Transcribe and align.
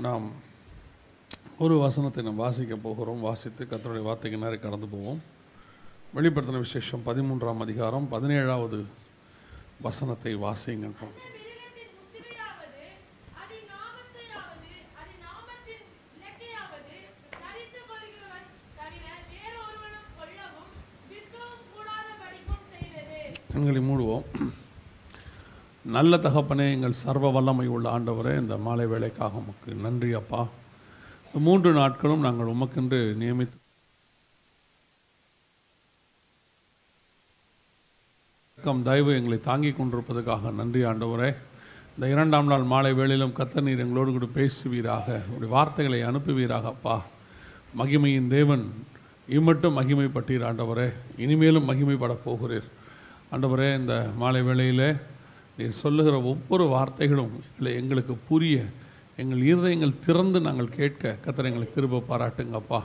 நாம் 0.00 0.32
ஒரு 1.58 1.78
வசனத்தை 1.78 2.24
நாம் 2.24 2.42
வாசிக்க 2.42 2.76
போகிறோம். 2.76 3.20
வாசித்து 3.20 3.66
கத்தருடைய 3.70 4.02
வார்த்தைக்கு 4.02 4.38
நேரம் 4.40 4.60
கடந்து 4.60 4.86
போவோம். 4.86 5.22
வெளிப்படுத்தின 6.14 6.58
விசேஷம் 6.58 7.02
பதிமூன்றாம் 7.06 7.58
அதிகாரம் 7.58 8.08
பதினேழாவது 8.12 8.84
வசனத்தை 9.80 10.36
வாசிங்கன்றோம் 10.36 11.16
எங்களை 23.54 23.80
கண்களை 23.82 23.82
மூடுவோம். 23.86 24.24
நல்ல 25.84 26.16
தகப்பனே 26.16 26.70
எங்கள் 26.70 26.92
சர்வ 26.92 27.30
வல்லமை 27.30 27.66
உள்ள 27.66 27.98
ஆண்டவரே 27.98 28.38
இந்த 28.38 28.56
மாலை 28.56 28.86
வேலைக்காக 28.86 29.36
உமக்கு 29.36 29.74
நன்றி 29.74 30.12
அப்பா. 30.12 30.48
இந்த 31.26 31.38
மூன்று 31.38 31.72
நாட்களும் 31.72 32.20
நாங்கள் 32.20 32.46
உமக்கென்று 32.46 33.00
நியமித்து 33.22 33.58
தயவு 38.82 39.14
எங்களை 39.14 39.40
தாங்கிக் 39.40 39.76
கொண்டிருப்பதற்காக 39.80 40.50
நன்றி 40.52 40.82
ஆண்டவரே. 40.82 41.34
இந்த 41.94 42.08
இரண்டாம் 42.08 42.46
நாள் 42.46 42.62
மாலை 42.62 42.92
வேளையிலும் 42.92 43.36
கத்த 43.38 43.62
நீர் 43.62 43.78
எங்களோடு 43.78 44.10
கூட 44.10 44.24
பேசுவீராக 44.24 45.20
உடைய 45.34 45.54
வார்த்தைகளை 45.54 46.02
அனுப்புவீராக 46.02 46.62
அப்பா. 46.62 47.04
மகிமையின் 47.78 48.28
தேவன் 48.28 48.84
இம்மட்டும் 49.28 49.78
மகிமைப்பட்டீர் 49.78 50.46
ஆண்டவரே. 50.50 50.92
இனிமேலும் 51.16 51.68
மகிமைப்படப் 51.68 52.26
போகிறீர். 52.26 52.68
ஆண்டவரே 53.32 53.76
இந்த 53.76 54.10
மாலை 54.16 54.42
வேளையிலே 54.42 54.94
நீர் 55.60 55.80
சொல்லுகிற 55.84 56.16
ஒவ்வொரு 56.30 56.64
வார்த்தைகளும் 56.74 57.34
எங்களை 57.52 57.72
எங்களுக்கு 57.80 58.14
புரிய 58.28 58.56
எங்கள் 59.22 59.42
இருதயங்கள் 59.50 60.00
திறந்து 60.06 60.38
நாங்கள் 60.46 60.74
கேட்க 60.78 61.16
கத்தர் 61.24 61.48
எங்களுக்கு 61.48 61.74
திரும்ப 61.74 62.02
பாராட்டுங்கப்பா. 62.10 62.80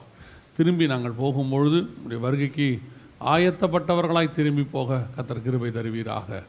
திரும்பி 0.57 0.85
நாங்கள் 0.91 1.19
போகும்பொழுது 1.21 1.79
உடைய 2.03 2.19
வருகைக்கு 2.25 2.67
ஆயத்தப்பட்டவர்களாய் 3.33 4.35
திரும்பி 4.37 4.63
போக 4.75 5.07
கத்தர் 5.17 5.43
கிருபை 5.45 5.69
தருவீராக. 5.71 6.43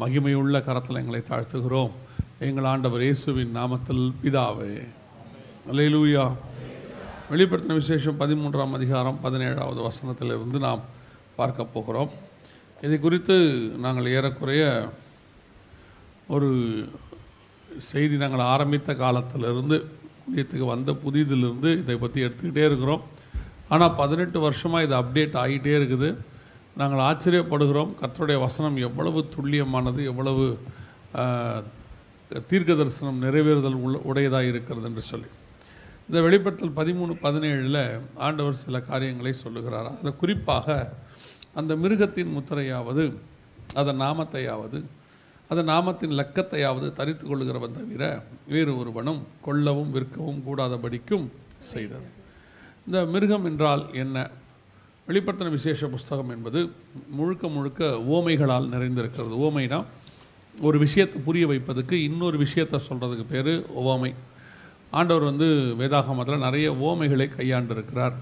மகிமையுள்ள 0.00 0.56
கரத்தில் 0.64 1.00
எங்களை 1.02 1.20
தாழ்த்துகிறோம். 1.28 1.90
எங்கள் 2.38 2.68
ஆண்டவர் 2.72 3.02
இயேசுவின் 3.02 3.56
நாமத்தில் 3.56 4.04
பிதாவே. 4.22 4.72
அல்லேலூயா. 5.70 6.24
வெளிப்படுத்தின 7.30 7.78
விசேஷம் 7.82 8.20
பதிமூன்றாம் 8.20 8.76
அதிகாரம் 8.78 9.18
பதினேழாவது 9.24 9.88
வசனத்திலிருந்து 9.88 10.58
நாம் 10.66 10.82
பார்க்க 11.36 11.64
போகிறோம். 11.64 12.10
இதை 12.82 12.98
குறித்து 12.98 13.36
நாங்கள் 13.84 14.12
ஏறக்குறைய 14.16 14.64
ஒரு 16.34 16.48
செய்தி 17.90 18.16
நாங்கள் 18.22 18.48
ஆரம்பித்த 18.52 18.90
காலத்திலிருந்து 19.02 19.76
ஊழியத்துக்கு 20.26 20.66
வந்த 20.74 20.90
புதிதிலிருந்து 21.04 21.70
இதை 21.82 21.96
பற்றி 22.02 22.24
எடுத்துக்கிட்டே 22.26 22.64
இருக்கிறோம். 22.70 23.02
ஆனால் 23.72 23.96
பதினெட்டு 24.00 24.38
வருஷமாக 24.46 24.86
இது 24.86 24.94
அப்டேட் 25.00 25.40
ஆகிட்டே 25.42 25.72
இருக்குது. 25.80 26.10
நாங்கள் 26.80 27.04
ஆச்சரியப்படுகிறோம். 27.08 27.92
கர்த்தருடைய 28.00 28.38
வசனம் 28.46 28.76
எவ்வளவு 28.86 29.20
துல்லியமானது 29.34 30.00
எவ்வளவு 30.10 30.44
தீர்க்க 32.50 32.72
தரிசனம் 32.80 33.22
நிறைவேறுதல் 33.24 33.78
உள்ள 33.84 33.96
உடையதாக 34.10 34.50
இருக்கிறது 34.52 34.86
என்று 34.90 35.02
சொல்லி. 35.10 35.28
இந்த 36.08 36.18
வெளிப்படுத்தல் 36.26 36.78
பதிமூணு 36.78 37.12
பதினேழில் 37.24 37.82
ஆண்டவர் 38.26 38.62
சில 38.64 38.76
காரியங்களை 38.90 39.32
சொல்லுகிறார். 39.44 39.90
அதில் 39.92 40.20
குறிப்பாக 40.22 40.78
அந்த 41.60 41.72
மிருகத்தின் 41.82 42.34
முத்திரையாவது 42.36 43.04
அதன் 43.80 44.02
நாமத்தையாவது 44.04 44.78
அந்த 45.50 45.62
நாமத்தின் 45.72 46.16
லக்கத்தையாவது 46.18 46.92
தரித்து 46.92 47.24
கொள்கிறவன் 47.26 47.72
தவிர 47.72 48.22
வேறு 48.48 48.78
ஒருவனும் 48.78 49.26
கொல்லவும் 49.46 49.90
விற்கவும் 49.90 50.42
கூடாதபடிக்கும் 50.46 51.26
செய்தது. 51.58 52.06
இந்த 52.86 53.04
மிருகம் 53.04 53.44
என்றால் 53.44 53.86
என்ன? 53.92 54.30
வெளிப்படுத்தின 55.08 55.50
விசேஷ 55.50 55.86
புஸ்தகம் 55.86 56.28
என்பது 56.28 56.70
முழுக்க 57.10 57.48
முழுக்க 57.48 57.84
ஓமைகளால் 58.10 58.68
நிறைந்திருக்கிறது. 58.74 59.34
ஓமைனா 59.46 59.84
ஒரு 60.60 60.78
விஷயத்தை 60.78 61.22
புரிய 61.24 61.46
வைப்பதுக்கு 61.46 61.92
இன்னொரு 61.92 62.38
விஷயத்தை 62.38 62.80
சொல்கிறதுக்கு 62.88 63.24
பேர் 63.30 63.52
ஓமை. 63.78 64.14
ஆண்டவர் 64.90 65.22
வந்து 65.22 65.48
வேதாகமத்தில் 65.78 66.38
நிறைய 66.38 66.72
ஓமைகளை 66.72 67.28
கையாண்டிருக்கிறார். 67.38 68.12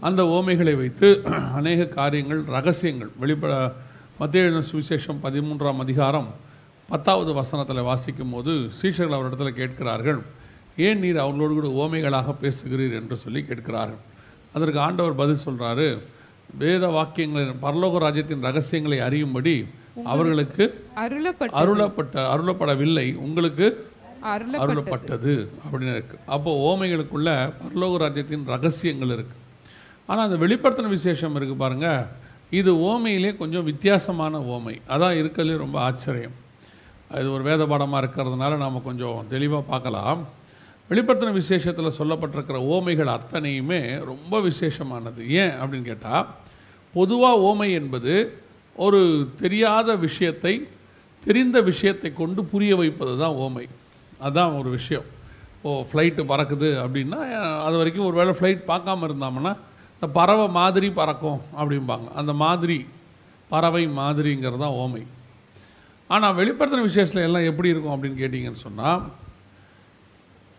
அந்த 0.00 0.22
ஓமைகளை 0.22 0.76
வைத்து 0.76 1.22
அநேக 1.54 1.84
காரியங்கள் 1.84 2.42
ரகசியங்கள் 2.42 3.10
வெளிப்பட 3.18 3.72
மத்திய 4.18 4.44
சுவிசேஷம் 4.44 5.20
பதிமூன்றாம் 5.22 5.76
அதிகாரம் 5.76 6.48
பத்தாவது 6.90 7.30
வசனத்தில் 7.40 7.88
வாசிக்கும் 7.88 8.32
போது 8.34 8.52
சீஷர்கள் 8.78 9.16
அவரிடத்தில் 9.16 9.58
கேட்கிறார்கள் 9.58 10.20
ஏன் 10.86 11.02
நீர் 11.02 11.20
அவர்களோடு 11.24 11.52
கூட 11.58 11.68
ஓமைகளாக 11.82 12.34
பேசுகிறீர்? 12.44 12.94
என்று 13.00 13.16
சொல்லி 13.24 13.40
கேட்கிறார்கள். 13.50 14.00
அதற்கு 14.54 14.80
ஆண்டவர் 14.86 15.20
பதில் 15.20 15.44
சொல்றாரு 15.46 15.86
வேத 16.62 16.84
வாக்கியங்களின் 16.96 17.60
பரலோக 17.64 17.98
ராஜ்யத்தின் 18.04 18.46
ரகசியங்களை 18.48 18.98
அறியும்படி 19.08 19.54
அவர்களுக்கு 20.12 20.64
அருளப்பட்ட 21.02 21.58
அருளப்பட்ட 21.60 22.16
அருளப்படவில்லை 22.32 23.06
உங்களுக்கு 23.26 23.66
அருள 24.32 24.54
அருளப்பட்டது 24.62 25.34
அப்படின்னு 25.62 25.94
இருக்கு. 25.96 26.16
அப்போ 26.34 26.50
ஓமைகளுக்குள்ள 26.70 27.30
பரலோக 27.62 27.96
ராஜ்யத்தின் 28.04 28.44
ரகசியங்கள் 28.54 29.14
இருக்கு. 29.16 29.36
ஆனால் 30.08 30.26
அந்த 30.26 30.38
வெளிப்படுத்தின 30.44 30.92
விசேஷம் 30.98 31.36
இருக்கு 31.40 31.56
பாருங்க 31.64 31.88
இது 32.60 32.70
ஓமையிலே 32.90 33.32
கொஞ்சம் 33.36 33.68
வித்தியாசமான 33.70 34.38
ஓமை 34.56 34.76
அதான் 34.94 35.18
இருக்கிறதுலே 35.20 35.56
ரொம்ப 35.64 35.78
ஆச்சரியம். 35.88 36.36
இது 37.18 37.28
ஒரு 37.36 37.42
வேத 37.42 37.62
பாடமாக 37.70 38.00
இருக்கிறதுனால 38.02 38.56
நாம் 38.64 38.86
கொஞ்சம் 38.88 39.24
தெளிவாக 39.32 39.62
பார்க்கலாம். 39.70 40.20
வெளிப்படுத்தின 40.90 41.32
விசேஷத்தில் 41.32 41.96
சொல்லப்பட்டிருக்கிற 41.98 42.58
ஓமைகள் 42.74 43.10
அத்தனையுமே 43.16 43.80
ரொம்ப 44.10 44.40
விசேஷமானது. 44.48 45.20
ஏன் 45.42 45.54
அப்படின்னு 45.60 45.88
கேட்டால் 45.90 46.26
பொதுவாக 46.94 47.42
ஓமை 47.48 47.68
என்பது 47.80 48.14
ஒரு 48.86 49.00
தெரியாத 49.42 49.96
விஷயத்தை 50.06 50.54
தெரிந்த 51.26 51.58
விஷயத்தை 51.70 52.10
கொண்டு 52.12 52.40
புரிய 52.52 52.72
வைப்பது 52.76 53.14
தான் 53.22 53.38
ஓமை. 53.46 53.64
அதுதான் 54.22 54.56
ஒரு 54.60 54.70
விஷயம். 54.78 55.06
ஓ 55.62 55.70
ஃப்ளைட்டு 55.88 56.22
பறக்குது 56.32 56.68
அப்படின்னா 56.84 57.20
அது 57.66 57.76
வரைக்கும் 57.80 58.08
ஒரு 58.10 58.16
வேளை 58.20 58.34
ஃப்ளைட் 58.38 58.68
பார்க்காம 58.72 59.06
இருந்தாங்கன்னா 59.08 59.52
இந்த 59.94 60.08
பறவை 60.18 60.48
மாதிரி 60.48 60.90
பறக்கும் 61.00 61.40
அப்படிம்பாங்க. 61.60 62.08
அந்த 62.20 62.32
மாதிரி 62.44 62.78
பறவை 63.48 63.84
மாதிரிங்கிறது 64.00 64.62
தான் 64.64 64.78
ஓமை. 64.84 65.02
ஆனால் 66.14 66.36
வெளிப்படுத்தின 66.40 66.86
விசேஷத்தில் 66.90 67.26
எல்லாம் 67.28 67.48
எப்படி 67.50 67.68
இருக்கும் 67.72 67.94
அப்படின்னு 67.94 68.20
கேட்டிங்கன்னு 68.22 68.64
சொன்னால் 68.66 69.02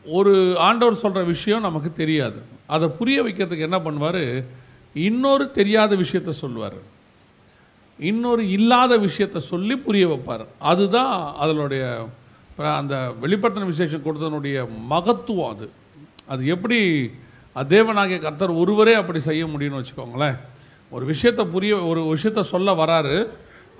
ஒரு 0.06 0.34
ஆண்டவர் 0.67 1.01
சொல்கிற 1.01 1.22
விஷயம் 1.34 1.66
நமக்கு 1.67 1.89
தெரியாது. 2.01 2.39
அதை 2.75 2.85
புரிய 3.00 3.17
வைக்கிறதுக்கு 3.23 3.67
என்ன 3.67 3.79
பண்ணுவார்? 3.85 4.23
இன்னொரு 5.07 5.45
தெரியாத 5.59 5.91
விஷயத்த 6.03 6.31
சொல்லுவார். 6.44 6.79
இன்னொரு 8.09 8.44
இல்லாத 8.57 8.94
விஷயத்த 9.07 9.38
சொல்லி 9.51 9.75
புரிய 9.88 10.06
வைப்பார். 10.11 10.45
அதுதான் 10.72 11.16
அதனுடைய 11.44 11.84
அந்த 12.79 12.96
வெளிப்படுத்தின 13.22 13.70
விசேஷம் 13.73 14.05
கொடுத்ததனுடைய 14.05 14.58
மகத்துவம் 14.93 15.52
அது. 15.53 15.67
அது 16.31 16.41
எப்படி 16.55 16.79
தேவனாகிய 17.73 18.17
கர்த்தர் 18.25 18.59
ஒருவரே 18.64 18.93
அப்படி 19.02 19.20
செய்ய 19.29 19.43
முடியும்னு 19.53 19.81
வச்சுக்கோங்களேன். 19.81 20.37
ஒரு 20.96 21.05
விஷயத்தை 21.14 21.43
புரிய 21.55 21.73
ஒரு 21.91 22.02
விஷயத்த 22.16 22.41
சொல்ல 22.53 22.72
வராரு. 22.84 23.17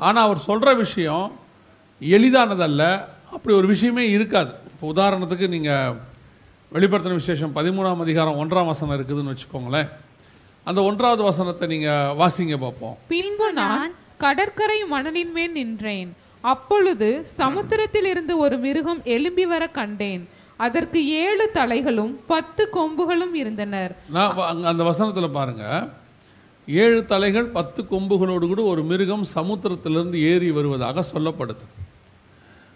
ஆனால் 0.08 0.26
அவர் 0.28 0.48
சொல்கிற 0.50 0.72
விஷயம் 0.86 1.26
எளிதானதல்ல. 2.14 2.84
அப்படி 3.36 3.54
ஒரு 3.58 3.68
விஷயமே 3.74 4.04
இருக்காது. 4.10 4.52
இப்போ 4.72 4.86
உதாரணத்துக்கு 4.94 5.48
நீங்கள் 5.56 5.94
வெளிப்படுத்தின 6.76 7.20
விசேஷம் 7.22 7.56
பதிமூணாம் 7.56 8.02
அதிகாரம் 8.06 8.40
ஒன்றாம் 8.42 8.72
வசனம் 8.72 8.96
இருக்குதுன்னு 8.98 9.34
வச்சுக்கோங்களேன். 9.34 9.90
அந்த 10.70 10.80
ஒன்றாவது 10.90 11.22
வசனத்தை 11.30 11.68
நீங்கள் 11.74 12.16
வாசிங்க 12.22 12.58
பார்ப்போம். 12.66 12.98
பின்பு 13.14 13.48
நான் 13.62 13.92
கடற்கரை 14.24 14.80
மணலின் 14.94 15.32
மேல் 15.38 15.56
நின்றேன். 15.60 16.12
அப்பொழுது 16.54 17.08
சமுத்திரத்தில் 17.40 18.08
இருந்து 18.12 18.34
ஒரு 18.46 18.58
மிருகம் 18.66 19.02
எழும்பி 19.16 19.46
வர 19.54 19.64
கண்டேன். 19.80 20.24
அதற்கு 20.66 21.00
ஏழு 21.24 21.46
தலைகளும் 21.58 22.14
பத்து 22.34 22.64
கொம்புகளும் 22.74 23.34
இருந்தனர். 23.42 23.94
நான் 24.16 24.66
அந்த 24.72 24.84
வசனத்தில் 24.90 25.36
பாருங்க. 25.38 25.66
ஏழு 26.68 27.00
தலைகள் 27.12 27.48
பத்து 27.58 27.82
கொம்புகளோடு 27.92 28.48
கூட 28.48 28.62
ஒரு 28.74 28.84
மிருகம் 28.90 29.26
சமுத்திரத்திலிருந்து 29.38 30.18
ஏறி 30.32 30.52
வருவதாக 30.58 31.06
சொல்லப்படுது. 31.14 31.66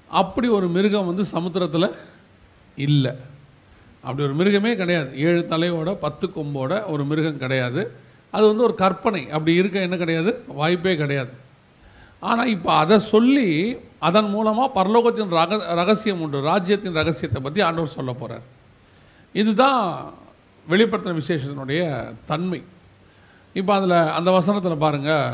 அப்படி 0.10 0.48
ஒரு 0.58 0.68
மிருகம் 0.76 1.10
வந்து 1.12 1.24
சமுத்திரத்தில் 1.36 1.88
இல்லை. 2.88 3.14
அப்படி 4.04 4.24
ஒரு 4.28 4.36
மிருகமே 4.40 4.72
கிடையாது. 4.82 5.10
ஏழு 5.28 5.42
தலையோட 5.54 5.92
பத்து 6.06 6.26
கொம்போட 6.36 6.72
ஒரு 6.94 7.04
மிருகம் 7.10 7.42
கிடையாது. 7.44 7.84
அது 8.34 8.44
வந்து 8.52 8.66
ஒரு 8.68 8.76
கற்பனை. 8.84 9.22
அப்படி 9.36 9.54
இருக்க 9.62 9.88
என்ன 9.88 9.98
கிடையாது? 10.04 10.32
வாய்ப்பே 10.60 10.94
கிடையாது. 11.02 11.34
ஆனால் 12.30 12.52
இப்போ 12.56 12.70
அதை 12.84 12.98
சொல்லி 13.14 13.50
அதன் 14.08 14.30
மூலமாக 14.36 14.74
பரலோகத்தின் 14.78 15.34
ரக 15.40 15.58
ரகசியம் 15.82 16.22
உண்டு. 16.26 16.38
ராஜ்யத்தின் 16.52 16.98
ரகசியத்தை 17.00 17.42
பற்றி 17.42 17.62
ஆண்டவர் 17.68 17.96
சொல்ல 17.98 18.12
போகிறார் 18.14 18.46
இதுதான் 19.36 19.82
வெளிப்படுத்தின 20.68 21.18
விசேஷத்தினுடைய 21.22 21.82
தன்மை. 22.32 22.62
இப்போ 23.56 23.72
அதில் 23.80 23.98
அந்த 24.18 24.30
வசனத்தில் 24.38 24.84
பாருங்கள் 24.86 25.28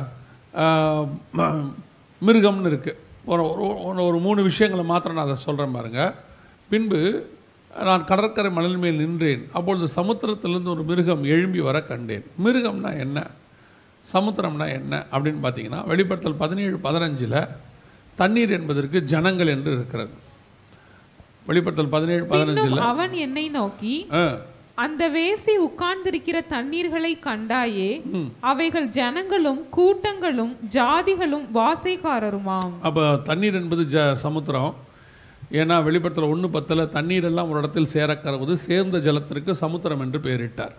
மிருகம்னு 2.22 2.72
இருக்குது 2.72 3.00
ஒரு 3.26 3.44
ஒரு- 3.44 4.00
ஒரு- 4.00 4.22
மூணு 4.22 4.44
விஷயங்களை 4.44 4.86
மாத்திரம் 4.86 5.16
நான் 5.16 5.26
அதை 5.26 5.36
சொல்கிறேன் 5.36 5.72
பாருங்கள் 5.72 6.12
பின்பு 6.70 7.30
நான் 7.82 8.06
கடற்கரை 8.06 8.52
மணல் 8.52 8.78
மேல் 8.78 8.98
நின்றேன். 8.98 9.50
அப்பொழுது 9.54 9.88
சமுத்திரத்திலிருந்து 9.96 10.70
ஒரு 10.70 10.84
மிருகம் 10.84 11.24
எழும்பி 11.24 11.60
வர 11.60 11.82
கண்டேன். 11.82 12.26
மிருகம்னா 12.44 13.00
என்ன? 13.00 13.28
சமுத்திரம்னா 14.14 14.72
என்ன 14.72 15.06
அப்படின்னு 15.12 15.38
பார்த்தீங்கன்னா 15.44 15.88
வெளிப்படுத்தல் 15.88 16.34
பதினேழு 16.34 16.80
பதினஞ்சில் 16.84 17.48
தண்ணீர் 18.16 18.52
என்பதற்கு 18.52 19.04
ஜனங்கள் 19.04 19.48
என்று 19.48 19.72
இருக்கிறது. 19.72 20.10
வெளிப்படுத்தல் 21.46 21.88
பதினேழு 21.88 22.24
பதினஞ்சில் 22.24 22.78
அவன் 22.78 23.14
என்னை 23.14 23.50
நோக்கி 23.50 24.08
அந்த 24.84 25.04
வேசி 25.16 25.54
உட்கார்ந்திருக்கிற 25.66 26.38
தண்ணீர்களை 26.54 27.12
கண்டாயே 27.26 27.90
அவைகள் 28.52 28.88
ஜனங்களும் 29.00 29.60
கூட்டங்களும் 29.78 30.54
ஜாதிகளும் 30.76 31.46
வாசைக்காரருமாம். 31.58 32.72
அப்போ 32.88 33.04
தண்ணீர் 33.30 33.58
என்பது 33.62 33.84
ஜ 33.96 34.06
சமுத்திரம். 34.26 34.72
ஏன்னா 35.60 35.76
வெளிப்படுத்தல் 35.88 36.32
ஒன்று 36.34 36.50
பத்தில் 36.56 36.84
தண்ணீர் 36.96 37.28
எல்லாம் 37.30 37.50
ஒரு 37.52 37.62
இடத்தில் 37.62 37.92
சேரக்கறவது 37.96 38.54
சேர்ந்த 38.68 39.00
ஜலத்திற்கு 39.08 39.54
சமுத்திரம் 39.64 40.04
என்று 40.06 40.20
பெயரிட்டார். 40.28 40.76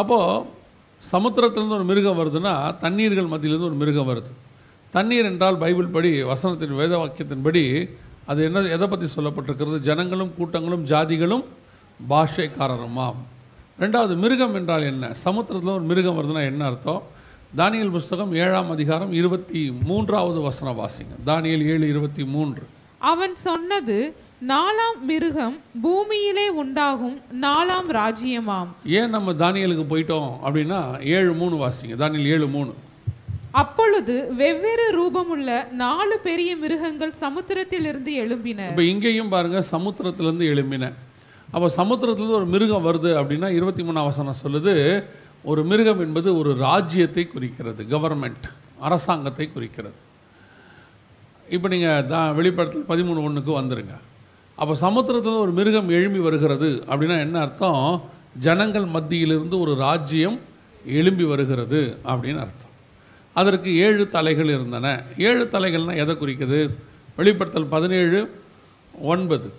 அப்போது 0.00 0.58
சமுத்திரத்திலிருந்து 1.02 1.78
ஒரு 1.78 1.86
மிருகம் 1.90 2.20
வருதுன்னா 2.20 2.54
தண்ணீர்கள் 2.84 3.30
மத்தியிலிருந்து 3.32 3.70
ஒரு 3.70 3.78
மிருகம் 3.82 4.10
வருது. 4.10 4.32
தண்ணீர் 4.96 5.28
என்றால் 5.30 5.60
பைபிள் 5.62 5.94
படி 5.96 6.10
வசனத்தின் 6.32 6.78
வேத 6.82 6.92
வாக்கியத்தின்படி 7.02 7.64
அது 8.30 8.40
என்ன 8.48 8.66
எதை 8.76 8.86
பற்றி 8.88 9.06
சொல்லப்பட்டிருக்கிறது? 9.14 9.78
ஜனங்களும் 9.88 10.34
கூட்டங்களும் 10.38 10.84
ஜாதிகளும் 10.92 11.44
பாஷைக்காரருமாம். 12.08 13.14
ரெண்டாவது 13.80 14.16
மிருகம் 14.16 14.54
என்றால் 14.54 14.82
என்ன? 14.82 15.14
சமுத்திரத்தில் 15.14 15.72
ஒரு 15.72 15.82
மிருகம் 15.82 16.18
வருதுன்னா 16.18 16.44
என்ன 16.44 16.64
அர்த்தம்? 16.64 17.02
தானியல் 17.56 17.90
புஸ்தகம் 17.90 18.34
ஏழாம் 18.34 18.70
அதிகாரம் 18.70 19.12
இருபத்தி 19.12 19.72
மூன்றாவது 19.82 20.40
வசனம் 20.40 20.78
வாசிங்க. 20.78 21.30
தானியல் 21.30 21.66
ஏழு 21.66 21.88
இருபத்தி 21.88 22.24
மூன்று. 22.24 22.62
அவன் 22.98 23.34
சொன்னது 23.34 24.14
நாலாம் 24.48 25.00
மிருகம் 25.00 25.58
பூமியிலே 25.82 26.48
உண்டாகும் 26.48 27.20
நாலாம் 27.40 27.88
ராஜ்யமாம். 27.88 28.66
ஏன் 28.84 29.10
நம்ம 29.10 29.32
தானியலுக்கு 29.32 29.84
போயிட்டோம் 29.90 30.36
அப்படின்னா 30.44 31.04
ஏழு 31.04 31.32
மூணு 31.32 31.66
வாசிங்க. 31.66 31.96
தானியல் 31.98 32.24
ஏழு 32.24 32.48
மூணு. 32.48 32.74
அப்பொழுது 33.50 34.34
வெவ்வேறு 34.34 34.86
ரூபமுள்ள 34.92 35.70
நாலு 35.70 36.18
பெரிய 36.18 36.56
மிருகங்கள் 36.56 37.12
சமுத்திரத்திலிருந்து 37.20 38.14
எழும்பின. 38.16 38.68
இப்போ 38.68 38.82
இங்கேயும் 38.82 39.28
பாருங்க 39.28 39.64
சமுத்திரத்திலேருந்து 39.70 40.46
எழும்பின. 40.46 40.92
அப்போ 41.50 41.68
சமுத்திரத்துலேருந்து 41.76 42.38
ஒரு 42.40 42.46
மிருகம் 42.46 42.86
வருது 42.86 43.10
அப்படின்னா 43.20 43.48
இருபத்தி 43.48 43.82
மூணாம் 43.82 44.08
வசனம் 44.10 44.40
சொல்லுது 44.42 45.04
ஒரு 45.42 45.64
மிருகம் 45.64 46.00
என்பது 46.00 46.38
ஒரு 46.38 46.54
ராஜ்யத்தை 46.54 47.26
குறிக்கிறது 47.26 47.82
கவர்மெண்ட் 47.84 48.46
அரசாங்கத்தை 48.80 49.52
குறிக்கிறது. 49.52 49.98
இப்போ 51.48 51.68
நீங்கள் 51.68 52.06
தா 52.06 52.30
வெளிப்படத்தில் 52.30 52.88
பதிமூணு 52.88 53.22
ஒன்றுக்கு 53.22 53.52
வந்துடுங்க 53.60 53.94
அப்போ 54.54 54.74
சமுத்திரத்தில் 54.74 55.42
ஒரு 55.44 55.52
மிருகம் 55.52 55.88
எழும்பி 55.88 56.18
வருகிறது 56.18 56.84
அப்படின்னா 56.90 57.18
என்ன 57.18 57.40
அர்த்தம்? 57.40 58.02
ஜனங்கள் 58.38 58.84
மத்தியிலிருந்து 58.84 59.58
ஒரு 59.58 59.74
ராஜ்யம் 59.74 60.38
எழும்பி 60.84 61.24
வருகிறது 61.24 61.98
அப்படின்னு 62.04 62.40
அர்த்தம். 62.46 62.74
அதற்கு 63.32 63.76
ஏழு 63.76 64.08
தலைகள் 64.08 64.48
இருந்தன. 64.48 65.02
ஏழு 65.18 65.48
தலைகள்னா 65.52 65.96
எதை 65.96 66.14
குறிக்குது? 66.14 66.70
வெளிப்படுத்தல் 67.16 67.72
பதினேழு 67.74 68.20
ஒன்பது. 69.02 69.52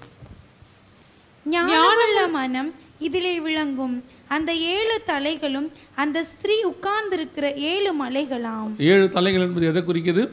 ஞானமுள்ள 1.45 2.19
மனம் 2.31 2.71
இதிலே 2.99 3.39
விளங்கும். 3.39 3.95
அந்த 4.35 4.53
ஏழு 4.53 4.95
தலைகளும் 5.11 5.67
அந்த 5.95 6.17
ஸ்திரீ 6.23 6.55
உட்கார்ந்திருக்கிற 6.71 7.45
ஏழு 7.71 7.91
மலைகளாம். 8.03 8.71
ஏழு 8.91 9.09
தலைகள் 9.09 9.45
என்பது 9.47 9.65
எதை 9.71 9.81
குறிக்குது? 9.81 10.23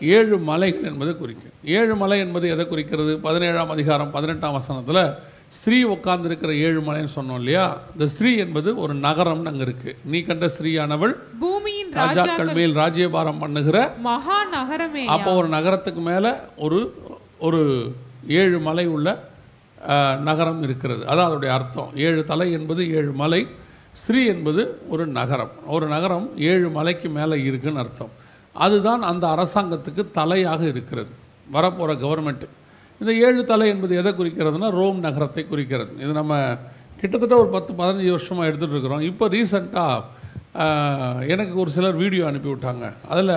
ஏழு 0.00 0.36
மலைகள் 0.50 0.88
என்பதை 0.90 1.14
குறிக்கும். 1.14 1.52
ஏழு 1.78 1.96
மலை 1.96 2.18
என்பது 2.18 2.46
எதை 2.48 2.66
குறிக்கிறது? 2.66 3.12
பதினேழாம் 3.18 3.70
அதிகாரம் 3.70 4.10
பதினெட்டாம் 4.10 4.56
வசனத்தில் 4.58 5.02
ஸ்திரீ 5.58 5.78
உட்கார்ந்திருக்கிற 5.84 6.52
ஏழு 6.66 6.80
மலைன்னு 6.80 7.14
சொன்னோம் 7.18 7.38
இல்லையா? 7.42 7.66
இந்த 7.94 8.06
ஸ்திரீ 8.06 8.36
என்பது 8.36 8.76
ஒரு 8.84 8.94
நகரம்னு 9.06 9.50
அங்கே 9.52 9.64
இருக்கு. 9.68 9.90
நீ 10.04 10.22
கண்ட 10.22 10.46
ஸ்திரீயானவள் 10.46 11.14
பூமியின் 11.40 11.92
ராஜா 11.92 12.06
ராஜாக்கள் 12.08 12.52
மேல் 12.58 12.74
ராஜ்யபாரம் 12.82 13.38
பண்ணுகிற 13.38 13.78
மகா 14.10 14.38
நகரமே 14.56 15.04
அப்போ 15.06 15.32
ஒரு 15.34 15.48
நகரத்துக்கு 15.48 16.02
மேலே 16.10 16.32
ஒரு 16.56 16.80
ஒரு 17.38 17.62
ஏழு 18.42 18.58
மலை 18.58 18.86
உள்ள 18.86 19.08
நகரம் 20.28 20.60
இருக்கிறது. 20.66 21.02
அதான் 21.10 21.28
அதோடைய 21.30 21.52
அர்த்தம். 21.58 21.90
ஏழு 22.06 22.22
தலை 22.32 22.48
என்பது 22.58 22.82
ஏழு 22.98 23.12
மலை 23.22 23.40
ஸ்ரீ 24.02 24.20
என்பது 24.34 24.62
ஒரு 24.94 25.04
நகரம். 25.18 25.52
ஒரு 25.74 25.86
நகரம் 25.94 26.26
ஏழு 26.50 26.68
மலைக்கு 26.78 27.08
மேலே 27.18 27.36
இருக்குன்னு 27.48 27.82
அர்த்தம். 27.84 28.12
அதுதான் 28.66 29.02
அந்த 29.10 29.24
அரசாங்கத்துக்கு 29.34 30.02
தலையாக 30.18 30.62
இருக்கிறது. 30.72 31.10
வரப்போகிற 31.56 31.92
கவர்மெண்ட்டு 32.04 32.48
இந்த 33.00 33.12
ஏழு 33.26 33.42
தலை 33.50 33.66
என்பது 33.74 33.92
எதை 34.00 34.12
குறிக்கிறதுனா 34.18 34.68
ரோம் 34.80 35.00
நகரத்தை 35.06 35.42
குறிக்கிறது. 35.48 35.92
இது 36.04 36.12
நம்ம 36.20 36.34
கிட்டத்தட்ட 37.00 37.34
ஒரு 37.42 37.50
பத்து 37.56 37.72
பதினஞ்சு 37.80 38.12
வருஷமாக 38.16 38.48
எடுத்துகிட்டு 38.50 38.76
இருக்கிறோம் 38.76 39.02
இப்போ 39.10 39.24
ரீசண்டாக 39.28 40.04
எனக்கு 41.32 41.54
ஒரு 41.62 41.70
சிலர் 41.76 41.98
வீடியோ 42.02 42.22
அனுப்பிவிட்டாங்க. 42.30 42.86
அதில் 43.12 43.34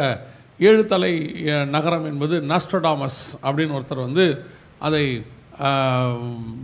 ஏழு 0.70 0.84
தலை 0.94 1.12
நகரம் 1.76 2.06
என்பது 2.12 2.36
நாஸ்டடாமஸ் 2.52 3.20
அப்படின்னு 3.48 3.76
ஒருத்தர் 3.80 4.08
வந்து 4.08 4.26
அதை 4.88 5.04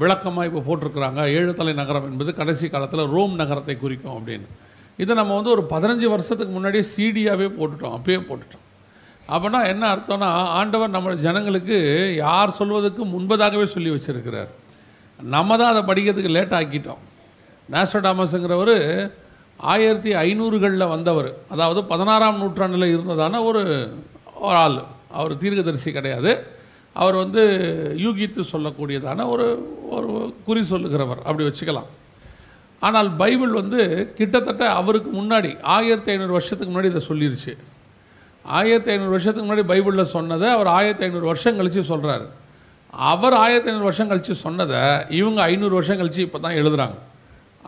விளக்கமாக 0.01 0.47
இப்போ 0.49 0.61
போட்டிருக்கிறாங்க. 0.67 1.21
ஏழு 1.37 1.51
தலை 1.59 1.73
நகரம் 1.79 2.07
என்பது 2.11 2.31
கடைசி 2.39 2.65
காலத்தில் 2.73 3.11
ரோம் 3.15 3.33
நகரத்தை 3.41 3.75
குறிக்கும் 3.77 4.15
அப்படின்னு. 4.17 4.47
இதை 5.03 5.13
நம்ம 5.19 5.33
வந்து 5.37 5.51
ஒரு 5.55 5.63
பதினஞ்சு 5.73 6.07
வருஷத்துக்கு 6.13 6.53
முன்னாடியே 6.57 6.83
சீடியாகவே 6.93 7.47
போட்டுட்டோம். 7.57 7.95
அப்பயே 7.97 8.19
போட்டுட்டோம். 8.29 8.63
அப்படின்னா 9.33 9.59
என்ன 9.73 9.83
அர்த்தம்னா 9.95 10.29
ஆண்டவர் 10.59 10.95
நம்ம 10.95 11.15
ஜனங்களுக்கு 11.25 11.77
யார் 12.15 12.57
சொல்வதற்கு 12.59 13.03
முன்பதாகவே 13.13 13.65
சொல்லி 13.75 13.91
வச்சுருக்கிறார். 13.95 14.51
நம்ம 15.19 15.57
தான் 15.59 15.71
அதை 15.73 15.83
படிக்கிறதுக்கு 15.89 16.35
லேட் 16.37 16.57
ஆக்கிட்டோம். 16.61 17.03
நாஸ்டடாமஸுங்கிறவர் 17.73 18.75
ஆயிரத்தி 19.73 20.11
ஐநூறுகளில் 20.25 20.91
வந்தவர். 20.95 21.29
அதாவது 21.53 21.81
பதினாறாம் 21.91 22.39
நூற்றாண்டில் 22.41 22.93
இருந்ததான 22.95 23.43
ஒரு 23.49 23.61
ஆள். 24.63 24.79
அவர் 25.17 25.39
தீர்க்கதரிசி 25.43 25.91
கிடையாது. 25.97 26.31
அவர் 27.01 27.15
வந்து 27.23 27.41
யூகித்து 28.05 28.41
சொல்லக்கூடியதான 28.53 29.25
ஒரு 29.33 29.47
ஒரு 29.95 30.09
குறி 30.47 30.61
சொல்லுகிறவர். 30.73 31.21
அப்படி 31.27 31.45
வச்சுக்கலாம். 31.47 31.89
ஆனால் 32.85 33.09
பைபிள் 33.21 33.53
வந்து 33.61 33.81
கிட்டத்தட்ட 34.17 34.63
அவருக்கு 34.79 35.09
முன்னாடி 35.19 35.51
ஆயிரத்தி 35.75 36.09
ஐநூறு 36.13 36.33
வருஷத்துக்கு 36.37 36.71
முன்னாடி 36.73 36.91
இதை 36.93 37.03
சொல்லிருச்சு. 37.11 37.53
ஆயிரத்தி 38.45 38.89
ஐநூறு 38.93 39.13
வருஷத்துக்கு 39.15 39.45
முன்னாடி 39.47 39.65
பைபிளில் 39.71 40.13
சொன்னதை 40.15 40.47
அவர் 40.55 40.69
ஆயிரத்தி 40.77 41.05
ஐநூறு 41.07 41.27
வருஷம் 41.31 41.57
கழித்து 41.59 41.83
சொல்கிறாரு 41.91 42.27
அவர் 43.11 43.35
ஆயிரத்தி 43.43 43.69
ஐநூறு 43.69 43.87
வருஷம் 43.89 44.09
கழித்து 44.11 44.33
சொன்னதை 44.45 44.81
இவங்க 45.19 45.39
ஐநூறு 45.51 45.75
வருஷம் 45.77 45.99
கழித்து 46.01 46.21
இப்போ 46.27 46.39
தான் 46.43 46.59
எழுதுகிறாங்க 46.61 46.97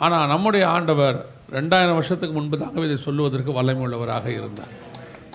ஆனால் 0.06 0.30
நம்முடைய 0.34 0.64
ஆண்டவர் 0.76 1.18
ரெண்டாயிரம் 1.58 1.98
வருஷத்துக்கு 2.00 2.36
முன்பு 2.38 2.58
தாங்க 2.62 2.86
இதை 2.90 2.98
சொல்லுவதற்கு 3.08 3.52
வல்லமை 3.58 3.84
உள்ளவராக 3.88 4.28
இருந்தார். 4.40 4.74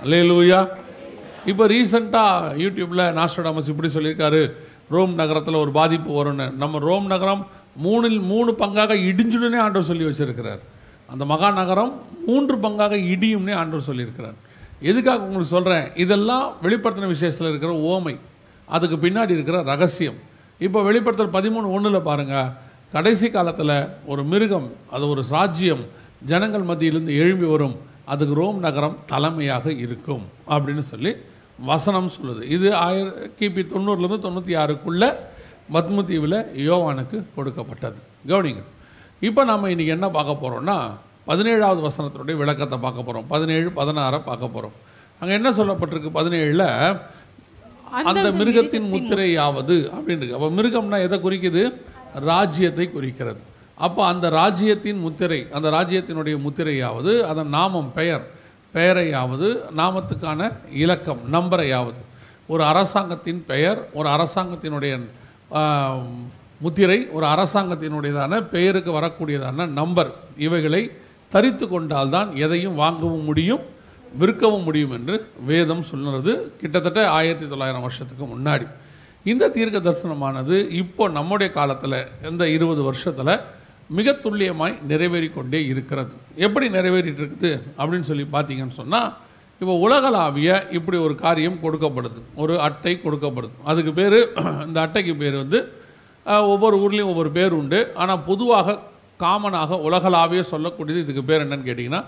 அல்லையா 0.03 0.61
இப்போ 1.51 1.65
ரீசெண்டாக 1.67 2.51
யூடியூப்பில் 2.63 3.05
நாஸ்டடாமஸ் 3.19 3.71
இப்படி 3.73 3.89
சொல்லியிருக்காரு. 3.95 4.43
ரோம் 4.95 5.15
நகரத்தில் 5.15 5.55
ஒரு 5.55 5.71
பாதிப்பு 5.71 6.11
வரும்னு. 6.19 6.47
நம்ம 6.63 6.79
ரோம் 6.79 7.07
நகரம் 7.07 7.43
மூணில் 7.85 8.21
மூணு 8.33 8.51
பங்காக 8.59 8.97
இடிஞ்சுடுனே 9.09 9.59
ஆண்டவர் 9.65 9.89
சொல்லி 9.91 10.05
வச்சுருக்கிறார். 10.05 10.61
அந்த 11.13 11.25
மகா 11.25 11.49
நகரம் 11.51 11.93
மூன்று 12.27 12.57
பங்காக 12.57 12.95
இடியும்னே 13.13 13.55
ஆண்டவர் 13.61 13.89
சொல்லியிருக்கிறார். 13.89 14.37
எதுக்காக 14.91 15.25
உங்களுக்கு 15.27 15.55
சொல்கிறேன் 15.57 15.87
இதெல்லாம் 16.05 16.47
வெளிப்படுத்தின 16.63 17.07
விஷயத்தில் 17.07 17.49
இருக்கிற 17.49 17.73
ஓமை. 17.93 18.15
அதுக்கு 18.67 18.97
பின்னாடி 18.97 19.35
இருக்கிற 19.39 19.63
ரகசியம். 19.63 20.19
இப்போ 20.67 20.83
வெளிப்படுத்தல் 20.83 21.35
பதிமூணு 21.39 21.67
ஒன்றில் 21.77 22.07
பாருங்கள் 22.11 22.51
கடைசி 22.93 23.31
காலத்தில் 23.31 23.77
ஒரு 24.07 24.25
மிருகம் 24.25 24.69
அது 24.91 25.05
ஒரு 25.09 25.23
சாட்சியம் 25.31 25.85
ஜனங்கள் 26.25 26.69
மத்தியிலிருந்து 26.71 27.15
எழும்பி 27.23 27.47
வரும். 27.55 27.77
அதுக்கு 28.05 28.35
ரோம் 28.35 28.59
நகரம் 28.59 28.97
தலைமையாக 29.07 29.73
இருக்கும் 29.85 30.25
அப்படின்னு 30.55 30.85
சொல்லி 30.93 31.13
வசனம் 31.71 32.11
சொல்லுது. 32.17 32.43
இது 32.57 32.69
ஆயிர 32.85 33.09
கிபி 33.39 33.63
தொண்ணூறுலேருந்து 33.73 34.25
தொண்ணூற்றி 34.27 34.55
ஆறுக்குள்ள 34.63 35.05
மத்மு 35.75 36.03
தீவில் 36.11 36.39
யோவானுக்கு 36.69 37.17
கொடுக்கப்பட்டது. 37.37 37.99
கவனிங்க. 38.31 38.63
இப்போ 39.29 39.43
நம்ம 39.51 39.69
இன்றைக்கி 39.73 39.93
என்ன 39.97 40.09
பார்க்க 40.17 40.43
போகிறோம்னா 40.43 40.77
பதினேழாவது 41.31 41.81
வசனத்தினுடைய 41.89 42.37
விளக்கத்தை 42.43 42.79
பார்க்க 42.87 43.07
போகிறோம் 43.09 43.27
பதினேழு 43.35 43.69
பதினாறை 43.81 44.19
பார்க்க 44.31 44.55
போகிறோம் 44.55 44.77
அங்கே 45.21 45.35
என்ன 45.39 45.51
சொல்லப்பட்டிருக்கு 45.59 46.11
பதினேழில்? 46.19 46.69
அந்த 48.11 48.29
மிருகத்தின் 48.41 48.91
முத்திரையாவது 48.93 49.77
அப்படின்னு 49.97 50.35
அப்போ 50.37 50.49
மிருகம்னா 50.59 50.99
எதை 51.07 51.17
குறிக்குது? 51.27 51.63
ராஜ்யத்தை 52.31 52.87
குறிக்கிறது. 52.97 53.41
அப்போ 53.87 54.01
அந்த 54.13 54.27
ராஜ்யத்தின் 54.41 55.01
முத்திரை 55.05 55.39
அந்த 55.57 55.69
ராஜ்யத்தினுடைய 55.77 56.37
முத்திரையாவது 56.47 57.13
அதன் 57.31 57.51
நாமம் 57.57 57.91
பெயர் 57.99 58.25
பெயரையாவது 58.75 59.49
நாமத்துக்கான 59.81 60.41
இலக்கம் 60.85 61.23
நம்பரையாவது. 61.33 62.01
ஒரு 62.53 62.63
அரசாங்கத்தின் 62.71 63.43
பெயர் 63.51 63.81
ஒரு 63.99 64.09
அரசாங்கத்தினுடைய 64.17 64.95
முத்திரை 66.65 66.99
ஒரு 67.17 67.27
அரசாங்கத்தினுடையதான 67.35 68.41
பெயருக்கு 68.55 68.91
வரக்கூடியதான 68.99 69.67
நம்பர். 69.81 70.11
இவைகளை 70.47 70.83
தரித்து 71.33 71.67
கொண்டால்தான் 71.69 72.31
எதையும் 72.45 72.79
வாங்கவும் 72.83 73.27
முடியும் 73.31 73.63
விற்கவும் 74.23 74.67
முடியும் 74.69 74.93
என்று 74.99 75.15
வேதம் 75.51 75.85
சொல்லுறது 75.91 76.33
கிட்டத்தட்ட 76.61 77.01
ஆயிரத்தி 77.19 77.47
தொள்ளாயிரம் 77.49 77.85
வருஷத்துக்கு 77.87 78.25
முன்னாடி. 78.33 78.67
இந்த 79.33 79.49
தீர்க்க 79.55 79.79
தரிசனமானது 79.79 80.57
இப்போ 80.83 81.05
நம்முடைய 81.19 81.49
காலத்தில் 81.59 81.99
இந்த 82.31 82.45
இருபது 82.57 82.83
வருஷத்தில் 82.89 83.35
மிக 83.99 84.13
துல்லியமாய் 84.25 84.75
நிறைவேறி 84.91 85.29
கொண்டே 85.29 85.61
இருக்கிறது. 85.73 86.13
எப்படி 86.47 86.67
நிறைவேறிட்டு 86.77 87.23
இருக்குது 87.23 87.51
அப்படின்னு 87.79 88.09
சொல்லி 88.11 88.27
பார்த்தீங்கன்னு 88.35 88.79
சொன்னால் 88.81 89.11
இப்போ 89.61 89.75
உலகளாவிய 89.87 90.51
இப்படி 90.79 90.99
ஒரு 91.07 91.15
காரியம் 91.25 91.59
கொடுக்கப்படுது. 91.65 92.21
ஒரு 92.43 92.55
அட்டை 92.67 92.95
கொடுக்கப்படுது. 93.05 93.55
அதுக்கு 93.71 93.93
பேர் 94.01 94.19
இந்த 94.67 94.79
அட்டைக்கு 94.87 95.15
பேர் 95.23 95.37
வந்து 95.43 95.61
ஒவ்வொரு 96.53 96.77
ஊர்லேயும் 96.85 97.13
ஒவ்வொரு 97.13 97.31
பேர் 97.37 97.53
உண்டு. 97.61 97.81
ஆனால் 98.03 98.25
பொதுவாக 98.31 98.79
காமனாக 99.25 99.79
உலகளாவிய 99.89 100.43
சொல்லக்கூடியது 100.51 101.03
இதுக்கு 101.05 101.25
பேர் 101.31 101.45
என்னன்னு 101.45 101.69
கேட்டிங்கன்னா 101.69 102.03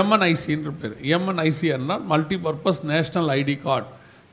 எம்என்ஐசின்ற 0.00 0.70
பேர். 0.80 0.96
எம்என்ஐசின்னா 1.16 1.96
multi 2.12 2.38
purpose 2.46 2.82
national 2.92 3.30
ID 3.38 3.56
card 3.62 3.86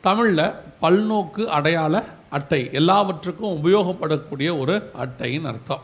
தமிழில் 0.07 0.45
பல்நோக்கு 0.81 1.43
அடையாள 1.57 2.03
அட்டை. 2.37 2.59
எல்லாவற்றுக்கும் 2.79 3.53
உபயோகப்படக்கூடிய 3.57 4.49
ஒரு 4.61 4.75
அட்டைன்னு 5.03 5.49
அர்த்தம். 5.51 5.83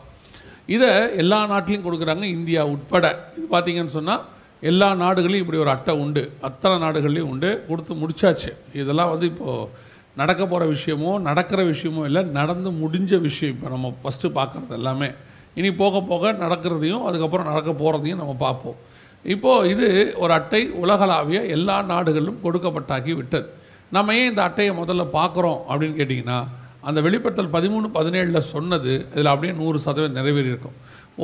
இதை 0.66 1.16
எல்லா 1.16 1.38
நாட்டிலையும் 1.50 1.86
கொடுக்குறாங்க 1.86 2.22
இந்தியா 2.22 2.62
உட்பட. 2.66 3.06
இது 3.36 3.46
பார்த்தீங்கன்னு 3.50 3.96
சொன்னால் 3.98 4.22
எல்லா 4.60 4.94
நாடுகளையும் 4.94 5.42
இப்படி 5.44 5.58
ஒரு 5.58 5.70
அட்டை 5.70 5.94
உண்டு. 5.94 6.32
அத்தனை 6.40 6.88
நாடுகள்லையும் 6.88 7.30
உண்டு. 7.32 7.64
கொடுத்து 7.68 7.94
முடிச்சாச்சு. 7.94 8.50
இதெல்லாம் 8.72 9.10
வந்து 9.10 9.26
இப்போது 9.26 9.68
நடக்க 10.16 10.46
போகிற 10.46 10.74
விஷயமோ 10.74 11.20
நடக்கிற 11.20 11.62
விஷயமோ 11.62 12.04
இல்லை 12.04 12.22
நடந்து 12.22 12.70
முடிஞ்ச 12.70 13.20
விஷயம் 13.20 13.54
இப்போ 13.54 13.68
நம்ம 13.68 13.94
ஃபஸ்ட்டு 14.02 14.30
பார்க்குறது 14.34 14.68
எல்லாமே. 14.68 15.10
இனி 15.54 15.72
போக 15.72 16.00
போக 16.00 16.32
நடக்கிறதையும் 16.32 17.04
அதுக்கப்புறம் 17.04 17.46
நடக்க 17.46 17.70
போகிறதையும் 17.70 18.20
நம்ம 18.22 18.34
பார்ப்போம். 18.38 18.76
இப்போது 19.24 19.70
இது 19.70 20.14
ஒரு 20.16 20.32
அட்டை 20.32 20.70
உலகளாவிய 20.70 21.42
எல்லா 21.46 21.82
நாடுகளிலும் 21.82 22.40
கொடுக்கப்பட்டாக்கி 22.44 23.14
விட்டது. 23.14 23.48
நம்ம 23.90 24.14
ஏன் 24.14 24.28
இந்த 24.28 24.42
அட்டையை 24.42 24.74
முதல்ல 24.76 25.04
பார்க்குறோம் 25.12 25.60
அப்படின்னு 25.68 25.98
கேட்டிங்கன்னா 26.00 26.44
அந்த 26.88 26.98
வெளிப்படுத்தல் 27.06 27.54
பதிமூணு 27.56 27.86
பதினேழில் 27.98 28.48
சொன்னது 28.54 28.92
இதில் 29.14 29.32
அப்படியே 29.32 29.54
நூறு 29.60 29.78
சதவீதம் 29.86 30.18
நிறைவேறி 30.18 30.50
இருக்கும் 30.52 30.76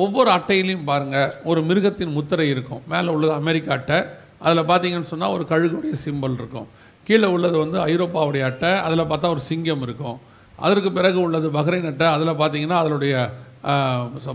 ஒவ்வொரு 0.03 0.29
அட்டையிலையும் 0.37 0.87
பாருங்கள் 0.89 1.31
ஒரு 1.49 1.59
மிருகத்தின் 1.69 2.15
முத்திரை 2.17 2.47
இருக்கும். 2.53 2.81
மேலே 2.91 3.09
உள்ளது 3.15 3.33
அமெரிக்கா 3.41 3.71
அட்டை 3.77 3.97
அதில் 4.45 4.69
பார்த்தீங்கன்னு 4.71 5.11
சொன்னால் 5.13 5.33
ஒரு 5.37 5.43
கழுகுடைய 5.51 5.95
சிம்பல் 6.05 6.37
இருக்கும். 6.41 6.67
கீழே 7.07 7.27
உள்ளது 7.35 7.57
வந்து 7.63 7.77
ஐரோப்பாவுடைய 7.91 8.43
அட்டை 8.49 8.71
அதில் 8.85 9.09
பார்த்தா 9.11 9.33
ஒரு 9.35 9.43
சிங்கம் 9.49 9.83
இருக்கும். 9.87 10.17
அதற்கு 10.65 10.89
பிறகு 10.97 11.19
உள்ளது 11.27 11.47
பஹ்ரைன் 11.57 11.87
அட்டை 11.91 12.07
அதில் 12.15 12.39
பார்த்தீங்கன்னா 12.41 12.79
அதனுடைய 12.83 13.15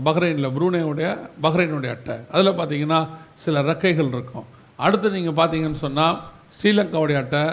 பஹ்ரைனில் 0.07 0.53
புரூனேவுடைய 0.55 1.07
பஹ்ரைனுடைய 1.45 1.91
அட்டை. 1.95 2.15
அதில் 2.33 2.57
பார்த்தீங்கன்னா 2.59 2.99
சில 3.43 3.61
ரெக்கைகள் 3.69 4.11
இருக்கும். 4.15 4.47
அடுத்து 4.85 5.07
நீங்கள் 5.17 5.37
பார்த்தீங்கன்னு 5.39 5.83
சொன்னால் 5.85 6.17
ஸ்ரீலங்காவுடைய 6.57 7.17
அட்டை 7.23 7.43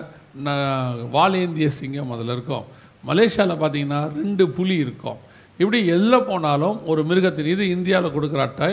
வாலேந்திய 1.17 1.69
சிங்கம் 1.81 2.13
அதில் 2.15 2.33
இருக்கும். 2.37 2.65
மலேசியாவில் 3.09 3.61
பார்த்தீங்கன்னா 3.63 4.01
ரெண்டு 4.21 4.45
புலி 4.57 4.77
இருக்கும். 4.85 5.19
இப்படி 5.61 5.79
எல்ல 5.97 6.15
போனாலும் 6.31 6.77
ஒரு 6.91 7.01
மிருகத்தின் 7.11 7.51
இது 7.55 7.65
இந்தியாவில் 7.77 8.15
கொடுக்குற 8.17 8.43
அட்டை 8.47 8.69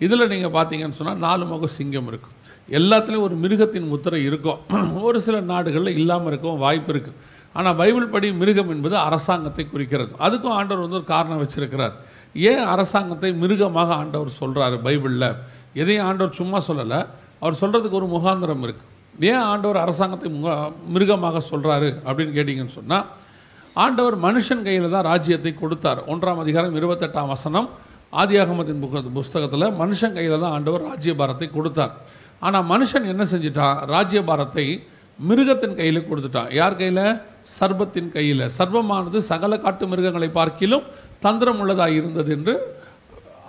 இதில் 0.00 0.30
நீங்கள் 0.32 0.54
பார்த்தீங்கன்னு 0.56 0.98
சொன்னால் 0.98 1.22
நாலு 1.26 1.44
முக 1.50 1.68
சிங்கம் 1.78 2.08
இருக்கும். 2.10 2.34
எல்லாத்துலேயும் 2.68 3.26
ஒரு 3.28 3.36
மிருகத்தின் 3.44 3.90
முத்திரை 3.92 4.20
இருக்கும். 4.28 4.58
ஒரு 5.08 5.18
சில 5.26 5.36
நாடுகளில் 5.52 5.98
இல்லாமல் 6.00 6.30
இருக்கும் 6.30 6.58
வாய்ப்பு 6.64 6.90
இருக்குது 6.94 7.16
ஆனால் 7.54 7.76
பைபிள் 7.80 8.12
படி 8.14 8.28
மிருகம் 8.40 8.72
என்பது 8.74 8.96
அரசாங்கத்தை 9.08 9.64
குறிக்கிறது. 9.66 10.12
அதுக்கும் 10.26 10.56
ஆண்டவர் 10.58 10.84
வந்து 10.84 10.98
ஒரு 11.00 11.06
காரணம் 11.14 11.40
வச்சுருக்கிறார். 11.42 11.94
ஏன் 12.50 12.64
அரசாங்கத்தை 12.74 13.30
மிருகமாக 13.42 13.90
ஆண்டவர் 13.94 14.38
சொல்கிறாரு 14.40 14.78
பைபிளில்? 14.86 15.30
எதையும் 15.74 16.06
ஆண்டவர் 16.08 16.38
சும்மா 16.40 16.58
சொல்லலை. 16.68 17.00
அவர் 17.40 17.60
சொல்கிறதுக்கு 17.62 18.00
ஒரு 18.00 18.08
முகாந்திரம் 18.16 18.64
இருக்குது 18.66 18.92
ஏன் 19.30 19.44
ஆண்டவர் 19.50 19.82
அரசாங்கத்தை 19.84 20.28
முக 20.30 20.54
மிருகமாக 20.94 21.40
சொல்கிறாரு 21.50 21.88
அப்படின்னு 22.06 22.34
கேட்டிங்கன்னு 22.36 22.76
சொன்னால் 22.76 23.06
ஆண்டவர் 23.84 24.16
மனுஷன் 24.26 24.62
கையில் 24.66 24.92
தான் 24.94 25.06
ராஜ்யத்தை 25.10 25.52
கொடுத்தார். 25.62 26.00
ஒன்றாம் 26.12 26.38
அதிகாரம் 26.44 26.76
இருபத்தெட்டாம் 26.80 27.30
வசனம் 27.32 27.66
ஆதியாகமத்தின் 28.22 28.80
புக்க 28.82 29.16
புஸ்தகத்தில் 29.16 29.66
மனுஷன் 29.80 30.14
கையில் 30.18 30.42
தான் 30.42 30.54
ஆண்டவர் 30.56 30.84
ராஜ்யபாரத்தை 30.90 31.48
கொடுத்தார். 31.56 31.92
ஆனால் 32.46 32.66
மனுஷன் 32.72 33.08
என்ன 33.12 33.22
செஞ்சிட்டான் 33.32 33.80
ராஜ்யபாரத்தை 33.94 34.66
மிருகத்தின் 35.28 35.76
கையில் 35.80 36.06
கொடுத்துட்டான் 36.08 36.48
யார் 36.60 36.78
கையில்? 36.80 37.04
சர்பத்தின் 37.58 38.10
கையில். 38.16 38.44
சர்பமானது 38.56 39.18
சகல 39.30 39.58
காட்டு 39.64 39.84
மிருகங்களை 39.92 40.28
பார்க்கிலும் 40.38 40.86
தந்திரம் 41.26 41.60
உள்ளதாக 41.64 41.98
இருந்தது 42.00 42.32
என்று 42.36 42.54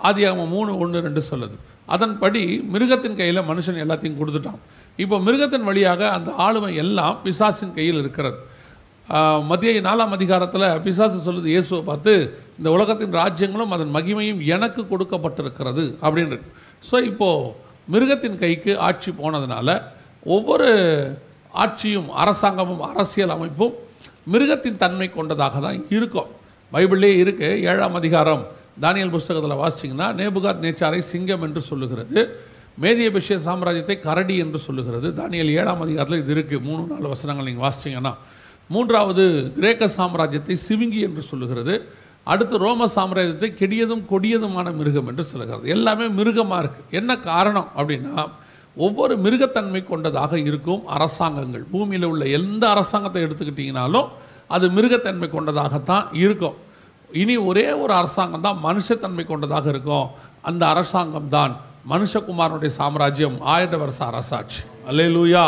ஆதியாகமம் 0.08 0.52
மூணு 0.56 0.70
ஒன்று 0.82 0.98
ரெண்டு 1.06 1.22
சொல்லுது. 1.30 1.56
அதன்படி 1.94 2.42
மிருகத்தின் 2.74 3.18
கையில் 3.20 3.46
மனுஷன் 3.50 3.82
எல்லாத்தையும் 3.84 4.20
கொடுத்துட்டான். 4.20 4.60
இப்போ 5.02 5.16
மிருகத்தின் 5.26 5.66
வழியாக 5.70 6.02
அந்த 6.18 6.30
ஆளுமை 6.46 6.72
எல்லாம் 6.84 7.18
பிசாசின் 7.24 7.76
கையில் 7.80 8.00
இருக்கிறது. 8.04 8.38
மத்திய 9.50 9.80
நாலாம் 9.88 10.14
அதிகாரத்தில் 10.16 10.66
பிசாசு 10.84 11.18
சொல்லுது 11.26 11.48
இயேசுவை 11.54 11.82
பார்த்து 11.84 12.12
இந்த 12.58 12.68
உலகத்தின் 12.76 13.14
ராஜ்யங்களும் 13.20 13.72
அதன் 13.76 13.94
மகிமையும் 13.96 14.40
எனக்கு 14.54 14.80
கொடுக்கப்பட்டிருக்கிறது 14.90 15.84
அப்படின்னு 16.04 16.38
ஸோ 16.88 16.96
இப்போது 17.10 17.52
மிருகத்தின் 17.92 18.38
கைக்கு 18.42 18.72
ஆட்சி 18.88 19.10
போனதுனால 19.20 19.68
ஒவ்வொரு 20.36 20.68
ஆட்சியும் 21.54 22.08
அரசாங்கமும் 22.22 22.82
அரசியல் 22.92 23.34
அமைப்பும் 23.36 23.74
மிருகத்தின் 24.32 24.80
தன்மை 24.82 25.08
கொண்டதாக 25.10 25.60
தான் 25.60 25.78
இருக்கும். 25.96 26.30
பைபிள்லேயே 26.72 27.16
இருக்குது 27.22 27.60
ஏழாம் 27.70 27.96
அதிகாரம் 28.00 28.42
தானியல் 28.84 29.14
புஸ்தகத்தில் 29.14 29.60
வாசிச்சிங்கன்னா 29.62 30.08
நேபுகாத் 30.18 30.64
நேச்சாரை 30.64 31.00
சிங்கம் 31.12 31.44
என்று 31.46 31.60
சொல்லுகிறது 31.60 32.20
மேதியபிஷிய 32.82 33.36
சாம்ராஜ்யத்தை 33.46 33.96
கரடி 34.00 34.34
என்று 34.44 34.58
சொல்லுகிறது. 34.66 35.08
தானியல் 35.20 35.54
ஏழாம் 35.60 35.82
அதிகாரத்தில் 35.86 36.22
இது 36.24 36.34
இருக்குது 36.36 36.64
மூணு 36.68 36.82
நாலு 36.92 37.08
வசனங்கள் 37.14 37.48
நீங்கள் 37.48 37.66
வாசிச்சிங்கன்னா 37.66 38.12
மூன்றாவது 38.74 39.24
கிரேக்க 39.56 39.84
சாம்ராஜ்யத்தை 39.98 40.56
சிவிங்கி 40.66 41.00
என்று 41.08 41.22
சொல்லுகிறது. 41.30 41.74
அடுத்து 42.32 42.54
ரோம 42.64 42.88
சாம்ராஜ்யத்தை 42.96 43.48
கெடியதும் 43.60 44.04
கொடியதுமான 44.12 44.72
மிருகம் 44.78 45.08
என்று 45.10 45.24
சொல்லுகிறது. 45.30 45.66
எல்லாமே 45.76 46.06
மிருகமாக 46.18 46.60
இருக்குது 46.62 46.96
என்ன 47.00 47.10
காரணம் 47.30 47.68
அப்படின்னா 47.76 48.24
ஒவ்வொரு 48.86 49.14
மிருகத்தன்மை 49.24 49.80
கொண்டதாக 49.84 50.32
இருக்கும் 50.48 50.82
அரசாங்கங்கள். 50.96 51.64
பூமியில் 51.72 52.08
உள்ள 52.10 52.24
எந்த 52.38 52.64
அரசாங்கத்தை 52.74 53.22
எடுத்துக்கிட்டிங்கனாலும் 53.26 54.08
அது 54.56 54.66
மிருகத்தன்மை 54.76 55.28
கொண்டதாகத்தான் 55.36 56.06
இருக்கும். 56.24 56.56
இனி 57.22 57.34
ஒரே 57.50 57.66
ஒரு 57.82 57.92
அரசாங்கம் 58.00 58.44
தான் 58.46 58.60
மனுஷத்தன்மை 58.66 59.24
கொண்டதாக 59.32 59.66
இருக்கும். 59.74 60.06
அந்த 60.48 60.62
அரசாங்கம் 60.74 61.32
தான் 61.36 61.52
மனுஷகுமாரனுடைய 61.92 62.70
சாம்ராஜ்யம். 62.80 63.36
ஆயிரம் 63.54 63.82
வருஷ 63.84 64.00
அரசாட்சி 64.12 64.62
அல்லேலூயா. 64.90 65.44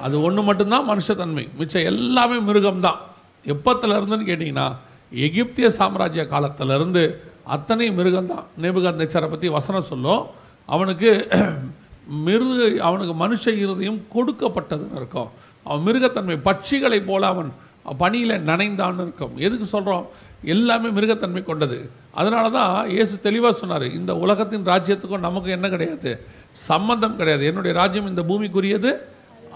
அது 0.00 0.22
ஒன்று 0.22 0.42
மட்டும்தான் 0.42 0.88
மனுஷத்தன்மை. 0.90 1.48
மிச்சம் 1.58 1.84
எல்லாமே 1.84 2.52
மிருகம்தான். 2.52 3.00
எப்பத்துலேருந்துன்னு 3.46 4.28
கேட்டிங்கன்னா 4.30 4.66
எகிப்திய 5.12 5.70
சாம்ராஜ்ய 5.70 6.22
காலத்திலேருந்து 6.30 7.02
அத்தனை 7.44 7.90
மிருகம்தான். 7.90 8.44
நேபுகாத் 8.60 9.00
நேச்சரை 9.00 9.28
பற்றி 9.30 9.48
வசனம் 9.48 9.82
சொல்லும். 9.82 10.26
அவனுக்கு 10.66 11.28
மிருக 12.26 12.82
அவனுக்கு 12.82 13.14
மனுஷ 13.22 13.48
இருதயம் 13.56 14.00
கொடுக்கப்பட்டதுன்னு 14.14 14.96
இருக்கும். 14.96 15.28
அவன் 15.64 15.84
மிருகத்தன்மை 15.86 16.36
பட்சிகளைப் 16.44 17.06
போல 17.06 17.26
அவன் 17.26 17.52
பணியில் 17.98 18.46
நனைந்தான்னு 18.46 19.02
இருக்கும். 19.02 19.36
எதுக்கு 19.36 19.64
சொல்கிறோம் 19.64 20.06
எல்லாமே 20.44 20.88
மிருகத்தன்மை 20.88 21.42
கொண்டது. 21.44 21.90
அதனால 22.12 22.50
தான் 22.50 22.88
இயேசு 22.88 23.20
தெளிவாக 23.20 23.54
சொன்னார் 23.54 23.86
இந்த 23.92 24.16
உலகத்தின் 24.16 24.64
ராஜ்யத்துக்கும் 24.64 25.26
நமக்கு 25.28 25.50
என்ன 25.50 25.68
கிடையாது? 25.68 26.24
சம்பந்தம் 26.52 27.16
கிடையாது. 27.16 27.44
என்னுடைய 27.46 27.76
ராஜ்யம் 27.78 28.08
இந்த 28.08 28.22
பூமிக்குரியது 28.22 28.90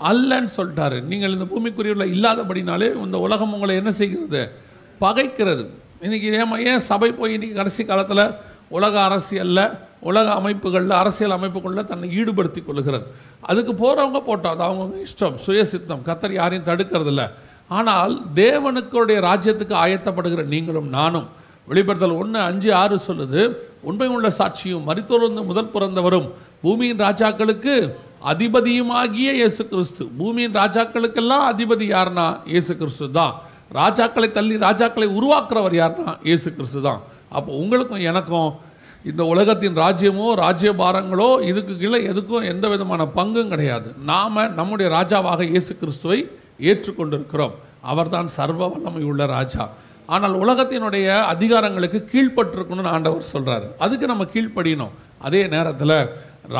அல்லன்னு 0.02 0.48
சொல்லிட்டாரு. 0.56 1.02
நீங்கள் 1.02 1.32
இந்த 1.32 1.44
பூமிக்குரியவில் 1.44 2.12
இல்லாதபடினாலே 2.14 2.88
இந்த 3.04 3.18
உலகம் 3.18 3.52
உங்களை 3.52 3.76
என்ன 3.76 3.90
செய்கிறது? 3.90 4.52
பகைக்கிறது. 5.00 5.66
இன்றைக்கி 6.02 6.28
ஏமா 6.42 6.66
ஏன் 6.66 6.78
சபை 6.78 7.12
போய் 7.12 7.38
இன்றைக்கி 7.38 7.54
கடைசி 7.54 7.84
காலத்தில் 7.84 8.30
உலக 8.68 9.00
அரசியலில் 9.00 9.70
உலக 10.00 10.32
அமைப்புகளில் 10.32 10.90
அரசியல் 10.90 11.30
அமைப்புகளில் 11.30 11.84
தன்னை 11.84 12.08
ஈடுபடுத்தி 12.18 12.60
கொள்ளுகிறது. 12.60 13.02
அதுக்கு 13.40 13.72
போகிறவங்க 13.72 14.20
போட்டோம் 14.28 14.54
அது 14.54 14.62
அவங்க 14.62 14.96
இஷ்டம் 15.06 15.36
சுயசித்தம். 15.46 16.02
கத்தர் 16.06 16.32
யாரையும் 16.32 16.66
தடுக்கிறதில்ல 16.66 17.30
ஆனால் 17.68 18.20
தேவனுக்குடைய 18.34 19.18
ராஜ்யத்துக்கு 19.30 19.74
ஆயத்தப்படுகிற 19.84 20.44
நீங்களும் 20.44 20.88
நானும். 20.88 21.28
வெளிப்படுத்தல் 21.68 22.10
ஒன்று 22.10 22.40
அஞ்சு 22.40 22.74
ஆறு 22.74 22.98
சொல்லுது 23.06 23.56
உண்மை 23.80 24.08
உள்ள 24.08 24.28
சாட்சியும் 24.38 24.84
மரித்தோர்ந்து 24.86 25.42
முதல் 25.44 25.70
பிறந்தவரும் 25.74 26.28
பூமியின் 26.62 26.98
ராஜாக்களுக்கு 26.98 27.74
அதிபதியுமாகிய 28.32 29.30
இயேசு 29.40 29.62
கிறிஸ்து 29.70 30.04
பூமியின் 30.18 30.54
ராஜாக்களுக்கெல்லாம் 30.60 31.44
அதிபதி 31.52 31.86
யாருன்னா? 31.94 32.26
இயேசு 32.52 32.72
கிறிஸ்து 32.80 33.06
தான். 33.18 33.34
ராஜாக்களை 33.80 34.28
தள்ளி 34.36 34.54
ராஜாக்களை 34.66 35.08
உருவாக்குறவர் 35.18 35.74
யாருன்னா? 35.80 36.12
இயேசு 36.28 36.48
கிறிஸ்து 36.56 36.80
தான். 36.88 37.00
அப்போ 37.36 37.50
உங்களுக்கும் 37.62 38.06
எனக்கும் 38.10 38.50
இந்த 39.10 39.22
உலகத்தின் 39.32 39.76
ராஜ்யமோ 39.84 40.26
ராஜ்யபாரங்களோ 40.44 41.28
இதுக்கு 41.50 41.72
கீழே 41.80 41.98
எதுக்கும் 42.10 42.46
எந்த 42.52 42.64
விதமான 42.72 43.02
பங்கும் 43.16 43.50
கிடையாது. 43.54 43.88
நாம் 44.10 44.40
நம்முடைய 44.58 44.88
ராஜாவாக 44.98 45.40
இயேசு 45.52 45.72
கிறிஸ்துவை 45.80 46.20
ஏற்றுக்கொண்டிருக்கிறோம். 46.70 47.54
அவர்தான் 47.92 48.28
சர்வ 48.36 48.68
வல்லமை 48.74 49.02
உள்ள 49.10 49.22
ராஜா. 49.36 49.64
ஆனால் 50.14 50.34
உலகத்தினுடைய 50.44 51.08
அதிகாரங்களுக்கு 51.32 52.00
கீழ்ப்பட்டிருக்கணும்னு 52.12 52.94
ஆண்டவர் 52.96 53.30
சொல்கிறாரு 53.34 53.66
அதுக்கு 53.84 54.06
நம்ம 54.12 54.24
கீழ்ப்படியணும். 54.34 54.94
அதே 55.26 55.42
நேரத்தில் 55.54 55.96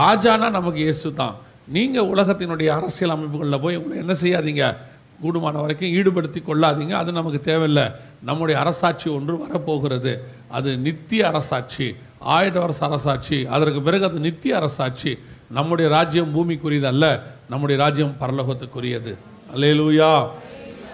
ராஜானா 0.01 0.47
நமக்கு 0.59 0.81
இயேசு 0.87 1.09
தான். 1.23 1.35
நீங்கள் 1.67 2.05
உலகத்தினுடைய 2.05 2.67
அரசியல் 2.67 3.13
அமைப்புகளில் 3.13 3.61
போய் 3.61 3.77
உங்களை 3.77 3.97
என்ன 3.99 4.13
செய்யாதீங்க? 4.13 4.77
கூடுமான 5.23 5.53
வரைக்கும் 5.53 5.89
ஈடுபடுத்தி 5.89 6.43
கொள்ளாதீங்க. 6.47 6.91
அது 6.91 7.13
நமக்கு 7.13 7.41
தேவையில்லை. 7.41 7.83
நம்முடைய 8.23 8.61
அரசாட்சி 8.61 9.11
ஒன்று 9.11 9.39
வரப்போகிறது. 9.39 10.25
அது 10.51 10.77
நித்திய 10.77 11.27
அரசாட்சி. 11.27 11.95
ஆயிரம் 12.19 12.63
வருஷ 12.63 12.85
அரசாட்சி. 12.87 13.47
அதற்கு 13.47 13.83
பிறகு 13.83 14.05
அது 14.05 14.19
நித்திய 14.19 14.57
அரசாட்சி. 14.57 15.19
நம்முடைய 15.51 15.91
ராஜ்யம் 15.91 16.35
பூமிக்குரியது 16.35 16.83
அல்ல. 16.83 17.23
நம்முடைய 17.49 17.83
ராஜ்யம் 17.83 18.15
பரலோகத்துக்குரியது. 18.21 19.15
அல்லேலூயா. 19.55 20.29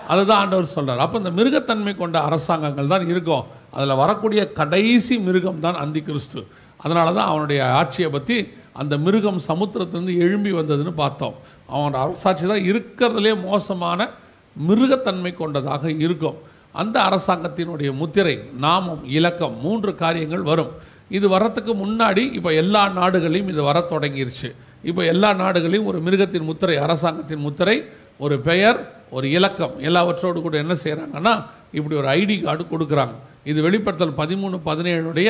அதுதான் 0.09 0.39
ஆண்டவர் 0.39 0.65
சொல்கிறார் 0.65 0.99
அப்போ 0.99 1.19
இந்த 1.19 1.31
மிருகத்தன்மை 1.31 1.97
கொண்ட 1.97 2.21
அரசாங்கங்கள் 2.21 2.87
தான் 2.87 3.09
இருக்கும். 3.09 3.45
அதில் 3.71 3.95
வரக்கூடிய 3.95 4.53
கடைசி 4.53 5.19
மிருகம் 5.19 5.61
தான் 5.61 5.75
அந்தி 5.75 6.03
கிறிஸ்து 6.03 6.47
அதனால 6.77 7.13
தான் 7.13 7.27
அவனுடைய 7.27 7.73
ஆட்சியை 7.73 8.11
பற்றி 8.11 8.53
அந்த 8.81 8.95
மிருகம் 9.07 9.41
சமுத்திரத்திலேருந்து 9.49 10.15
எழும்பி 10.25 10.53
வந்ததுன்னு 10.59 10.93
பார்த்தோம். 11.03 11.35
அவனோட 11.73 11.97
அரசாட்சி 12.05 12.45
தான் 12.53 12.67
இருக்கிறதுலே 12.71 13.33
மோசமான 13.49 14.09
மிருகத்தன்மை 14.69 15.33
கொண்டதாக 15.43 15.85
இருக்கும். 16.05 16.39
அந்த 16.81 16.97
அரசாங்கத்தினுடைய 17.09 17.91
முத்திரை 18.01 18.35
நாமம் 18.65 19.03
இலக்கம் 19.19 19.57
மூன்று 19.65 19.93
காரியங்கள் 20.03 20.45
வரும். 20.51 20.73
இது 21.19 21.27
வரத்துக்கு 21.35 21.73
முன்னாடி 21.83 22.25
இப்போ 22.39 22.51
எல்லா 22.63 22.83
நாடுகளையும் 22.99 23.51
இது 23.53 23.63
வர 23.69 23.79
தொடங்கிருச்சு. 23.93 24.49
இப்போ 24.91 25.03
எல்லா 25.13 25.31
நாடுகளையும் 25.41 25.89
ஒரு 25.91 25.99
மிருகத்தின் 26.07 26.47
முத்திரை 26.51 26.77
அரசாங்கத்தின் 26.87 27.45
முத்திரை 27.47 27.77
ஒரு 28.25 28.37
பெயர் 28.49 28.79
ஒரு 29.17 29.27
இலக்கம் 29.37 29.75
எல்லாவற்றோடு 29.89 30.39
கூட 30.47 30.57
என்ன 30.65 30.75
செய்கிறாங்கன்னா 30.85 31.35
இப்படி 31.79 31.95
ஒரு 32.01 32.09
ஐடி 32.21 32.37
கார்டு 32.45 32.65
கொடுக்குறாங்க. 32.73 33.15
இது 33.51 33.59
வெளிப்படுத்தல் 33.67 34.19
பதிமூணு 34.23 34.57
பதினேழுடைய 34.69 35.29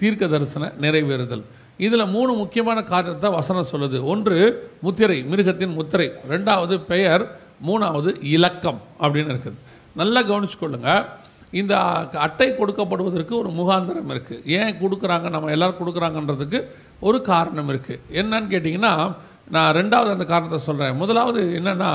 தீர்க்க 0.00 0.28
தரிசன 0.34 0.70
நிறைவேறுதல். 0.84 1.44
இதில் 1.86 2.12
மூணு 2.14 2.32
முக்கியமான 2.42 2.78
காரணத்தை 2.92 3.28
வசனம் 3.38 3.70
சொல்லுது. 3.72 3.98
ஒன்று 4.12 4.38
முத்திரை 4.84 5.18
மிருகத்தின் 5.30 5.76
முத்திரை. 5.78 6.08
ரெண்டாவது 6.32 6.74
பெயர் 6.92 7.24
மூணாவது 7.68 8.10
இலக்கம் 8.34 8.80
அப்படின்னு 9.02 9.32
இருக்குது. 9.34 9.58
நல்லா 10.00 10.20
கவனிச்சுக்கொள்ளுங்க. 10.30 10.90
இந்த 11.60 11.74
அட்டை 12.26 12.48
கொடுக்கப்படுவதற்கு 12.58 13.34
ஒரு 13.40 13.50
முகாந்திரம் 13.60 14.10
இருக்குது 14.12 14.44
ஏன் 14.58 14.78
கொடுக்குறாங்க? 14.82 15.26
நம்ம 15.34 15.50
எல்லாரும் 15.56 15.80
கொடுக்குறாங்கன்றதுக்கு 15.80 16.58
ஒரு 17.08 17.18
காரணம் 17.32 17.70
இருக்குது 17.72 18.00
என்னன்னு 18.20 18.52
கேட்டிங்கன்னா 18.54 18.92
நான் 19.54 19.74
ரெண்டாவது 19.80 20.14
அந்த 20.14 20.26
காரணத்தை 20.32 20.60
சொல்கிறேன் 20.68 20.98
முதலாவது 21.02 21.40
என்னென்னா 21.58 21.90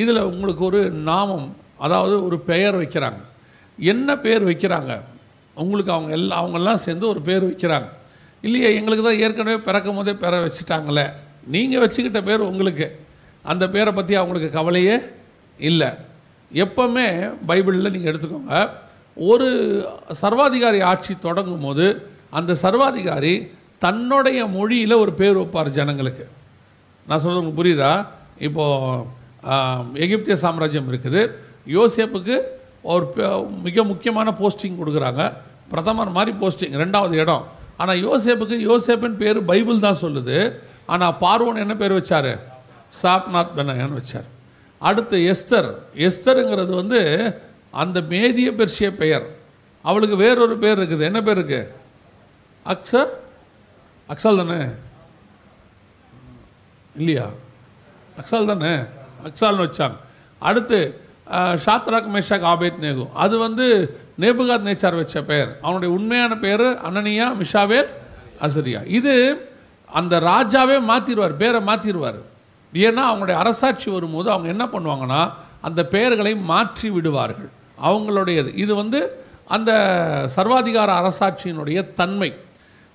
இதில் 0.00 0.28
உங்களுக்கு 0.32 0.62
ஒரு 0.70 0.80
நாமம் 1.10 1.46
அதாவது 1.86 2.14
ஒரு 2.26 2.36
பெயர் 2.50 2.76
வைக்கிறாங்க. 2.80 3.20
என்ன 3.78 4.16
பேர் 4.24 4.44
வைக்கிறாங்க? 4.50 4.92
உங்களுக்கு 5.62 5.92
அவங்க 5.96 6.12
எல்லாம் 6.18 6.40
அவங்கெல்லாம் 6.40 6.82
சேர்ந்து 6.86 7.06
ஒரு 7.12 7.20
பேர் 7.28 7.46
வைக்கிறாங்க. 7.48 7.88
இல்லையே 8.46 8.68
எங்களுக்கு 8.78 9.04
தான் 9.06 9.20
ஏற்கனவே 9.24 9.58
பிறக்கும் 9.68 9.98
போதே 9.98 10.12
பேரை 10.22 10.38
வச்சுட்டாங்களே. 10.46 11.06
நீங்கள் 11.54 11.82
வச்சுக்கிட்ட 11.84 12.20
பேர் 12.28 12.48
உங்களுக்கு. 12.50 12.86
அந்த 13.52 13.64
பேரை 13.74 13.92
பற்றி 13.98 14.14
அவங்களுக்கு 14.20 14.50
கவலையே 14.58 14.96
இல்லை. 15.68 15.90
எப்பவுமே 16.64 17.06
பைபிளில் 17.48 17.94
நீங்கள் 17.94 18.10
எடுத்துக்கோங்க. 18.12 18.56
ஒரு 19.30 19.48
சர்வாதிகாரி 20.22 20.80
ஆட்சி 20.90 21.12
தொடங்கும் 21.26 21.64
போது 21.66 21.86
அந்த 22.38 22.52
சர்வாதிகாரி 22.64 23.34
தன்னுடைய 23.84 24.40
மொழியில் 24.56 25.00
ஒரு 25.02 25.12
பேர் 25.20 25.40
வைப்பார் 25.40 25.76
ஜனங்களுக்கு. 25.78 26.24
நான் 27.08 27.20
சொல்கிறது 27.22 27.40
உங்களுக்கு 27.42 27.60
புரியுதா? 27.62 27.92
இப்போது 28.46 30.00
எகிப்திய 30.04 30.36
சாம்ராஜ்யம் 30.44 30.88
இருக்குது. 30.92 31.20
யோசேப்புக்கு 31.76 32.36
ஒரு 32.92 33.04
மிக 33.66 33.84
முக்கியமான 33.92 34.30
போஸ்டிங் 34.40 34.80
கொடுக்குறாங்க. 34.80 35.22
பிரதமர் 35.72 36.16
மாதிரி 36.16 36.32
போஸ்டிங் 36.42 36.76
ரெண்டாவது 36.82 37.16
இடம். 37.24 37.44
ஆனால் 37.80 38.02
யோசேப்புக்கு 38.06 38.56
யோசேப்பின் 38.70 39.20
பேர் 39.22 39.38
பைபிள் 39.50 39.84
தான் 39.86 40.02
சொல்லுது. 40.04 40.38
ஆனால் 40.92 41.18
பார்வோன் 41.20 41.62
என்ன 41.64 41.74
பேர் 41.82 41.96
வச்சார்? 41.98 42.32
சாப்நாத் 43.02 43.54
பெனகன் 43.56 43.96
வச்சார். 43.98 44.28
அடுத்து 44.88 45.16
எஸ்தர். 45.32 45.70
எஸ்தருங்கிறது 46.06 46.72
வந்து 46.82 47.00
அந்த 47.82 48.00
மேதிய 48.12 48.48
பெர்ஷிய 48.60 48.88
பெயர். 49.02 49.26
அவளுக்கு 49.88 50.16
வேறொரு 50.24 50.56
பேர் 50.64 50.80
இருக்குது. 50.80 51.06
என்ன 51.10 51.20
பேர் 51.28 51.40
இருக்குது 51.40 51.68
அக்ஸர்? 52.72 53.10
அக்ஸால் 54.12 54.40
தானே? 54.40 54.60
இல்லையா? 56.98 57.26
அக்ஸால் 58.20 58.50
தானே? 58.52 58.72
அக்ஸால்னு 59.26 59.64
வச்சாங்க. 59.66 59.96
அடுத்து 60.48 60.78
ஷாத்ராக் 61.64 62.10
மேஷாக் 62.14 62.48
ஆபேத் 62.50 62.82
நேகு 62.82 63.04
அது 63.24 63.34
வந்து 63.38 63.66
நேபுகாத் 64.20 64.66
நேச்சார் 64.68 64.94
வச்ச 64.94 65.22
பெயர். 65.22 65.50
அவனுடைய 65.62 65.94
உண்மையான 65.94 66.36
பேர் 66.36 66.60
அனனியா 66.60 67.26
மிஷாவேல் 67.40 67.90
அசரியா. 68.46 68.80
இது 68.86 69.14
அந்த 69.92 70.20
ராஜாவே 70.20 70.76
மாற்றிடுவார் 70.90 71.36
பேரை 71.36 71.60
மாற்றிடுவார் 71.60 72.18
ஏன்னா 72.74 73.02
அவங்களுடைய 73.10 73.36
அரசாட்சி 73.42 73.90
வரும்போது 73.90 74.30
அவங்க 74.30 74.48
என்ன 74.48 74.64
பண்ணுவாங்கன்னா 74.72 75.30
அந்த 75.60 75.86
பெயர்களை 75.86 76.36
மாற்றி 76.36 76.90
விடுவார்கள். 76.90 77.50
அவங்களுடையது. 77.84 78.50
இது 78.56 78.74
வந்து 78.74 79.00
அந்த 79.44 79.70
சர்வாதிகார 80.36 80.90
அரசாட்சியினுடைய 81.00 81.94
தன்மை. 81.94 82.34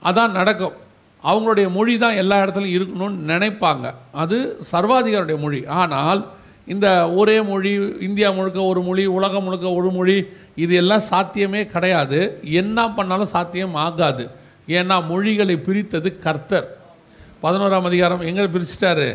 அதான் 0.04 0.32
நடக்கும். 0.32 0.78
அவங்களுடைய 1.24 1.72
மொழி 1.72 1.98
தான் 1.98 2.16
எல்லா 2.16 2.38
இடத்துலையும் 2.44 2.78
இருக்கணும்னு 2.78 3.20
நினைப்பாங்க. 3.32 3.94
அது 4.12 4.60
சர்வாதிகாருடைய 4.72 5.40
மொழி. 5.40 5.66
ஆனால் 5.66 6.26
இந்த 6.66 7.12
ஒரே 7.12 7.42
மொழி 7.42 7.72
இந்தியா 8.00 8.32
முழுக்க 8.32 8.60
ஒரு 8.62 8.82
மொழி 8.82 9.06
உலகம் 9.06 9.44
முழுக்க 9.44 9.70
ஒரு 9.70 9.90
மொழி 9.90 10.18
இது 10.64 10.74
எல்லாம் 10.82 11.04
சாத்தியமே 11.12 11.62
கிடையாது. 11.74 12.20
என்ன 12.62 12.88
பண்ணாலும் 12.98 13.34
சாத்தியம் 13.36 13.78
ஆகாது. 13.86 14.26
ஏன்னா 14.78 14.96
மொழிகளை 15.12 15.56
பிரித்தது 15.68 16.10
கர்த்தர். 16.26 16.68
பதினோராம் 17.44 17.88
அதிகாரம் 17.90 18.22
எங்கே 18.30 18.44
பிரிச்சுட்டாரு. 18.56 19.08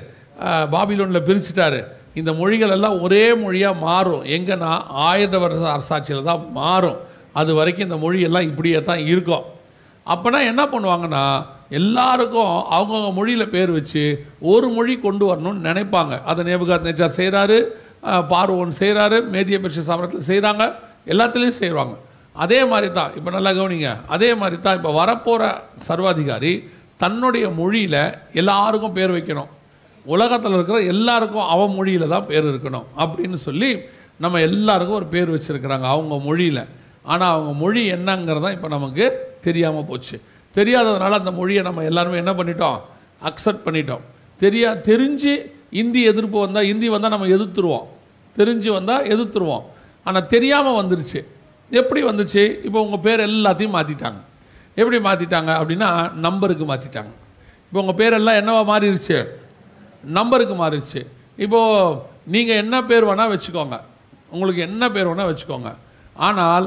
பாபிலோனில் 0.73 1.27
பிரிச்சுட்டாரு. 1.29 1.81
இந்த 2.21 2.31
மொழிகள் 2.41 2.75
எல்லாம் 2.77 2.97
ஒரே 3.05 3.25
மொழியாக 3.45 3.81
மாறும். 3.87 4.25
எங்கன்னா 4.37 4.73
ஆயிரம் 5.09 5.43
வருஷ 5.45 5.63
அரசாட்சியில் 5.77 6.29
தான் 6.31 6.43
மாறும். 6.59 6.99
அது 7.41 7.51
வரைக்கும் 7.59 7.87
இந்த 7.89 7.99
மொழியெல்லாம் 8.05 8.49
இப்படியே 8.51 8.79
தான் 8.91 9.03
இருக்கும். 9.13 9.47
அப்போனா 10.07 10.39
என்ன 10.51 10.63
பண்ணுவாங்கன்னா 10.73 11.25
எல்லாருக்கும் 11.79 12.53
அவங்கவுங்க 12.77 13.11
மொழியில் 13.19 13.53
பேர் 13.55 13.71
வச்சு 13.79 14.05
ஒரு 14.53 14.69
மொழி 14.77 14.95
கொண்டு 15.07 15.25
வரணும்னு 15.31 15.67
நினைப்பாங்க. 15.69 16.15
அதை 16.31 16.41
நேபுகாத் 16.49 16.87
நேச்சார் 16.89 17.19
செய்கிறாரு 17.19 17.59
பார்வோன் 18.33 18.79
செய்கிறாரு 18.81 19.17
மேதிய 19.35 19.57
பெருஷ 19.63 19.83
சாமரத்தில் 19.89 20.29
செய்கிறாங்க 20.31 20.65
எல்லாத்துலேயும் 21.13 21.61
செய்வாங்க. 21.63 21.95
அதே 22.33 22.65
மாதிரி 22.65 22.89
தான் 22.93 23.11
இப்போ 23.17 23.31
நல்லா 23.31 23.51
கவனிங்க. 23.51 23.91
அதே 24.07 24.31
மாதிரி 24.41 24.61
தான் 24.61 24.77
இப்போ 24.77 24.91
வரப்போகிற 24.99 25.45
சர்வாதிகாரி 25.89 26.53
தன்னுடைய 26.97 27.47
மொழியில் 27.61 28.03
எல்லாருக்கும் 28.33 28.97
பேர் 28.99 29.15
வைக்கணும். 29.17 29.51
உலகத்தில் 30.05 30.53
இருக்கிற 30.53 30.79
எல்லாருக்கும் 30.95 31.47
அவன் 31.55 31.75
மொழியில் 31.75 32.09
தான் 32.09 32.27
பேர் 32.27 32.47
இருக்கணும் 32.53 32.87
அப்படின்னு 33.03 33.39
சொல்லி 33.47 33.71
நம்ம 34.17 34.41
எல்லாருக்கும் 34.41 34.97
ஒரு 34.97 35.09
பேர் 35.15 35.33
வச்சுருக்கிறாங்க 35.35 35.87
அவங்க 35.95 36.15
மொழியில். 36.29 36.63
ஆனால் 37.03 37.33
அவங்க 37.33 37.53
மொழி 37.53 37.83
என்னங்கிறதான் 37.93 38.57
இப்போ 38.57 38.69
நமக்கு 38.69 39.05
தெரியாமல் 39.41 39.85
போச்சு. 39.85 40.17
தெரியாததுனால 40.55 41.19
அந்த 41.21 41.31
மொழியை 41.31 41.63
நம்ம 41.63 41.85
எல்லாருமே 41.85 42.17
என்ன 42.17 42.33
பண்ணிட்டோம்? 42.33 42.79
அக்செப்ட் 43.29 43.67
பண்ணிட்டோம். 43.67 44.05
தெரியா 44.41 44.71
தெரிஞ்சு 44.91 45.33
இந்தி 45.71 46.03
எதிர்ப்பு 46.03 46.39
வந்தால் 46.41 46.65
இந்தி 46.65 46.89
வந்தால் 46.89 47.11
நம்ம 47.11 47.27
எதிர்த்துருவோம். 47.27 47.87
தெரிஞ்சு 48.39 48.71
வந்தால் 48.73 49.05
எதிர்த்துருவோம். 49.05 49.65
ஆனால் 50.09 50.31
தெரியாமல் 50.35 50.79
வந்துருச்சு. 50.81 51.21
எப்படி 51.81 52.01
வந்துச்சு? 52.11 52.43
இப்போ 52.67 52.79
உங்கள் 52.87 53.05
பேர் 53.07 53.21
எல்லாத்தையும் 53.29 53.77
மாற்றிட்டாங்க 53.79 54.21
எப்படி 54.81 54.99
மாற்றிட்டாங்க 55.07 55.51
அப்படின்னா 55.61 55.89
நம்பருக்கு 56.27 56.65
மாற்றிட்டாங்க 56.73 57.13
இப்போ 57.69 57.79
உங்கள் 57.83 57.99
பேரெல்லாம் 58.01 58.39
என்னவா 58.41 58.61
மாறிடுச்சு 58.73 59.19
நம்பருக்கு 60.19 60.55
மாறிடுச்சு 60.63 61.01
இப்போது 61.45 61.97
நீங்கள் 62.35 62.61
என்ன 62.63 62.77
பேர் 62.91 63.09
வேணால் 63.09 63.33
வச்சுக்கோங்க. 63.33 63.77
உங்களுக்கு 64.35 64.61
என்ன 64.69 64.85
பேர் 64.95 65.11
வேணால் 65.11 65.31
வச்சுக்கோங்க. 65.31 65.71
ஆனால் 66.27 66.67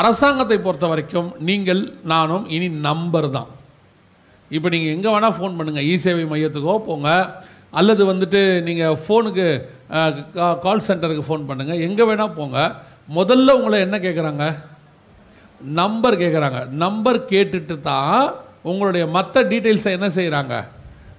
அரசாங்கத்தை 0.00 0.56
பொறுத்த 0.64 0.86
வரைக்கும் 0.92 1.30
நீங்கள் 1.48 1.82
நானும் 2.12 2.44
இனி 2.56 2.68
நம்பர் 2.88 3.28
தான். 3.36 3.48
இப்போ 4.56 4.68
நீங்கள் 4.74 4.94
எங்கே 4.96 5.10
வேணால் 5.14 5.36
ஃபோன் 5.38 5.56
பண்ணுங்கள் 5.58 5.86
இ 5.90 5.94
சேவை 6.04 6.24
மையத்துக்கோ 6.32 6.74
போங்க. 6.88 7.08
அல்லது 7.78 8.02
வந்துட்டு 8.12 8.40
நீங்கள் 8.68 8.98
ஃபோனுக்கு 9.02 9.46
கால் 10.60 10.86
சென்டருக்கு 10.86 11.28
ஃபோன் 11.28 11.48
பண்ணுங்கள் 11.48 11.80
எங்கே 11.80 12.04
வேணால் 12.04 12.36
போங்க. 12.36 12.58
முதல்ல 13.14 13.54
உங்களை 13.54 13.80
என்ன 13.80 13.98
கேட்குறாங்க 13.98 14.44
நம்பர் 15.60 16.16
கேட்குறாங்க 16.16 16.68
நம்பர் 16.74 17.24
கேட்டுட்டு 17.24 17.80
தான் 17.80 18.20
உங்களுடைய 18.62 19.06
மற்ற 19.06 19.42
டீட்டெயில்ஸை 19.42 19.92
என்ன 19.92 20.08
செய்கிறாங்க 20.08 20.54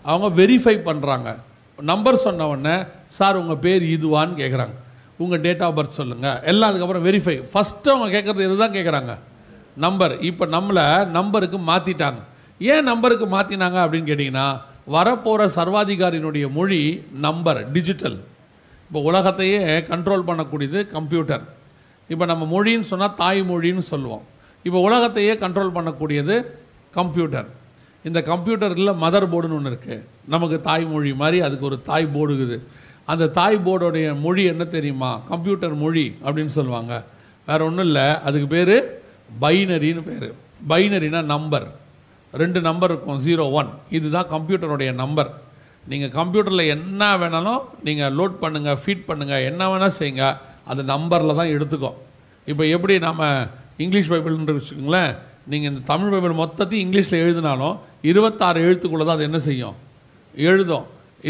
அவங்க 0.03 0.41
வெரிஃபை 0.41 0.75
பண்ணுறாங்க 0.85 1.29
நம்பர் 1.79 2.15
சொன்ன 2.15 2.47
உடனே 2.47 2.75
சார் 3.09 3.35
உங்கள் 3.35 3.57
பேர் 3.57 3.83
இதுவான்னு 3.83 4.35
கேட்குறாங்க 4.35 4.75
உங்கள் 5.17 5.41
டேட் 5.41 5.61
ஆஃப் 5.61 5.75
பர்த் 5.75 5.91
சொல்லுங்கள் 5.91 6.41
எல்லாம் 6.43 6.69
அதுக்கப்புறம் 6.69 7.03
வெரிஃபை 7.03 7.35
ஃபஸ்ட்டு 7.51 7.91
அவங்க 7.91 8.09
கேட்குறது 8.15 8.43
இதுதான் 8.43 8.73
கேட்குறாங்க 8.73 9.13
நம்பர் 9.75 10.19
இப்போ 10.21 10.45
நம்மளை 10.45 10.85
நம்பருக்கு 11.11 11.57
மாற்றிட்டாங்க 11.57 12.19
ஏன் 12.61 12.83
நம்பருக்கு 12.83 13.25
மாற்றினாங்க 13.25 13.77
அப்படின்னு 13.83 14.09
கேட்டிங்கன்னா 14.09 14.47
வரப்போகிற 14.87 15.45
சர்வாதிகாரியினுடைய 15.55 16.51
மொழி 16.51 16.81
நம்பர் 17.19 17.71
டிஜிட்டல் 17.71 18.17
இப்போ 18.91 19.01
உலகத்தையே 19.09 19.59
கண்ட்ரோல் 19.89 20.25
பண்ணக்கூடியது 20.29 20.79
கம்ப்யூட்டர் 20.93 21.43
இப்போ 22.13 22.25
நம்ம 22.31 22.43
மொழின்னு 22.53 22.87
சொன்னால் 22.89 23.13
தாய்மொழின்னு 23.21 23.83
சொல்லுவோம். 23.89 24.23
இப்போ 24.67 24.79
உலகத்தையே 24.87 25.33
கண்ட்ரோல் 25.43 25.71
பண்ணக்கூடியது 25.75 26.35
கம்ப்யூட்டர் 26.97 27.47
இந்த 28.07 28.19
கம்ப்யூட்டரில் 28.29 28.91
மதர் 29.03 29.25
போர்டுன்னு 29.33 29.57
ஒன்று 29.57 29.71
இருக்குது 29.71 29.97
நமக்கு 30.33 30.57
தாய்மொழி 30.67 31.11
மாதிரி 31.21 31.37
அதுக்கு 31.47 31.65
ஒரு 31.69 31.77
தாய் 31.89 32.07
போர்டு 32.15 32.33
இருக்குது. 32.37 32.57
அந்த 33.11 33.29
தாய் 33.37 33.57
போர்டோடைய 33.67 34.07
மொழி 34.25 34.43
என்ன 34.53 34.63
தெரியுமா? 34.75 35.11
கம்ப்யூட்டர் 35.29 35.75
மொழி 35.83 36.05
அப்படின்னு 36.25 36.53
சொல்லுவாங்க. 36.57 36.93
வேற 37.47 37.59
ஒன்றும் 37.69 37.87
இல்லை. 37.89 38.05
அதுக்கு 38.27 38.49
பேர் 38.55 38.75
பைனரின்னு 39.43 40.03
பேர். 40.09 40.27
பைனரினா 40.73 41.21
நம்பர் 41.33 41.67
ரெண்டு 42.33 42.61
நம்பர் 42.67 42.93
இருக்கும். 42.93 43.21
ஜீரோ 43.27 43.45
ஒன் 43.61 43.71
இதுதான் 43.99 44.29
கம்ப்யூட்டருடைய 44.35 44.91
நம்பர் 45.03 45.31
நீங்கள் 45.89 46.13
கம்ப்யூட்டரில் 46.19 46.71
என்ன 46.75 47.01
வேணாலும் 47.21 47.61
நீங்கள் 47.87 48.13
லோட் 48.19 48.35
பண்ணுங்கள் 48.43 48.79
ஃபீட் 48.83 49.07
பண்ணுங்கள் 49.09 49.45
என்ன 49.49 49.61
வேணால் 49.71 49.97
செய்யுங்க. 49.99 50.25
அது 50.71 50.81
நம்பரில் 50.93 51.39
தான் 51.39 51.53
எடுத்துக்கும் 51.55 51.97
இப்போ 52.47 52.63
எப்படி 52.75 52.93
நம்ம 53.09 53.23
இங்கிலீஷ் 53.83 54.11
பைபிள்னு 54.11 54.57
வச்சுக்கோங்களேன். 54.57 55.11
நீங்கள் 55.51 55.71
இந்த 55.71 55.81
தமிழ் 55.91 56.11
பைபிள் 56.13 56.39
மொத்தத்தையும் 56.41 56.83
இங்கிலீஷில் 56.85 57.23
எழுதினாலும் 57.25 57.75
இருபத்தாறு 58.09 58.59
எழுத்துக்குள்ளே 58.67 59.05
தான் 59.05 59.17
அது 59.17 59.27
என்ன 59.29 59.39
செய்யும்? 59.47 59.75
எழுதும். 60.49 60.85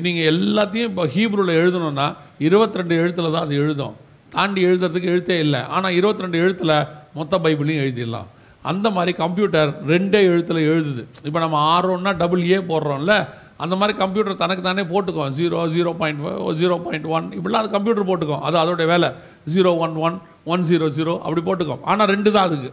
நீங்கள் 0.06 0.30
எல்லாத்தையும் 0.34 0.90
இப்போ 0.92 1.04
ஹீப்ரூவில் 1.16 1.60
எழுதணும்னா 1.62 2.08
இருபத்திரெண்டு 2.48 2.96
எழுத்தில் 3.04 3.34
தான் 3.36 3.46
அது 3.48 3.56
எழுதும். 3.64 3.96
தாண்டி 4.36 4.62
எழுதுறதுக்கு 4.68 5.12
எழுத்தே 5.14 5.38
இல்லை. 5.46 5.62
ஆனால் 5.76 5.96
இருபத்தி 6.00 6.24
ரெண்டு 6.26 6.40
எழுத்தில் 6.44 6.76
மொத்த 7.18 7.38
பைபிளையும் 7.46 7.84
எழுதிடலாம். 7.86 8.28
அந்த 8.72 8.88
மாதிரி 8.96 9.12
கம்ப்யூட்டர் 9.24 9.70
ரெண்டே 9.92 10.20
எழுத்தில் 10.32 10.68
எழுதுது. 10.72 11.04
இப்போ 11.28 11.40
நம்ம 11.44 11.58
ஆர்ஓன்னா 11.76 12.12
டபுள் 12.22 12.44
ஏ 12.56 12.58
போடுறோம்ல 12.72 13.14
அந்த 13.63 13.76
மாதிரி 13.80 13.93
கம்ப்யூட்டர் 14.02 14.41
தனக்கு 14.43 14.63
தானே 14.69 14.84
போட்டுக்கும் 14.93 15.34
zero 15.39 15.58
zero 15.76 15.91
point 16.02 16.21
zero 16.62 16.76
point 16.86 17.08
one 17.15 17.28
இப்படிலாம் 17.38 17.62
அது 17.63 17.71
கம்ப்யூட்டர் 17.76 18.08
போட்டுக்கும். 18.10 18.41
அது 18.47 18.58
அதோடைய 18.63 18.88
வேலை. 18.93 19.10
Zero 19.54 19.71
one 19.86 19.95
one 20.08 20.17
one 20.54 20.63
zero 20.69 20.88
zero 20.97 21.13
அப்படி 21.26 21.41
போட்டுக்கும். 21.50 21.82
ஆனால் 21.91 22.10
ரெண்டு 22.13 22.30
தான் 22.36 22.47
அதுக்கு. 22.50 22.71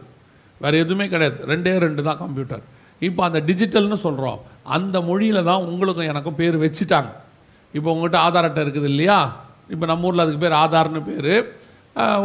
வேறு 0.63 0.81
எதுவுமே 0.83 1.05
கிடையாது. 1.13 1.37
ரெண்டே 1.51 1.73
ரெண்டு 1.85 2.01
தான் 2.07 2.19
கம்ப்யூட்டர். 2.23 2.63
இப்போ 3.07 3.21
அந்த 3.27 3.39
டிஜிட்டல்னு 3.49 3.97
சொல்கிறோம் 4.05 4.39
அந்த 4.77 4.97
மொழியில் 5.09 5.47
தான் 5.49 5.65
உங்களுக்கும் 5.69 6.09
எனக்கும் 6.13 6.37
பேர் 6.41 6.57
வச்சுட்டாங்க. 6.63 7.11
இப்போ 7.77 7.87
உங்கள்கிட்ட 7.93 8.19
ஆதார் 8.27 8.47
அட்டை 8.47 8.61
இருக்குது 8.65 8.89
இல்லையா? 8.93 9.19
இப்போ 9.73 9.85
நம்ம 9.91 10.07
ஊரில் 10.09 10.23
அதுக்கு 10.23 10.41
பேர் 10.45 10.55
ஆதார்னு 10.63 11.01
பேர். 11.09 11.33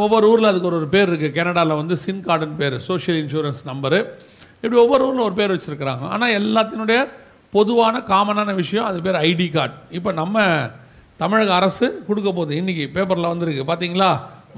ஒவ்வொரு 0.04 0.26
ஊரில் 0.30 0.50
அதுக்கு 0.50 0.68
ஒரு 0.70 0.78
ஒரு 0.80 0.88
பேர் 0.94 1.08
இருக்குது 1.10 1.36
கனடாவில் 1.38 1.80
வந்து 1.80 1.94
சின் 2.04 2.24
கார்டுன்னு 2.26 2.58
பேர். 2.62 2.76
சோஷியல் 2.88 3.18
இன்சூரன்ஸ் 3.22 3.60
நம்பரு 3.70 4.00
இப்படி 4.62 4.78
ஒவ்வொரு 4.84 5.02
ஊரில் 5.08 5.26
ஒரு 5.28 5.36
பேர் 5.40 5.54
வச்சுருக்குறாங்க. 5.54 6.04
ஆனால் 6.14 6.34
எல்லாத்தினுடைய 6.40 6.98
பொதுவான 7.56 7.96
காமனான 8.12 8.50
விஷயம் 8.62 8.88
அது 8.90 8.98
பேர் 9.06 9.22
ஐடி 9.28 9.46
கார்டு. 9.56 9.76
இப்போ 9.98 10.10
நம்ம 10.20 10.46
தமிழக 11.22 11.50
அரசு 11.60 11.86
கொடுக்க 12.06 12.28
போகுது. 12.30 12.52
இன்றைக்கி 12.60 12.84
பேப்பரில் 12.96 13.32
வந்திருக்கு. 13.32 13.68
பார்த்தீங்களா 13.70 14.08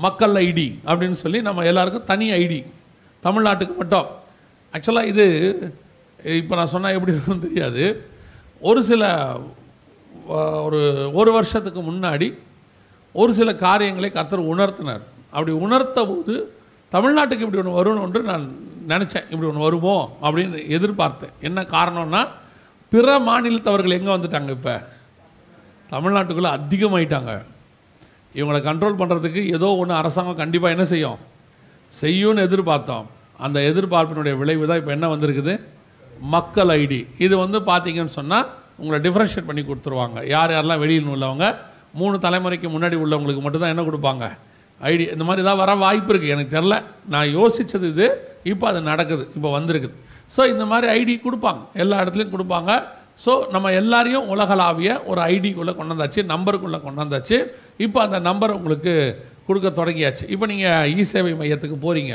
மக்கள் 0.04 0.34
ஐடி 0.46 0.68
அப்படின்னு 0.88 1.18
சொல்லி 1.24 1.38
நம்ம 1.48 1.64
எல்லாருக்கும் 1.70 2.08
தனி 2.10 2.26
ஐடி. 2.42 2.60
தமிழ்நாட்டுக்கு 3.26 3.74
மட்டும். 3.80 4.08
ஆக்சுவலாக 4.74 5.10
இது 5.12 5.26
இப்போ 6.40 6.54
நான் 6.58 6.72
சொன்னால் 6.74 6.96
எப்படி 6.96 7.14
இருக்கும்னு 7.14 7.46
தெரியாது. 7.46 7.84
ஒரு 8.68 8.80
சில 8.90 9.02
ஒரு 10.66 10.80
ஒரு 11.18 11.30
வருஷத்துக்கு 11.36 11.80
முன்னாடி 11.90 12.28
ஒரு 13.20 13.32
சில 13.38 13.50
காரியங்களை 13.66 14.08
கர்த்தர் 14.16 14.50
உணர்த்தினார். 14.54 15.04
அப்படி 15.34 15.52
உணர்த்த 15.66 16.06
போது 16.10 16.34
தமிழ்நாட்டுக்கு 16.94 17.44
இப்படி 17.46 17.60
ஒன்று 17.62 17.78
வரும்னு 17.78 18.04
ஒன்று 18.06 18.20
நான் 18.32 18.48
நினச்சேன். 18.92 19.26
இப்படி 19.32 19.48
ஒன்று 19.50 19.66
வருவோம் 19.68 20.04
அப்படின்னு 20.24 20.58
எதிர்பார்த்தேன். 20.76 21.34
என்ன 21.48 21.66
காரணம்னா 21.76 22.22
பிற 22.92 23.18
மாநிலத்தவர்கள் 23.18 23.96
எங்கே 23.98 24.12
வந்துட்டாங்க 24.16 24.50
இப்போ? 24.50 24.74
தமிழ்நாட்டுக்குள்ளே 25.92 26.50
அதிகமாயிட்டாங்க. 26.58 27.32
இவங்களை 28.34 28.60
கண்ட்ரோல் 28.68 28.98
பண்ணுறதுக்கு 29.00 29.42
ஏதோ 29.56 29.68
ஒன்று 29.80 29.94
அரசாங்கம் 29.94 30.40
கண்டிப்பாக 30.42 30.74
என்ன 30.76 30.84
செய்யும்? 30.84 31.18
செய்யும்னு 32.00 32.44
எதிர்பார்த்தோம். 32.48 33.06
அந்த 33.38 33.60
எதிர்பார்ப்பினுடைய 33.60 34.34
விளைவு 34.38 34.66
தான் 34.66 34.76
இப்போ 34.76 34.92
என்ன 34.92 35.16
வந்திருக்குது? 35.16 35.54
மக்கள் 36.20 36.68
ஐடி. 36.68 37.06
இது 37.18 37.36
வந்து 37.36 37.58
பார்த்தீங்கன்னு 37.60 38.16
சொன்னால் 38.18 38.46
உங்களை 38.76 38.98
டிஃப்ரென்ஷியேட் 39.06 39.48
பண்ணி 39.50 39.62
கொடுத்துருவாங்க. 39.62 40.26
யார் 40.34 40.50
யாரெல்லாம் 40.50 40.82
வெளியில் 40.84 41.12
உள்ளவங்க? 41.14 41.46
மூணு 41.92 42.16
தலைமுறைக்கு 42.16 42.68
முன்னாடி 42.74 42.96
உள்ளவங்களுக்கு 43.04 43.42
மட்டும்தான் 43.42 43.74
என்ன 43.74 43.82
கொடுப்பாங்க? 43.82 44.24
ஐடி. 44.80 45.04
இந்த 45.12 45.24
மாதிரி 45.24 45.44
தான் 45.46 45.56
வர 45.56 45.74
வாய்ப்பு 45.74 46.12
இருக்குது 46.12 46.34
எனக்கு 46.36 46.56
தெரில 46.56 46.82
நான் 47.14 47.28
யோசித்தது 47.38 47.88
இது. 47.94 48.08
இப்போ 48.52 48.66
அது 48.68 48.80
நடக்குது. 48.80 49.28
இப்போ 49.36 49.50
வந்திருக்குது. 49.58 49.94
ஸோ 50.34 50.42
இந்த 50.52 50.64
மாதிரி 50.70 50.86
ஐடி 50.98 51.14
கொடுப்பாங்க. 51.26 51.60
எல்லா 51.82 51.96
இடத்துலையும் 52.02 52.34
கொடுப்பாங்க. 52.36 52.70
ஸோ 53.24 53.32
நம்ம 53.54 53.66
எல்லாரையும் 53.80 54.26
உலகளாவிய 54.32 54.90
ஒரு 55.10 55.20
ஐடிக்குள்ளே 55.34 55.72
கொண்டாந்தாச்சு 55.78 56.22
நம்பருக்குள்ளே 56.32 56.78
கொண்டு 56.86 57.00
வந்தாச்சு 57.04 57.36
இப்போ 57.84 57.98
அந்த 58.06 58.18
நம்பர் 58.28 58.56
உங்களுக்கு 58.58 58.94
கொடுக்க 59.48 59.68
தொடங்கியாச்சு. 59.80 60.24
இப்போ 60.34 60.46
நீங்கள் 60.52 60.88
இ 60.94 61.04
சேவை 61.12 61.32
மையத்துக்கு 61.40 61.76
போகிறீங்க 61.84 62.14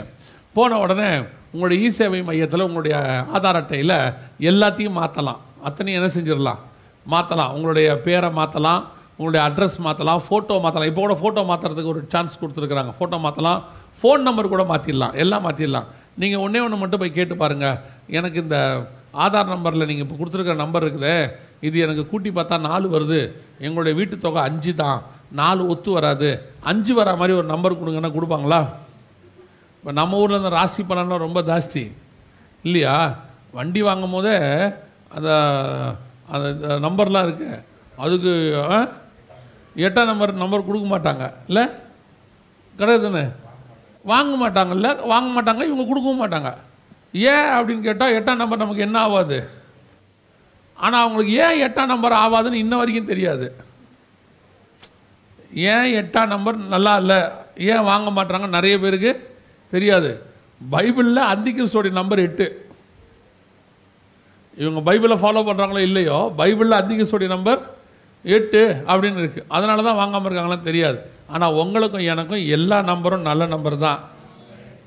போன 0.56 0.78
உடனே 0.84 1.10
உங்களுடைய 1.54 1.78
இ 1.86 1.89
சேவை 2.00 2.19
மையத்தில் 2.30 2.67
உங்களுடைய 2.67 2.95
ஆதார் 3.38 3.60
அட்டையில் 3.60 3.95
எல்லாத்தையும் 4.50 4.97
மாற்றலாம் 5.02 5.39
அத்தனையும் 5.69 6.00
என்ன 6.00 6.10
செஞ்சிடலாம்? 6.17 6.62
மாற்றலாம் 7.06 7.54
உங்களுடைய 7.56 7.88
பேரை 8.08 8.30
மாற்றலாம் 8.39 8.82
உங்களுடைய 9.17 9.41
அட்ரஸ் 9.47 9.80
மாற்றலாம் 9.86 10.21
ஃபோட்டோ 10.28 10.56
மாற்றலாம் 10.63 10.89
இப்போ 10.91 11.02
கூட 11.06 11.15
ஃபோட்டோ 11.21 11.41
மாற்றுறதுக்கு 11.50 11.93
ஒரு 11.93 12.02
சான்ஸ் 12.13 12.39
கொடுத்துருக்குறாங்க. 12.41 12.93
ஃபோட்டோ 13.00 13.17
மாற்றலாம் 13.26 13.60
ஃபோன் 14.02 14.24
நம்பர் 14.28 14.54
கூட 14.54 14.63
மாற்றிடலாம் 14.71 15.15
எல்லாம் 15.24 15.43
மாற்றிடலாம் 15.47 15.89
நீங்கள் 16.21 16.41
ஒன்றே 16.45 16.62
ஒன்று 16.65 16.82
மட்டும் 16.82 17.02
போய் 17.02 17.17
கேட்டு 17.17 17.36
பாருங்கள் 17.41 17.78
எனக்கு 18.12 18.39
இந்த 18.41 18.58
ஆதார் 19.13 19.54
நம்பரில் 19.54 19.86
நீங்கள் 19.86 20.06
இப்போ 20.06 20.15
கொடுத்துருக்குற 20.19 20.56
நம்பர் 20.56 20.86
இருக்குதே 20.86 21.15
இது 21.62 21.80
எனக்கு 21.80 22.08
கூட்டி 22.08 22.30
பார்த்தா 22.30 22.60
நாலு 22.60 22.86
வருது. 22.95 23.19
எங்களுடைய 23.60 23.97
வீட்டு 23.97 24.17
தொகை 24.17 24.41
அஞ்சு 24.41 24.76
தான். 24.76 25.02
நாலு 25.32 25.67
ஒத்து 25.67 25.91
வராது. 25.91 26.30
அஞ்சு 26.62 26.93
வரா 26.93 27.17
மாதிரி 27.17 27.34
ஒரு 27.38 27.47
நம்பர் 27.47 27.80
கொடுங்கன்னா 27.82 28.12
கொடுப்பாங்களா? 28.15 28.62
இப்போ 29.78 29.91
நம்ம 29.91 30.17
ஊரில் 30.17 30.38
இந்த 30.38 30.50
ராசி 30.50 30.82
பலன்லாம் 30.84 31.26
ரொம்ப 31.28 31.41
ஜாஸ்தி. 31.41 31.84
இல்லையா? 32.63 32.95
வண்டி 33.52 33.82
வாங்கும் 33.82 34.12
போதே 34.12 34.36
அந்த 35.10 35.30
அந்த 36.28 36.47
நம்பர்லாம் 36.88 37.24
இருக்கு. 37.24 37.50
அதுக்கு 37.95 38.32
ஆ? 38.69 38.80
எட்டாம் 39.76 40.12
நம்பர் 40.12 40.34
நம்பர் 40.34 40.65
கொடுக்க 40.65 40.88
மாட்டாங்க. 40.97 41.34
இல்லை? 41.47 41.63
கிடையாதுன்னு. 42.80 43.24
வாங்க 44.04 44.34
மாட்டாங்கல்ல 44.41 45.06
வாங்க 45.06 45.30
மாட்டாங்க 45.32 45.63
இவங்க 45.65 45.86
கொடுக்கவும் 45.86 46.21
மாட்டாங்க. 46.21 46.52
ஏன் 47.13 47.50
அப்படின்னு 47.56 47.88
கேட்டால் 47.88 48.15
எட்டாம் 48.17 48.41
நம்பர் 48.41 48.63
நமக்கு 48.63 48.86
என்ன 48.88 48.97
ஆகாது 49.08 49.38
ஆனால் 50.78 51.04
அவங்களுக்கு 51.04 51.34
ஏன் 51.45 51.62
எட்டாம் 51.65 51.91
நம்பர் 51.93 52.21
ஆகாதுன்னு 52.24 52.63
இன்ன 52.63 52.78
வரைக்கும் 52.80 53.12
தெரியாது. 53.12 53.47
ஏன் 55.74 55.89
எட்டாம் 56.02 56.32
நம்பர் 56.34 56.58
நல்லா 56.74 56.93
இல்லை? 57.02 57.19
ஏன் 57.71 57.88
வாங்க 57.89 58.10
மாட்டாங்க 58.17 58.47
நிறைய 58.58 58.76
பேருக்கு 58.84 59.12
தெரியாது. 59.74 60.12
பைபிளில் 60.74 61.30
அந்திகிறிஸ்தோடைய 61.32 61.93
நம்பர் 62.00 62.24
எட்டு. 62.28 62.47
இவங்க 64.62 64.80
பைபிளை 64.88 65.17
ஃபாலோ 65.21 65.43
பண்ணுறாங்களோ 65.47 65.82
இல்லையோ 65.89 66.17
பைபிளில் 66.39 66.80
அந்திகிறிஸ்தோடைய 66.80 67.30
நம்பர் 67.36 67.62
எட்டு 68.26 68.62
அப்படின்னு 68.91 69.21
இருக்குது 69.21 69.47
அதனால 69.56 69.84
தான் 69.88 70.00
வாங்காமல் 70.00 70.28
இருக்காங்களான்னு 70.30 70.69
தெரியாது. 70.69 71.00
ஆனால் 71.34 71.58
உங்களுக்கும் 71.62 72.10
எனக்கும் 72.13 72.43
எல்லா 72.58 72.78
நம்பரும் 72.91 73.28
நல்ல 73.30 73.45
நம்பர் 73.54 73.78
தான். 73.86 74.02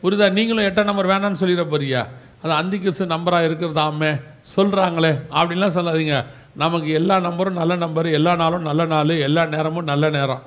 புரியுதா 0.05 0.27
நீங்களும் 0.38 0.67
எட்டாம் 0.69 0.88
நம்பர் 0.88 1.11
வேணாம்னு 1.11 1.40
சொல்லிட 1.43 1.62
போறியா? 1.73 2.01
அது 2.43 2.53
அந்திகிறிஸ்து 2.61 3.05
நம்பராக 3.12 3.47
இருக்கிறதாமே 3.49 4.11
சொல்கிறாங்களே 4.55 5.12
அப்படின்லாம் 5.38 5.77
சொல்லாதீங்க. 5.77 6.17
நமக்கு 6.62 6.88
எல்லா 6.99 7.17
நம்பரும் 7.27 7.59
நல்ல 7.61 7.75
நம்பர் 7.85 8.09
எல்லா 8.19 8.33
நாளும் 8.43 8.67
நல்ல 8.69 8.83
நாள் 8.90 9.12
எல்லா 9.29 9.43
நேரமும் 9.55 9.88
நல்ல 9.93 10.11
நேரம். 10.17 10.43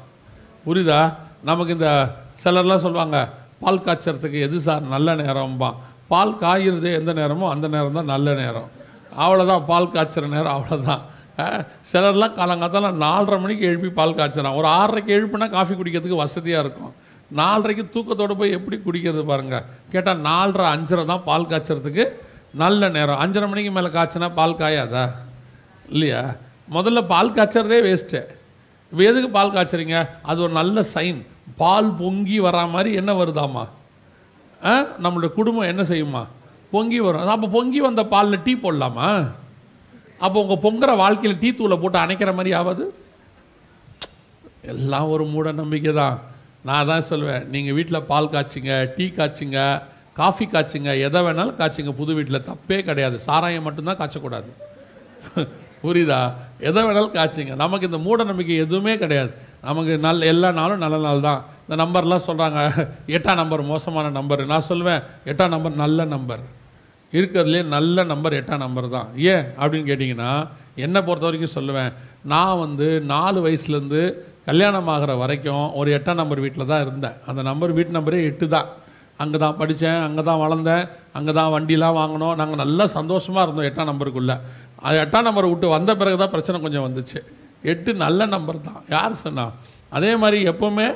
புரியுதா 0.65 0.99
நமக்கு 1.49 1.73
இந்த 1.77 1.89
சிலர்லாம் 2.43 2.83
சொல்லுவாங்க 2.85 3.17
பால் 3.63 3.83
காய்ச்சறதுக்கு 3.85 4.39
எது 4.47 4.59
சார் 4.67 4.83
நல்ல 4.93 5.15
நேரம்பா 5.23 5.69
பால் 6.13 6.35
காய்கிறது 6.43 6.89
எந்த 6.99 7.11
நேரமோ 7.21 7.49
அந்த 7.53 7.67
நேரம் 7.75 7.97
தான் 7.99 8.11
நல்ல 8.13 8.27
நேரம். 8.41 8.69
அவ்வளோதான் 9.23 9.65
பால் 9.71 9.93
காய்ச்சிற 9.95 10.25
நேரம் 10.35 10.53
அவ்வளோதான் 10.57 11.03
சிலர்லாம் 11.91 12.37
காலங்காத்தால 12.39 12.93
நாலரை 13.05 13.37
மணிக்கு 13.41 13.65
எழுப்பி 13.71 13.89
பால் 13.99 14.17
காய்ச்சறான். 14.19 14.57
ஒரு 14.61 14.67
ஆறரைக்கு 14.79 15.11
எழுப்புனா 15.17 15.49
காஃபி 15.57 15.73
குடிக்கிறதுக்கு 15.73 16.23
வசதியாக 16.23 16.63
இருக்கும். 16.65 16.93
நாலரைக்கு 17.31 17.83
தூக்கத்தோடு 17.93 18.33
போய் 18.35 18.55
எப்படி 18.57 18.77
குடிக்கிறது 18.79 19.23
பாருங்கள் 19.25 19.63
கேட்டால் 19.91 20.21
நாலரை 20.21 20.65
அஞ்சரை 20.73 21.03
தான் 21.05 21.23
பால் 21.23 21.49
காய்ச்சறதுக்கு 21.49 22.03
நல்ல 22.53 22.89
நேரம். 22.89 23.19
அஞ்சரை 23.19 23.47
மணிக்கு 23.49 23.71
மேலே 23.71 23.89
காய்ச்சினா 23.89 24.29
பால் 24.33 24.59
காயாதா? 24.59 25.05
இல்லையா? 25.89 26.21
முதல்ல 26.71 27.01
பால் 27.07 27.35
காய்ச்சறதே 27.35 27.79
வேஸ்ட்டு 27.85 28.21
இப்போ 28.91 29.01
எதுக்கு 29.03 29.29
பால் 29.31 29.53
காய்ச்சறீங்க? 29.53 29.97
அது 30.23 30.39
ஒரு 30.41 30.53
நல்ல 30.53 30.83
சைன் 30.93 31.19
பால் 31.57 31.89
பொங்கி 31.99 32.37
வரா 32.39 32.63
மாதிரி 32.69 32.91
என்ன 32.93 33.11
வருதாமா 33.13 33.65
ஆ? 34.61 34.73
நம்மளுடைய 35.03 35.31
குடும்பம் 35.33 35.69
என்ன 35.71 35.83
செய்யுமா 35.83 36.23
பொங்கி 36.71 36.99
வரும். 36.99 37.33
அப்போ 37.33 37.47
பொங்கி 37.49 37.79
வந்த 37.79 38.01
பாலில் 38.05 38.43
டீ 38.43 38.53
போடலாமா? 38.57 39.09
அப்போ 40.21 40.37
உங்கள் 40.43 40.63
பொங்குற 40.63 40.91
வாழ்க்கையில் 40.95 41.39
டீ 41.39 41.49
தூளை 41.51 41.77
போட்டு 41.77 41.97
அணைக்கிற 41.99 42.31
மாதிரி 42.35 42.51
ஆகாது 42.53 42.85
எல்லாம் 44.71 45.11
ஒரு 45.13 45.25
மூட 45.25 45.51
நம்பிக்கை 45.53 45.91
தான் 45.93 46.15
நான் 46.63 46.85
தான் 46.85 47.03
சொல்லுவேன். 47.09 47.45
நீங்கள் 47.45 47.73
வீட்டில் 47.73 48.03
பால் 48.03 48.29
காய்ச்சிங்க 48.29 48.93
டீ 48.95 49.05
காய்ச்சிங்க 49.07 49.81
காஃபி 50.13 50.45
காய்ச்சிங்க 50.45 50.99
எதை 50.99 51.21
வேணாலும் 51.21 51.57
காய்ச்சிங்க. 51.57 51.91
புது 51.91 52.13
வீட்டில் 52.13 52.41
தப்பே 52.41 52.83
கிடையாது. 52.83 53.19
சாராயம் 53.19 53.63
மட்டும்தான் 53.63 53.97
காய்ச்சக்கூடாது. 53.97 54.49
புரியுதா? 55.83 56.33
எதை 56.59 56.83
வேணாலும் 56.83 57.13
காய்ச்சிங்க. 57.13 57.55
நமக்கு 57.55 57.85
இந்த 57.85 57.97
மூட 57.97 58.23
நம்பிக்கை 58.23 58.55
எதுவுமே 58.55 58.97
கிடையாது. 58.97 59.31
நமக்கு 59.61 59.97
நல்ல 59.97 60.25
எல்லா 60.25 60.51
நாளும் 60.51 60.77
நல்ல 60.77 60.97
நாள் 60.97 61.19
தான். 61.19 61.45
இந்த 61.67 61.83
நம்பர்லாம் 61.83 62.27
சொல்கிறாங்க 62.27 62.87
எட்டாம் 63.07 63.35
நம்பர் 63.35 63.61
மோசமான 63.61 64.09
நம்பர். 64.09 64.45
நான் 64.45 64.69
சொல்லுவேன் 64.69 65.03
எட்டாம் 65.25 65.49
நம்பர் 65.49 65.75
நல்ல 65.75 66.05
நம்பர். 66.05 66.39
இருக்கிறதுலே 67.11 67.65
நல்ல 67.65 68.03
நம்பர் 68.03 68.33
எட்டாம் 68.33 68.57
நம்பர் 68.57 68.89
தான். 68.89 69.07
ஏன்? 69.17 69.43
அப்படின்னு 69.59 69.89
கேட்டிங்கன்னா 69.91 70.47
என்னை 70.75 71.01
பொறுத்த 71.01 71.29
வரைக்கும் 71.29 71.55
சொல்லுவேன். 71.57 71.93
நான் 72.23 72.59
வந்து 72.59 72.99
நாலு 72.99 73.47
வயசுலேருந்து 73.47 74.13
கல்யாணம் 74.47 74.89
ஆகிற 74.95 75.11
வரைக்கும் 75.21 75.65
ஒரு 75.79 75.89
எட்டாம் 75.97 76.19
நம்பர் 76.21 76.43
வீட்டில் 76.43 76.69
தான் 76.71 76.83
இருந்தேன். 76.85 77.15
அந்த 77.29 77.41
நம்பர் 77.49 77.73
வீட்டு 77.77 77.97
நம்பரே 77.97 78.19
எட்டு 78.29 78.45
தான். 78.55 78.67
அங்கே 79.23 79.37
தான் 79.43 79.57
படித்தேன் 79.59 79.99
அங்கே 80.07 80.23
தான் 80.29 80.39
வளர்ந்தேன் 80.43 80.83
அங்கே 81.17 81.33
தான் 81.39 81.51
வண்டிலாம் 81.55 81.97
வாங்கினோம். 81.99 82.35
நாங்கள் 82.41 82.61
நல்லா 82.63 82.85
சந்தோஷமாக 82.97 83.45
இருந்தோம் 83.45 83.67
எட்டாம் 83.69 83.89
நம்பருக்குள்ளே. 83.91 84.35
அது 84.85 84.97
எட்டாம் 85.03 85.27
நம்பரை 85.27 85.47
விட்டு 85.51 85.67
வந்த 85.75 85.91
பிறகு 86.01 86.17
தான் 86.21 86.33
பிரச்சனை 86.35 86.57
கொஞ்சம் 86.65 86.85
வந்துச்சு. 86.87 87.19
எட்டு 87.73 87.91
நல்ல 88.05 88.27
நம்பர் 88.35 88.59
தான். 88.69 88.81
யார் 88.95 89.21
சொன்னா? 89.25 89.45
அதே 89.97 90.11
மாதிரி 90.21 90.39
எப்போவுமே 90.53 90.87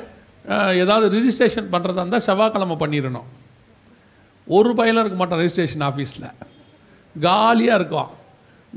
ஏதாவது 0.82 1.06
ரிஜிஸ்ட்ரேஷன் 1.16 1.68
பண்ணுறதா 1.74 2.02
இருந்தால் 2.02 2.26
செவ்வாய்க்கிழமை 2.28 2.76
பண்ணிடணும். 2.82 3.28
ஒரு 4.46 4.70
பையலும் 4.78 5.02
இருக்க 5.02 5.18
மாட்டோம் 5.20 5.40
ரிஜிஸ்ட்ரேஷன் 5.42 5.84
ஆஃபீஸில் 5.88 6.28
காலியாக 7.16 7.78
இருக்கும் 7.80 8.10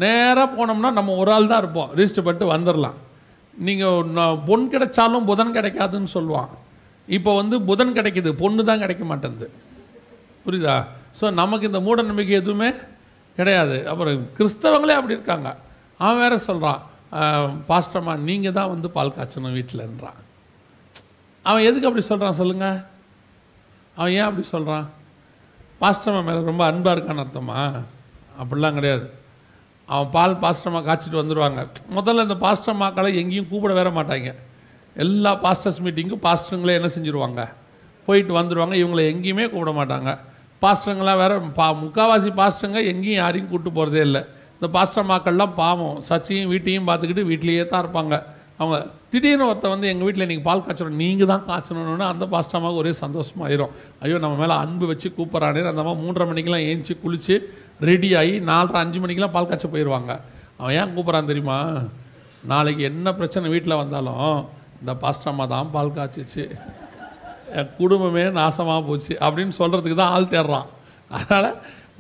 நேராக 0.03 0.47
போனோம்னா 0.57 0.89
நம்ம 0.99 1.13
ஒரு 1.21 1.31
ஆள் 1.35 1.51
தான் 1.51 1.61
இருப்போம். 1.63 1.89
ரிஜிஸ்டர் 1.99 2.25
பண்ணிட்டு 2.25 2.53
வந்துடலாம். 2.55 2.97
நீங்கள் 3.67 4.39
பொன் 4.47 4.65
கிடைச்சாலும் 4.73 5.27
புதன் 5.29 5.55
கிடைக்காதுன்னு 5.57 6.09
சொல்லுவான் 6.17 6.51
இப்போ 7.07 7.31
வந்து 7.41 7.55
புதன் 7.69 7.95
கிடைக்கிது 7.97 8.29
பொண்ணு 8.41 8.61
தான் 8.69 8.81
கிடைக்க 8.83 9.03
மாட்டேங்குது. 9.11 9.47
புரியுதா? 10.45 10.75
ஸோ 11.19 11.25
நமக்கு 11.41 11.69
இந்த 11.69 11.79
மூட 11.85 12.01
நம்பிக்கை 12.09 12.35
எதுவுமே 12.41 12.69
கிடையாது. 13.37 13.77
அப்புறம் 13.91 14.25
கிறிஸ்தவங்களே 14.37 14.97
அப்படி 14.99 15.17
இருக்காங்க. 15.17 15.49
அவன் 16.03 16.21
வேற 16.23 16.35
சொல்கிறான் 16.49 16.81
பாஸ்டர்மா 17.69 18.13
நீங்கள் 18.27 18.55
தான் 18.57 18.71
வந்து 18.73 18.87
பால் 18.95 19.15
காய்ச்சணும் 19.17 19.55
வீட்டிலன்றான். 19.57 20.19
அவன் 21.49 21.67
எதுக்கு 21.69 21.87
அப்படி 21.89 22.05
சொல்கிறான் 22.11 22.39
சொல்லுங்கள் 22.41 22.79
அவன் 23.97 24.13
ஏன் 24.19 24.27
அப்படி 24.29 24.45
சொல்கிறான் 24.53 24.87
பாஸ்டர்மா 25.81 26.21
மேலே 26.29 26.41
ரொம்ப 26.51 26.63
அன்பாக 26.71 26.95
இருக்கான்னு 26.95 27.23
அர்த்தமா? 27.25 27.59
அப்படிலாம் 28.41 28.77
கிடையாது. 28.79 29.05
அவன் 29.91 30.09
பால் 30.15 30.39
பாஸ்டர்மா 30.43 30.79
காய்ச்சிட்டு 30.87 31.21
வந்துடுவாங்க 31.21 31.61
முதல்ல 31.97 32.25
இந்த 32.27 32.37
பாஸ்டர்மாக்களை 32.45 33.09
எங்கேயும் 33.21 33.49
கூப்பிட 33.49 33.73
வேற 33.73 33.89
மாட்டாங்க. 33.89 34.29
எல்லா 35.03 35.31
பாஸ்டர்ஸ் 35.43 35.81
மீட்டிங்கும் 35.85 36.23
பாஸ்டருங்களே 36.27 36.77
என்ன 36.79 36.89
செஞ்சுருவாங்க? 36.95 37.41
போயிட்டு 38.07 38.33
வந்துடுவாங்க 38.39 38.75
இவங்களை 38.81 39.03
எங்கேயுமே 39.11 39.45
கூப்பிட 39.49 39.71
மாட்டாங்க. 39.79 40.09
பாஸ்டருங்களாம் 40.63 41.21
வேற 41.23 41.33
பா 41.59 41.67
முக்காவாசி 41.83 42.29
பாஸ்டருங்க 42.41 42.81
எங்கேயும் 42.91 43.21
யாரையும் 43.23 43.49
கூப்பிட்டு 43.49 43.77
போகிறதே 43.77 44.01
இல்லை. 44.01 44.21
இந்த 44.57 44.67
பாஸ்டர்மாக்கள்லாம் 44.77 45.53
பாவம் 45.55 46.01
சச்சியும் 46.09 46.51
வீட்டையும் 46.53 46.87
பார்த்துக்கிட்டு 46.87 47.29
வீட்லேயே 47.31 47.65
தான் 47.65 47.83
இருப்பாங்க. 47.85 48.15
அவங்க 48.59 48.77
திடீர்னு 49.11 49.47
ஒருத்தன் 49.49 49.73
வந்து 49.73 49.87
எங்கள் 49.91 50.07
வீட்டில் 50.07 50.27
நீங்கள் 50.29 50.47
பால் 50.47 50.63
காய்ச்சணும் 50.65 51.01
நீங்கள் 51.03 51.29
தான் 51.31 51.45
காய்ச்சணும்னு 51.49 52.05
அந்த 52.11 52.25
பாஸ்டமாக 52.33 52.79
ஒரே 52.81 52.91
சந்தோஷமாயிரும். 53.01 53.73
ஐயோ 54.03 54.17
நம்ம 54.23 54.37
மேலே 54.41 54.55
அன்பு 54.63 54.85
வச்சு 54.91 55.07
கூப்பிட்றானே 55.17 55.63
அந்த 55.71 55.83
மாதிரி 55.87 56.01
மூன்றரை 56.03 56.27
மணிக்கெலாம் 56.31 56.65
ஏஞ்சி 56.71 56.95
குளித்து 57.03 57.35
ரெடி 57.89 58.09
ஆகி 58.21 58.35
நாலரை 58.51 58.79
அஞ்சு 58.83 59.01
மணிக்கெலாம் 59.03 59.35
பால் 59.35 59.49
காய்ச்ச 59.51 59.69
போயிடுவாங்க 59.75 60.11
அவன் 60.59 60.75
ஏன் 60.79 60.93
கூப்பிட்றான் 60.95 61.31
தெரியுமா? 61.31 61.59
நாளைக்கு 62.51 62.83
என்ன 62.91 63.07
பிரச்சனை 63.19 63.49
வீட்டில் 63.55 63.79
வந்தாலும் 63.81 64.27
இந்த 64.81 64.93
பாஸ்டம்மா 65.03 65.45
தான் 65.53 65.71
பால் 65.75 65.95
காய்ச்சிச்சு. 65.97 66.43
என் 67.59 67.71
குடும்பமே 67.79 68.23
நாசமாக 68.39 68.81
போச்சு 68.89 69.13
அப்படின்னு 69.25 69.53
சொல்கிறதுக்கு 69.61 69.97
தான் 70.01 70.13
ஆள் 70.15 70.33
தேடுறான். 70.35 70.69
அதனால் 71.17 71.49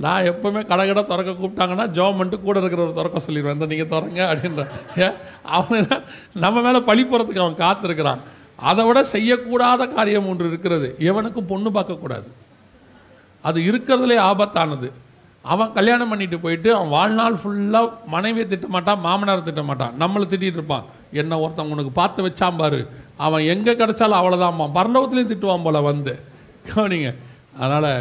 நான் 0.03 0.23
எப்போவுமே 0.29 0.61
கடை 0.69 0.87
கடை 0.87 1.03
திறக்க 1.03 1.31
கூப்பிட்டாங்கன்னா 1.31 1.85
ஜோம் 1.97 2.17
பண்ணிட்டு 2.17 2.39
கூட 2.41 2.59
இருக்கிறவர் 2.59 2.97
திறக்க 2.99 3.19
சொல்லிடுவேன். 3.27 3.57
இந்த 3.57 3.65
நீங்கள் 3.65 3.91
திறங்க 3.93 4.21
அப்படின்ற 4.31 4.63
அவன் 5.43 5.87
நம்ம 6.33 6.61
மேலே 6.61 6.79
பழி 6.79 7.03
போகிறதுக்கு 7.03 7.45
அவன் 7.45 7.61
காத்திருக்கிறான். 7.65 8.21
அதை 8.55 8.85
விட 8.85 8.99
செய்யக்கூடாத 9.11 9.93
காரியம் 9.93 10.27
ஒன்று 10.27 10.47
இருக்கிறது. 10.47 10.95
எவனுக்கும் 10.99 11.49
பொண்ணு 11.51 11.69
பார்க்கக்கூடாது 11.69 12.27
அது 13.41 13.59
இருக்கிறதுலே 13.69 14.17
ஆபத்தானது. 14.29 14.87
அவன் 15.41 15.73
கல்யாணம் 15.73 16.09
பண்ணிட்டு 16.09 16.37
போயிட்டு 16.39 16.69
அவன் 16.75 16.93
வாழ்நாள் 16.97 17.35
ஃபுல்லாக 17.41 17.89
மனைவியை 18.13 18.45
திட்டமாட்டான் 18.51 19.03
மாமனார் 19.07 19.43
மாமனாரை 19.47 19.89
நம்மளை 20.01 20.25
திட்டிகிட்டு 20.31 20.59
இருப்பான். 20.59 20.85
என்ன 21.11 21.39
ஒருத்தன் 21.39 21.71
உனக்கு 21.73 21.91
பார்த்து 21.91 22.27
வச்சான் 22.27 22.57
பாரு. 22.57 22.79
அவன் 23.17 23.43
எங்கே 23.53 23.73
கிடச்சாலும் 23.73 24.19
அவ்வளோதான்மா 24.19 24.67
பரலோகத்துலேயும் 24.77 25.31
திட்டுவான் 25.31 25.65
போல 25.67 25.81
வந்து. 25.81 26.13
கவனிங்க. 26.69 27.11
அதனால் 27.59 27.91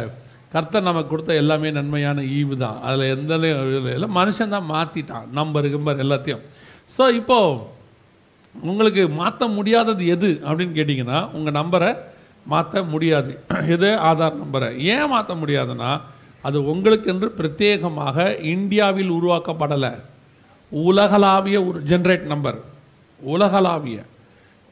கர்த்தர் 0.55 0.87
நமக்கு 0.89 1.11
கொடுத்த 1.11 1.41
எல்லாமே 1.43 1.69
நன்மையான 1.77 2.19
ஈவு 2.39 2.55
தான். 2.63 2.77
அதில் 2.87 3.11
எந்த 3.15 3.33
இல்லை. 3.37 4.09
மனுஷன் 4.19 4.53
தான் 4.55 4.69
மாற்றிட்டான் 4.73 5.25
நம்பர் 5.39 5.71
கிம்பர் 5.75 6.03
எல்லாத்தையும். 6.05 6.43
ஸோ 6.95 7.03
இப்போது 7.19 7.61
உங்களுக்கு 8.55 9.03
மாற்ற 9.21 9.47
முடியாதது 9.55 10.03
எது 10.15 10.29
அப்படின்னு 10.47 10.75
கேட்டிங்கன்னா 10.79 11.19
உங்கள் 11.37 11.57
நம்பரை 11.61 11.91
மாற்ற 12.51 12.83
முடியாது. 12.93 13.31
எது? 13.75 13.89
ஆதார் 14.09 14.41
நம்பரை. 14.43 14.69
ஏன் 14.93 15.11
மாற்ற 15.13 15.31
முடியாதுன்னா 15.41 15.91
அது 16.47 16.57
உங்களுக்கென்று 16.71 17.27
பிரத்யேகமாக 17.37 18.17
இந்தியாவில் 18.55 19.11
உருவாக்கப்படலை. 19.17 19.93
உலகளாவிய 20.71 21.57
ஒரு 21.69 21.79
ஜென்ரேட் 21.91 22.27
நம்பர் 22.33 22.59
உலகளாவிய. 23.19 23.99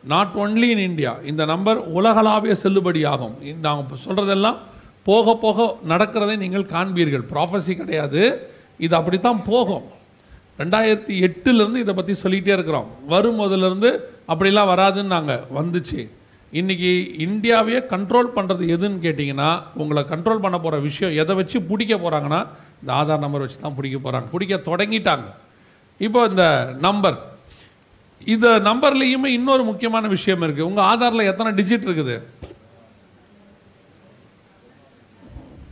நாட் 0.03 0.35
ஒன்லி 0.43 0.69
இன் 0.75 0.85
இந்தியா 0.89 1.11
இந்த 1.31 1.43
நம்பர் 1.53 1.79
உலகளாவிய 1.97 2.53
செல்லுபடியாகும். 2.63 3.35
நாங்கள் 3.65 4.03
சொல்கிறதெல்லாம் 4.05 4.59
போக 5.07 5.35
போக 5.43 5.67
நடக்கிறதை 5.91 6.35
நீங்கள் 6.43 6.71
காண்பீர்கள். 6.73 7.25
ப்ராஃபஸி 7.31 7.73
கிடையாது. 7.81 8.21
இது 8.85 8.93
அப்படித்தான் 8.99 9.39
போகும். 9.51 9.85
ரெண்டாயிரத்தி 10.61 11.13
எட்டுலேருந்து 11.27 11.83
இதை 11.83 11.93
பற்றி 11.99 12.13
சொல்லிகிட்டே 12.23 12.53
இருக்கிறோம். 12.57 12.89
வரும் 13.13 13.39
போதுலேருந்து 13.41 13.89
அப்படிலாம் 14.31 14.71
வராதுன்னு 14.73 15.13
நாங்கள் 15.15 15.45
வந்துச்சு. 15.59 16.01
இன்றைக்கி 16.59 16.91
இந்தியாவையே 17.25 17.79
கண்ட்ரோல் 17.93 18.33
பண்ணுறது 18.35 18.63
எதுன்னு 18.75 18.99
கேட்டிங்கன்னா 19.05 19.49
உங்களை 19.81 20.01
கண்ட்ரோல் 20.11 20.43
பண்ண 20.43 20.57
போகிற 20.65 20.79
விஷயம் 20.87 21.15
எதை 21.21 21.33
வச்சு 21.39 21.57
பிடிக்க 21.69 21.93
போகிறாங்கன்னா 22.03 22.41
இந்த 22.81 22.91
ஆதார் 22.99 23.23
நம்பர் 23.23 23.43
வச்சு 23.45 23.59
தான் 23.63 23.77
பிடிக்க 23.77 23.97
போகிறாங்க 23.99 24.27
பிடிக்க 24.33 24.55
தொடங்கிட்டாங்க. 24.69 25.27
இப்போ 25.99 26.19
இந்த 26.31 26.45
நம்பர் 26.87 27.17
இந்த 28.33 28.47
நம்பர்லேயுமே 28.67 29.29
இன்னொரு 29.37 29.63
முக்கியமான 29.69 30.07
விஷயம் 30.15 30.43
இருக்குது 30.45 30.67
உங்கள் 30.69 30.87
ஆதாரில் 30.91 31.29
எத்தனை 31.31 31.51
டிஜிட் 31.59 31.87
இருக்குது? 31.87 32.15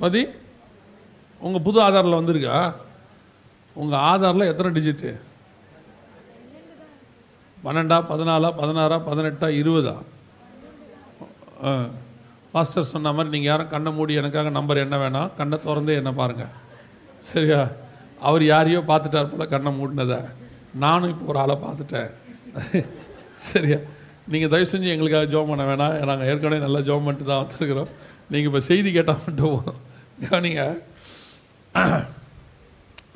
மதி 0.02 0.22
உங்கள் 1.46 1.64
புது 1.66 1.78
ஆதாரில் 1.86 2.20
வந்திருக்கா? 2.20 2.56
உங்கள் 3.82 4.04
ஆதாரில் 4.12 4.50
எத்தனை 4.52 4.70
டிஜிட்டு? 4.78 5.12
பன்னெண்டா 7.66 7.98
பதினாலா 8.12 8.50
பதினாறா 8.62 8.98
பதினெட்டா 9.10 9.48
இருபதா? 9.62 9.96
மாஸ்டர் 12.54 12.92
சொன்ன 12.94 13.12
மாதிரி 13.16 13.34
நீங்கள் 13.34 13.52
யாரும் 13.52 13.72
கண்ணை 13.74 13.92
மூடி 13.98 14.14
எனக்காக 14.22 14.52
நம்பர் 14.58 14.84
என்ன 14.86 14.96
வேணாம் 15.04 15.34
கண்ணை 15.40 15.58
திறந்தே 15.66 15.94
என்ன 16.02 16.12
பாருங்கள் 16.20 16.54
சரியா? 17.32 17.60
அவர் 18.28 18.44
யாரையோ 18.54 18.80
பார்த்துட்டார் 18.90 19.32
போல 19.32 19.46
கண்ணை 19.54 19.72
மூடினதை. 19.80 20.20
நானும் 20.84 21.12
இப்போ 21.14 21.26
ஒரு 21.32 21.40
ஆளை 21.44 21.56
பார்த்துட்டேன். 21.66 22.12
சரியா? 23.52 23.78
நீங்கள் 24.32 24.52
தயவு 24.54 24.72
செஞ்சு 24.72 24.94
எங்களுக்காக 24.96 25.30
ஜோம் 25.34 25.52
பண்ண 25.52 25.64
வேணாம். 25.70 25.96
நாங்கள் 26.10 26.28
ஏற்கனவே 26.32 26.60
நல்லா 26.66 26.82
ஜோம் 26.90 27.06
பண்ணிட்டு 27.08 27.30
தான் 27.30 27.42
வந்துருக்குறோம். 27.44 27.92
நீங்கள் 28.32 28.50
இப்போ 28.52 28.62
செய்தி 28.70 28.90
கேட்டால் 28.98 29.24
மட்டும் 29.26 29.54
போதும். 29.56 29.80
கவனிங்க. 30.24 30.64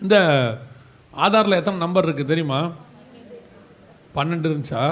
இந்த 0.03 0.15
ஆதாரில் 1.25 1.59
எத்தனை 1.59 1.79
நம்பர் 1.83 2.07
இருக்குது 2.07 2.31
தெரியுமா? 2.31 2.59
பன்னெண்டு 4.15 4.47
இருந்துச்சா? 4.49 4.83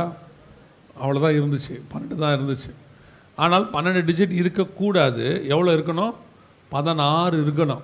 அவ்வளோதான் 1.02 1.38
இருந்துச்சு. 1.39 1.76
பன்னெண்டு 1.91 2.21
தான் 2.23 2.36
இருந்துச்சு. 2.38 2.71
ஆனால் 3.43 3.65
பன்னெண்டு 3.76 4.02
டிஜிட் 4.10 4.39
இருக்கக்கூடாது. 4.41 5.26
எவ்வளோ 5.54 5.71
இருக்கணும்? 5.78 6.13
பதினாறு 6.76 7.36
இருக்கணும். 7.45 7.84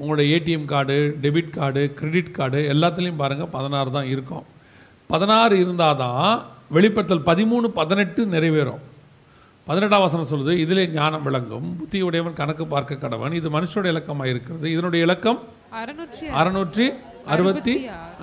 உங்களோட 0.00 0.22
ATM 0.34 0.70
card 0.72 0.96
debit 1.22 1.56
card 1.58 1.82
credit 1.98 2.36
card 2.38 2.60
எல்லாத்துலேயும் 2.74 3.20
பாருங்கள் 3.22 3.52
பதினாறு 3.56 3.90
தான் 3.96 4.10
இருக்கும். 4.14 4.44
பதினாறு 5.12 5.54
இருந்தால் 5.62 6.00
தான் 6.04 6.30
வெளிப்படுத்தல் 6.76 7.28
பதிமூணு 7.30 7.68
பதினெட்டு 7.80 8.22
நிறைவேறும். 8.34 8.82
பதினெட்டாம் 9.70 10.04
வசனம் 10.04 10.28
சொல்லுது 10.30 10.52
இதிலே 10.62 10.84
ஞானம் 10.98 11.24
விளங்கும். 11.26 11.66
புத்தியுடையவன் 11.80 12.38
கணக்கு 12.38 12.64
பார்க்க 12.72 13.02
கடவன். 13.02 13.34
இது 13.40 13.48
மனுஷனோட 13.56 13.86
இலக்கமாக 13.92 14.30
இருக்கிறது. 14.32 14.66
இதனுடைய 14.74 15.00
இலக்கம் 15.06 15.38
அறுநூற்றி 16.40 16.86
அறுபத்தி 17.34 17.74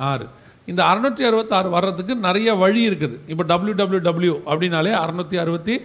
ஆறு. 0.10 0.26
இந்த 0.72 0.82
அறுநூற்றி 0.92 1.24
அறுபத்தாறு 1.30 1.70
வர்றதுக்கு 1.76 2.14
நிறைய 2.26 2.56
வழி 2.64 2.82
இருக்குது. 2.90 3.16
இப்போ 3.32 3.44
டபிள்யூ 3.52 3.76
டபிள்யூ 3.82 4.02
டபிள்யூ 4.08 4.34
அப்படின்னாலே 4.52 4.92
அறுநூற்றி 5.04 5.40
அறுபத்தி 5.44 5.76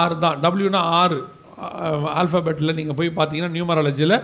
ஆறு 0.00 0.16
தான். 0.24 0.38
டபிள்யூனா 0.44 0.82
ஆறு. 1.00 1.18
ஆல்ஃபபெட்டில் 2.20 2.76
நீங்கள் 2.78 2.98
போய் 3.00 3.12
பார்த்தீங்கன்னா 3.18 3.54
நியூமராலஜியில் 3.56 4.16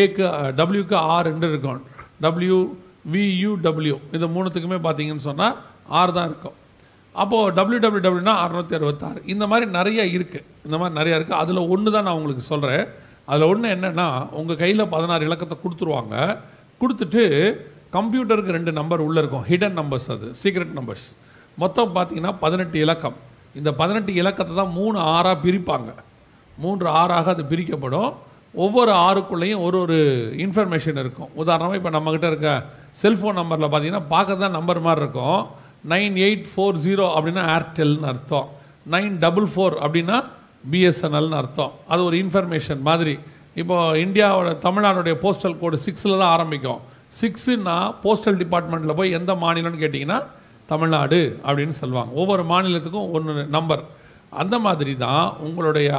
ஏக்கு 0.00 0.24
டபிள்யூக்கு 0.60 0.98
ஆறுன்னு 1.16 1.52
இருக்கும். 1.52 1.80
டபிள்யூ 2.26 2.58
வியூ 3.14 3.52
டபிள்யூ 3.68 3.96
இந்த 4.16 4.26
மூணுத்துக்குமே 4.34 4.80
பார்த்தீங்கன்னு 4.88 5.28
சொன்னால் 5.30 5.56
ஆறு 6.00 6.12
தான் 6.18 6.28
இருக்கும். 6.32 6.58
அப்போது 7.22 7.52
டபிள்யூ 7.58 7.80
டபிள்யூ 7.84 8.04
டபிள்யூனா 8.06 8.34
அறுநூற்றி 8.44 8.74
அறுபத்தாறு. 8.78 9.18
இந்த 9.32 9.44
மாதிரி 9.50 9.66
நிறைய 9.78 10.00
இருக்குது 10.16 10.46
இந்த 10.66 10.76
மாதிரி 10.80 10.94
நிறையா 11.00 11.16
இருக்குது 11.18 11.40
அதில் 11.42 11.60
ஒன்று 11.74 11.94
தான் 11.96 12.06
நான் 12.08 12.18
உங்களுக்கு 12.20 12.44
சொல்கிறேன் 12.52 12.84
அதில் 13.30 13.48
ஒன்று 13.52 13.68
என்னென்னா 13.76 14.08
உங்கள் 14.40 14.60
கையில் 14.62 14.90
பதினாறு 14.94 15.28
இலக்கத்தை 15.28 15.56
கொடுத்துருவாங்க. 15.64 16.14
கொடுத்துட்டு 16.80 17.22
கம்ப்யூட்டருக்கு 17.96 18.56
ரெண்டு 18.58 18.72
நம்பர் 18.80 19.04
உள்ளே 19.06 19.18
இருக்கும். 19.22 19.46
ஹிடன் 19.50 19.78
நம்பர்ஸ் 19.80 20.08
அது 20.16 20.28
சீக்ரெட் 20.42 20.74
நம்பர்ஸ் 20.78 21.06
மொத்தம் 21.62 21.94
பார்த்தீங்கன்னா 21.96 22.32
பதினெட்டு 22.44 22.78
இலக்கம். 22.84 23.16
இந்த 23.58 23.70
பதினெட்டு 23.80 24.12
இலக்கத்தை 24.20 24.54
தான் 24.60 24.72
மூணு 24.78 24.98
ஆறாக 25.16 25.36
பிரிப்பாங்க. 25.44 25.90
மூன்று 26.62 26.88
ஆறாக 27.00 27.28
அது 27.34 27.42
பிரிக்கப்படும். 27.52 28.10
ஒவ்வொரு 28.64 28.92
ஆறுக்குள்ளேயும் 29.06 29.62
ஒரு 29.66 29.76
ஒரு 29.84 29.98
இன்ஃபர்மேஷன் 30.44 30.98
இருக்கும். 31.02 31.30
உதாரணமாக 31.42 31.78
இப்போ 31.80 31.90
நம்மக்கிட்ட 31.96 32.26
இருக்க 32.32 32.50
செல்ஃபோன் 33.02 33.38
நம்பரில் 33.40 33.70
பார்த்தீங்கன்னா 33.72 34.04
பார்க்க 34.14 34.42
தான் 34.42 34.56
நம்பர் 34.58 34.86
மாதிரி 34.86 35.02
இருக்கும். 35.04 35.40
நைன் 35.92 36.14
எயிட் 36.26 36.46
ஃபோர் 36.52 36.76
ஜீரோ 36.86 37.06
அப்படின்னா 37.16 37.42
ஏர்டெல்னு 37.56 38.08
அர்த்தம். 38.12 38.48
நைன் 38.90 39.14
டபுள் 39.24 39.48
ஃபோர் 39.54 39.76
அப்படின்னா 39.84 40.18
பிஎஸ்என்எல்னு 40.70 41.38
அர்த்தம். 41.42 41.72
அது 41.88 42.04
ஒரு 42.04 42.16
இன்ஃபர்மேஷன் 42.24 42.80
மாதிரி. 42.88 43.18
இப்போ 43.62 43.76
இந்தியாவோட 44.04 44.50
தமிழ்நாடுடைய 44.66 45.14
போஸ்டல் 45.24 45.58
கோடு 45.58 45.78
சிக்ஸில் 45.86 46.20
தான் 46.22 46.32
ஆரம்பிக்கும். 46.36 46.80
சிக்ஸுன்னா 47.20 47.76
போஸ்டல் 48.04 48.40
டிபார்ட்மெண்ட்டில் 48.42 48.98
போய் 49.00 49.16
எந்த 49.18 49.32
மாநிலம்னு 49.34 49.82
கேட்டிங்கன்னா 49.82 50.18
தமிழ்நாடு 50.66 51.38
அப்படின்னு 51.46 51.74
சொல்லுவாங்க. 51.80 52.12
ஒவ்வொரு 52.12 52.44
மாநிலத்துக்கும் 52.44 53.10
ஒன்று 53.16 53.44
நம்பர் 53.56 53.82
அந்த 54.30 54.58
மாதிரி 54.58 54.96
தான் 54.96 55.36
உங்களுடைய 55.46 55.90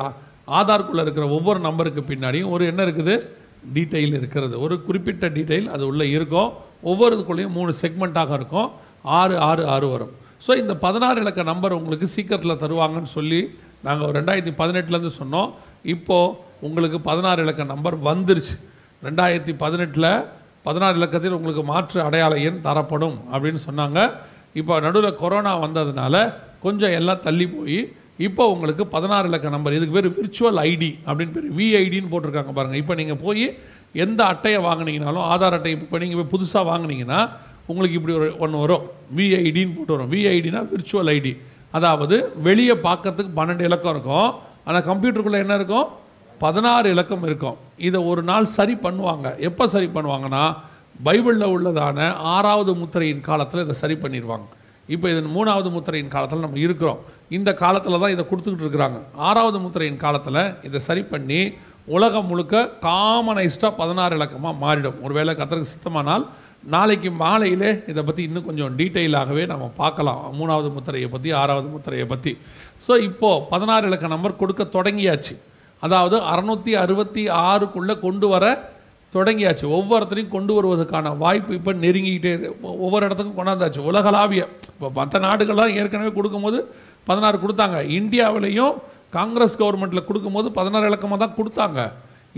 ஆதார்க்குள்ளே 0.59 1.03
இருக்கிற 1.05 1.27
ஒவ்வொரு 1.27 1.59
நம்பருக்கு 1.59 2.01
பின்னாடியும் 2.01 2.49
ஒரு 2.55 2.65
என்ன 2.65 2.83
இருக்குது? 2.83 3.15
டீட்டெயில் 3.75 4.15
இருக்கிறது. 4.19 4.55
ஒரு 4.61 4.75
குறிப்பிட்ட 4.87 5.27
டீட்டெயில் 5.37 5.67
அது 5.75 5.83
உள்ளே 5.87 6.09
இருக்கும். 6.09 6.49
ஒவ்வொருக்குள்ளேயும் 6.83 7.55
மூணு 7.57 7.71
செக்மெண்ட்டாக 7.81 8.33
இருக்கும். 8.39 8.71
ஆறு 9.19 9.35
ஆறு 9.49 9.63
ஆறு 9.73 9.87
வரும். 9.93 10.13
ஸோ 10.45 10.51
இந்த 10.61 10.73
பதினாறு 10.85 11.19
இலக்க 11.23 11.43
நம்பர் 11.51 11.77
உங்களுக்கு 11.79 12.07
சீக்கிரத்தில் 12.15 12.61
தருவாங்கன்னு 12.63 13.11
சொல்லி 13.17 13.41
நாங்கள் 13.87 14.13
ரெண்டாயிரத்தி 14.17 14.53
பதினெட்டுலேருந்து 14.61 15.13
சொன்னோம். 15.21 15.49
இப்போது 15.95 16.33
உங்களுக்கு 16.67 16.97
பதினாறு 17.09 17.41
இலக்க 17.45 17.63
நம்பர் 17.73 17.97
வந்துருச்சு. 18.09 18.55
ரெண்டாயிரத்தி 19.07 19.53
பதினெட்டில் 19.63 20.11
பதினாறு 20.67 20.95
இலக்கத்தில் 20.99 21.37
உங்களுக்கு 21.37 21.63
மாற்று 21.71 21.99
அடையாள 22.07 22.33
எண் 22.49 22.63
தரப்படும் 22.67 23.17
அப்படின்னு 23.33 23.61
சொன்னாங்க. 23.67 23.99
இப்போ 24.59 24.73
நடுவில் 24.85 25.19
கொரோனா 25.21 25.53
வந்ததுனால 25.65 26.15
கொஞ்சம் 26.65 26.95
எல்லாம் 26.99 27.23
தள்ளி 27.27 27.45
போய் 27.53 27.79
இப்போ 28.27 28.43
உங்களுக்கு 28.53 28.83
பதினாறு 28.93 29.27
இலக்க 29.29 29.47
நம்பர் 29.55 29.75
இதுக்கு 29.77 29.95
பேர் 29.95 30.07
விர்ச்சுவல் 30.17 30.59
ஐடி 30.69 30.91
அப்படின்னு 31.07 31.33
பேர் 31.35 31.47
விஐடின்னு 31.57 32.11
போட்டிருக்காங்க 32.11 32.51
பாருங்கள் 32.57 32.81
இப்போ 32.81 32.93
நீங்கள் 32.99 33.19
போய் 33.23 33.45
எந்த 34.03 34.21
அட்டையை 34.33 34.59
வாங்கினீங்கனாலும் 34.67 35.25
ஆதார் 35.33 35.55
அட்டை 35.57 35.71
இப்போ 35.77 35.99
நீங்கள் 36.03 36.19
போய் 36.19 36.33
புதுசாக 36.35 36.63
வாங்குனீங்கன்னா 36.69 37.19
உங்களுக்கு 37.69 37.97
இப்படி 37.99 38.15
ஒரு 38.19 38.27
ஒன்று 38.43 38.63
வரும். 38.63 38.83
விஐடின்னு 39.17 39.75
போட்டு 39.77 39.95
வரும். 39.95 40.11
விஐடினா 40.13 40.61
விர்ச்சுவல் 40.71 41.11
ஐடி 41.17 41.33
அதாவது 41.77 42.15
வெளியே 42.47 42.75
பார்க்கறதுக்கு 42.87 43.31
பன்னெண்டு 43.39 43.67
இலக்கம் 43.69 43.93
இருக்கும். 43.95 44.29
ஆனால் 44.67 44.85
கம்ப்யூட்டருக்குள்ளே 44.89 45.41
என்ன 45.45 45.55
இருக்கும்? 45.59 45.87
பதினாறு 46.43 46.87
இலக்கம் 46.95 47.25
இருக்கும். 47.27 47.57
இதை 47.87 47.99
ஒரு 48.11 48.21
நாள் 48.29 48.53
சரி 48.57 48.75
பண்ணுவாங்க. 48.85 49.27
எப்போ 49.49 49.63
சரி 49.73 49.87
பண்ணுவாங்கன்னா 49.97 50.43
பைபிளில் 51.05 51.51
உள்ளதான 51.55 51.99
ஆறாவது 52.35 52.71
முத்திரையின் 52.81 53.25
காலத்தில் 53.29 53.63
இதை 53.65 53.75
சரி 53.83 53.95
பண்ணிடுவாங்க 54.03 54.47
இப்போ 54.93 55.05
இதன் 55.11 55.29
மூணாவது 55.35 55.69
முத்திரையின் 55.75 56.11
காலத்தில் 56.15 56.43
நம்ம 56.45 56.59
இருக்கிறோம். 56.65 56.99
இந்த 57.37 57.49
காலத்தில் 57.61 58.01
தான் 58.03 58.13
இதை 58.15 58.23
கொடுத்துக்கிட்டு 58.29 58.65
இருக்கிறாங்க. 58.65 58.97
ஆறாவது 59.27 59.57
முத்திரையின் 59.63 60.01
காலத்தில் 60.03 60.41
இதை 60.67 60.79
சரி 60.87 61.03
பண்ணி 61.13 61.39
உலகம் 61.95 62.27
முழுக்க 62.31 62.61
காமனைஸ்டாக 62.87 63.71
பதினாறு 63.79 64.13
இலக்கமாக 64.19 64.55
மாறிடும். 64.63 64.99
ஒருவேளை 65.05 65.33
கத்தருக்கு 65.39 65.73
சித்தமானால் 65.73 66.25
நாளைக்கு 66.73 67.09
மாலையிலே 67.23 67.71
இதை 67.91 68.01
பற்றி 68.05 68.21
இன்னும் 68.27 68.45
கொஞ்சம் 68.45 68.75
டீட்டெயிலாகவே 68.77 69.43
நம்ம 69.51 69.65
பார்க்கலாம். 69.81 70.21
மூணாவது 70.37 70.69
முத்திரையை 70.75 71.09
பற்றி 71.15 71.29
ஆறாவது 71.41 71.67
முத்திரையை 71.73 72.05
பற்றி 72.13 72.31
ஸோ 72.85 72.93
இப்போது 73.09 73.43
பதினாறு 73.51 73.85
இலக்க 73.89 74.07
நம்பர் 74.13 74.39
கொடுக்க 74.41 74.63
தொடங்கியாச்சு. 74.77 75.35
அதாவது 75.83 76.15
அறநூற்றி 76.31 76.73
அறுபத்தி 76.83 77.23
ஆறுக்குள்ளே 77.49 77.95
கொண்டு 78.05 78.27
வர 78.33 78.45
தொடங்கியாச்சு. 79.13 79.65
ஒவ்வொருத்தரையும் 79.77 80.33
கொண்டு 80.35 80.51
வருவதற்கான 80.57 81.13
வாய்ப்பு 81.23 81.51
இப்போ 81.59 81.71
நெருங்கிக்கிட்டே 81.83 82.33
ஒவ்வொரு 82.85 83.03
இடத்துக்கும் 83.07 83.39
கொண்டாந்தாச்சு. 83.39 83.81
உலகளாவிய 83.89 84.43
இப்போ 84.73 84.89
மற்ற 84.99 85.19
நாடுகள்லாம் 85.27 85.75
ஏற்கனவே 85.79 86.11
கொடுக்கும்போது 86.19 86.59
பதினாறு 87.09 87.37
கொடுத்தாங்க. 87.43 87.79
இந்தியாவிலையும் 87.99 88.75
காங்கிரஸ் 89.17 89.59
கவர்மெண்ட்டில் 89.61 90.07
கொடுக்கும்போது 90.07 90.47
பதினாறு 90.59 90.87
இலக்கமாக 90.91 91.19
தான் 91.23 91.37
கொடுத்தாங்க. 91.39 91.81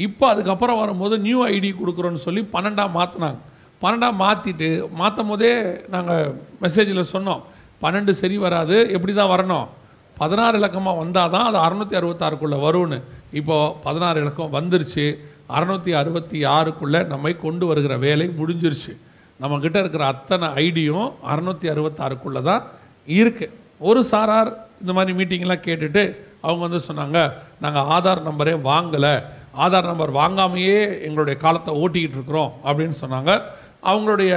இப்போ 0.08 0.26
அதுக்கப்புறம் 0.34 0.80
வரும்போது 0.82 1.16
நியூ 1.28 1.40
ஐடி 1.54 1.70
கொடுக்குறோன்னு 1.78 2.26
சொல்லி 2.26 2.42
பன்னெண்டாம் 2.56 2.98
மாற்றினாங்க 2.98 3.40
பன்னெண்டாக 3.82 4.20
மாற்றிட்டு 4.24 4.70
மாற்றும் 5.02 5.30
போதே 5.32 5.52
நாங்கள் 5.96 6.34
மெசேஜில் 6.63 7.12
சொன்னோம். 7.13 7.42
பன்னெண்டு 7.84 8.12
சரி 8.22 8.38
வராது 8.46 8.78
எப்படி 8.96 9.13
தான் 9.13 9.34
வரணும்? 9.34 9.68
பதினாறு 10.22 10.56
இலக்கமாக 10.60 11.00
வந்தால் 11.02 11.34
தான் 11.34 11.48
அது 11.50 11.58
அறநூற்றி 11.66 11.96
அறுபத்தாறுக்குள்ளே 12.00 12.58
வரும்னு. 12.68 12.98
இப்போது 13.40 13.74
பதினாறு 13.86 14.18
இலக்கம் 14.24 14.56
வந்துருச்சு. 14.58 15.06
அறநூற்றி 15.58 15.92
அறுபத்தி 16.02 16.40
ஆறுக்குள்ளே 16.58 17.02
நம்மை 17.12 17.34
கொண்டு 17.44 17.66
வருகிற 17.70 17.94
வேலை 18.06 18.26
முடிஞ்சிருச்சு. 18.40 18.94
நம்மக்கிட்ட 19.42 19.78
இருக்கிற 19.84 20.04
அத்தனை 20.13 20.48
ஐடியும் 20.66 21.08
அறநூற்றி 21.32 21.68
அறுபத்தாறுக்குள்ளே 21.74 22.42
தான் 22.50 22.63
இருக்குது 23.20 23.54
ஒரு 23.90 24.02
சாரார் 24.12 24.50
இந்த 24.82 24.92
மாதிரி 24.98 25.12
மீட்டிங்லாம் 25.18 25.66
கேட்டுட்டு 25.68 26.04
அவங்க 26.46 26.62
வந்து 26.68 26.82
சொன்னாங்க 26.88 27.20
நாங்கள் 27.63 27.88
ஆதார் 27.96 28.28
நம்பரே 28.30 28.56
வாங்கலை. 28.70 29.16
ஆதார் 29.63 29.90
நம்பர் 29.92 30.12
வாங்காமையே 30.22 30.80
எங்களுடைய 31.08 31.36
காலத்தை 31.44 31.72
ஓட்டிக்கிட்டு 31.84 32.18
இருக்கிறோம். 32.20 32.52
அப்படின்னு 32.68 32.96
சொன்னாங்க. 33.04 33.32
அவங்களுடைய 33.91 34.32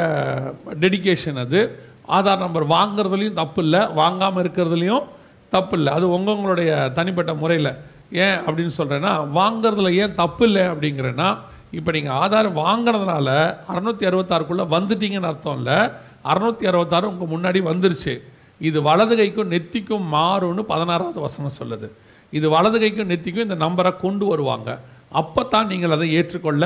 டெடிகேஷன் 0.82 1.40
அது. 1.44 1.60
ஆதார் 2.16 2.44
நம்பர் 2.44 2.66
வாங்குறதுலையும் 2.76 3.38
தப்பு 3.42 3.60
இல்லை 3.64 3.80
வாங்காமல் 4.00 4.42
இருக்கிறதுலையும் 4.44 5.06
தப்பு 5.54 5.74
இல்லை 5.78 5.90
அது 5.98 6.06
உங்களுடைய 6.16 6.70
தனிப்பட்ட 6.98 7.32
முறையில். 7.42 7.72
ஏன் 8.24 8.38
அப்படின்னு 8.46 8.72
சொல்கிறேன்னா 8.78 9.12
வாங்குறதுல 9.38 9.90
ஏன் 10.02 10.14
தப்பு 10.22 10.44
இல்லை 10.48 10.64
அப்படிங்கிறேன்னா 10.72 11.28
இப்போ 11.78 11.90
நீங்கள் 11.96 12.16
ஆதார் 12.22 12.48
வாங்குறதுனால 12.62 13.28
அறநூற்றி 13.72 14.04
அறுபத்தாறுக்குள்ளே 14.10 14.64
வந்துட்டீங்கன்னு 14.76 15.30
அர்த்தம் 15.32 15.58
இல்லை 15.60 15.78
அறநூற்றி 16.30 16.64
அறுபத்தாறு 16.70 17.10
உங்கள் 17.12 17.32
முன்னாடி 17.34 17.60
வந்துருச்சு. 17.70 18.14
இது 18.68 18.78
வலது 18.88 19.14
கைக்கும் 19.20 19.52
நெத்திக்கும் 19.54 20.06
மாறும்னு 20.14 20.62
பதினாறாவது 20.72 21.20
வசனம் 21.26 21.58
சொல்லுது. 21.60 21.86
இது 22.38 22.46
வலது 22.54 22.78
கைக்கும் 22.82 23.10
நெத்திக்கும் 23.12 23.46
இந்த 23.48 23.58
நம்பரை 23.66 23.92
கொண்டு 24.04 24.24
வருவாங்க. 24.32 24.70
அப்போ 25.20 25.42
தான் 25.54 25.70
நீங்கள் 25.72 25.94
அதை 25.96 26.08
ஏற்றுக்கொள்ள 26.18 26.64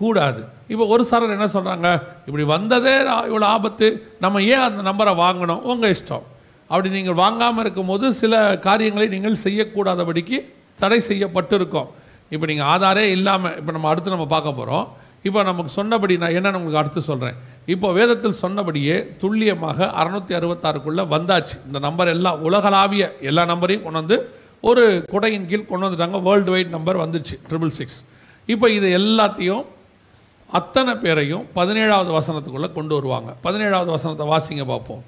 கூடாது. 0.00 0.40
இப்போ 0.72 0.84
ஒரு 0.94 1.02
சாரர் 1.10 1.36
என்ன 1.36 1.48
சொல்கிறாங்க 1.56 1.88
இப்படி 2.26 2.44
வந்ததே 2.54 2.94
இவ்வளோ 3.30 3.46
ஆபத்து. 3.56 3.88
நம்ம 4.24 4.42
ஏன் 4.52 4.66
அந்த 4.68 4.82
நம்பரை 4.90 5.14
வாங்கணும்? 5.24 5.62
உங்கள் 5.72 5.92
இஷ்டம். 5.96 6.24
அப்படி 6.70 6.88
நீங்கள் 6.98 7.18
வாங்காமல் 7.24 7.62
இருக்கும்போது 7.64 8.06
சில 8.22 8.34
காரியங்களை 8.68 9.06
நீங்கள் 9.16 9.42
செய்யக்கூடாதபடிக்கு 9.46 10.38
தடை 10.80 10.98
செய்யப்பட்டிருக்கோம். 11.10 11.88
இப்போ 12.34 12.46
நீங்கள் 12.50 12.68
ஆதாரே 12.72 13.04
இல்லாமல் 13.16 13.54
இப்போ 13.60 13.72
நம்ம 13.76 13.88
அடுத்து 13.92 14.14
நம்ம 14.14 14.26
பார்க்க 14.32 14.58
போகிறோம் 14.58 14.86
இப்போ 15.28 15.40
நமக்கு 15.48 15.70
சொன்னபடி 15.76 16.14
நான் 16.22 16.34
என்னென்னு 16.38 16.58
உங்களுக்கு 16.58 16.80
அடுத்து 16.80 17.00
சொல்கிறேன் 17.08 17.38
இப்போ 17.74 17.88
வேதத்தில் 17.96 18.36
சொன்னபடியே 18.42 18.96
துல்லியமாக 19.22 19.88
அறநூற்றி 20.00 20.34
அறுபத்தாறுக்குள்ளே 20.38 21.04
வந்தாச்சு. 21.14 21.56
இந்த 21.68 21.78
நம்பர் 21.86 22.10
எல்லாம் 22.16 22.38
உலகளாவிய 22.48 23.06
எல்லா 23.30 23.42
நம்பரையும் 23.52 23.84
கொண்டு 23.86 24.00
வந்து 24.02 24.18
ஒரு 24.68 24.84
குடையின் 25.14 25.48
கீழ் 25.50 25.66
கொண்டு 25.72 25.86
வந்துட்டாங்க. 25.86 26.20
வேர்ல்டு 26.28 26.52
வைட் 26.54 26.72
நம்பர் 26.76 27.02
வந்துச்சு 27.04 27.34
ட்ரிபிள் 27.48 27.74
சிக்ஸ் 27.78 27.98
இப்போ 28.52 28.66
இது 28.76 28.88
எல்லாத்தையும் 29.00 29.64
அத்தனை 30.50 30.92
பேரையும் 30.94 31.44
பதினேழாவது 31.56 32.10
வசனத்துக்குள்ளே 32.18 32.68
கொண்டு 32.72 32.94
வருவாங்க. 32.94 33.30
பதினேழாவது 33.46 33.90
வசனத்தை 33.96 34.26
வாசிங்க 34.26 34.64
பார்ப்போம். 34.64 35.02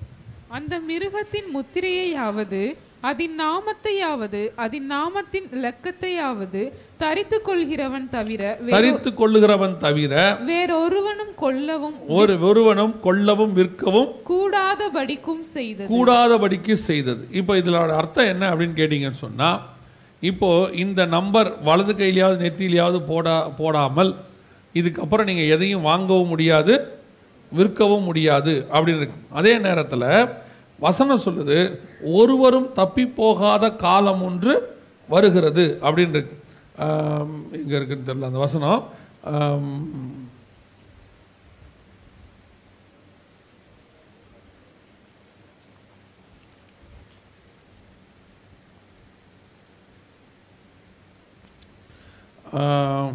அந்த 0.56 0.74
மிருகத்தின் 0.88 1.48
முத்திரையாவது 1.56 2.62
அதன் 3.08 3.36
நாமத்தையாவது 3.40 4.40
அதன் 4.64 4.86
நாமத்தின் 4.92 5.46
இலக்கத்தையாவது 5.56 6.62
தரித்து 7.02 7.38
கொள்கிறவன் 7.46 8.08
தவிர 8.16 8.42
தரித்து 8.72 9.10
கொள்ளுகிறவன் 9.20 9.76
தவிர 9.84 10.14
வேறொருவனும் 10.50 11.32
கொல்லவும் 11.44 11.96
ஒரு 12.18 12.34
ஒருவனும் 12.48 12.94
கொல்லவும் 13.06 13.52
விற்கவும் 13.52 14.10
கூடாதபடிக்கும் 14.30 15.44
செய்தது. 15.56 15.88
கூடாதபடிக்கு 15.94 16.76
செய்தது. 16.88 17.22
இப்போ 17.40 17.56
இதில் 17.56 17.78
அர்த்தம் 18.00 18.30
என்ன 18.34 18.44
அப்படின்னு 18.52 18.78
கேட்டிங்கன்னு 18.80 19.24
சொன்னால் 19.26 19.60
இப்போ 20.22 20.50
இந்த 20.84 21.06
நம்பர் 21.16 21.50
வலது 21.68 21.94
கையிலையாவது 22.00 22.44
நெத்தியிலையாவது 22.46 23.00
போடா 23.12 23.36
போடாமல் 23.60 24.12
இதுக்கப்புறம் 24.74 25.28
நீங்கள் 25.30 25.52
எதையும் 25.56 25.86
வாங்கவும் 25.90 26.32
முடியாது 26.32 26.74
விற்கவும் 27.52 28.06
முடியாது 28.08 28.52
அப்படின்னு 28.72 29.00
இருக்கு. 29.02 29.20
அதே 29.30 29.58
நேரத்தில் 29.58 30.06
வசனம் 30.78 31.24
சொல்லுது 31.24 31.58
ஒருவரும் 32.18 32.68
தப்பி 32.72 33.04
போகாத 33.20 33.72
காலம் 33.84 34.22
ஒன்று 34.22 34.54
வருகிறது 35.08 35.64
அப்படின்னு 35.82 36.16
இருக்கு. 36.16 36.36
இங்கே 37.60 37.76
இருக்குன்னு 37.78 38.08
தெரியல 38.08 38.30
அந்த 38.30 38.42
வசனம். 38.46 38.80
ஆம், 39.32 39.72
ஆம், 52.60 53.12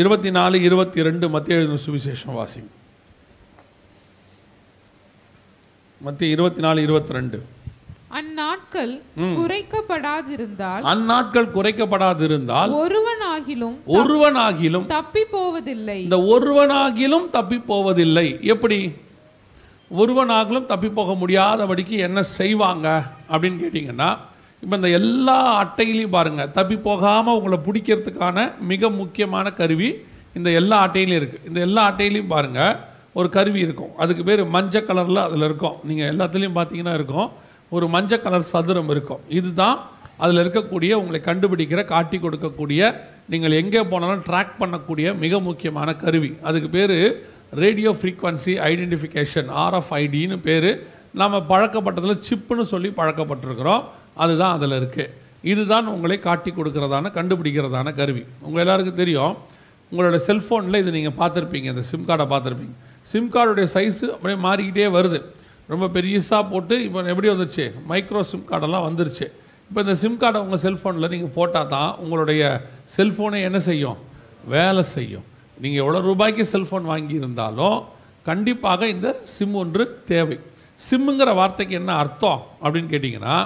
இருபத்தி 0.00 0.30
நாலு 0.30 0.56
இருபத்தி 0.60 1.02
ரெண்டு 1.02 1.26
மத்திய 1.28 1.56
எழுதின 1.56 1.80
சுவிசேஷம் 1.86 2.36
வாசிங்க. 2.38 2.70
மத்திய 6.00 6.34
இருபத்தி 6.36 6.60
நாலு 6.60 6.82
இருபத்தி 6.82 7.12
ரெண்டு 7.12 7.38
அந்நாட்கள் 8.20 8.92
குறைக்கப்படாதிருந்தால் 9.40 10.82
அந்நாட்கள் 10.92 11.48
குறைக்கப்படாதிருந்தால் 11.56 12.72
ஒருவனாகிலும் 12.80 13.76
ஒருவனாகிலும் 13.98 14.86
தப்பி 14.96 15.22
போவதில்லை 15.34 15.98
இந்த 16.02 16.18
ஒருவனாகிலும் 16.34 17.28
தப்பி 17.30 17.58
போவதில்லை 17.70 18.26
எப்படி? 18.54 18.80
ஒருவனாகிலும் 19.90 20.66
தப்பி 20.66 20.88
போக 20.88 21.12
முடியாதபடிக்கு 21.22 21.96
என்ன 22.08 22.22
செய்வாங்க? 22.38 22.86
அப்படின்னு 23.32 23.62
கேட்டிங்கன்னா 23.62 24.10
இப்போ 24.64 24.74
இந்த 24.78 24.88
எல்லா 24.98 25.36
அட்டையிலையும் 25.60 26.12
பாருங்கள் 26.16 26.50
தப்பி 26.56 26.76
போகாமல் 26.88 27.36
உங்களை 27.38 27.56
பிடிக்கிறதுக்கான 27.66 28.44
மிக 28.72 28.90
முக்கியமான 28.98 29.46
கருவி 29.60 29.88
இந்த 30.38 30.48
எல்லா 30.58 30.76
அட்டையிலையும் 30.86 31.20
இருக்குது 31.20 31.48
இந்த 31.48 31.58
எல்லா 31.66 31.82
அட்டையிலையும் 31.90 32.30
பாருங்க 32.34 32.60
ஒரு 33.18 33.28
கருவி 33.36 33.60
இருக்கும். 33.66 33.90
அதுக்கு 34.02 34.22
பேர் 34.28 34.42
மஞ்சள் 34.56 34.86
கலரில் 34.90 35.22
அதில் 35.24 35.46
இருக்கும். 35.48 35.74
நீங்கள் 35.88 36.10
எல்லாத்துலேயும் 36.12 36.54
பார்த்தீங்கன்னா 36.58 36.94
இருக்கும். 36.98 37.28
ஒரு 37.76 37.86
மஞ்சள் 37.94 38.22
கலர் 38.26 38.46
சதுரம் 38.52 38.90
இருக்கும். 38.94 39.22
இதுதான் 39.38 39.76
அதில் 40.24 40.40
இருக்கக்கூடிய 40.42 40.92
உங்களை 41.00 41.20
கண்டுபிடிக்கிற 41.26 41.82
காட்டி 41.92 42.20
கொடுக்கக்கூடிய 42.24 42.92
நீங்கள் 43.34 43.58
எங்கே 43.62 43.82
போனாலும் 43.92 44.24
ட்ராக் 44.28 44.54
பண்ணக்கூடிய 44.62 45.16
மிக 45.24 45.40
முக்கியமான 45.48 45.96
கருவி. 46.04 46.30
அதுக்கு 46.48 46.70
பேர் 46.76 46.96
ரேடியோ 47.64 47.90
ஃப்ரீக்வன்சி 48.00 48.54
ஐடென்டிஃபிகேஷன் 48.70 49.50
ஆர்எஃப்ஐடின்னு 49.64 50.38
பேர். 50.46 50.70
நாம் 51.20 51.36
பழக்கப்பட்டதில் 51.50 52.22
சிப்புன்னு 52.28 52.66
சொல்லி 52.74 52.92
பழக்கப்பட்டிருக்கிறோம். 53.00 53.82
அதுதான் 54.16 54.54
அதில் 54.56 54.78
இருக்குது 54.80 55.10
இதுதான் 55.52 55.86
உங்களை 55.94 56.16
காட்டி 56.28 56.50
கொடுக்கறதான 56.56 57.10
கண்டுபிடிக்கிறதான 57.18 57.94
கருவி. 58.00 58.22
உங்கள் 58.46 58.62
எல்லாருக்கும் 58.64 59.00
தெரியும் 59.02 59.34
உங்களோட 59.92 60.18
செல்ஃபோனில் 60.26 60.80
இது 60.82 60.90
நீங்கள் 60.96 61.16
பார்த்துருப்பீங்க 61.20 61.68
இந்த 61.72 61.84
சிம் 61.90 62.04
கார்டை 62.08 62.26
பார்த்துருப்பீங்க. 62.32 62.74
சிம் 63.10 63.30
கார்டுடைய 63.34 63.66
சைஸு 63.76 64.06
அப்படியே 64.14 64.38
மாறிக்கிட்டே 64.46 64.88
வருது. 64.96 65.18
ரொம்ப 65.72 65.86
பெரியசாக 65.96 66.42
போட்டு 66.52 66.74
இப்போ 66.86 67.00
எப்படி 67.12 67.28
வந்துருச்சு? 67.32 67.66
மைக்ரோ 67.90 68.22
சிம் 68.30 68.46
கார்டெல்லாம் 68.50 68.86
வந்துருச்சு. 68.88 69.26
இப்போ 69.68 69.80
இந்த 69.84 69.94
சிம் 70.02 70.18
கார்டை 70.22 70.40
உங்கள் 70.44 70.62
செல்ஃபோனில் 70.66 71.10
நீங்கள் 71.14 71.34
போட்டால் 71.36 71.70
தான் 71.74 71.90
உங்களுடைய 72.02 72.42
செல்ஃபோனை 72.96 73.40
என்ன 73.48 73.58
செய்யும்? 73.68 73.98
வேலை 74.54 74.82
செய்யும். 74.94 75.26
நீங்கள் 75.62 75.82
எவ்வளோ 75.84 76.00
ரூபாய்க்கு 76.08 76.44
செல்ஃபோன் 76.54 76.86
வாங்கியிருந்தாலும் 76.92 77.78
கண்டிப்பாக 78.28 78.88
இந்த 78.94 79.08
சிம் 79.34 79.56
ஒன்று 79.62 79.84
தேவை. 80.10 80.38
சிம்முங்கிற 80.80 81.30
வார்த்தைக்கு 81.40 81.74
என்ன 81.80 81.92
அர்த்தம் 82.02 82.40
அப்படின்னு 82.62 82.92
கேட்டிங்கன்னா 82.92 83.36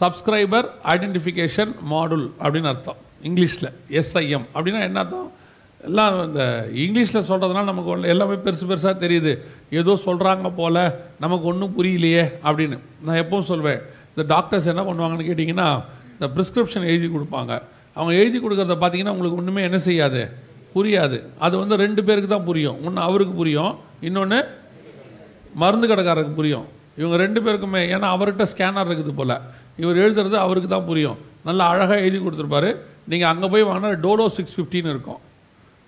சப்ஸ்கிரைபர் 0.00 0.66
ஐடென்டிஃபிகேஷன் 0.94 1.72
மாடுல் 1.92 2.26
அப்படின்னு 2.42 2.70
அர்த்தம். 2.72 3.00
இங்கிலீஷில் 3.28 3.70
எஸ்ஐஎம் 4.00 4.46
அப்படின்னா 4.54 4.80
என்ன 4.88 4.98
அர்த்தம்? 5.02 5.28
எல்லாம் 5.88 6.14
இந்த 6.26 6.42
இங்கிலீஷில் 6.82 7.26
சொல்கிறதுனால 7.28 7.64
நமக்கு 7.70 7.90
ஒன்று 7.94 8.12
எல்லாமே 8.12 8.36
பெருசு 8.44 8.64
பெருசாக 8.70 8.94
தெரியுது. 9.04 9.32
ஏதோ 9.80 9.92
சொல்கிறாங்க 10.06 10.50
போல் 10.60 10.80
நமக்கு 11.24 11.46
ஒன்றும் 11.52 11.74
புரியலையே 11.78 12.24
அப்படின்னு. 12.46 12.76
நான் 13.06 13.20
எப்பவும் 13.22 13.48
சொல்வேன் 13.52 13.80
இந்த 14.12 14.24
டாக்டர்ஸ் 14.34 14.70
என்ன 14.72 14.82
பண்ணுவாங்கன்னு 14.88 15.28
கேட்டிங்கன்னா 15.30 15.68
இந்த 16.14 16.26
ப்ரிஸ்கிரிப்ஷன் 16.34 16.88
எழுதி 16.92 17.08
கொடுப்பாங்க. 17.14 17.52
அவங்க 17.96 18.12
எழுதி 18.20 18.38
கொடுக்குறத 18.44 18.76
பார்த்தீங்கன்னா 18.82 19.14
உங்களுக்கு 19.16 19.40
ஒன்றுமே 19.40 19.62
என்ன 19.68 19.78
செய்யாது? 19.88 20.22
புரியாது. 20.76 21.18
அது 21.46 21.54
வந்து 21.62 21.74
ரெண்டு 21.84 22.04
பேருக்கு 22.06 22.30
தான் 22.34 22.48
புரியும். 22.50 22.78
ஒன்று 22.86 23.06
அவருக்கு 23.08 23.34
புரியும் 23.40 23.74
இன்னொன்று 24.08 24.38
மருந்து 25.62 25.86
கடைக்காரருக்கு 25.90 26.40
புரியும். 26.40 26.66
இவங்க 27.00 27.16
ரெண்டு 27.24 27.40
பேருக்குமே 27.44 27.80
ஏன்னா 27.94 28.08
அவர்கிட்ட 28.16 28.44
ஸ்கேனர் 28.52 28.88
இருக்குது 28.88 29.14
போல். 29.20 29.36
இவர் 29.76 29.96
எழுதுறது 29.96 30.32
அவருக்கு 30.32 30.68
தான் 30.68 30.84
புரியும். 30.84 31.16
நல்லா 31.44 31.68
அழகாக 31.68 32.00
எழுதி 32.00 32.18
கொடுத்துருப்பாரு. 32.18 32.76
நீங்கள் 33.08 33.28
அங்கே 33.28 33.48
போய் 33.48 33.64
வாங்கினா 33.64 33.98
டோலோ 34.00 34.26
சிக்ஸ் 34.26 34.60
ஃபிஃப்டின்னு 34.60 34.90
இருக்கும். 34.90 35.16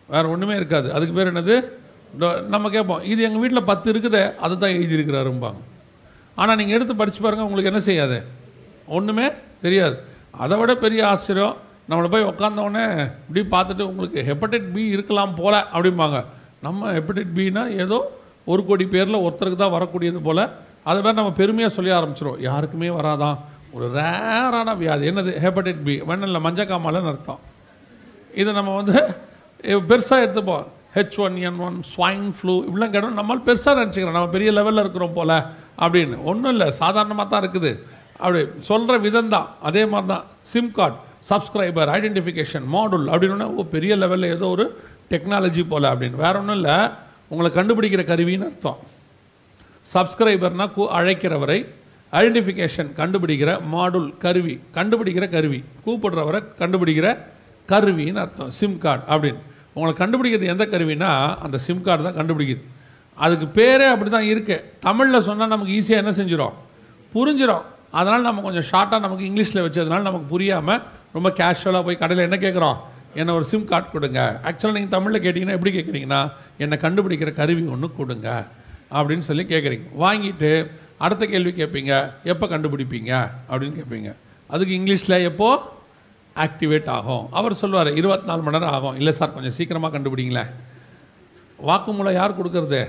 வேறு 0.09 0.31
ஒன்றுமே 0.31 0.57
இருக்காது. 0.57 0.93
அதுக்கு 0.93 1.15
பேர் 1.15 1.33
என்னது? 1.33 1.65
டோ- 2.21 2.43
நம்ம 2.43 2.71
கேட்போம். 2.71 3.03
இது 3.03 3.23
எங்கள் 3.23 3.41
வீட்டில் 3.41 3.63
பத்து 3.63 3.93
இருக்குதே 3.93 4.37
அதை 4.37 4.57
தான் 4.57 4.71
எழுதியிருக்கிறாரும்பாங்க. 4.71 5.55
ஆனால் 6.35 6.57
நீங்கள் 6.57 6.75
எடுத்து 6.75 6.97
படித்து 6.97 7.21
பாருங்கள் 7.21 7.47
உங்களுக்கு 7.47 7.71
என்ன 7.71 7.85
செய்யாது? 7.85 8.23
ஒன்றுமே 8.87 9.31
தெரியாது. 9.63 10.03
அதை 10.31 10.59
விட 10.59 10.75
பெரிய 10.75 11.09
ஆச்சரியம் 11.09 11.57
நம்மளை 11.91 12.09
போய் 12.09 12.23
உட்கார்ந்த 12.23 13.13
இப்படி 13.29 13.57
பார்த்துட்டு 13.57 13.83
உங்களுக்கு 13.83 14.23
ஹெப்படைட் 14.23 14.73
பி 14.73 14.87
இருக்கலாம் 14.87 15.35
போல் 15.35 15.55
அப்படிம்பாங்க. 15.55 16.25
நம்ம 16.63 16.93
ஹெப்படைட் 16.93 17.27
பின்னா 17.35 17.69
ஏதோ 17.69 18.19
ஒரு 18.45 18.67
கோடி 18.67 18.87
பேரில் 18.87 19.15
ஒருத்தருக்கு 19.15 19.57
தான் 19.57 19.83
வரக்கூடியது 19.83 20.21
போல். 20.23 20.51
அதை 20.83 21.01
வேறு 21.01 21.15
நம்ம 21.15 21.33
பெருமையாக 21.33 21.75
சொல்லி 21.75 21.91
ஆரம்பிச்சிடும் 21.91 22.41
யாருக்குமே 22.41 22.89
வராதான். 22.89 23.39
ஒரு 23.77 23.87
ரேரான 23.97 24.71
வியாதி. 24.83 25.05
என்னது? 25.11 25.33
ஹெப்படைட் 25.45 25.83
பி 25.87 25.95
வெண்ணில் 26.09 26.45
மஞ்சக்காமலன்னு 26.47 27.11
அர்த்தம். 27.13 27.41
இதை 28.41 28.51
நம்ம 28.59 28.75
வந்து 28.81 28.97
பெருசாக 29.91 30.25
எடுத்துப்போம். 30.27 30.65
H 30.97 31.19
one 31.25 31.37
N 31.49 31.61
one 31.67 31.77
swine 31.93 32.29
flu 32.37 32.55
இப்படிலாம் 32.69 32.93
கேட்டோம் 32.95 33.19
நம்மளால் 33.21 33.47
பெருசாக 33.49 33.75
நினச்சிக்கிறோம். 33.81 34.17
நம்ம 34.19 34.31
பெரிய 34.37 34.51
லெவலில் 34.59 34.83
இருக்கிறோம் 34.85 35.17
போல் 35.19 35.37
அப்படின்னு. 35.85 36.17
ஒன்றும் 36.31 36.53
இல்லை 36.55 36.69
சாதாரணமாக 36.83 37.29
தான் 37.33 37.43
இருக்குது. 37.45 37.73
அப்படி 38.23 38.41
சொல்கிற 38.71 38.97
விதம் 39.07 39.33
தான். 39.35 39.49
அதே 39.69 39.83
மாதிரி 39.93 40.09
தான். 40.13 40.25
SIM 40.53 40.73
card 40.79 40.97
subscriber 41.31 41.91
identification 41.99 42.67
module 42.75 43.07
அப்படின்னு 43.13 43.49
ஓ 43.61 43.65
பெரிய 43.77 43.93
லெவலில் 44.03 44.33
ஏதோ 44.37 44.49
ஒரு 44.57 44.67
டெக்னாலஜி 45.11 45.65
போல் 45.73 45.93
அப்படின்னு. 45.93 46.23
வேற 46.27 46.35
ஒன்றும் 46.43 46.59
இல்லை. 46.61 46.77
உங்களை 47.33 47.51
கண்டுபிடிக்கிற 47.59 48.05
கருவின்னு 48.13 48.49
அர்த்தம். 48.51 48.79
சப்ஸ்கிரைபர்னால் 49.95 50.75
கூ 50.77 50.85
அழைக்கிறவரை 51.01 51.59
ஐடென்டிஃபிகேஷன் 52.19 52.91
கண்டுபிடிக்கிற 53.01 53.51
மாடுல் 53.75 54.09
கருவி. 54.25 54.55
கண்டுபிடிக்கிற 54.77 55.27
கருவி. 55.37 55.61
கூப்பிடுறவரை 55.85 56.41
கண்டுபிடிக்கிற 56.61 57.09
கருவின்னு 57.69 58.21
அர்த்தம். 58.25 58.51
சிம் 58.59 58.79
கார்டு 58.85 59.05
அப்படின்னு. 59.13 59.41
உங்களை 59.77 59.93
கண்டுபிடிக்கிறது 60.03 60.53
எந்த 60.55 60.65
கருவினா 60.75 61.11
அந்த 61.45 61.57
சிம் 61.67 61.85
கார்டு 61.87 62.03
தான் 62.09 62.19
கண்டுபிடிக்குது. 62.21 62.63
அதுக்கு 63.25 63.47
பேரே 63.59 63.87
அப்படி 63.93 64.11
தான் 64.17 64.29
இருக்குது 64.33 64.65
தமிழில் 64.87 65.27
சொன்னால் 65.29 65.53
நமக்கு 65.55 65.75
ஈஸியாக 65.79 66.03
என்ன 66.03 66.13
செஞ்சிடும் 66.19 66.55
புரிஞ்சிடும் 67.15 67.65
அதனால் 67.99 68.27
நம்ம 68.29 68.43
கொஞ்சம் 68.47 68.67
ஷார்ட்டாக 68.71 69.01
நமக்கு 69.05 69.25
இங்கிலீஷில் 69.29 69.65
வச்சதுனால 69.67 70.07
நமக்கு 70.09 70.27
புரியாமல் 70.33 70.81
ரொம்ப 71.17 71.29
கேஷுவலாக 71.39 71.83
போய் 71.87 72.01
கடையில் 72.03 72.27
என்ன 72.29 72.39
கேட்குறோம் 72.45 72.79
என்னை 73.21 73.35
ஒரு 73.39 73.47
சிம் 73.51 73.69
கார்டு 73.71 73.89
கொடுங்க. 73.93 74.21
ஆக்சுவலாக 74.49 74.77
நீங்கள் 74.79 74.95
தமிழில் 74.97 75.25
கேட்டிங்கன்னா 75.25 75.57
எப்படி 75.59 75.73
கேட்குறீங்கன்னா 75.77 76.21
என்னை 76.65 76.77
கண்டுபிடிக்கிற 76.85 77.31
கருவி 77.41 77.63
ஒன்று 77.75 77.89
கொடுங்க 78.01 78.29
அப்படின்னு 78.97 79.25
சொல்லி 79.29 79.45
கேட்குறீங்க 79.53 79.87
வாங்கிட்டு 80.05 80.51
அடுத்த 80.99 81.27
கேள்வி 81.27 81.51
கேட்பீங்க 81.51 82.13
எப்போ 82.25 82.47
கண்டுபிடிப்பீங்க 82.47 83.13
அப்படின்னு 83.51 83.77
கேட்பீங்க. 83.81 84.11
அதுக்கு 84.49 84.75
இங்கிலீஷில் 84.79 85.23
எப்போ? 85.23 85.75
ஆக்டிவேட் 86.45 86.89
ஆகும். 86.99 87.29
அவர் 87.33 87.55
சொல்லுவார் 87.55 87.91
இருபத்தி 87.95 88.27
நாலு 88.27 88.43
மணி 88.43 88.59
நேரம் 88.59 88.75
ஆகும். 88.75 88.97
இல்லை 88.97 89.13
சார் 89.13 89.35
கொஞ்சம் 89.35 89.57
சீக்கிரமாக 89.59 89.99
கண்டுபிடிங்களேன். 89.99 90.51
வாக்குமூலம் 91.69 92.13
யார் 92.13 92.39
கொடுக்கறது? 92.39 92.81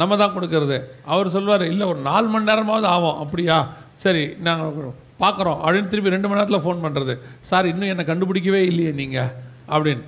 நம்ம 0.00 0.16
தான் 0.16 0.34
கொடுக்கறது. 0.36 0.76
அவர் 1.04 1.30
சொல்லுவார் 1.30 1.64
இல்லை 1.66 1.86
ஒரு 1.86 1.98
நாலு 1.98 2.26
மணி 2.28 2.44
நேரமாவது 2.44 2.86
ஆகும். 2.86 3.18
அப்படியா? 3.18 3.74
சரி 3.92 4.26
நாங்கள் 4.48 4.92
பார்க்குறோம். 5.22 5.58
அப்படின்னு 5.64 5.86
திருப்பி 5.86 6.14
ரெண்டு 6.16 6.28
மணி 6.28 6.40
நேரத்தில் 6.40 6.64
ஃபோன் 6.64 6.84
பண்ணுறது 6.84 7.18
சார் 7.40 7.66
இன்னும் 7.66 7.88
என்னை 7.88 8.04
கண்டுபிடிக்கவே 8.04 8.60
இல்லையே 8.70 8.90
நீங்கள் 8.90 9.32
அப்படின்னு. 9.68 10.02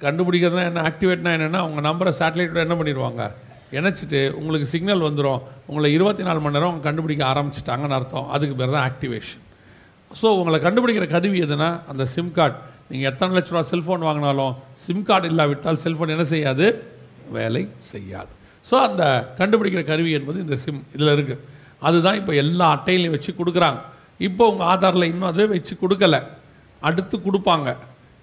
கண்டுபிடிக்கிறதுனா 0.00 0.64
என்ன 0.64 0.82
ஆக்டிவேட்னா 0.82 1.32
என்னென்னா 1.36 1.60
அவங்க 1.64 1.80
நம்பரை 1.88 2.12
சேட்டலைட்டோட 2.18 2.66
என்ன 2.66 2.74
பண்ணிடுவாங்க? 2.74 3.32
இணைச்சிட்டு 3.78 4.20
உங்களுக்கு 4.38 4.66
சிக்னல் 4.72 5.06
வந்துடும் 5.08 5.40
உங்களை 5.70 5.88
இருபத்தி 5.96 6.22
நாலு 6.28 6.40
மணி 6.44 6.56
நேரம் 6.56 6.80
கண்டுபிடிக்க 6.86 7.22
ஆரம்பிச்சிட்டாங்கன்னு 7.32 7.96
அர்த்தம். 7.98 8.26
அதுக்கு 8.34 8.54
பேர் 8.60 8.74
தான் 8.76 8.86
ஆக்டிவேஷன். 8.90 9.42
ஸோ 10.20 10.28
உங்களை 10.40 10.58
கண்டுபிடிக்கிற 10.66 11.06
கருவி 11.14 11.38
எதுனா 11.46 11.68
அந்த 11.90 12.04
சிம் 12.14 12.32
கார்டு 12.38 12.56
நீங்கள் 12.90 13.10
எத்தனை 13.12 13.34
லட்ச 13.36 13.50
ரூபா 13.52 13.62
செல்ஃபோன் 13.72 14.06
வாங்கினாலும் 14.08 14.54
சிம் 14.84 15.04
கார்டு 15.08 15.26
இல்லாவிட்டால் 15.32 15.80
செல்ஃபோன் 15.84 16.14
என்ன 16.14 16.24
செய்யாது? 16.34 16.66
வேலை 17.36 17.62
செய்யாது. 17.92 18.32
ஸோ 18.68 18.74
அந்த 18.86 19.02
கண்டுபிடிக்கிற 19.40 19.82
கருவி 19.90 20.10
என்பது 20.18 20.38
இந்த 20.46 20.56
சிம் 20.64 20.80
இதில் 20.94 21.14
இருக்குது 21.16 21.42
அதுதான் 21.88 22.18
இப்போ 22.20 22.32
எல்லா 22.42 22.66
அட்டையிலையும் 22.76 23.14
வச்சு 23.16 23.32
கொடுக்குறாங்க. 23.40 23.80
இப்போ 24.28 24.42
உங்கள் 24.52 24.68
ஆதாரில் 24.72 25.10
இன்னும் 25.12 25.30
அதை 25.32 25.46
வச்சு 25.54 25.74
கொடுக்கல. 25.82 26.16
அடுத்து 26.88 27.16
கொடுப்பாங்க. 27.26 27.68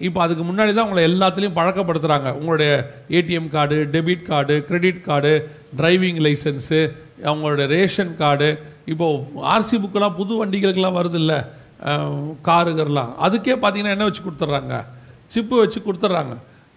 இப்போ 0.06 0.20
அதுக்கு 0.24 0.44
முன்னாடி 0.48 0.72
தான் 0.74 0.88
உங்களை 0.88 1.04
எல்லாத்துலேயும் 1.10 1.58
பழக்கப்படுத்துகிறாங்க 1.60 2.30
உங்களுடைய 2.40 2.72
ATM 3.18 3.52
card 3.56 3.78
debit 3.94 4.26
card 4.32 4.56
credit 4.68 5.02
card 5.08 5.32
driving 5.80 6.20
licence 6.26 6.82
அவங்களோட 7.28 7.64
ரேஷன் 7.76 8.12
கார்டு 8.22 8.50
இப்போது 8.94 9.44
ஆர்சி 9.54 9.78
புக்கெல்லாம் 9.84 10.18
புது 10.20 10.34
வண்டிகளுக்கெல்லாம் 10.42 10.98
வருது 11.00 11.20
இல்லை 11.24 11.40
காருகர்லாம் 12.48 13.12
அதுக்கே 13.26 13.56
பார்த்தீங்கன்னா 13.64 13.96
என்ன 13.96 14.06
வச்சு 14.08 14.22
கொடுத்துட்றாங்க? 14.28 14.76
சிப்பு 15.34 15.56
வச்சு 15.62 15.80
கொடுத்துட்றாங்க. 15.88 16.36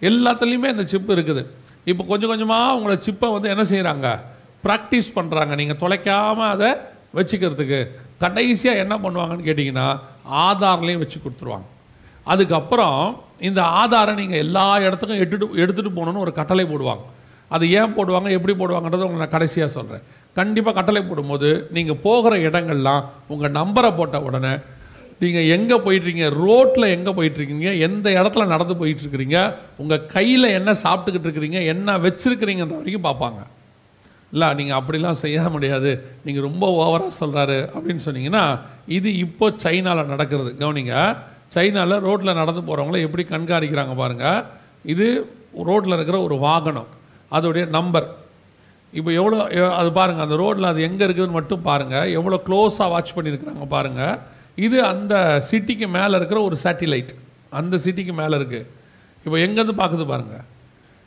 எல்லாத்துலேயுமே 0.09 0.69
இந்த 0.73 0.85
சிப்பு 0.93 1.11
இருக்குது. 1.15 1.43
இப்போ 1.91 2.03
கொஞ்சம் 2.11 2.31
கொஞ்சமாக 2.31 2.75
உங்களை 2.77 2.95
சிப்பை 3.07 3.27
வந்து 3.35 3.51
என்ன 3.53 3.63
செய்கிறாங்க 3.71 4.07
ப்ராக்டிஸ் 4.65 5.09
பண்ணுறாங்க 5.17 5.53
நீங்கள் 5.61 5.79
தொலைக்காமல் 5.83 6.51
அதை 6.55 6.69
வச்சுக்கிறதுக்கு. 7.17 7.79
கடைசியாக 8.23 8.83
என்ன 8.83 8.95
பண்ணுவாங்கன்னு 9.05 9.47
கேட்டிங்கன்னா 9.49 9.87
ஆதார்லேயும் 10.47 11.03
வச்சு 11.03 11.19
கொடுத்துருவாங்க. 11.23 11.67
அதுக்கப்புறம் 12.25 12.99
இந்த 13.47 13.61
ஆதாரை 13.81 14.13
நீங்கள் 14.15 14.41
எல்லா 14.45 14.65
இடத்துக்கும் 14.85 15.21
எட்டுட்டு 15.23 15.45
எடுத்துகிட்டு 15.63 15.97
போகணுன்னு 15.97 16.23
ஒரு 16.25 16.33
கட்டளை 16.39 16.65
போடுவாங்க. 16.65 17.03
அது 17.51 17.65
ஏன் 17.79 17.95
போடுவாங்க 17.95 18.29
எப்படி 18.37 18.53
போடுவாங்கன்றது 18.59 19.05
உங்களுக்கு 19.05 19.25
நான் 19.25 19.37
கடைசியாக 19.37 19.71
சொல்கிறேன் 19.77 20.03
கண்டிப்பாக 20.35 20.75
கட்டளை 20.75 21.01
போடும்போது 21.03 21.49
நீங்கள் 21.77 22.01
போகிற 22.03 22.35
இடங்கள்லாம் 22.49 23.01
உங்கள் 23.27 23.55
நம்பரை 23.59 23.89
போட்ட 23.95 24.19
உடனே 24.27 24.53
நீங்கள் 25.23 25.49
எங்கே 25.55 25.77
போயிட்டுருக்கீங்க 25.85 26.29
ரோட்டில் 26.43 26.93
எங்கே 26.97 27.11
போயிட்டுருக்கீங்க 27.17 27.71
எந்த 27.87 28.09
இடத்துல 28.19 28.45
நடந்து 28.53 28.75
போயிட்டுருக்கிறீங்க 28.81 29.39
உங்கள் 29.77 30.05
கையில் 30.05 30.55
என்ன 30.57 30.75
சாப்பிட்டுக்கிட்டு 30.83 31.27
இருக்கிறீங்க 31.27 31.59
என்ன 31.73 31.97
வச்சுருக்கிறீங்கன்ற 31.97 32.77
வரைக்கும் 32.77 33.07
பார்ப்பாங்க. 33.09 33.41
இல்லை 34.33 34.47
நீங்கள் 34.53 34.79
அப்படிலாம் 34.79 35.21
செய்ய 35.21 35.49
முடியாது 35.49 35.91
நீங்கள் 36.23 36.43
ரொம்ப 36.43 36.65
ஓவராக 36.81 37.11
சொல்கிறாரு 37.19 37.59
அப்படின்னு 37.75 38.05
சொன்னீங்கன்னா 38.05 38.45
இது 38.85 39.17
இப்போ 39.25 39.53
சைனாவில் 39.65 40.11
நடக்கிறது. 40.13 40.51
கவனிங்க 40.61 40.95
சைனாவில் 41.55 42.03
ரோட்டில் 42.07 42.39
நடந்து 42.41 42.61
போகிறவங்கள 42.61 42.99
எப்படி 43.07 43.23
கண்காணிக்கிறாங்க 43.33 43.95
பாருங்கள் 43.95 44.41
இது 44.93 45.07
ரோட்டில் 45.69 45.95
இருக்கிற 45.97 46.17
ஒரு 46.27 46.35
வாகனம். 46.47 46.89
அதோடைய 47.31 47.65
நம்பர். 47.69 48.07
இப்போ 48.93 49.09
எவ்வளோ 49.19 49.37
அது 49.79 49.89
பாருங்கள் 49.91 50.25
அந்த 50.25 50.37
ரோட்டில் 50.43 50.71
அது 50.71 50.81
எங்கே 50.81 51.03
இருக்குதுன்னு 51.07 51.37
மட்டும் 51.39 51.61
பாருங்கள் 51.61 52.09
எவ்வளோ 52.17 52.37
க்ளோஸாக 52.47 52.87
வாட்ச் 52.93 53.15
பண்ணியிருக்கிறாங்க 53.17 53.67
பாருங்கள் 53.75 54.15
இது 54.65 54.77
அந்த 54.85 55.13
சிட்டிக்கு 55.49 55.87
மேலே 55.97 56.13
இருக்கிற 56.19 56.39
ஒரு 56.41 56.55
சேட்டிலைட் 56.63 57.13
அந்த 57.59 57.75
சிட்டிக்கு 57.85 58.13
மேலே 58.13 58.35
இருக்குது 58.39 58.67
இப்போ 59.25 59.37
எங்கேருந்து 59.45 59.75
பார்க்குது 59.81 60.05
பாருங்கள் 60.05 60.45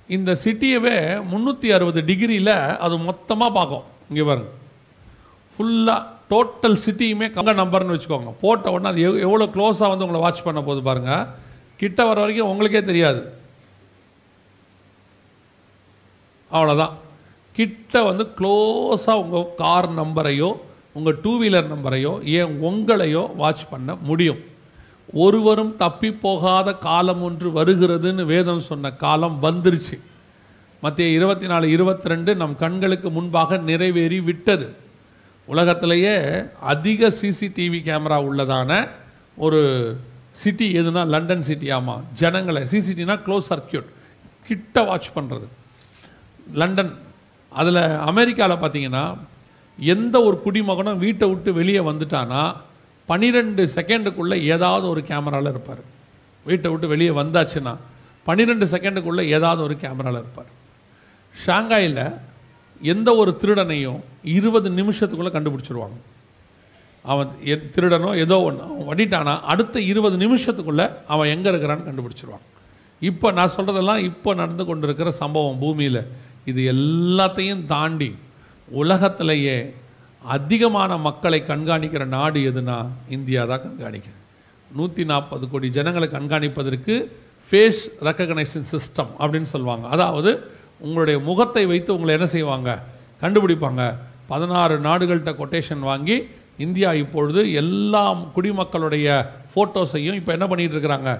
இந்த 0.09 0.31
சிட்டியவே 0.45 0.97
முந்நூற்றி 1.31 1.69
அறுபது 1.77 2.01
டிகிரியில் 2.11 2.55
அது 2.85 2.95
மொத்தமாக 2.99 3.53
பார்க்கும் 3.53 3.85
இங்கே 4.11 4.25
பாருங்கள் 4.31 4.57
ஃபுல்லாக 5.53 6.03
டோட்டல் 6.31 6.77
சிட்டியுமே 6.85 7.27
கங்க 7.37 7.53
நம்பர்னு 7.61 7.95
வச்சுக்கோங்க. 7.95 8.33
போட்ட 8.41 8.71
உடனே 8.71 8.89
அது 8.89 9.01
எவ் 9.09 9.21
எவ்வளோ 9.21 9.47
க்ளோஸாக 9.55 9.93
வந்து 9.93 10.07
உங்களை 10.07 10.21
வாட்ச் 10.21 10.43
பண்ண 10.43 10.63
போது 10.63 10.83
பாருங்கள் 10.83 11.27
கிட்ட 11.77 12.05
வர 12.05 12.21
வரைக்கும் 12.21 12.49
உங்களுக்கே 12.49 12.83
தெரியாது. 12.83 13.21
அவ்வளோதான் 16.53 16.95
கிட்ட 17.53 18.03
வந்து 18.03 18.25
க்ளோஸாக 18.39 19.23
உங்கள் 19.25 19.55
கார் 19.57 19.89
நம்பரையோ 20.01 20.51
உங்கள் 20.93 21.19
டூ 21.23 21.33
வீலர் 21.43 21.71
நம்பரையோ 21.75 22.13
ஏன் 22.39 22.53
உங்களையோ 22.69 23.23
வாட்ச் 23.37 23.65
பண்ண 23.71 23.95
முடியும். 24.09 24.41
ஒருவரும் 25.13 25.77
தப்பி 25.77 26.13
போகாத 26.13 26.75
காலம் 26.75 27.23
ஒன்று 27.23 27.49
வருகிறதுன்னு 27.51 28.25
வேதம் 28.25 28.61
சொன்ன 28.61 28.93
காலம் 28.93 29.39
வந்துருச்சு. 29.43 29.97
மத்திய 30.81 31.09
இருபத்தி 31.09 31.47
நாலு 31.47 31.71
இருபத்தி 31.71 32.09
ரெண்டு 32.09 32.35
நம் 32.35 32.57
கண்களுக்கு 32.57 33.11
முன்பாக 33.11 33.57
நிறைவேறி 33.57 34.21
விட்டது. 34.21 34.67
உலகத்திலேயே 35.47 36.15
அதிக 36.73 37.09
சிசிடிவி 37.21 37.81
கேமரா 37.89 38.19
உள்ளதான 38.29 38.89
ஒரு 39.37 39.61
சிட்டி 40.43 40.67
எதுனா 40.81 41.03
லண்டன் 41.07 41.43
சிட்டி 41.43 41.71
ஆமாம் 41.71 42.05
ஜனங்களை 42.13 42.63
சிசிடினா 42.63 43.17
க்ளோஸ் 43.27 43.51
சர்க்கியூட் 43.51 43.89
கிட்ட 44.49 44.83
வாட்ச் 44.83 45.11
பண்ணுறது 45.15 45.47
லண்டன் 46.53 46.93
அதில் 47.53 47.83
அமெரிக்காவில் 48.11 48.63
பார்த்தீங்கன்னா 48.63 49.05
எந்த 49.79 50.17
ஒரு 50.23 50.37
குடிமகனும் 50.45 51.03
வீட்டை 51.05 51.29
விட்டு 51.29 51.53
வெளியே 51.53 51.79
வந்துட்டானா 51.79 52.43
பன்னிரெண்டு 53.07 53.63
செகண்டுக்குள்ளே 53.75 54.37
ஏதாவது 54.55 54.89
ஒரு 54.89 55.01
கேமராவில் 55.09 55.49
இருப்பார். 55.49 55.83
வீட்டை 56.47 56.71
விட்டு 56.71 56.89
வெளியே 56.89 57.11
வந்தாச்சுன்னா 57.11 57.77
பன்னிரெண்டு 58.25 58.67
செகண்டுக்குள்ளே 58.67 59.25
ஏதாவது 59.37 59.63
ஒரு 59.63 59.75
கேமராவில் 59.83 60.21
இருப்பார். 60.23 60.51
ஷாங்காயில் 61.47 62.05
எந்த 62.85 63.17
ஒரு 63.17 63.39
திருடனையும் 63.41 64.01
இருபது 64.25 64.71
நிமிஷத்துக்குள்ளே 64.71 65.31
கண்டுபிடிச்சிருவாங்க. 65.33 65.97
அவன் 67.03 67.29
எ- 67.45 67.69
திருடனோ 67.75 68.17
ஏதோ 68.17 68.41
ஒன்று 68.41 68.63
அவன் 68.63 68.87
வடிட்டானா 68.89 69.41
அடுத்த 69.41 69.81
இருபது 69.81 70.17
நிமிஷத்துக்குள்ளே 70.17 70.95
அவன் 71.07 71.29
எங்கே 71.29 71.51
இருக்கிறான்னு 71.51 71.89
கண்டுபிடிச்சிருவான் 71.89 72.45
இப்போ 73.01 73.31
நான் 73.31 73.51
சொல்கிறதெல்லாம் 73.57 73.99
இப்போ 73.99 74.35
நடந்து 74.35 74.65
கொண்டிருக்கிற 74.65 75.11
சம்பவம் 75.11 75.59
பூமியில். 75.59 76.07
இது 76.45 76.73
எல்லாத்தையும் 76.73 77.67
தாண்டி 77.67 78.15
உலகத்திலேயே 78.69 79.75
அதிகமான 80.23 80.97
மக்களை 80.97 81.43
கண்காணிக்கிற 81.47 82.05
நாடு 82.05 82.41
எதுனா 82.41 82.87
இந்தியா 83.09 83.45
தான் 83.45 83.61
கண்காணிக்குது. 83.61 84.17
நூற்றி 84.73 85.05
நாற்பது 85.05 85.51
கோடி 85.51 85.69
ஜனங்களை 85.69 86.09
கண்காணிப்பதற்கு 86.09 87.11
ஃபேஸ் 87.51 87.83
ரெக்கக்னைசன் 88.01 88.65
சிஸ்டம் 88.73 89.11
அப்படின்னு 89.19 89.43
சொல்லுவாங்க. 89.43 89.89
அதாவது 89.89 90.51
உங்களுடைய 90.85 91.17
முகத்தை 91.29 91.65
வைத்து 91.73 91.91
உங்களை 91.97 92.13
என்ன 92.19 92.29
செய்வாங்க? 92.37 92.71
கண்டுபிடிப்பாங்க. 93.23 93.83
பதினாறு 94.31 94.75
நாடுகள்கிட்ட 94.89 95.33
கொட்டேஷன் 95.41 95.83
வாங்கி 95.91 96.17
இந்தியா 96.65 96.91
இப்பொழுது 97.03 97.41
எல்லா 97.61 98.03
குடிமக்களுடைய 98.37 99.07
ஃபோட்டோஸையும் 99.53 100.19
இப்போ 100.21 100.33
என்ன 100.37 100.47
பண்ணிகிட்டு 100.51 100.77
இருக்கிறாங்க 100.77 101.11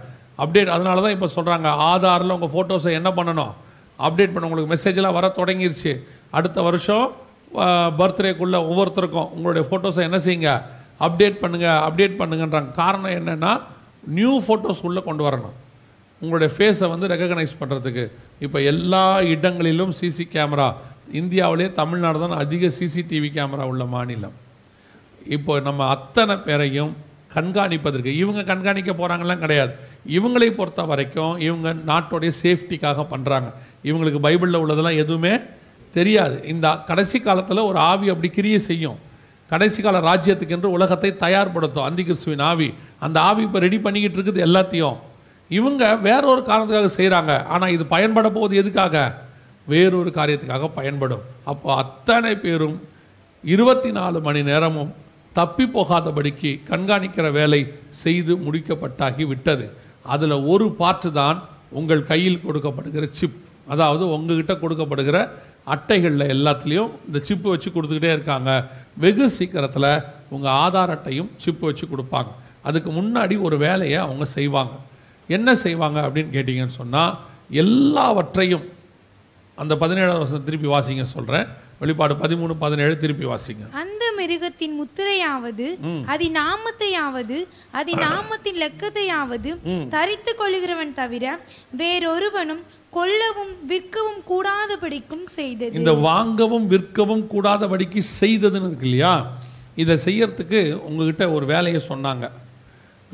அப்டேட் 0.43 0.75
அதனால 0.75 1.03
தான் 1.05 1.15
இப்போ 1.17 1.29
சொல்கிறாங்க 1.35 1.69
ஆதாரில் 1.91 2.35
உங்கள் 2.37 2.53
ஃபோட்டோஸை 2.55 2.93
என்ன 3.01 3.11
பண்ணணும்? 3.19 3.53
அப்டேட் 4.07 4.33
பண்ண 4.35 4.49
உங்களுக்கு 4.49 4.73
மெசேஜெலாம் 4.75 5.17
வர 5.19 5.27
தொடங்கிருச்சு. 5.41 5.93
அடுத்த 6.39 6.59
வருஷம் 6.69 7.07
பர்த்டேக்குள்ளே 7.99 8.61
ஒவ்வொருத்தருக்கும் 8.71 9.29
உங்களுடைய 9.37 9.65
ஃபோட்டோஸை 9.69 10.03
என்ன 10.09 10.19
செய்யுங்க? 10.25 10.53
அப்டேட் 11.07 11.37
பண்ணுங்கள் 11.43 11.81
அப்டேட் 11.89 12.19
பண்ணுங்கன்றாங்க. 12.21 12.71
காரணம் 12.81 13.17
என்னென்னா 13.19 13.53
நியூ 14.19 14.33
ஃபோட்டோஸ் 14.47 14.83
உள்ளே 14.89 15.03
கொண்டு 15.09 15.23
வரணும். 15.29 15.55
உங்களுடைய 16.25 16.51
ஃபேஸை 16.57 16.89
வந்து 16.95 17.11
ரெக்கக்னைஸ் 17.13 17.61
பண்ணுறதுக்கு 17.61 18.05
இப்போ 18.47 18.59
எல்லா 18.73 19.07
இடங்களிலும் 19.35 19.95
சிசி 20.01 20.27
கேமரா 20.35 20.69
இந்தியாவிலே 21.21 21.67
தமிழ்நாடு 21.81 22.19
தான் 22.25 22.39
அதிக 22.43 22.71
சிசிடிவி 22.77 23.29
கேமரா 23.39 23.65
உள்ள 23.73 23.85
மாநிலம். 23.95 24.37
இப்போ 25.37 25.53
நம்ம 25.67 25.81
அத்தனை 25.97 26.35
பேரையும் 26.47 26.93
கண்காணிப்பதற்கு 27.35 28.11
இவங்க 28.23 28.41
கண்காணிக்க 28.51 28.91
போகிறாங்கலாம் 28.99 29.43
கிடையாது. 29.45 29.73
இவங்களை 30.17 30.49
பொறுத்த 30.59 30.83
வரைக்கும் 30.91 31.35
இவங்க 31.47 31.69
நாட்டோடைய 31.91 32.33
சேஃப்டிக்காக 32.43 33.07
பண்ணுறாங்க 33.13 33.49
இவங்களுக்கு 33.89 34.21
பைபிளில் 34.27 34.63
உள்ளதெல்லாம் 34.63 35.01
எதுவுமே 35.05 35.35
தெரியாது. 35.97 36.37
இந்த 36.53 36.67
கடைசி 36.91 37.19
காலத்தில் 37.27 37.69
ஒரு 37.71 37.79
ஆவி 37.91 38.07
அப்படி 38.13 38.29
கிரியை 38.37 38.61
செய்யும். 38.71 39.01
கடைசி 39.51 39.81
கால 39.83 39.99
ராஜ்யத்துக்கு 40.11 40.57
என்று 40.57 40.69
உலகத்தை 40.77 41.11
தயார்படுத்தும். 41.25 41.87
அந்தி 41.89 42.03
கிறிஸ்துவின் 42.09 42.45
ஆவி. 42.51 42.69
அந்த 43.07 43.17
ஆவி 43.29 43.43
இப்போ 43.49 43.61
ரெடி 43.67 43.79
பண்ணிக்கிட்டு 43.87 44.19
இருக்குது 44.19 44.45
எல்லாத்தையும். 44.47 44.97
இவங்க 45.49 45.97
வேற 45.97 46.27
ஒரு 46.27 46.43
காரணத்துக்காக 46.47 46.91
செய்கிறாங்க 46.97 47.47
ஆனால் 47.47 47.71
இது 47.71 47.87
பயன்பட 47.87 48.31
போவது 48.31 48.57
எதுக்காக? 48.57 49.23
வேறொரு 49.67 50.11
காரியத்துக்காக 50.11 50.69
பயன்படும். 50.75 51.23
அப்போ 51.45 51.75
அத்தனை 51.75 52.37
பேரும் 52.37 52.83
இருபத்தி 53.45 53.91
நாலு 53.91 54.21
மணி 54.21 54.43
நேரமும் 54.43 54.93
தப்பி 55.33 55.65
போகாதபடிக்கு 55.65 56.61
கண்காணிக்கிற 56.71 57.33
வேலை 57.33 57.73
செய்து 57.91 58.35
முடிக்கப்பட்டாகி 58.37 59.27
விட்டது. 59.27 59.67
அதில் 60.03 60.31
ஒரு 60.31 60.73
பாட்டு 60.73 61.13
தான் 61.13 61.43
உங்கள் 61.71 62.07
கையில் 62.07 62.45
கொடுக்கப்படுகிற 62.47 63.09
சிப் 63.11 63.43
அதாவது 63.69 64.05
உங்ககிட்ட 64.13 64.53
கொடுக்கப்படுகிற 64.53 65.29
அட்டைகளில் 65.67 66.33
எல்லாத்துலேயும் 66.35 66.91
இந்த 67.07 67.19
சிப்பு 67.21 67.49
வச்சு 67.51 67.71
கொடுத்துக்கிட்டே 67.71 68.13
இருக்காங்க. 68.13 68.71
வெகு 68.97 69.31
சீக்கிரத்தில் 69.31 70.03
உங்கள் 70.29 70.53
ஆதார் 70.53 70.93
அட்டையும் 70.97 71.31
சிப்பு 71.37 71.67
வச்சு 71.67 71.87
கொடுப்பாங்க. 71.87 72.29
அதுக்கு 72.63 72.91
முன்னாடி 72.91 73.41
ஒரு 73.41 73.57
வேலையை 73.59 73.97
அவங்க 73.97 74.25
செய்வாங்க. 74.25 74.75
என்ன 75.37 75.55
செய்வாங்க 75.65 75.99
அப்படின்னு 76.07 76.35
கேட்டிங்கன்னு 76.37 76.81
சொன்னால் 76.81 77.13
எல்லாவற்றையும் 77.63 78.65
அந்த 79.59 79.75
பதினேழாவது 79.83 80.23
வருஷம் 80.23 80.47
திருப்பி 80.47 80.69
வாசிங்க 80.75 81.03
சொல்கிறேன் 81.03 81.49
வெளிப்பாடு 81.81 82.15
பதிமூணு 82.23 82.55
பதினேழு 82.63 82.95
திருப்பி 83.03 83.25
வாசிங்க. 83.25 83.65
அந்த 83.83 84.05
மிருகத்தின் 84.19 84.75
முத்திரையாவது 84.81 85.67
அதி 86.13 86.29
நாமத்தையாவது 86.39 87.39
அதி 87.81 87.95
நாமத்தின் 88.05 88.59
லெக்கத்தையாவது 88.63 89.51
தரித்து 89.95 90.33
கொள்கிறவன் 90.41 90.95
தவிர 91.01 91.25
வேறொருவனும் 91.81 92.63
கொல்லவும் 92.97 93.55
விற்கவும் 93.71 94.21
கூடாதபடிக்கும் 94.31 95.27
செய்தது. 95.39 95.75
இந்த 95.81 95.95
வாங்கவும் 96.09 96.67
விற்கவும் 96.75 97.25
கூடாதபடிக்கு 97.33 98.03
செய்ததுன்னு 98.21 98.69
இருக்கு 98.71 98.89
இல்லையா? 98.91 99.15
இதை 99.83 99.97
செய்யறதுக்கு 100.07 100.61
உங்ககிட்ட 100.89 101.25
ஒரு 101.31 101.47
வேலையை 101.47 101.83
சொன்னாங்க. 101.89 102.27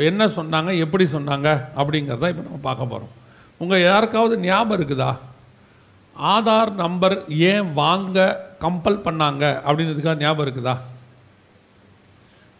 என்ன 0.04 0.26
சொன்னாங்க 0.26 0.78
எப்படி 0.78 1.04
சொன்னாங்க 1.04 1.48
அப்படிங்கிறத 1.76 2.28
இப்போ 2.28 2.42
நம்ம 2.42 2.60
பார்க்க 2.62 2.86
போகிறோம் 2.86 3.12
உங்கள் 3.58 3.80
யாருக்காவது 3.80 4.38
ஞாபகம் 4.40 4.78
இருக்குதா? 4.78 5.10
ஆதார் 6.16 6.72
நம்பர் 6.74 7.16
ஏன் 7.28 7.72
வாங்க 7.72 8.18
கம்பல் 8.60 9.04
பண்ணாங்க 9.06 9.44
அப்படின்றதுக்காக 9.66 10.18
ஞாபகம் 10.18 10.46
இருக்குதா? 10.46 10.74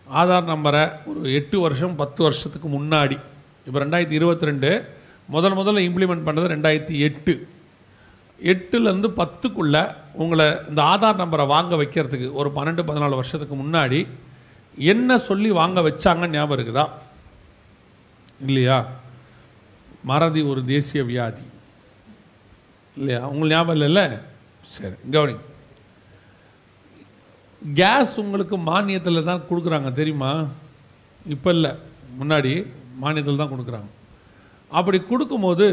ஆதார் 0.07 0.45
நம்பரை 0.45 0.85
ஒரு 1.07 1.33
எட்டு 1.33 1.61
வருஷம் 1.61 1.97
பத்து 1.97 2.23
வருஷத்துக்கு 2.23 2.69
முன்னாடி 2.69 3.19
இப்போ 3.67 3.79
ரெண்டாயிரத்தி 3.81 4.13
இருபத்தி 4.13 4.45
ரெண்டு 4.45 4.71
முதல் 5.29 5.53
முதல்ல 5.53 5.83
இம்ப்ளிமெண்ட் 5.89 6.27
பண்ணது 6.27 6.47
ரெண்டாயிரத்தி 6.47 6.99
எட்டு. 6.99 7.35
எட்டுலேருந்து 8.39 9.09
பத்துக்குள்ளே 9.21 9.83
உங்களை 10.15 10.47
இந்த 10.69 10.83
ஆதார் 10.83 11.17
நம்பரை 11.17 11.47
வாங்க 11.47 11.77
வைக்கிறதுக்கு 11.77 12.33
ஒரு 12.33 12.51
பன்னெண்டு 12.57 12.83
பதினாலு 12.83 13.15
வருஷத்துக்கு 13.15 13.55
முன்னாடி 13.55 14.07
என்ன 14.75 15.19
சொல்லி 15.19 15.51
வாங்க 15.51 15.81
வச்சாங்கன்னு 15.81 16.37
ஞாபகம் 16.39 16.59
இருக்குதா? 16.59 16.85
இல்லையா? 18.47 18.87
மறதி 20.05 20.43
ஒரு 20.43 20.65
தேசிய 20.65 21.05
வியாதி. 21.05 21.43
இல்லையா? 22.97 23.29
உங்களுக்கு 23.29 23.57
ஞாபகம் 23.57 23.77
இல்லைல்ல? 23.77 24.21
சரி 24.67 24.95
கவனி. 25.11 25.37
கேஸ் 27.63 28.21
உங்களுக்கு 28.21 28.57
மானியத்தில் 28.59 29.25
தான் 29.25 29.43
கொடுக்குறாங்க 29.51 29.93
தெரியுமா? 29.93 30.47
இப்போ 31.27 31.51
இல்லை. 31.51 31.73
முன்னாடி 32.21 32.67
மானியத்தில் 33.03 33.37
தான் 33.37 33.53
கொடுக்குறாங்க. 33.53 33.91
அப்படி 34.71 35.01
கொடுக்கும்போது 35.01 35.67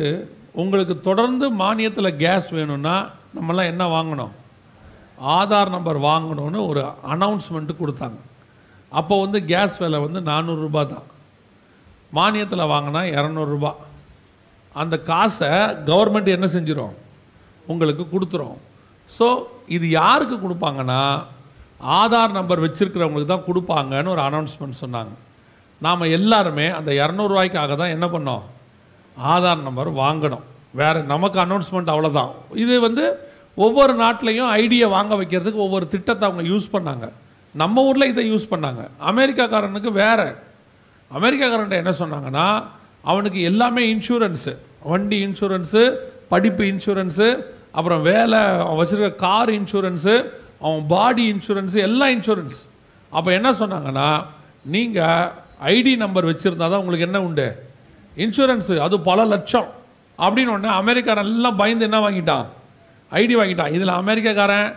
உங்களுக்கு 0.53 0.99
தொடர்ந்து 0.99 1.51
மானியத்தில் 1.51 2.15
கேஸ் 2.15 2.49
வேணும்னா 2.49 3.09
நம்மலாம் 3.36 3.72
என்ன 3.74 3.84
வாங்கணும்? 3.86 4.36
ஆதார் 5.22 5.70
நம்பர் 5.70 5.99
வாங்கணும்னு 5.99 6.68
ஒரு 6.68 6.84
அனௌன்ஸ்மெண்ட்டு 7.13 7.82
கொடுத்தாங்க. 7.82 8.20
அப்போ 8.89 9.22
வந்து 9.22 9.45
கேஸ் 9.45 9.78
விலை 9.78 9.99
வந்து 9.99 10.22
நானூறுரூபா 10.22 10.86
தான். 10.86 11.07
மானியத்தில் 12.14 12.72
வாங்கினா 12.74 13.01
இரநூறுபா 13.18 13.72
அந்த 14.82 14.95
காசை 15.10 15.51
கவர்மெண்ட் 15.89 16.36
என்ன 16.36 16.47
செஞ்சிடும் 16.55 16.95
உங்களுக்கு 17.72 18.03
கொடுத்துரும். 18.14 18.58
ஸோ 19.10 19.28
இது 19.76 19.86
யாருக்கு 19.99 20.36
கொடுப்பாங்கன்னா 20.43 21.01
ஆதார் 21.99 22.38
நம்பர் 22.38 22.64
வச்சுருக்கிறவங்களுக்கு 22.66 23.34
தான் 23.34 23.47
கொடுப்பாங்கன்னு 23.49 24.14
ஒரு 24.16 24.24
அனௌன்ஸ்மெண்ட் 24.28 24.82
சொன்னாங்க. 24.84 25.14
நாம் 25.86 26.12
எல்லாருமே 26.18 26.68
அந்த 26.78 26.91
இரநூறுவாய்க்காக 27.01 27.76
தான் 27.82 27.93
என்ன 27.95 28.05
பண்ணோம்? 28.14 28.43
ஆதார் 29.18 29.66
நம்பர் 29.68 29.89
வாங்கணும். 30.03 30.45
வேறு 30.80 30.99
நமக்கு 31.14 31.38
அனௌன்ஸ்மெண்ட் 31.45 31.93
அவ்வளோதான் 31.93 32.32
இது 32.64 32.76
வந்து 32.88 33.05
ஒவ்வொரு 33.66 33.93
நாட்டிலையும் 34.01 34.49
ஐடியை 34.64 34.88
வாங்க 34.95 35.14
வைக்கிறதுக்கு 35.22 35.66
ஒவ்வொரு 35.68 35.86
திட்டத்தை 35.93 36.24
அவங்க 36.28 36.43
யூஸ் 36.51 36.74
பண்ணாங்க. 36.76 37.05
நம்ம 37.55 37.84
ஊரில் 37.89 38.12
இதை 38.12 38.24
யூஸ் 38.32 38.51
பண்ணாங்க. 38.53 38.82
அமெரிக்காக்காரனுக்கு 39.12 39.91
வேறு 40.03 40.28
அமெரிக்காக்காரன்ட்ட 41.12 41.82
என்ன 41.84 41.93
சொன்னாங்கன்னா 42.01 42.47
அவனுக்கு 43.01 43.41
எல்லாமே 43.41 43.84
இன்சூரன்ஸு. 43.93 44.53
வண்டி 44.91 45.18
இன்சூரன்ஸு 45.28 45.84
படிப்பு 46.32 46.64
இன்சூரன்ஸு 46.64 47.28
அப்புறம் 47.72 48.01
வேலை 48.01 48.39
அவன் 48.39 48.80
வச்சுருக்க 48.80 49.16
கார் 49.16 49.49
இன்சூரன்ஸு 49.49 50.16
அவன் 50.66 50.84
பாடி 50.88 51.26
இன்சூரன்ஸு 51.34 51.78
எல்லா 51.88 52.05
இன்சூரன்ஸ். 52.16 52.58
அப்போ 53.10 53.30
என்ன 53.32 53.49
சொன்னாங்கன்னா 53.51 54.10
நீங்கள் 54.76 55.32
ஐடி 55.76 55.93
நம்பர் 56.03 56.30
வச்சுருந்தா 56.30 56.68
தான் 56.72 56.82
உங்களுக்கு 56.82 57.08
என்ன 57.10 57.22
உண்டு? 57.22 57.47
இன்சூரன்ஸு 58.18 58.76
அது 58.86 58.95
பல 59.10 59.26
லட்சம். 59.34 59.68
அப்படின்னு 60.20 60.53
ஒன்று 60.55 60.70
அமெரிக்காரன் 60.82 61.30
எல்லாம் 61.34 61.60
பயந்து 61.62 61.86
என்ன 61.89 61.99
வாங்கிட்டான்? 62.05 62.45
ஐடி 63.12 63.36
வாங்கிட்டான். 63.39 63.74
இதில் 63.78 63.99
அமெரிக்காக்காரன் 64.01 64.70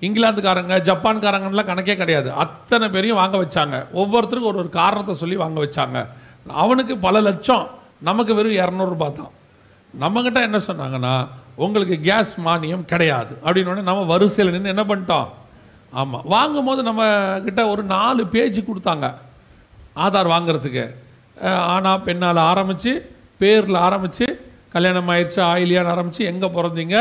இங்கிலாந்துக்காரங்க 0.00 0.74
ஜப்பான்காரங்கலாம் 0.88 1.70
கணக்கே 1.70 1.96
கிடையாது. 1.96 2.32
அத்தனை 2.32 2.88
பேரையும் 2.88 3.20
வாங்க 3.20 3.36
வச்சாங்க. 3.44 3.76
ஒவ்வொருத்தருக்கும் 4.00 4.52
ஒரு 4.52 4.60
ஒரு 4.62 4.68
காரணத்தை 4.68 5.14
சொல்லி 5.14 5.36
வாங்க 5.36 5.58
வச்சாங்க. 5.64 5.98
அவனுக்கு 6.62 6.96
பல 7.06 7.20
லட்சம். 7.20 7.66
நமக்கு 8.08 8.32
வெறும் 8.34 8.58
இரநூறுபா 8.62 9.08
தான். 9.12 9.32
நம்மக்கிட்ட 10.02 10.40
என்ன 10.48 10.58
சொன்னாங்கன்னா 10.68 11.14
உங்களுக்கு 11.64 12.00
கேஸ் 12.00 12.32
மானியம் 12.46 12.84
கிடையாது. 12.84 13.32
அப்படின்னு 13.44 13.88
நம்ம 13.90 14.02
வரிசையில் 14.02 14.52
நின்று 14.54 14.74
என்ன 14.74 14.84
பண்ணிட்டோம்? 14.90 15.28
ஆமாம் 15.92 16.24
வாங்கும்போது 16.34 16.80
நம்ம 16.82 17.02
கிட்ட 17.46 17.60
ஒரு 17.68 17.82
நாலு 17.82 18.26
பேஜ் 18.26 18.58
கொடுத்தாங்க. 18.68 19.06
ஆதார் 20.04 20.32
வாங்குறதுக்கு. 20.34 20.84
ஆனால் 21.74 22.02
பெண்ணால் 22.02 22.40
ஆரம்பித்து 22.50 22.92
பேரில் 23.38 23.84
ஆரம்பித்து 23.86 24.26
கல்யாணம் 24.72 25.08
ஆயிடுச்சு 25.08 25.40
ஆயிலியான்னு 25.52 25.92
ஆரம்பித்து 25.94 26.24
எங்கே 26.24 26.48
பிறந்தீங்க? 26.56 26.96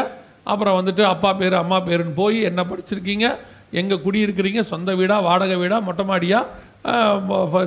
அப்புறம் 0.51 0.77
வந்துட்டு 0.79 1.03
அப்பா 1.13 1.31
பேர் 1.41 1.61
அம்மா 1.63 1.77
பேருன்னு 1.89 2.19
போய் 2.21 2.39
என்ன 2.49 2.61
படிச்சிருக்கீங்க? 2.71 3.27
எங்கே 3.79 3.95
குடியிருக்கிறீங்க? 4.05 4.61
சொந்த 4.71 4.91
வீடாக 4.99 5.27
வாடகை 5.27 5.57
வீடாக 5.63 5.85
மொட்டை 5.87 6.05
மாடியா? 6.11 6.39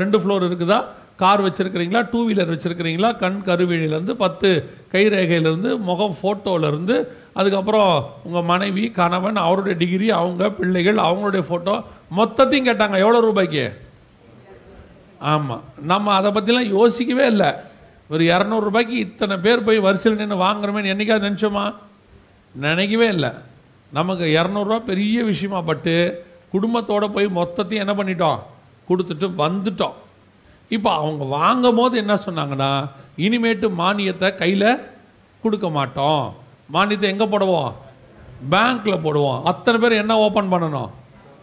ரெண்டு 0.02 0.18
ஃப்ளோர் 0.20 0.46
இருக்குதா? 0.48 0.78
கார் 1.22 1.42
வச்சுருக்கிறீங்களா? 1.46 2.00
டூ 2.12 2.20
வீலர் 2.28 2.52
வச்சுருக்கிறீங்களா? 2.52 3.08
கண் 3.22 3.40
கருவிழிலேருந்து 3.48 4.14
பத்து 4.22 4.48
கைரேகையிலேருந்து 4.92 5.70
முகம் 5.88 6.14
ஃபோட்டோவிலேருந்து 6.20 6.96
அதுக்கப்புறம் 7.40 7.90
உங்கள் 8.26 8.46
மனைவி 8.52 8.84
கணவன் 9.00 9.38
அவருடைய 9.46 9.74
டிகிரி 9.82 10.08
அவங்க 10.20 10.48
பிள்ளைகள் 10.60 11.04
அவங்களுடைய 11.06 11.42
ஃபோட்டோ 11.48 11.74
மொத்தத்தையும் 12.20 12.68
கேட்டாங்க. 12.70 12.96
எவ்வளோ 13.04 13.20
ரூபாய்க்கு? 13.28 13.66
ஆமாம் 15.32 15.62
நம்ம 15.92 16.12
அதை 16.18 16.30
பற்றிலாம் 16.36 16.72
யோசிக்கவே 16.78 17.26
இல்லை. 17.34 17.50
ஒரு 18.14 18.24
இரநூறுபாய்க்கு 18.34 18.96
இத்தனை 19.06 19.36
பேர் 19.46 19.66
போய் 19.68 19.86
வரிசையில் 19.86 20.20
நின்று 20.20 20.44
வாங்குறோமேன்னு 20.46 20.92
என்றைக்காவது 20.92 21.28
நினச்சோமா? 21.28 21.66
நினைக்கவே 22.52 23.08
இல்லை. 23.08 23.30
நமக்கு 23.92 24.24
இரநூறுவா 24.24 24.78
பெரிய 24.78 25.24
விஷயமா 25.24 25.60
பட்டு 25.60 26.24
குடும்பத்தோடு 26.50 27.10
போய் 27.10 27.26
மொத்தத்தையும் 27.26 27.84
என்ன 27.84 27.94
பண்ணிட்டோம்? 27.94 28.38
கொடுத்துட்டு 28.88 29.26
வந்துட்டோம். 29.44 29.96
இப்போ 30.68 30.90
அவங்க 30.92 31.24
வாங்கும் 31.24 31.74
போது 31.74 31.96
என்ன 31.96 32.14
சொன்னாங்கன்னா 32.14 32.90
இனிமேட்டு 33.16 33.68
மானியத்தை 33.82 34.36
கையில் 34.36 34.80
கொடுக்க 35.42 35.68
மாட்டோம். 35.68 36.34
மானியத்தை 36.74 37.02
எங்கே 37.02 37.24
போடுவோம்? 37.24 37.72
பேங்க்கில் 38.50 39.04
போடுவோம். 39.04 39.42
அத்தனை 39.42 39.80
பேர் 39.80 39.92
என்ன 39.92 40.18
ஓப்பன் 40.18 40.52
பண்ணணும்? 40.52 40.90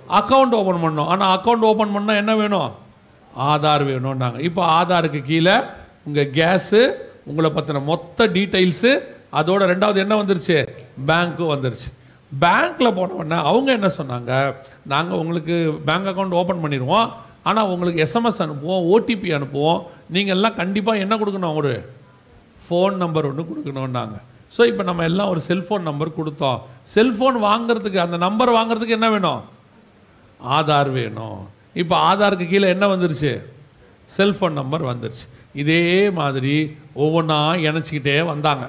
அக்கௌண்ட் 0.09 0.57
ஓப்பன் 0.59 0.83
பண்ணணும். 0.83 1.05
ஆனால் 1.05 1.31
அக்கௌண்ட் 1.37 1.67
ஓப்பன் 1.69 1.95
பண்ணால் 1.95 2.15
என்ன 2.15 2.35
வேணும்? 2.35 2.71
ஆதார் 3.37 3.83
வேணும்னாங்க. 3.91 4.39
இப்போ 4.39 4.83
ஆதாருக்கு 4.83 5.21
கீழே 5.21 5.55
உங்கள் 6.05 6.31
கேஸு 6.31 6.93
உங்களை 7.25 7.51
பற்றின 7.51 7.83
மொத்த 7.83 8.27
டீட்டெயில்ஸு 8.27 8.91
அதோட 9.33 9.61
ரெண்டாவது 9.73 9.97
என்ன 10.05 10.15
வந்துருச்சு? 10.23 10.57
பேங்க்கும் 11.09 11.53
வந்துருச்சு. 11.53 11.89
பேங்க்கில் 12.31 12.95
போனவுடனே 12.97 13.37
அவங்க 13.49 13.69
என்ன 13.77 13.89
சொன்னாங்க? 13.99 14.31
நாங்கள் 14.93 15.19
உங்களுக்கு 15.21 15.55
பேங்க் 15.87 16.09
அக்கௌண்ட் 16.11 16.39
ஓப்பன் 16.41 16.63
பண்ணிடுவோம் 16.63 17.09
ஆனால் 17.49 17.69
உங்களுக்கு 17.73 18.03
எஸ்எம்எஸ் 18.05 18.41
அனுப்புவோம் 18.45 18.85
ஓடிபி 18.93 19.29
அனுப்புவோம். 19.37 19.81
நீங்கள் 20.15 20.35
எல்லாம் 20.37 20.57
கண்டிப்பாக 20.61 21.03
என்ன 21.03 21.13
கொடுக்கணும் 21.17 21.59
ஒரு 21.59 21.73
ஃபோன் 22.65 22.95
நம்பர் 23.03 23.27
ஒன்று 23.29 23.49
கொடுக்கணுன்னாங்க 23.49 24.17
ஸோ 24.55 24.61
இப்போ 24.71 24.83
நம்ம 24.89 25.03
எல்லாம் 25.03 25.29
ஒரு 25.33 25.41
செல்ஃபோன் 25.47 25.87
நம்பர் 25.89 26.17
கொடுத்தோம். 26.17 26.59
செல்ஃபோன் 26.95 27.37
வாங்குறதுக்கு 27.47 27.99
அந்த 28.03 28.17
நம்பர் 28.17 28.51
வாங்குறதுக்கு 28.57 28.97
என்ன 28.97 29.09
வேணும்? 29.09 29.41
ஆதார் 30.39 30.91
வேணும். 30.91 31.39
இப்போ 31.81 31.95
ஆதாருக்கு 32.09 32.47
கீழே 32.47 32.67
என்ன 32.75 32.85
வந்துருச்சு? 32.93 33.31
செல்ஃபோன் 34.17 34.59
நம்பர் 34.59 34.83
வந்துருச்சு. 34.91 35.25
இதே 35.61 36.09
மாதிரி 36.19 36.55
ஒவ்வொன்றா 37.03 37.39
இணைச்சிக்கிட்டே 37.67 38.25
வந்தாங்க. 38.33 38.67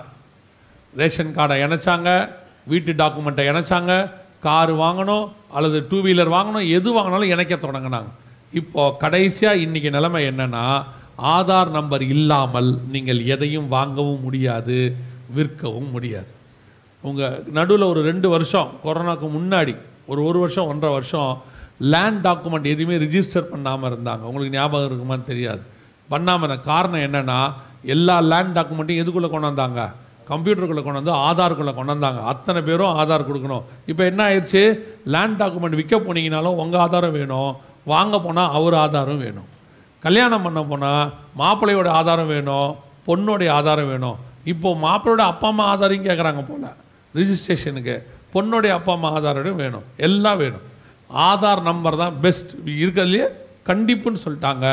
ரேஷன் 0.96 1.34
கார்டை 1.36 1.56
இணைச்சாங்க 1.64 2.28
வீட்டு 2.66 2.92
டாக்குமெண்ட்டை 2.92 3.44
இணைச்சாங்க 3.50 4.10
கார் 4.40 4.72
வாங்கணும் 4.74 5.28
அல்லது 5.52 5.86
டூ 5.90 6.00
வீலர் 6.02 6.34
வாங்கணும் 6.36 6.68
எது 6.68 6.88
வாங்கினாலும் 6.96 7.32
இணைக்க 7.34 7.54
தொடங்கினாங்க. 7.54 8.10
இப்போது 8.52 8.96
கடைசியாக 8.96 9.56
இன்னைக்கு 9.56 9.90
நிலைமை 9.90 10.26
என்னென்னா 10.26 10.84
ஆதார் 11.18 11.70
நம்பர் 11.70 12.02
இல்லாமல் 12.02 12.78
நீங்கள் 12.90 13.24
எதையும் 13.24 13.68
வாங்கவும் 13.68 14.20
முடியாது 14.20 14.96
விற்கவும் 15.34 15.90
முடியாது. 15.90 16.30
உங்கள் 17.02 17.42
நடுவில் 17.52 17.82
ஒரு 17.82 18.02
ரெண்டு 18.02 18.28
வருஷம் 18.28 18.68
கொரோனாக்கு 18.84 19.28
முன்னாடி 19.38 19.76
ஒரு 20.06 20.24
ஒரு 20.24 20.38
வருஷம் 20.38 20.66
ஒன்றரை 20.66 20.92
வருஷம் 20.92 21.38
லேண்ட் 21.78 22.26
டாக்குமெண்ட் 22.26 22.64
எதுவுமே 22.64 22.96
ரிஜிஸ்டர் 22.96 23.50
பண்ணாமல் 23.50 23.90
இருந்தாங்க. 23.90 24.22
உங்களுக்கு 24.22 24.56
ஞாபகம் 24.58 24.88
இருக்குமான்னு 24.88 25.22
தெரியாது. 25.22 25.62
பண்ணாமல் 26.08 26.60
காரணம் 26.60 27.00
என்னென்னா 27.00 27.52
எல்லா 27.82 28.20
லேண்ட் 28.20 28.58
டாக்குமெண்ட்டையும் 28.58 29.02
எதுக்குள்ளே 29.04 29.30
கொண்டு 29.30 29.50
வந்தாங்க? 29.50 29.94
கம்ப்யூட்டருக்குள்ளே 30.30 30.84
கொண்டு 30.86 31.00
வந்து 31.02 31.14
ஆதாருக்குள்ளே 31.28 31.74
கொண்டு 31.74 31.92
வந்தாங்க. 31.94 32.20
அத்தனை 32.32 32.60
பேரும் 32.62 32.96
ஆதார் 33.00 33.28
கொடுக்கணும். 33.28 33.62
இப்போ 33.86 34.04
என்ன 34.04 34.20
ஆயிடுச்சு 34.28 34.62
லேண்ட் 35.04 35.40
டாக்குமெண்ட் 35.42 35.78
விற்க 35.80 35.96
போனீங்கனாலும் 35.98 36.58
உங்கள் 36.62 36.80
ஆதாரம் 36.80 37.16
வேணும். 37.18 37.56
வாங்க 37.84 38.20
போனால் 38.20 38.50
அவர் 38.50 38.74
ஆதாரம் 38.74 39.18
வேணும். 39.18 39.48
கல்யாணம் 40.00 40.42
பண்ண 40.42 40.60
போனால் 40.62 41.12
மாப்பிள்ளையோட 41.38 41.88
ஆதாரம் 42.00 42.30
வேணும். 42.34 42.76
பொண்ணுடைய 43.06 43.50
ஆதாரம் 43.50 43.88
வேணும். 43.88 44.16
இப்போது 44.44 44.80
மாப்பிள்ளையோட 44.86 45.24
அப்பா 45.32 45.48
அம்மா 45.48 45.64
ஆதாரம் 45.64 46.06
கேட்குறாங்க 46.08 46.42
போல். 46.50 46.68
ரிஜிஸ்ட்ரேஷனுக்கு 47.14 47.94
பொண்ணுடைய 48.34 48.72
அப்பா 48.78 48.92
அம்மா 48.92 49.10
ஆதாரம் 49.10 49.60
வேணும். 49.64 49.86
எல்லாம் 49.96 50.40
வேணும். 50.44 50.64
ஆதார் 51.28 51.62
நம்பர் 51.62 51.96
தான் 51.96 52.20
பெஸ்ட் 52.20 52.50
இருக்கிறதுலையே 52.66 53.26
கண்டிப்புன்னு 53.70 54.24
சொல்லிட்டாங்க. 54.24 54.66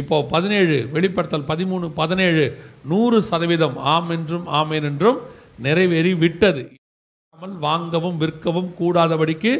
இப்போது 0.00 0.28
பதினேழு 0.34 0.76
வெளிப்படுத்தல் 0.94 1.48
பதிமூணு 1.50 1.88
பதினேழு 2.00 2.44
நூறு 2.92 3.18
சதவீதம் 3.30 3.76
ஆம் 3.94 4.12
என்றும் 4.16 4.46
ஆமேன் 4.60 4.88
என்றும் 4.92 5.20
நிறைவேறி 5.66 6.14
விட்டது 6.24 6.64
வாங்கவும் 7.66 8.18
விற்கவும் 8.22 8.68
கூடாதபடிக்கு 8.80 9.52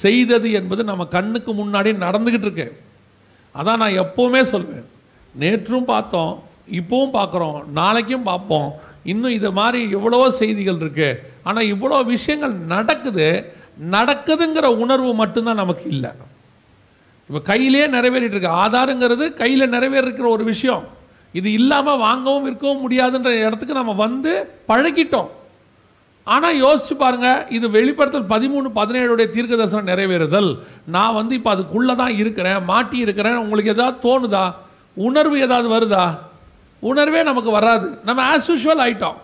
செய்தது 0.00 0.48
என்பது 0.58 0.82
நம்ம 0.90 1.04
கண்ணுக்கு 1.14 1.52
முன்னாடி 1.60 1.90
நடந்துக்கிட்டு 2.02 2.46
இருக்கு. 2.48 2.66
அதான் 3.54 3.80
நான் 3.82 3.98
எப்போவுமே 4.02 4.40
சொல்வேன். 4.50 4.84
நேற்றும் 5.42 5.88
பார்த்தோம் 5.92 6.34
இப்போவும் 6.80 7.14
பார்க்குறோம் 7.16 7.58
நாளைக்கும் 7.78 8.28
பார்ப்போம். 8.28 8.68
இன்னும் 9.12 9.36
இது 9.38 9.48
மாதிரி 9.58 9.80
எவ்வளவோ 9.96 10.26
செய்திகள் 10.40 10.80
இருக்குது 10.82 11.18
ஆனால் 11.48 11.70
இவ்வளோ 11.72 11.98
விஷயங்கள் 12.14 12.54
நடக்குது. 12.74 13.28
நடக்குதுங்கிற 13.96 14.66
உணர்வு 14.84 15.10
மட்டும்தான் 15.22 15.62
நமக்கு 15.62 15.84
இல்லை. 15.94 16.12
இப்போ 17.28 17.40
கையிலே 17.50 17.86
நிறைவேறிட்டு 17.96 18.36
இருக்கு 18.36 18.58
ஆதாருங்கிறது 18.64 19.26
கையில் 19.40 19.72
நிறைவேறிருக்கிற 19.76 20.26
ஒரு 20.36 20.44
விஷயம். 20.52 20.84
இது 21.38 21.48
இல்லாமல் 21.58 22.02
வாங்கவும் 22.06 22.44
விற்கவும் 22.48 22.82
முடியாதுன்ற 22.84 23.30
இடத்துக்கு 23.46 23.78
நம்ம 23.78 23.94
வந்து 24.04 24.32
பழகிட்டோம். 24.70 25.30
ஆனால் 26.34 26.58
யோசிச்சு 26.64 26.94
பாருங்க 27.00 27.28
இது 27.56 27.66
வெளிப்படுத்தல் 27.78 28.28
பதிமூணு 28.34 28.68
பதினேழுடைய 28.76 29.26
தீர்க்க 29.32 29.54
தரிசனம் 29.60 29.90
நிறைவேறுதல். 29.90 30.50
நான் 30.94 31.16
வந்து 31.20 31.34
இப்போ 31.38 31.50
அதுக்குள்ளே 31.54 31.94
தான் 32.02 32.14
இருக்கிறேன் 32.22 32.60
மாட்டி 32.70 32.98
இருக்கிறேன். 33.06 33.40
உங்களுக்கு 33.44 33.74
ஏதாவது 33.76 33.96
தோணுதா? 34.06 34.44
உணர்வு 35.08 35.36
ஏதாவது 35.46 35.68
வருதா? 35.74 36.04
உணர்வே 36.90 37.20
நமக்கு 37.30 37.50
வராது. 37.58 37.88
நம்ம 38.08 38.22
ஆஸ் 38.34 38.48
யூஷுவல் 38.52 38.82
ஆயிட்டோம். 38.86 39.18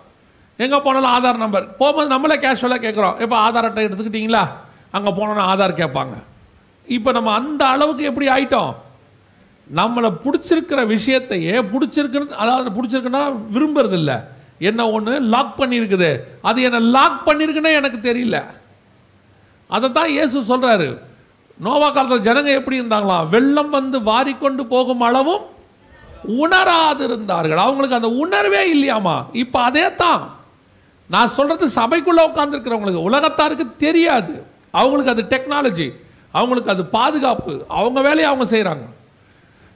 எங்கே 0.65 0.79
போனாலும் 0.87 1.13
ஆதார் 1.17 1.43
நம்பர் 1.45 1.67
போகும்போது 1.81 2.09
நம்மளே 2.15 2.37
கேஷுவலாக 2.45 2.83
கேட்குறோம். 2.87 3.17
இப்போ 3.25 3.37
ஆதார் 3.47 3.69
அட்டை 3.69 3.85
எடுத்துக்கிட்டீங்களா? 3.89 4.45
அங்கே 4.97 5.11
போனோன்னா 5.19 5.45
ஆதார் 5.53 5.81
கேட்பாங்க. 5.81 6.17
இப்போ 6.97 7.11
நம்ம 7.17 7.33
அந்த 7.41 7.63
அளவுக்கு 7.75 8.09
எப்படி 8.11 8.27
ஆயிட்டோம்? 8.37 8.73
நம்மளை 9.79 10.09
பிடிச்சிருக்கிற 10.25 10.81
விஷயத்தையே 10.95 11.57
பிடிச்சிருக்குன்னு 11.73 12.41
அதாவது 12.45 12.71
பிடிச்சிருக்குன்னா 12.77 13.23
விரும்புறது 13.55 13.97
இல்லை 14.01 14.17
என்ன 14.69 14.81
ஒன்று 14.97 15.13
லாக் 15.35 15.53
பண்ணியிருக்குது. 15.61 16.11
அது 16.49 16.59
என்னை 16.69 16.81
லாக் 16.97 17.21
பண்ணியிருக்குன்னே 17.29 17.73
எனக்கு 17.81 18.01
தெரியல. 18.09 18.39
அதை 19.71 19.87
தான் 19.99 20.13
இயேசு 20.17 20.43
சொல்கிறாரு 20.51 20.89
நோவா 21.65 21.89
காலத்தில் 21.95 22.27
ஜனங்க 22.27 22.51
எப்படி 22.59 22.79
இருந்தாங்களாம் 22.81 23.31
வெள்ளம் 23.35 23.73
வந்து 23.79 23.99
வாரிக்கொண்டு 24.11 24.63
போகும் 24.75 25.03
அளவும் 25.09 25.47
உணராது 26.39 27.03
இருந்தார்கள் 27.09 27.65
அவங்களுக்கு 27.65 27.99
அந்த 27.99 28.11
உணர்வே 28.23 28.63
இல்லையாமா? 28.75 29.17
இப்போ 29.43 29.59
அதே 29.69 29.87
தான் 30.03 30.23
நான் 31.11 31.35
சொல்கிறது 31.37 31.67
சபைக்குள்ளே 31.79 32.23
உட்காந்துருக்கிறவங்களுக்கு 32.31 33.09
உலகத்தாருக்கு 33.09 33.67
தெரியாது. 33.85 34.35
அவங்களுக்கு 34.81 35.13
அது 35.15 35.23
டெக்னாலஜி 35.33 35.89
அவங்களுக்கு 36.33 36.73
அது 36.75 36.85
பாதுகாப்பு. 36.97 37.55
அவங்க 37.79 38.01
வேலையை 38.09 38.27
அவங்க 38.31 38.47
செய்கிறாங்க 38.55 38.87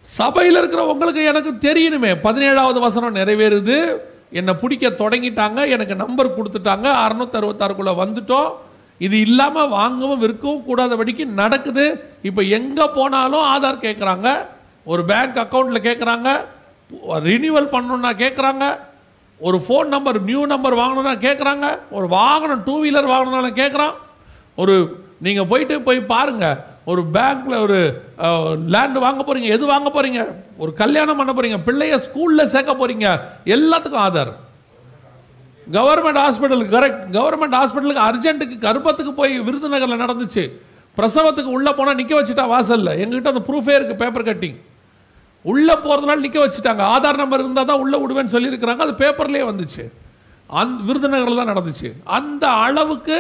சபையில் 0.07 0.59
இருக்கிறவங்களுக்கு 0.61 1.23
எனக்கு 1.31 1.53
தெரியணுமே. 1.67 2.11
பதினேழாவது 2.27 2.79
வசனம் 2.87 3.19
நிறைவேறுது. 3.21 3.79
என்னை 4.39 4.53
பிடிக்க 4.63 4.89
தொடங்கிட்டாங்க. 5.03 5.61
எனக்கு 5.75 5.95
நம்பர் 6.05 6.37
கொடுத்துட்டாங்க. 6.37 6.87
அறுநூத்தறுபத்தாறுக்குள்ளே 7.05 7.95
வந்துட்டோம். 8.03 8.51
இது 9.01 9.17
இல்லாமல் 9.27 9.73
வாங்கவும் 9.79 10.23
விற்கவும் 10.25 10.67
கூடாதபடிக்கு 10.67 11.25
நடக்குது. 11.43 11.87
இப்போ 12.29 12.43
எங்கே 12.59 12.87
போனாலும் 12.99 13.47
ஆதார் 13.53 13.85
கேட்குறாங்க 13.87 14.29
ஒரு 14.87 15.03
பேங்க் 15.11 15.39
அக்கௌண்ட்டில் 15.45 15.87
கேட்குறாங்க 15.89 16.31
ரினியூவல் 17.31 17.73
பண்ணணுன்னா 17.75 18.11
கேட்குறாங்க 18.23 18.65
ஒரு 19.41 19.59
ஃபோன் 19.67 19.89
நம்பர் 19.95 20.19
நியூ 20.23 20.43
நம்பர் 20.47 20.81
வாங்கணும்னா 20.81 21.15
கேட்குறாங்க 21.27 21.67
ஒரு 21.91 22.07
வாகனம் 22.09 22.63
டூ 22.67 22.75
வீலர் 22.83 23.13
வாங்கணும்னாலும் 23.13 23.61
கேட்குறான் 23.61 23.95
ஒரு 24.57 24.75
நீங்கள் 25.25 25.49
போயிட்டு 25.51 25.75
போய் 25.89 26.01
பாருங்கள் 26.15 26.59
ஒரு 26.93 27.03
பேங்க்கில் 27.17 27.61
ஒரு 27.65 27.79
லேண்டு 28.75 29.05
வாங்க 29.05 29.21
போகிறீங்க 29.23 29.49
எது 29.57 29.65
வாங்க 29.75 29.89
போகிறீங்க 29.95 30.21
ஒரு 30.63 30.71
கல்யாணம் 30.81 31.19
பண்ண 31.21 31.33
போகிறீங்க 31.37 31.59
பிள்ளைய 31.69 31.95
ஸ்கூலில் 32.07 32.51
சேர்க்க 32.55 32.73
போகிறீங்க 32.81 33.07
எல்லாத்துக்கும் 33.57 34.05
ஆதார். 34.07 34.33
கவர்மெண்ட் 35.77 36.21
ஹாஸ்பிட்டலுக்கு 36.25 36.75
கரெக்ட் 36.77 37.05
கவர்மெண்ட் 37.17 37.57
ஹாஸ்பிட்டலுக்கு 37.59 38.07
அர்ஜென்ட்டுக்கு 38.09 38.57
கர்ப்பத்துக்கு 38.67 39.13
போய் 39.21 39.35
விருதுநகரில் 39.47 40.03
நடந்துச்சு. 40.05 40.45
பிரசவத்துக்கு 40.99 41.55
உள்ளே 41.59 41.73
போனால் 41.79 41.99
நிற்க 42.01 42.15
வச்சுட்டா 42.19 42.45
வாசல்ல. 42.55 42.91
எங்ககிட்ட 43.03 43.33
அந்த 43.35 43.43
ப்ரூஃபே 43.49 43.75
இருக்குது 43.77 44.01
பேப்பர் 44.03 44.29
கட்டிங் 44.29 44.59
உள்ளே 45.53 45.75
போகிறதுனால 45.85 46.25
நிற்க 46.27 46.39
வச்சுட்டாங்க. 46.43 46.83
ஆதார் 46.95 47.23
நம்பர் 47.23 47.43
இருந்தால் 47.45 47.71
தான் 47.71 47.81
உள்ளே 47.85 47.99
விடுவேன்னு 48.03 48.35
சொல்லியிருக்கிறாங்க. 48.35 48.85
அது 48.87 48.95
பேப்பர்லேயே 49.03 49.47
வந்துச்சு. 49.51 49.85
அந் 50.61 50.77
விருதுநகரில் 50.89 51.41
தான் 51.41 51.53
நடந்துச்சு. 51.53 51.89
அந்த 52.19 52.45
அளவுக்கு 52.67 53.19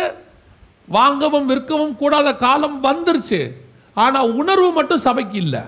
வாங்கவும் 0.96 1.48
விற்கவும் 1.50 1.96
கூடாத 2.00 2.28
காலம் 2.44 2.78
வந்துருச்சு. 2.86 3.40
ஆனால் 3.94 4.32
உணர்வு 4.40 4.68
மட்டும் 4.72 5.04
சபைக்கு 5.06 5.38
இல்லை. 5.44 5.62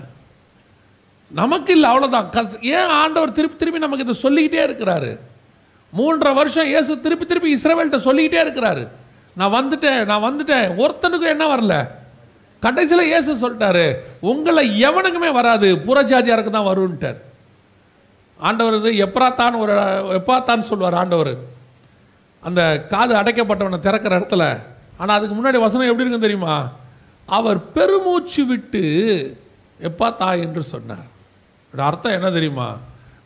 நமக்கு 1.30 1.72
இல்லை 1.76 1.88
அவ்வளோதான் 1.90 2.28
கஸ் 2.34 2.58
ஏன் 2.76 2.92
ஆண்டவர் 3.02 3.36
திருப்பி 3.36 3.56
திருப்பி 3.56 3.84
நமக்கு 3.84 4.04
இதை 4.04 4.16
சொல்லிக்கிட்டே 4.24 4.62
இருக்கிறாரு? 4.68 5.12
மூன்றரை 5.92 6.32
வருஷம் 6.40 6.70
இயேசு 6.72 7.00
திருப்பி 7.00 7.26
திருப்பி 7.26 7.54
இஸ்ரேவேல்கிட்ட 7.56 8.00
சொல்லிக்கிட்டே 8.08 8.40
இருக்கிறாரு. 8.46 8.84
நான் 9.36 9.54
வந்துட்டேன் 9.58 10.00
நான் 10.10 10.26
வந்துட்டேன். 10.28 10.66
ஒருத்தனுக்கும் 10.82 11.34
என்ன 11.34 11.46
வரல? 11.54 11.76
கடைசியில் 12.62 13.08
இயேசு 13.10 13.30
சொல்லிட்டாரு 13.42 13.86
உங்களை 14.30 14.64
எவனுக்குமே 14.88 15.32
வராது. 15.38 15.68
புறஜாதியாருக்கு 15.86 16.52
தான் 16.56 16.70
வருன்ட்டார் 16.70 17.18
ஆண்டவர் 18.40 18.78
இது 18.78 18.90
எப்ராத்தான் 19.06 19.54
ஒரு 19.62 19.74
எப்பாத்தான் 20.16 20.68
சொல்வார் 20.70 20.96
ஆண்டவர். 21.02 21.34
அந்த 22.42 22.62
காது 22.92 23.12
அடைக்கப்பட்டவனை 23.20 23.78
திறக்கிற 23.86 24.18
இடத்துல 24.18 24.44
ஆனால் 24.98 25.16
அதுக்கு 25.16 25.36
முன்னாடி 25.36 25.58
வசனம் 25.66 25.88
எப்படி 25.90 26.04
இருக்கும் 26.04 26.26
தெரியுமா? 26.26 26.56
அவர் 27.38 27.58
பெருமூச்சு 27.76 28.42
விட்டு 28.46 28.84
எப்பா 29.88 30.08
தா 30.16 30.28
என்று 30.44 30.62
சொன்னார். 30.62 31.08
இதோட 31.72 31.84
அர்த்தம் 31.90 32.16
என்ன 32.18 32.30
தெரியுமா? 32.30 32.68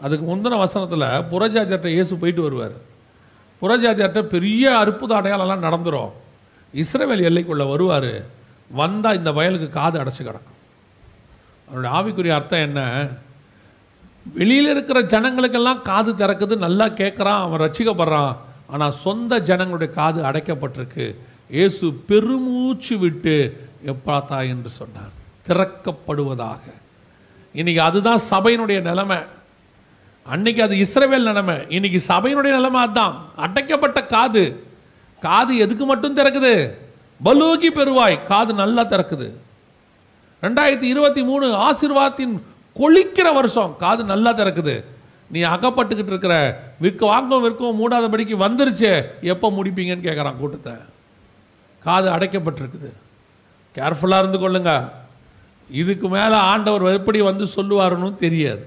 அதுக்கு 0.05 0.25
முந்தின 0.31 0.59
வசனத்தில் 0.59 1.09
புறஜாதியார்கிட்ட 1.33 1.91
இயேசு 1.97 2.17
போயிட்டு 2.17 2.43
வருவார். 2.43 2.77
புறஜாதியார்கிட்ட 3.63 4.23
பெரிய 4.35 4.65
அற்புத 4.79 5.15
அடையாளம்லாம் 5.21 5.67
நடந்துடும் 5.67 6.13
இஸ்ரவேல் 6.75 7.27
எல்லைக்குள்ளே 7.31 7.67
வருவார். 7.71 8.13
வந்தால் 8.81 9.19
இந்த 9.21 9.31
வயலுக்கு 9.33 9.69
காது 9.69 9.97
அடைச்சி 10.03 10.23
கிடக்கும். 10.23 10.59
அவருடைய 11.69 11.91
ஆவிக்குரிய 11.97 12.35
அர்த்தம் 12.37 12.67
என்ன? 12.69 12.81
வெளியில் 14.39 14.71
இருக்கிற 14.75 14.99
ஜனங்களுக்கெல்லாம் 15.13 15.83
காது 15.83 16.11
திறக்குது 16.13 16.57
நல்லா 16.67 16.87
கேட்குறான் 17.01 17.43
அவன் 17.45 17.63
ரசிக்கப்படுறான் 17.65 18.33
ஆனால் 18.73 18.97
சொந்த 19.05 19.39
ஜனங்களுடைய 19.49 19.91
காது 19.99 20.21
அடைக்கப்பட்டிருக்கு. 20.29 21.07
இயேசு 21.51 21.93
பெருமூச்சு 21.93 22.99
விட்டு 22.99 23.67
எப்பாத்தா? 23.87 24.49
என்று 24.49 24.69
சொன்னார். 24.69 25.19
திறக்கப்படுவதாக. 25.49 26.61
இன்னைக்கு 27.53 27.83
அதுதான் 27.83 28.21
சபையினுடைய 28.31 28.81
நிலைமை. 28.81 29.17
அன்னைக்கு 30.23 30.63
அது 30.63 30.75
இஸ்ரவேல் 30.75 31.23
நிலைமை. 31.23 31.55
இன்னைக்கு 31.69 32.03
சபையினுடைய 32.09 32.51
நிலைமை 32.51 32.81
அதுதான். 32.81 33.29
அடைக்கப்பட்ட 33.37 34.07
காது. 34.07 34.63
காது 35.21 35.57
எதுக்கு 35.57 35.85
மட்டும் 35.85 36.17
திறக்குது? 36.17 36.75
பலூகி 37.23 37.71
பெருவாய். 37.71 38.25
காது 38.25 38.55
நல்லா 38.55 38.83
திறக்குது. 38.83 39.33
ரெண்டாயிரத்தி 40.43 40.83
இருபத்தி 40.83 41.23
மூணு 41.23 41.47
ஆசிர்வாதத்தின் 41.47 42.41
கொளிக்கிற 42.75 43.35
வருஷம். 43.35 43.77
காது 43.79 44.05
நல்லா 44.05 44.33
திறக்குது. 44.33 44.85
நீ 45.31 45.41
அகப்பட்டுக்கிட்டு 45.41 46.07
இருக்கிற 46.07 46.63
விற்க 46.81 47.07
வாங்கவும் 47.07 47.43
விற்கவும் 47.43 47.79
மூடாதபடிக்கு 47.79 48.51
வந்துருச்சு. 48.51 49.05
எப்போ 49.21 49.51
முடிப்பீங்கன்னு 49.51 50.09
கேட்குறான் 50.09 50.37
கூட்டத்தை. 50.37 50.73
காது 51.85 52.09
அடைக்கப்பட்டிருக்குது. 52.15 52.91
கேர்ஃபுல்லாக 53.77 54.23
இருந்து 54.23 54.39
கொள்ளுங்க. 54.45 54.73
இதுக்கு 55.81 56.07
மேலே 56.17 56.39
ஆண்டவர் 56.53 56.85
எப்படி 56.99 57.19
வந்து 57.31 57.45
சொல்லுவாருன்னு 57.57 58.11
தெரியாது. 58.25 58.65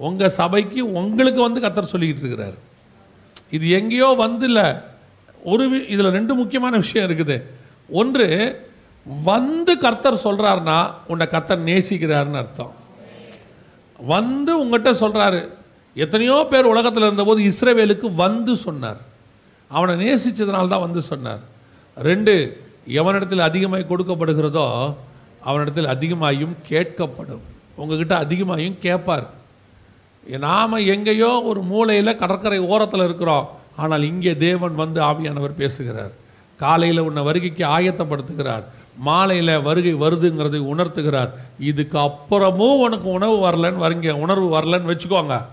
உங்கள் 0.00 0.36
சபைக்கு 0.40 0.80
உங்களுக்கு 1.00 1.40
வந்து 1.46 1.62
கத்தர் 1.64 1.92
சொல்லிக்கிட்டு 1.92 2.24
இருக்கிறார். 2.24 2.58
இது 3.56 3.66
எங்கேயோ 3.78 4.08
வந்து 4.24 4.46
இல்லை 4.50 4.66
ஒரு 5.52 5.64
இதில் 5.94 6.14
ரெண்டு 6.18 6.32
முக்கியமான 6.40 6.74
விஷயம் 6.82 7.06
இருக்குது. 7.08 7.36
ஒன்று 8.00 8.26
வந்து 9.28 9.72
கர்த்தர் 9.84 10.24
சொல்கிறாருன்னா 10.26 10.78
உன்னை 11.12 11.26
கர்த்தர் 11.34 11.66
நேசிக்கிறாருன்னு 11.68 12.40
அர்த்தம். 12.42 12.72
வந்து 14.00 14.52
உங்ககிட்ட 14.62 14.90
சொல்கிறாரு 15.04 15.40
எத்தனையோ 15.96 16.36
பேர் 16.50 16.72
உலகத்தில் 16.72 17.06
இருந்தபோது 17.06 17.40
இஸ்ரேவேலுக்கு 17.50 18.08
வந்து 18.24 18.52
சொன்னார். 18.66 19.00
அவனை 19.70 19.94
நேசித்ததுனால 20.04 20.70
தான் 20.74 20.86
வந்து 20.86 21.02
சொன்னார். 21.12 21.42
ரெண்டு 21.96 22.62
எவனிடத்தில் 22.86 23.38
அதிகமாய் 23.38 23.86
கொடுக்கப்படுகிறதோ 23.88 24.94
அவனிடத்தில் 25.44 25.84
அதிகமாயும் 25.84 26.54
கேட்கப்படும். 26.68 27.40
உங்ககிட்ட 27.76 28.24
அதிகமாயும் 28.24 28.78
கேட்பார். 28.78 29.26
நாம் 30.26 30.72
எங்கேயோ 30.72 31.42
ஒரு 31.42 31.62
மூலையில் 31.62 32.16
கடற்கரை 32.16 32.58
ஓரத்தில் 32.58 33.04
இருக்கிறோம். 33.04 33.48
ஆனால் 33.76 34.02
இங்கே 34.02 34.36
தேவன் 34.36 34.74
வந்து 34.74 35.00
ஆவியானவர் 35.00 35.54
பேசுகிறார். 35.54 36.12
காலையில் 36.58 36.98
உன்னை 36.98 37.22
வருகைக்கு 37.22 37.64
ஆயத்தப்படுத்துகிறார். 37.64 38.62
மாலையில் 38.96 39.60
வருகை 39.60 39.94
வருதுங்கிறதை 39.94 40.60
உணர்த்துகிறார். 40.74 41.30
இதுக்கு 41.58 41.98
அப்புறமும் 41.98 42.78
உனக்கு 42.78 43.08
உணவு 43.08 43.50
வரலன்னு 43.50 43.84
வரீங்க. 43.86 44.10
உணர்வு 44.10 44.60
வரலன்னு 44.60 44.90
வச்சுக்கோங்க. 44.92 45.44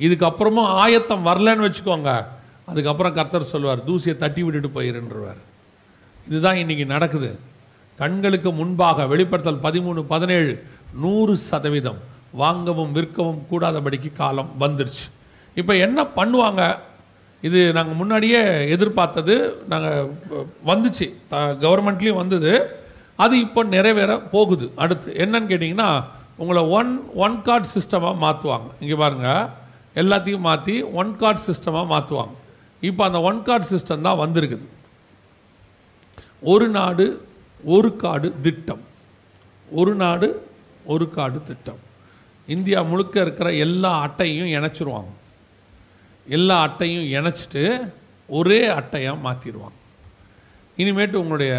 இதுக்கப்புறமும் 0.00 0.70
ஆயத்தம் 0.82 1.26
வரலன்னு 1.26 1.66
வச்சுக்கோங்க. 1.68 2.26
அதுக்கப்புறம் 2.66 3.14
கர்த்தர் 3.14 3.42
சொல்வார் 3.42 3.86
தூசியை 3.86 4.16
தட்டி 4.16 4.42
விட்டுட்டு 4.42 4.80
போயிருன்றவர் 4.80 5.40
இதுதான் 6.28 6.60
இன்னைக்கு 6.62 6.84
நடக்குது. 6.94 7.30
கண்களுக்கு 7.98 8.50
முன்பாக 8.60 9.06
வெளிப்படுத்தல் 9.12 9.64
பதிமூணு 9.66 10.00
பதினேழு 10.12 10.52
நூறு 11.02 11.34
சதவீதம். 11.50 12.00
வாங்கவும் 12.42 12.94
விற்கவும் 12.96 13.42
கூடாதபடிக்கு 13.50 14.10
காலம் 14.20 14.50
வந்துருச்சு. 14.62 15.06
இப்போ 15.60 15.72
என்ன 15.86 15.98
பண்ணுவாங்க? 16.18 16.62
இது 17.48 17.60
நாங்கள் 17.76 17.98
முன்னாடியே 18.00 18.40
எதிர்பார்த்தது 18.74 19.34
நாங்கள் 19.72 20.08
வந்துச்சு. 20.70 21.06
த 21.32 21.42
கவர்மெண்ட்லேயும் 21.64 22.20
வந்தது. 22.22 22.52
அது 23.24 23.34
இப்போ 23.46 23.60
நிறைவேற 23.74 24.12
போகுது. 24.34 24.66
அடுத்து 24.84 25.08
என்னன்னு 25.24 25.50
கேட்டிங்கன்னா 25.50 25.90
உங்களை 26.42 26.62
ஒன் 26.78 26.92
ஒன் 27.24 27.36
கார்டு 27.46 27.68
சிஸ்டமாக 27.74 28.20
மாற்றுவாங்க 28.24 28.68
இங்கே 28.82 28.96
பாருங்கள் 29.02 29.44
எல்லாத்தையும் 30.02 30.46
மாற்றி 30.48 30.74
ஒன் 31.00 31.12
கார்டு 31.20 31.42
சிஸ்டமாக 31.48 31.86
மாற்றுவாங்க 31.92 32.34
இப்போ 32.88 33.02
அந்த 33.08 33.18
ஒன் 33.28 33.38
கார்டு 33.48 33.66
சிஸ்டம் 33.72 34.06
தான் 34.06 34.20
வந்திருக்குது. 34.22 34.64
ஒரு 36.52 36.66
நாடு 36.76 37.04
ஒரு 37.74 37.90
காடு 38.02 38.28
திட்டம். 38.44 38.82
ஒரு 39.80 39.92
நாடு 40.02 40.28
ஒரு 40.92 41.04
காடு 41.16 41.38
திட்டம். 41.48 41.80
இந்தியா 42.54 42.80
முழுக்க 42.90 43.20
இருக்கிற 43.20 43.48
எல்லா 43.64 43.92
அட்டையும் 44.06 44.50
இணைச்சிருவாங்க. 44.56 45.12
எல்லா 46.26 46.56
அட்டையும் 46.66 47.06
இணைச்சிட்டு 47.16 47.62
ஒரே 48.38 48.60
அட்டையாக 48.78 49.24
மாற்றிடுவாங்க 49.26 49.78
இனிமேட்டு 50.82 51.16
உங்களுடைய 51.22 51.54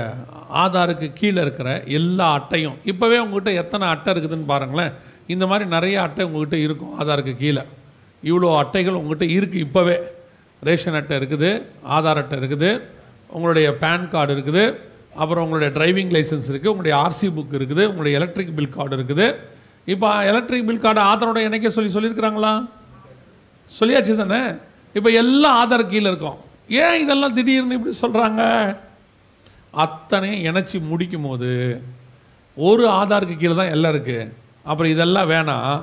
ஆதாருக்கு 0.64 1.08
கீழே 1.14 1.42
இருக்கிற 1.42 1.70
எல்லா 1.98 2.28
அட்டையும் 2.38 2.78
இப்போவே 2.92 3.18
உங்கள்கிட்ட 3.26 3.52
எத்தனை 3.62 3.86
அட்டை 3.88 4.10
இருக்குதுன்னு 4.14 4.52
பாருங்களேன். 4.54 4.94
இந்த 5.34 5.44
மாதிரி 5.50 5.66
நிறைய 5.70 5.98
அட்டை 6.02 6.26
உங்கள்கிட்ட 6.26 6.58
இருக்கும் 6.66 6.94
ஆதாருக்கு 7.00 7.34
கீழே. 7.44 7.64
இவ்வளோ 8.24 8.50
அட்டைகள் 8.62 9.00
உங்கள்கிட்ட 9.00 9.28
இருக்குது 9.36 9.64
இப்போவே. 9.68 9.98
ரேஷன் 10.68 10.98
அட்டை 11.00 11.16
இருக்குது 11.18 11.50
ஆதார் 11.96 12.22
அட்டை 12.22 12.38
இருக்குது. 12.42 12.70
உங்களுடைய 13.34 13.68
பேன் 13.84 14.08
கார்டு 14.14 14.34
இருக்குது. 14.36 14.64
அப்புறம் 15.22 15.44
உங்களுடைய 15.46 15.70
டிரைவிங் 15.78 16.14
லைசன்ஸ் 16.16 16.50
இருக்குது 16.52 16.72
உங்களுடைய 16.74 16.96
ஆர்சி 17.04 17.28
புக் 17.36 17.58
இருக்குது. 17.60 17.84
உங்களுடைய 17.92 18.14
எலக்ட்ரிக் 18.20 18.56
பில் 18.58 18.76
கார்டு 18.78 18.96
இருக்குது. 18.98 19.28
இப்போ 19.94 20.10
எலக்ட்ரிக் 20.32 20.68
பில் 20.70 20.84
கார்டு 20.86 21.02
ஆதாரோட 21.12 21.42
இணைக்க 21.48 21.70
சொல்லி 21.78 21.92
சொல்லியிருக்கிறாங்களா? 21.96 22.54
சொல்லியாச்சு 23.72 24.16
தானே? 24.24 24.42
இப்போ 24.98 25.10
எல்லாம் 25.22 25.58
ஆதார் 25.62 25.92
கீழே 25.94 26.08
இருக்கும். 26.12 26.40
ஏன் 26.82 27.00
இதெல்லாம் 27.04 27.36
திடீர்னு 27.38 27.78
இப்படி 27.78 27.96
சொல்கிறாங்க 28.04 28.42
அத்தனையும் 29.84 30.44
இணைச்சி 30.50 30.78
முடிக்கும் 30.92 31.28
போது 31.28 31.52
ஒரு 32.58 32.84
ஆதாருக்கு 33.00 33.36
கீழே 33.42 33.56
தான் 33.60 33.74
எல்லாம் 33.76 33.94
இருக்குது 33.96 34.32
அப்புறம் 34.70 34.92
இதெல்லாம் 34.94 35.32
வேணாம் 35.34 35.82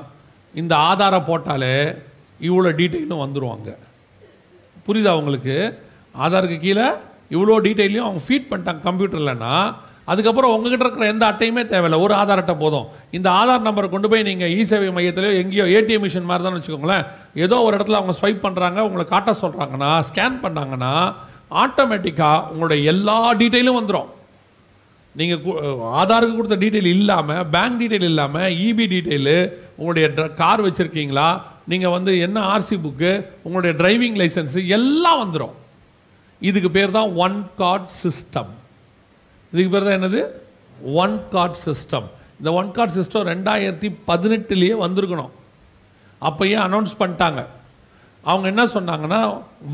இந்த 0.61 0.75
ஆதாரை 0.91 1.21
போட்டாலே 1.29 1.75
இவ்வளோ 2.49 2.71
டீட்டெயிலும் 2.79 3.23
வந்துருவாங்க. 3.25 3.71
புரியுதா 4.87 5.13
உங்களுக்கு? 5.21 5.57
ஆதாருக்கு 6.25 6.59
கீழே 6.65 6.87
இவ்வளோ 7.35 7.57
டீட்டெயிலையும் 7.67 8.07
அவங்க 8.09 8.23
ஃபீட் 8.27 8.51
பண்ணிட்டாங்க 8.51 8.83
கம்ப்யூட்டர்லன்னா 8.89 9.55
அதுக்கப்புறம் 10.13 10.53
உங்ககிட்ட 10.55 10.85
இருக்கிற 10.85 11.07
எந்த 11.13 11.25
அட்டையுமே 11.31 11.63
தேவையில்லை. 11.73 11.99
ஒரு 12.05 12.15
ஆதார் 12.21 12.41
அட்டை 12.43 12.55
போதும். 12.63 12.87
இந்த 13.17 13.29
ஆதார் 13.41 13.67
நம்பரை 13.67 13.89
கொண்டு 13.93 14.09
போய் 14.13 14.27
நீங்கள் 14.29 14.53
இ 14.57 14.63
சேவை 14.71 14.89
மையத்திலையோ 14.97 15.35
எங்கேயோ 15.43 15.67
ஏடிஎம் 15.77 16.03
மிஷின் 16.05 16.29
மாதிரி 16.31 16.45
தான் 16.47 16.57
வச்சுக்கோங்களேன். 16.57 17.05
ஏதோ 17.45 17.59
ஒரு 17.67 17.77
இடத்துல 17.77 18.01
அவங்க 18.01 18.15
ஸ்வைப் 18.21 18.43
பண்ணுறாங்க 18.47 18.81
உங்களை 18.89 19.05
காட்ட 19.13 19.35
சொல்கிறாங்கன்னா 19.43 19.91
ஸ்கேன் 20.09 20.43
பண்ணாங்கன்னா 20.45 20.93
ஆட்டோமேட்டிக்காக 21.63 22.51
உங்களுடைய 22.51 22.83
எல்லா 22.95 23.17
டீட்டெயிலும் 23.43 23.79
வந்துடும் 23.81 24.11
நீங்கள் 25.15 25.41
ஆதாருக்கு 26.03 26.37
கொடுத்த 26.37 26.57
டீட்டெயில் 26.65 26.93
இல்லாமல் 26.97 27.43
பேங்க் 27.55 27.81
டீட்டெயில் 27.81 28.11
இல்லாமல் 28.13 28.53
இபி 28.67 28.85
டீட்டெயிலு 28.93 29.39
உங்களுடைய 29.79 30.07
கார் 30.43 30.67
வச்சுருக்கீங்களா? 30.67 31.29
நீங்கள் 31.71 31.95
வந்து 31.97 32.13
என்ன 32.27 32.39
ஆர்சி 32.53 32.77
புக்கு 32.85 33.13
உங்களுடைய 33.43 33.73
டிரைவிங் 33.83 34.21
லைசன்ஸு 34.23 34.61
எல்லாம் 34.79 35.21
வந்துடும் 35.25 35.57
இதுக்கு 36.49 36.71
பேர் 36.77 36.97
தான் 36.99 37.11
ஒன் 37.25 37.39
கார்ட் 37.61 37.91
சிஸ்டம் 38.03 38.51
இதுக்கு 39.53 39.73
பேர் 39.75 39.87
தான் 39.89 39.99
என்னது? 40.01 40.21
ஒன் 41.03 41.17
கார்ட் 41.35 41.59
சிஸ்டம் 41.67 42.07
இந்த 42.39 42.53
ஒன் 42.61 42.71
கார்ட் 42.77 42.95
சிஸ்டம் 42.99 43.27
ரெண்டாயிரத்தி 43.33 43.89
பதினெட்டுலேயே 44.09 44.77
வந்திருக்கணும். 44.85 45.33
அப்போயே 46.29 46.57
அனௌன்ஸ் 46.67 46.95
பண்ணிட்டாங்க. 47.03 47.41
அவங்க 48.25 48.47
என்ன 48.53 48.65
சொன்னாங்கன்னா 48.75 49.21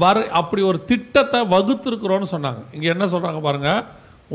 வர 0.03 0.19
அப்படி 0.41 0.61
ஒரு 0.71 0.79
திட்டத்தை 0.91 1.41
வகுத்துருக்குறோன்னு 1.55 2.29
சொன்னாங்க. 2.35 2.61
இங்கே 2.77 2.89
என்ன 2.95 3.07
சொல்கிறாங்க 3.15 3.41
பாருங்கள் 3.47 3.83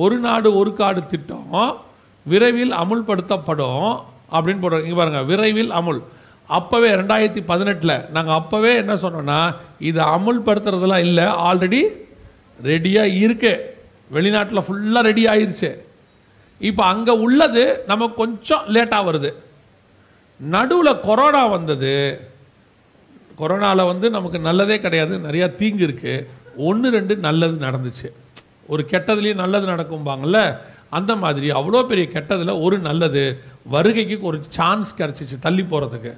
ஒரு 0.03 0.17
நாடு 0.25 0.49
ஒரு 0.59 0.71
காடு 0.81 1.01
திட்டம் 1.13 1.55
விரைவில் 2.25 2.73
அமுல்படுத்தப்படும் 2.81 3.87
அப்படின்னு 4.35 4.61
போடுறாங்க. 4.63 4.85
இங்கே 4.87 4.99
பாருங்கள் 4.99 5.27
விரைவில் 5.31 5.73
அமுல். 5.79 6.01
அப்போவே 6.57 6.89
ரெண்டாயிரத்தி 7.01 7.41
பதினெட்டில் 7.51 7.95
நாங்கள் 8.15 8.37
அப்போவே 8.39 8.71
என்ன 8.83 8.93
சொன்னோன்னா 9.03 9.39
இது 9.89 10.01
அமுல்படுத்துறதெல்லாம் 10.15 11.05
இல்லை 11.07 11.25
ஆல்ரெடி 11.49 11.81
ரெடியாக 12.69 13.15
இருக்கு. 13.25 13.53
வெளிநாட்டில் 14.15 14.65
ஃபுல்லாக 14.65 15.07
ரெடி 15.09 15.23
ஆயிடுச்சு 15.27 15.71
இப்போ 16.61 16.83
அங்கே 16.85 17.13
உள்ளது 17.25 17.63
நமக்கு 17.91 18.15
கொஞ்சம் 18.15 18.65
லேட்டாக 18.73 19.07
வருது. 19.07 19.29
நடுவில் 20.39 21.01
கொரோனா 21.07 21.43
வந்தது. 21.55 21.93
கொரோனாவில் 23.39 23.89
வந்து 23.91 24.09
நமக்கு 24.09 24.39
நல்லதே 24.39 24.77
கிடையாது. 24.79 25.13
நிறையா 25.27 25.47
தீங்கு 25.55 25.83
இருக்குது 25.87 26.27
ஒன்று 26.67 26.87
ரெண்டு 26.97 27.13
நல்லது 27.27 27.55
நடந்துச்சு. 27.67 28.09
ஒரு 28.67 28.83
கெட்டதுலேயும் 28.91 29.41
நல்லது 29.43 29.65
நடக்கும்பாங்கள்ல 29.67 30.39
அந்த 30.97 31.11
மாதிரி 31.15 31.47
அவ்வளோ 31.59 31.79
பெரிய 31.91 32.05
கெட்டதில் 32.15 32.61
ஒரு 32.65 32.77
நல்லது 32.79 33.23
வருகைக்கு 33.75 34.15
ஒரு 34.29 34.37
சான்ஸ் 34.57 34.89
கிடச்சிச்சு 34.97 35.37
தள்ளி 35.39 35.63
போகிறதுக்கு 35.63 36.11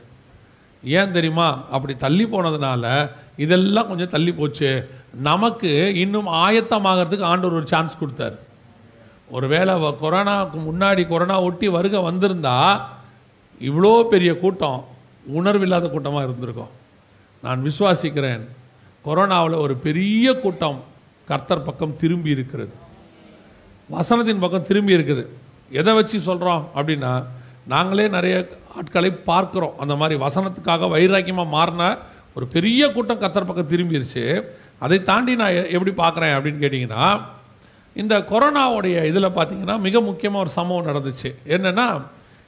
ஏன் 0.86 1.12
தெரியுமா? 1.12 1.64
அப்படி 1.72 1.96
தள்ளி 1.96 2.26
போனதுனால 2.26 3.10
இதெல்லாம் 3.38 3.88
கொஞ்சம் 3.88 4.10
தள்ளி 4.10 4.34
போச்சு. 4.34 4.90
நமக்கு 5.14 5.96
இன்னும் 5.96 6.28
ஆயத்தமாகறதுக்கு 6.28 7.22
ஆண்டவர் 7.22 7.58
ஒரு 7.58 7.68
சான்ஸ் 7.68 7.98
கொடுத்தாரு. 8.06 8.38
ஒருவேளை 9.30 9.76
வ- 9.76 9.96
கொரோனாவுக்கு 10.02 10.60
முன்னாடி 10.72 11.08
கொரோனா 11.08 11.42
ஒட்டி 11.42 11.68
வருகை 11.68 12.00
வந்திருந்தா 12.00 12.82
இவ்வளோ 13.62 14.04
பெரிய 14.04 14.40
கூட்டம் 14.40 14.86
உணர்வில்லாத 15.26 15.88
கூட்டமாக 15.90 16.24
இருந்திருக்கும். 16.24 16.68
நான் 17.44 17.64
விசுவாசிக்கிறேன் 17.64 18.42
கொரோனாவில் 19.06 19.58
ஒரு 19.58 19.76
பெரிய 19.76 20.40
கூட்டம் 20.40 20.84
கர்த்தர் 21.28 21.64
பக்கம் 21.64 21.98
திரும்பி 21.98 22.30
இருக்கிறது. 22.30 22.74
வசனத்தின் 23.92 24.40
பக்கம் 24.40 24.66
திரும்பி 24.66 24.94
இருக்குது. 24.94 25.26
எதை 25.70 25.94
வச்சு 25.94 26.20
சொல்கிறோம் 26.20 26.70
அப்படின்னா 26.76 27.24
நாங்களே 27.68 28.08
நிறைய 28.08 28.48
ஆட்களை 28.76 29.12
பார்க்குறோம். 29.28 29.76
அந்த 29.76 29.96
மாதிரி 29.96 30.22
வசனத்துக்காக 30.24 30.88
வைராக்கியமாக 30.90 31.48
மாறின 31.48 31.98
ஒரு 32.34 32.48
பெரிய 32.48 32.92
கூட்டம் 32.92 33.20
கத்தர் 33.20 33.46
பக்கம் 33.46 33.70
திரும்பிடுச்சு 33.70 34.44
அதை 34.80 35.04
தாண்டி 35.04 35.36
நான் 35.36 35.50
எ- 35.50 35.68
எப்படி 35.68 35.92
பார்க்குறேன் 35.92 36.34
அப்படின்னு 36.34 36.64
கேட்டிங்கன்னா 36.64 37.22
இந்த 37.94 38.18
கொரோனாவுடைய 38.18 39.04
இதில் 39.04 39.30
பார்த்திங்கன்னா 39.30 39.80
மிக 39.80 40.02
முக்கியமாக 40.02 40.44
ஒரு 40.44 40.52
சம்பவம் 40.52 40.88
நடந்துச்சு. 40.88 41.36
என்னென்னா 41.48 42.02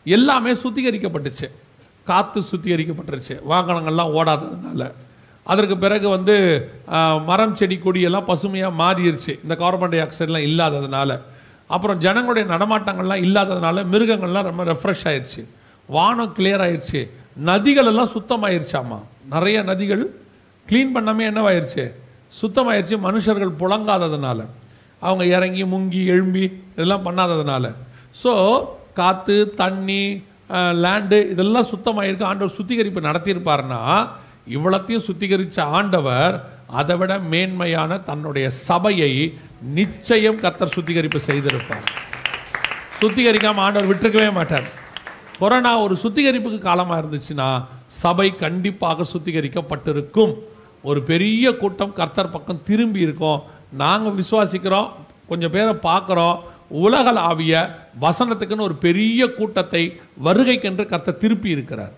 எல்லாமே 0.03 0.51
சுத்திகரிக்கப்பட்டுச்சு. 0.51 1.49
காற்று 2.05 2.41
சுத்திகரிக்கப்பட்டுருச்சு. 2.41 3.39
வாகனங்கள்லாம் 3.49 4.11
ஓடாததுனால. 4.19 4.91
அதற்கு 5.43 5.77
பிறகு 5.77 6.09
வந்து 6.09 6.69
மரம் 7.25 7.55
செடி 7.55 7.79
கொடியெல்லாம் 7.83 8.25
பசுமையாக 8.25 8.83
மாறிடுச்சு 8.83 9.39
இந்த 9.43 9.55
கார்பன் 9.55 9.89
டை 9.89 10.01
ஆக்சைடெலாம் 10.01 10.53
இல்லாததுனால. 10.53 11.21
அப்புறம் 11.69 12.01
ஜனங்களுடைய 12.05 12.45
நடமாட்டங்கள்லாம் 12.53 13.23
இல்லாததுனால 13.27 13.83
மிருகங்கள்லாம் 13.93 14.47
ரொம்ப 14.49 14.63
ரெஃப்ரெஷ் 14.71 15.05
ஆயிடுச்சு 15.11 15.41
வானம் 15.95 16.33
கிளியர் 16.37 16.63
ஆயிடுச்சு 16.65 17.01
நதிகள் 17.49 17.89
எல்லாம் 17.91 18.13
சுத்தமாயிருச்சாமா? 18.15 18.99
நிறைய 19.33 19.57
நதிகள் 19.69 20.03
க்ளீன் 20.67 20.93
பண்ணாமல் 20.95 21.27
என்னவாயிருச்சு? 21.31 21.83
சுத்தமாயிருச்சு. 22.41 22.95
மனுஷர்கள் 23.07 23.51
புழங்காததுனால. 23.61 24.39
அவங்க 25.01 25.23
இறங்கி 25.35 25.63
முங்கி 25.73 26.01
எழும்பி 26.13 26.45
இதெல்லாம் 26.73 27.05
பண்ணாததுனால. 27.07 27.65
ஸோ 28.21 28.33
காற்று 28.99 29.37
தண்ணி 29.61 30.03
லேண்டு 30.83 31.17
இதெல்லாம் 31.33 31.69
சுத்தமாயிருக்கு. 31.73 32.29
ஆண்டவர் 32.31 32.57
சுத்திகரிப்பு 32.57 33.01
நடத்தியிருப்பாருன்னா 33.09 33.81
இவ்வளத்தையும் 34.55 35.05
சுத்திகரித்த 35.07 35.59
ஆண்டவர் 35.77 36.35
அதை 36.79 36.95
விட 36.99 37.13
மேன்மையான 37.31 37.97
தன்னுடைய 38.09 38.45
சபையை 38.67 39.11
நிச்சயம் 39.61 40.39
கர்த்தர் 40.39 40.73
சுத்திகரிப்பு 40.75 41.19
செய்திருப்பார். 41.25 41.85
சுத்திகரிக்காம 43.01 43.55
ஆண்டவர் 43.55 43.89
விட்டுருக்கவே 43.89 44.33
மாட்டார். 44.33 44.63
கொரோனா 45.39 45.79
ஒரு 45.79 45.97
சுத்திகரிப்புக்கு 46.03 46.57
காலமாக 46.57 47.01
இருந்துச்சுன்னா 47.01 47.63
சபை 47.87 48.35
கண்டிப்பாக 48.35 49.05
சுத்திகரிக்கப்பட்டிருக்கும். 49.13 50.35
ஒரு 50.83 51.03
பெரிய 51.03 51.55
கூட்டம் 51.55 51.93
கர்த்தர் 51.93 52.29
பக்கம் 52.29 52.63
திரும்பி 52.63 52.99
இருக்கோம். 52.99 53.43
நாங்கள் 53.71 54.23
விசுவாசிக்கிறோம் 54.23 54.89
கொஞ்சம் 55.27 55.51
பேரை 55.51 55.73
பார்க்குறோம். 55.73 56.39
உலகளாவிய 56.69 57.85
வசனத்துக்குன்னு 58.01 58.61
ஒரு 58.61 58.75
பெரிய 58.75 59.27
கூட்டத்தை 59.27 59.99
வருகைக்கென்று 60.23 60.85
கர்த்தர் 60.85 61.17
திருப்பி 61.17 61.49
இருக்கிறார். 61.49 61.91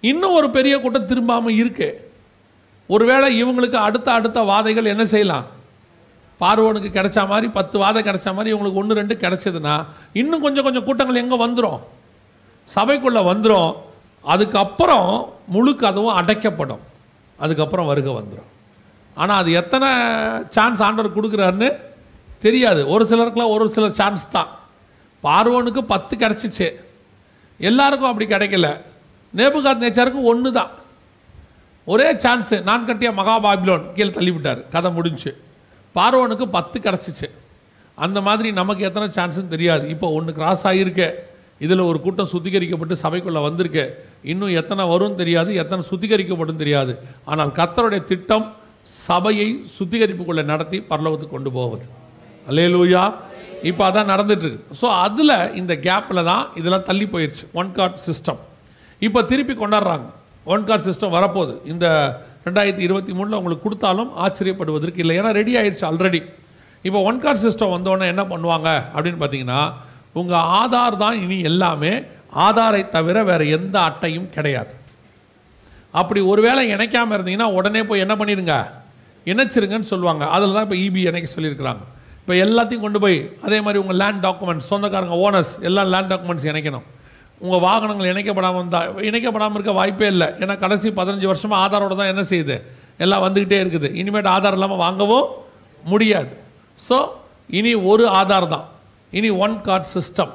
இன்னும் 0.00 0.32
ஒரு 0.32 0.50
பெரிய 0.50 0.80
கூட்டம் 0.80 1.06
திரும்பாமல் 1.06 1.56
இருக்கு. 1.56 2.10
ஒருவேளை 2.86 3.44
இவங்களுக்கு 3.44 3.72
அடுத்த 3.72 4.12
அடுத்த 4.12 4.40
வாதைகள் 4.40 4.84
என்ன 4.84 5.04
செய்யலாம்? 5.04 5.46
பார்வோனுக்கு 6.40 6.88
கிடைச்ச 6.96 7.26
மாதிரி 7.28 7.48
பத்து 7.58 7.78
வாதம் 7.78 8.06
கிடைச்ச 8.08 8.34
மாதிரி 8.34 8.54
இவங்களுக்கு 8.54 8.80
ஒன்று 8.80 8.98
ரெண்டு 9.00 9.14
கிடைச்சதுன்னா 9.14 9.74
இன்னும் 10.12 10.44
கொஞ்சம் 10.46 10.64
கொஞ்சம் 10.64 10.84
கூட்டங்கள் 10.84 11.22
எங்கே 11.22 11.38
வந்துடும் 11.46 11.80
சபைக்குள்ளே 12.74 13.22
வந்துடும் 13.30 13.76
அதுக்கப்புறம் 14.32 15.08
முழு 15.54 15.72
கதவும் 15.72 16.16
அடைக்கப்படும். 16.20 16.82
அதுக்கப்புறம் 17.38 17.86
வருகை 17.86 18.12
வந்துடும் 18.12 18.50
ஆனால் 19.14 19.40
அது 19.42 19.50
எத்தனை 19.52 19.88
சான்ஸ் 20.54 20.82
ஆண்டவர் 20.86 21.16
கொடுக்குறாருன்னு 21.16 21.68
தெரியாது. 22.44 22.80
ஒரு 22.88 23.04
சிலருக்குலாம் 23.10 23.52
ஒரு 23.54 23.70
சில 23.76 23.86
சான்ஸ் 23.90 24.24
தான். 24.30 24.50
பார்வோனுக்கு 25.22 25.82
பத்து 25.92 26.16
கிடச்சிச்சு. 26.16 26.68
எல்லாருக்கும் 27.58 28.10
அப்படி 28.10 28.26
கிடைக்கல. 28.32 28.68
நேபுகாத் 29.36 29.82
நேச்சாருக்கு 29.84 30.28
ஒன்று 30.32 30.52
தான் 30.52 30.72
ஒரே 31.84 32.08
சான்ஸு 32.24 32.56
நான் 32.68 32.86
கட்டிய 32.86 33.10
மகாபாபிலோன் 33.10 33.84
கீழே 33.96 34.10
தள்ளிவிட்டார். 34.10 34.62
கதை 34.74 34.90
முடிஞ்சு. 34.92 35.30
பார்வனுக்கு 35.98 36.46
பத்து 36.56 36.76
கிடச்சிச்சு. 36.86 37.28
அந்த 38.04 38.18
மாதிரி 38.26 38.48
நமக்கு 38.60 38.82
எத்தனை 38.88 39.08
சான்ஸ்னு 39.18 39.52
தெரியாது. 39.54 39.84
இப்போ 39.94 40.06
ஒன்று 40.16 40.32
கிராஸ் 40.38 40.64
ஆகியிருக்கே. 40.70 41.08
இதில் 41.64 41.88
ஒரு 41.90 41.98
கூட்டம் 42.04 42.30
சுத்திகரிக்கப்பட்டு 42.32 42.96
சபைக்குள்ளே 43.04 43.42
வந்திருக்கு. 43.48 43.84
இன்னும் 44.32 44.56
எத்தனை 44.60 44.84
வரும்னு 44.92 45.20
தெரியாது 45.22 45.50
எத்தனை 45.62 45.82
சுத்திகரிக்கப்படும் 45.90 46.60
தெரியாது. 46.62 46.94
ஆனால் 47.30 47.52
கத்தருடைய 47.58 48.02
திட்டம் 48.10 48.46
சபையை 49.06 49.48
சுத்திகரிப்புக்குள்ளே 49.76 50.44
நடத்தி 50.52 50.78
பரலோகத்துக்கு 50.90 51.36
கொண்டு 51.36 51.52
போவது. 51.58 51.86
அல்லேலூயா. 52.50 53.04
இப்போ 53.70 53.82
அதான் 53.88 54.12
நடந்துட்டுருக்கு. 54.12 54.76
ஸோ 54.80 54.86
அதில் 55.04 55.36
இந்த 55.60 55.72
கேப்பில் 55.86 56.26
தான் 56.30 56.44
இதெல்லாம் 56.60 56.86
தள்ளி 56.90 57.06
போயிடுச்சு 57.14 57.44
ஒன் 57.60 57.72
கார்ட் 57.78 57.98
சிஸ்டம் 58.08 58.40
இப்போ 59.06 59.20
திருப்பி 59.30 59.54
கொண்டாடுறாங்க. 59.62 60.06
ஒன் 60.52 60.66
கார்ட் 60.68 60.86
சிஸ்டம் 60.88 61.14
வரப்போகுது. 61.16 61.54
இந்த 61.72 61.86
ரெண்டாயிரத்தி 62.46 62.84
இருபத்தி 62.86 63.12
மூணில் 63.18 63.36
உங்களுக்கு 63.38 63.64
கொடுத்தாலும் 63.66 64.10
ஆச்சரியப்படுவதற்கு 64.24 65.00
இல்லை. 65.04 65.14
ஏன்னா 65.20 65.30
ரெடி 65.38 65.52
ஆயிடுச்சு 65.60 65.86
ஆல்ரெடி 65.88 66.20
இப்போ 66.86 66.98
ஒன் 67.08 67.20
கார்ட் 67.22 67.42
சிஸ்டம் 67.44 67.72
வந்தோடனே 67.76 68.06
என்ன 68.12 68.22
பண்ணுவாங்க 68.32 68.68
அப்படின்னு 68.94 69.20
பார்த்தீங்கன்னா 69.22 69.60
உங்கள் 70.20 70.46
ஆதார் 70.60 71.00
தான் 71.04 71.16
இனி 71.24 71.38
எல்லாமே 71.50 71.92
ஆதாரை 72.46 72.82
தவிர 72.96 73.16
வேறு 73.30 73.44
எந்த 73.56 73.76
அட்டையும் 73.88 74.28
கிடையாது. 74.36 74.72
அப்படி 76.00 76.20
ஒருவேளை 76.32 76.62
இணைக்காமல் 76.74 77.16
இருந்தீங்கன்னா 77.16 77.50
உடனே 77.58 77.82
போய் 77.90 78.04
என்ன 78.04 78.14
பண்ணிடுங்க 78.20 78.54
இணைச்சிருங்கன்னு 79.32 79.90
சொல்லுவாங்க. 79.92 80.24
அதில் 80.36 80.56
தான் 80.56 80.66
இப்போ 80.66 80.78
இபி 80.86 81.02
இணைக்க 81.10 81.28
சொல்லியிருக்கிறாங்க. 81.36 81.82
இப்போ 82.20 82.34
எல்லாத்தையும் 82.44 82.84
கொண்டு 82.86 82.98
போய் 83.04 83.18
அதே 83.46 83.58
மாதிரி 83.64 83.80
உங்கள் 83.82 83.98
லேண்ட் 84.02 84.22
டாக்குமெண்ட்ஸ் 84.26 84.70
சொந்தக்காரங்க 84.72 85.16
ஓனர்ஸ் 85.26 85.52
எல்லாம் 85.68 85.90
லேண்ட் 85.94 86.12
டாக்குமெண்ட்ஸ் 86.12 86.46
இணைக்கணும். 86.52 86.86
உங்கள் 87.44 87.62
வாகனங்கள் 87.66 88.10
இணைக்கப்படாமல் 88.12 88.60
இருந்தால் 88.62 89.02
இணைக்கப்படாமல் 89.08 89.56
இருக்க 89.58 89.72
வாய்ப்பே 89.80 90.08
இல்லை. 90.14 90.28
ஏன்னா 90.42 90.54
கடைசி 90.64 90.88
பதினஞ்சு 91.00 91.26
வருஷமாக 91.30 91.62
ஆதாரோட 91.64 91.94
தான் 92.00 92.12
என்ன 92.12 92.22
செய்யுது? 92.32 92.56
எல்லாம் 93.04 93.24
வந்துக்கிட்டே 93.26 93.58
இருக்குது. 93.64 93.88
இனிமேட்டு 94.00 94.30
ஆதார் 94.36 94.56
இல்லாமல் 94.58 94.82
வாங்கவும் 94.84 95.26
முடியாது. 95.92 96.32
ஸோ 96.86 96.98
இனி 97.58 97.72
ஒரு 97.90 98.04
ஆதார் 98.20 98.48
தான். 98.54 98.66
இனி 99.18 99.28
ஒன் 99.44 99.56
கார்ட் 99.66 99.90
சிஸ்டம் 99.96 100.32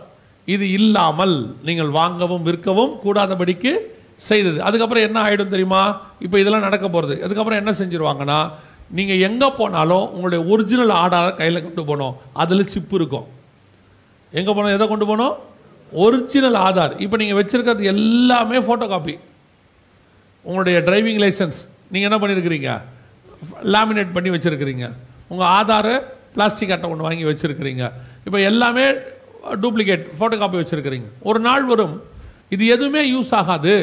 இது 0.47 0.66
இல்லாமல் 0.78 1.36
நீங்கள் 1.68 1.91
வாங்கவும் 1.99 2.45
விற்கவும் 2.49 2.93
கூடாதபடிக்கு 3.04 3.72
செய்தது. 4.30 4.58
அதுக்கப்புறம் 4.68 5.06
என்ன 5.08 5.18
ஆகிடும் 5.26 5.54
தெரியுமா? 5.54 5.82
இப்போ 6.26 6.38
இதெல்லாம் 6.41 6.66
நடக்க 6.68 6.86
போகிறது 6.95 7.16
அதுக்கப்புறம் 7.26 7.62
என்ன 7.62 7.72
செஞ்சுருவாங்கன்னா 7.80 8.39
நீங்கள் 8.97 9.22
எங்கே 9.28 9.49
போனாலும் 9.60 10.06
உங்களுடைய 10.14 10.41
ஒரிஜினல் 10.54 10.93
ஆதாரை 11.04 11.32
கையில் 11.39 11.66
கொண்டு 11.66 11.84
போகணும். 11.89 12.16
அதில் 12.41 12.72
சிப்பு 12.74 12.95
இருக்கும். 12.99 13.28
எங்கே 14.39 14.52
போனோம் 14.58 14.76
எதை 14.78 14.86
கொண்டு 14.91 15.06
போனோம் 15.12 15.36
ஒரிஜினல் 15.92 16.58
ஆதார் 16.68 16.94
இப்போ 17.00 17.18
நீங்கள் 17.18 17.44
வச்சுருக்கிறது 17.44 17.84
எல்லாமே 17.84 18.58
ஃபோட்டோ 18.58 18.88
காப்பி 18.88 19.16
உங்களுடைய 20.44 20.80
டிரைவிங் 20.80 21.22
லைசன்ஸ் 21.24 21.60
நீங்கள் 21.92 22.10
என்ன 22.12 22.20
பண்ணியிருக்கிறீங்க 22.22 22.82
லேமினேட் 23.74 24.14
பண்ணி 24.14 24.30
வச்சுருக்கிறீங்க. 24.30 24.92
உங்கள் 25.28 25.48
ஆதாரை 25.48 25.96
பிளாஸ்டிக் 26.34 26.72
அட்டை 26.72 26.89
ஒன்று 26.89 27.08
வாங்கி 27.08 27.24
வச்சுருக்கிறீங்க. 27.24 27.92
இப்போ 28.26 28.39
எல்லாமே 28.39 28.86
டூப்ளிகேட் 29.62 30.04
ஃபோட்டோ 30.20 30.38
காப்பி 30.38 30.58
வச்சுருக்கிறீங்க. 30.62 31.08
ஒரு 31.20 31.39
நாள் 31.39 31.64
வரும். 31.64 32.02
இது 32.50 32.66
எதுவுமே 32.66 33.02
யூஸ் 33.14 33.34
ஆகாது. 33.34 33.76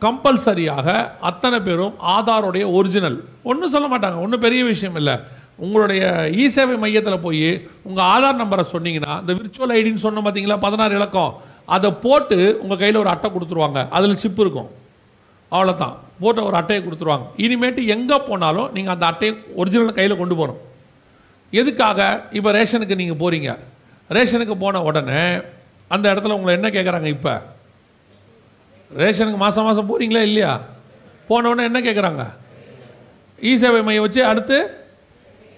கம்பல்சரியாக 0.00 1.10
அத்தனை 1.20 1.60
பேரும் 1.60 1.94
ஆதாரோடைய 2.16 2.72
ஒரிஜினல் 2.72 3.24
ஒன்றும் 3.42 3.70
சொல்ல 3.70 3.98
மாட்டாங்க. 3.98 4.18
ஒன்றும் 4.20 4.40
பெரிய 4.40 4.64
விஷயம் 4.64 4.96
இல்லை. 4.96 5.20
உங்களுடைய 5.64 6.02
இ 6.42 6.44
சேவை 6.54 6.74
மையத்தில் 6.82 7.24
போய் 7.26 7.48
உங்கள் 7.88 8.08
ஆதார் 8.14 8.40
நம்பரை 8.42 8.64
சொன்னீங்கன்னா 8.74 9.14
இந்த 9.22 9.32
விர்ச்சுவல் 9.38 9.74
ஐடின்னு 9.78 10.04
சொன்ன 10.06 10.22
பார்த்தீங்களா 10.26 10.56
பதினாறு 10.66 10.94
இலக்கம் 10.98 11.32
அதை 11.76 11.88
போட்டு 12.04 12.38
உங்கள் 12.62 12.80
கையில் 12.82 13.00
ஒரு 13.02 13.10
அட்டை 13.14 13.28
கொடுத்துருவாங்க. 13.30 13.80
அதில் 13.96 14.20
சிப் 14.22 14.40
இருக்கும். 14.44 14.70
அவ்வளோதான் 15.52 15.94
போட்ட 16.22 16.40
ஒரு 16.48 16.56
அட்டையை 16.60 16.80
கொடுத்துருவாங்க. 16.84 17.26
இனிமேட்டு 17.44 17.82
எங்கே 17.94 18.18
போனாலும் 18.28 18.68
நீங்கள் 18.76 18.94
அந்த 18.94 19.06
அட்டையை 19.06 19.32
ஒரிஜினல் 19.60 19.96
கையில் 19.98 20.20
கொண்டு 20.22 20.34
போகணும். 20.40 20.60
எதுக்காக? 21.52 22.00
இப்போ 22.38 22.50
ரேஷனுக்கு 22.58 23.00
நீங்கள் 23.02 23.20
போகிறீங்க 23.22 23.50
ரேஷனுக்கு 24.10 24.54
போன 24.64 24.82
உடனே 24.88 25.22
அந்த 25.90 26.04
இடத்துல 26.12 26.36
உங்களை 26.38 26.52
என்ன 26.58 26.68
கேட்குறாங்க 26.76 27.08
இப்போ? 27.16 27.34
ரேஷனுக்கு 28.90 29.40
மாதம் 29.44 29.66
மாதம் 29.68 29.88
போகிறீங்களா 29.90 30.22
இல்லையா? 30.28 30.52
போனவுடனே 31.28 31.64
என்ன 31.70 31.80
கேட்குறாங்க 31.86 32.22
இ 33.38 33.52
சேவை 33.62 33.80
மையம் 33.82 34.06
வச்சு 34.06 34.22
அடுத்து 34.30 34.56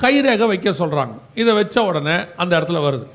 கைரேகை 0.03 0.47
வைக்க 0.53 0.71
சொல்கிறாங்க 0.83 1.15
இதை 1.41 1.53
வச்ச 1.61 1.77
உடனே 1.89 2.17
அந்த 2.43 2.53
இடத்துல 2.59 2.81
வருது. 2.87 3.07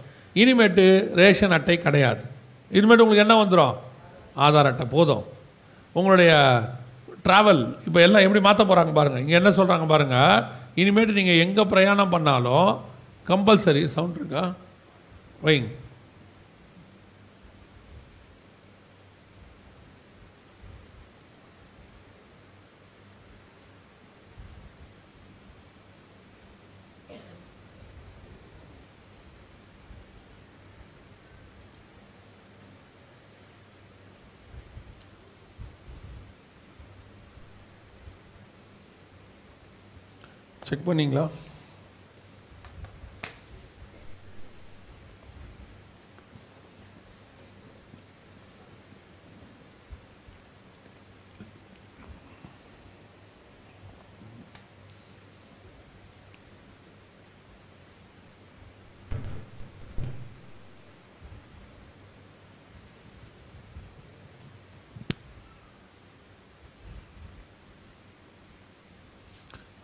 இனிமேட்டு 0.42 0.86
ரேஷன் 1.20 1.56
அட்டை 1.58 1.78
கிடையாது. 1.86 2.24
இனிமேட்டு 2.72 3.04
உங்களுக்கு 3.06 3.26
என்ன 3.26 3.36
வந்துடும் 3.44 3.76
ஆதார் 4.46 4.70
அட்டை 4.72 4.86
போதும். 4.96 5.24
உங்களுடைய 5.96 6.32
ட்ராவல் 7.26 7.62
இப்போ 7.88 8.00
எல்லாம் 8.06 8.24
எப்படி 8.26 8.42
மாற்ற 8.48 8.64
போகிறாங்க 8.64 8.92
பாருங்கள் 9.00 9.22
இங்கே 9.24 9.36
என்ன 9.40 9.50
சொல்கிறாங்க 9.50 9.86
பாருங்கள் 9.94 10.44
இனிமேட்டு 10.82 11.18
நீங்கள் 11.20 11.42
எங்கே 11.46 11.64
பிரயாணம் 11.74 12.14
பண்ணாலும் 12.16 12.70
கம்பல்சரி 13.28 13.82
சவுண்ட் 13.96 14.20
இருக்கா? 14.20 14.44
வைங்க. 15.46 15.70
செக் 40.68 40.88
பண்ணீங்களா? 40.88 41.26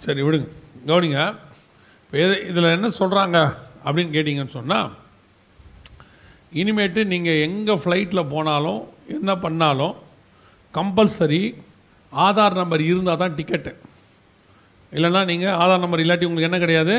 சரி 0.05 0.21
விடுங்க. 0.25 0.62
கவனிங்க. 0.87 1.21
இப்போ 2.03 2.17
எது 2.25 2.35
இதில் 2.49 2.73
என்ன 2.77 2.87
சொல்கிறாங்க 2.99 3.37
அப்படின்னு 3.85 4.13
கேட்டிங்கன்னு 4.15 4.57
சொன்னால் 4.59 4.89
இனிமேட்டு 6.61 7.01
நீங்கள் 7.13 7.41
எங்கே 7.47 7.75
ஃப்ளைட்டில் 7.81 8.29
போனாலும் 8.33 8.81
என்ன 9.15 9.31
பண்ணாலும் 9.45 9.95
கம்பல்சரி 10.73 11.43
ஆதார் 12.11 12.59
நம்பர் 12.61 12.81
இருந்தால் 12.91 13.21
தான் 13.21 13.35
டிக்கெட்டு 13.37 13.71
இல்லைன்னா 14.91 15.21
நீங்கள் 15.31 15.55
ஆதார் 15.61 15.83
நம்பர் 15.83 16.03
இல்லாட்டி 16.03 16.27
உங்களுக்கு 16.27 16.49
என்ன 16.49 16.59
கிடையாது? 16.63 16.95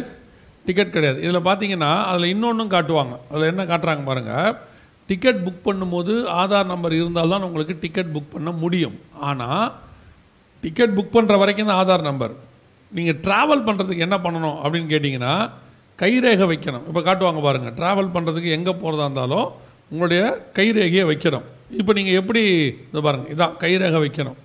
டிக்கெட் 0.66 0.94
கிடையாது. 0.94 1.18
இதில் 1.24 1.46
பார்த்தீங்கன்னா 1.48 1.90
அதில் 2.10 2.32
இன்னொன்றும் 2.34 2.72
காட்டுவாங்க. 2.74 3.14
அதில் 3.30 3.50
என்ன 3.52 3.62
காட்டுறாங்க 3.70 4.04
பாருங்கள் 4.08 4.56
டிக்கெட் 5.08 5.44
புக் 5.46 5.66
பண்ணும்போது 5.66 6.12
ஆதார் 6.40 6.70
நம்பர் 6.72 6.94
இருந்தால் 7.00 7.32
தான் 7.32 7.46
உங்களுக்கு 7.48 7.74
டிக்கெட் 7.84 8.12
புக் 8.14 8.32
பண்ண 8.34 8.50
முடியும். 8.62 8.96
ஆனால் 9.28 9.64
டிக்கெட் 10.62 10.96
புக் 10.98 11.14
பண்ணுற 11.16 11.36
வரைக்கும் 11.42 11.70
தான் 11.70 11.80
ஆதார் 11.82 12.08
நம்பர் 12.10 12.34
நீங்கள் 12.90 13.18
ட்ராவல் 13.26 13.66
பண்ணுறதுக்கு 13.68 14.06
என்ன 14.06 14.16
பண்ணணும் 14.24 14.58
அப்படின்னு 14.62 14.88
கேட்டிங்கன்னா 14.94 15.34
கைரேகை 16.02 16.46
வைக்கணும். 16.52 16.84
இப்போ 16.90 17.00
காட்டுவாங்க 17.00 17.40
பாருங்கள் 17.46 17.74
ட்ராவல் 17.80 18.14
பண்ணுறதுக்கு 18.14 18.50
எங்கே 18.58 18.72
போகிறதா 18.82 19.04
இருந்தாலும் 19.08 19.48
உங்களுடைய 19.90 20.22
கைரேகையை 20.58 21.04
வைக்கணும். 21.10 21.44
இப்போ 21.80 21.92
நீங்கள் 21.98 22.18
எப்படி 22.20 22.42
இது 22.90 23.02
பாருங்கள் 23.06 23.32
இதான் 23.34 23.54
கைரேகை 23.62 24.00
வைக்கணும். 24.04 24.38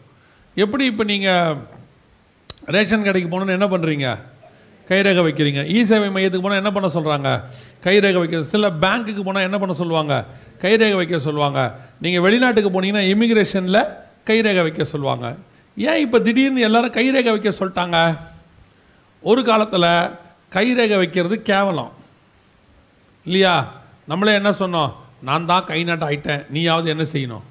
எப்படி 0.56 0.84
இப்போ 0.92 1.04
நீங்கள் 1.04 1.56
ரேஷன் 2.76 3.08
கடைக்கு 3.08 3.30
போகணுன்னு 3.30 3.58
என்ன 3.58 3.68
பண்ணுறீங்க 3.74 4.08
கைரேகை 4.90 5.22
வைக்கிறீங்க. 5.26 5.62
இ 5.76 5.80
சேவை 5.90 6.08
மையத்துக்கு 6.14 6.46
போனால் 6.46 6.62
என்ன 6.62 6.72
பண்ண 6.76 6.88
சொல்கிறாங்க 6.96 7.30
கைரேகை 7.86 8.20
வைக்க 8.22 8.42
சில 8.54 8.70
பேங்க்குக்கு 8.84 9.24
போனால் 9.28 9.46
என்ன 9.48 9.58
பண்ண 9.62 9.74
சொல்லுவாங்க? 9.82 10.14
கைரேகை 10.64 10.96
வைக்க 11.02 11.18
சொல்லுவாங்க. 11.28 11.60
நீங்கள் 12.04 12.24
வெளிநாட்டுக்கு 12.26 12.70
போனீங்கன்னா 12.76 13.04
இமிக்ரேஷனில் 13.14 13.82
கைரேகை 14.30 14.64
வைக்க 14.68 14.84
சொல்லுவாங்க. 14.94 15.28
ஏன் 15.78 16.02
இப்போ 16.06 16.20
திடீர்னு 16.20 16.66
எல்லாரும் 16.68 16.96
கைரேகை 16.98 17.32
வைக்க 17.36 17.52
சொல்லிட்டாங்க? 17.62 17.98
ஒரு 19.22 19.44
காலத்தில் 19.44 20.10
கைரேகை 20.54 20.98
வைக்கிறது 20.98 21.42
கேவலம். 21.42 21.92
இல்லையா? 23.26 23.74
நம்மளே 24.08 24.34
என்ன 24.34 24.50
சொன்னோம்? 24.50 24.94
நான் 25.22 25.46
தான் 25.46 25.66
கை 25.66 25.84
நாட்டு 25.84 26.10
ஆயிட்டேன். 26.10 26.50
நீயாவது 26.50 26.90
என்ன 26.90 27.04
செய்யணும்? 27.12 27.42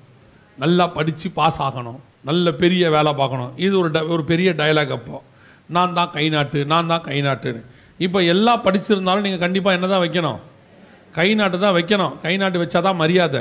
நல்லா 0.58 0.86
படித்து 0.86 1.30
பாஸ் 1.30 1.62
ஆகணும். 1.62 1.98
நல்ல 2.24 2.52
பெரிய 2.52 2.90
வேலை 2.90 3.12
பார்க்கணும். 3.12 3.52
இது 3.56 3.78
ஒரு 3.78 3.90
ட- 3.90 4.08
ஒரு 4.08 4.24
பெரிய 4.24 4.50
டயலாக் 4.50 4.92
அப்போ. 4.92 5.22
நான் 5.66 5.94
தான் 5.94 6.10
கை 6.10 6.28
நாட்டு 6.28 6.64
நான் 6.64 6.86
தான் 6.86 7.00
கை 7.00 7.22
நாட்டுன்னு. 7.22 7.64
இப்போ 7.98 8.22
எல்லாம் 8.22 8.64
படிச்சிருந்தாலும் 8.64 9.20
நீங்கள் 9.20 9.38
கண்டிப்பாக 9.38 9.76
என்ன 9.76 9.88
தான் 9.88 10.08
வைக்கணும்? 10.08 10.38
கை 11.12 11.34
நாட்டு 11.34 11.58
தான் 11.58 11.74
வைக்கணும். 11.74 12.20
கை 12.20 12.36
நாட்டு 12.36 12.62
வச்சா 12.62 12.80
தான் 12.80 12.96
மரியாதை. 12.96 13.40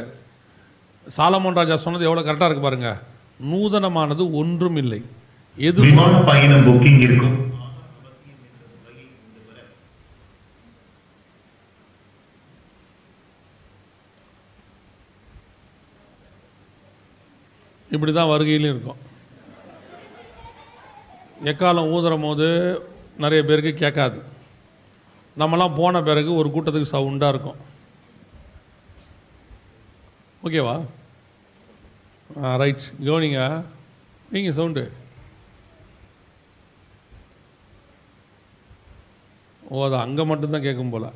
சாலமோன் 1.17 1.53
ராஜா 1.53 1.75
சொன்னது 1.75 2.05
எவ்வளோ 2.05 2.21
கரெக்டாக 2.21 2.45
இருக்கு 2.45 2.59
பாருங்க. 2.59 3.01
நூதனமானது 3.51 4.31
ஒன்றும் 4.31 4.75
இல்லை 4.75 5.05
எது 5.55 5.81
பயணம் 6.25 6.65
புக்கிங் 6.65 6.99
இருக்கும்? 6.99 7.56
இப்படி 17.95 18.11
தான் 18.13 18.31
வருகையிலும் 18.31 18.73
இருக்கும். 18.73 19.01
எக்காலம் 21.51 21.91
ஊதுற 21.95 22.13
போது 22.25 22.47
நிறைய 23.23 23.41
பேருக்கு 23.47 23.73
கேட்காது. 23.83 24.19
நம்மலாம் 25.41 25.77
போன 25.79 26.01
பிறகு 26.09 26.29
ஒரு 26.39 26.49
கூட்டத்துக்கு 26.53 26.93
சவுண்டாக 26.93 27.33
இருக்கும். 27.33 27.59
ஓகேவா? 30.45 30.75
ரைட் 32.61 32.85
கவனிங்க 33.07 33.41
நீங்கள் 34.33 34.57
சவுண்டு. 34.59 34.83
ஓ 39.69 39.85
அது 39.85 39.97
அங்கே 40.05 40.23
மட்டும்தான் 40.31 40.65
கேட்கும் 40.67 40.93
போல. 40.93 41.07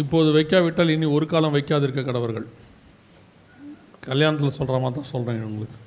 இப்போது 0.00 0.28
வைக்காவிட்டால் 0.36 0.92
இனி 0.94 1.06
ஒரு 1.16 1.26
காலம் 1.32 1.54
வைக்காதிருக்க 1.56 2.02
கடவர்கள். 2.04 2.46
கல்யாணத்தில் 4.08 4.56
சொல்கிற 4.58 4.76
மாதிரி 4.82 4.96
தான் 4.98 5.10
சொல்கிறேன் 5.14 5.48
உங்களுக்கு. 5.48 5.78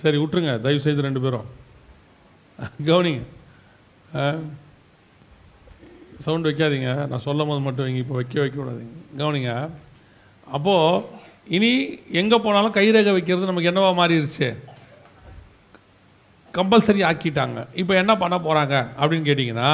சரி 0.00 0.16
விட்டுருங்க. 0.20 0.52
தயவு 0.64 0.84
செய்து 0.86 1.06
ரெண்டு 1.06 1.22
பேரும். 1.24 1.48
கவனிங்க. 2.88 3.22
சவுண்ட் 6.24 6.48
வைக்காதீங்க. 6.48 6.90
நான் 7.10 7.24
சொல்லும் 7.26 7.50
போது 7.50 7.60
மட்டும் 7.66 7.84
வைங்க 7.86 8.00
இப்போ 8.04 8.16
வைக்க 8.20 8.36
வைக்க 8.42 8.56
விடாதீங்க 8.60 8.96
கவனிங்க. 9.20 9.52
அப்போது 10.56 11.24
இனி 11.56 11.70
எங்கே 12.20 12.38
போனாலும் 12.46 12.76
கைரேகை 12.78 13.12
வைக்கிறது 13.16 13.50
நமக்கு 13.50 13.70
என்னவா 13.72 13.90
மாறிடுச்சு 14.00 14.48
கம்பல்சரி 16.54 17.00
ஆக்கிட்டாங்க. 17.10 17.60
இப்போ 17.80 17.92
என்ன 18.02 18.12
பண்ண 18.22 18.36
போகிறாங்க 18.46 18.74
அப்படின்னு 18.98 19.28
கேட்டிங்கன்னா 19.28 19.70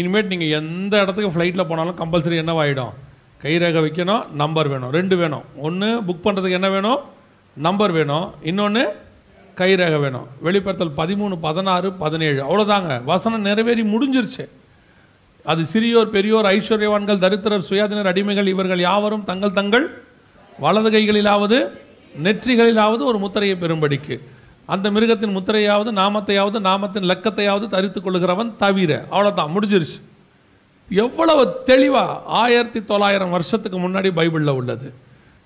இனிமேட் 0.00 0.30
நீங்கள் 0.32 0.54
எந்த 0.60 0.94
இடத்துக்கு 1.02 1.34
ஃப்ளைட்டில் 1.34 1.68
போனாலும் 1.70 1.98
கம்பல்சரி 2.02 2.36
என்னவாயிடும்? 2.44 2.94
கைரேகை 3.44 3.80
வைக்கணும் 3.86 4.30
நம்பர் 4.30 4.68
வேணும். 4.68 4.90
ரெண்டு 4.90 5.16
வேணும். 5.16 5.42
ஒன்று 5.56 6.00
புக் 6.00 6.24
பண்ணுறதுக்கு 6.24 6.50
என்ன 6.50 6.70
வேணும்? 6.70 6.98
நம்பர் 7.54 7.92
வேணும். 7.92 8.32
இன்னொன்று 8.42 8.96
கைரேகை 9.56 10.00
வேணும். 10.00 10.26
வெளிப்படுத்தல் 10.40 10.96
பதிமூணு 10.96 11.36
பதினாறு 11.40 11.92
பதினேழு. 11.92 12.40
அவ்வளோதாங்க 12.44 13.04
வசனம் 13.04 13.40
நிறைவேறி 13.40 13.82
முடிஞ்சிருச்சு. 13.82 14.48
அது 15.44 15.62
சிறியோர் 15.72 16.04
பெரியோர் 16.04 16.44
ஐஸ்வர்யவான்கள் 16.44 17.18
தரித்திரர் 17.18 17.66
சுயாதீனர் 17.70 18.10
அடிமைகள் 18.12 18.46
இவர்கள் 18.46 18.78
யாவரும் 18.78 19.24
தங்கள் 19.24 19.50
தங்கள் 19.50 20.02
வலது 20.58 20.90
கைகளிலாவது 20.90 21.70
நெற்றிகளிலாவது 22.22 23.04
ஒரு 23.04 23.18
முத்திரையை 23.18 23.58
பெறும்படிக்கு. 23.60 24.20
அந்த 24.66 24.90
மிருகத்தின் 24.90 25.36
முத்திரையாவது 25.36 25.90
நாமத்தையாவது 25.92 26.58
நாமத்தின் 26.60 27.08
லக்கத்தையாவது 27.10 27.66
தரித்து 27.66 28.00
கொள்கிறவன் 28.00 28.56
தவிர. 28.56 29.04
அவ்வளோதான் 29.10 29.52
முடிஞ்சிருச்சு. 29.56 30.13
எவ்வளவு 31.02 31.42
தெளிவாக 31.70 32.20
ஆயிரத்தி 32.42 32.80
தொள்ளாயிரம் 32.90 33.34
வருஷத்துக்கு 33.36 33.78
முன்னாடி 33.84 34.10
பைபிளில் 34.18 34.58
உள்ளது. 34.60 34.88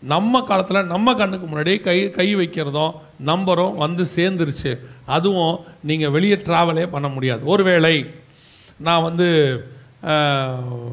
நம்ம 0.03 0.41
காலத்தில் 0.49 0.91
நம்ம 0.93 1.15
கண்ணுக்கு 1.21 1.47
முன்னாடி 1.47 1.73
கை 1.87 1.97
கை 2.19 2.27
வைக்கிறதும் 2.41 2.93
நம்பரும் 3.31 3.79
வந்து 3.85 4.05
சேர்ந்துருச்சு. 4.17 4.73
அதுவும் 5.17 5.57
நீங்கள் 5.91 6.15
வெளியே 6.17 6.37
ட்ராவலே 6.49 6.85
பண்ண 6.95 7.09
முடியாது. 7.17 7.43
ஒருவேளை 7.55 7.97
நான் 8.87 9.07
வந்து 9.09 9.29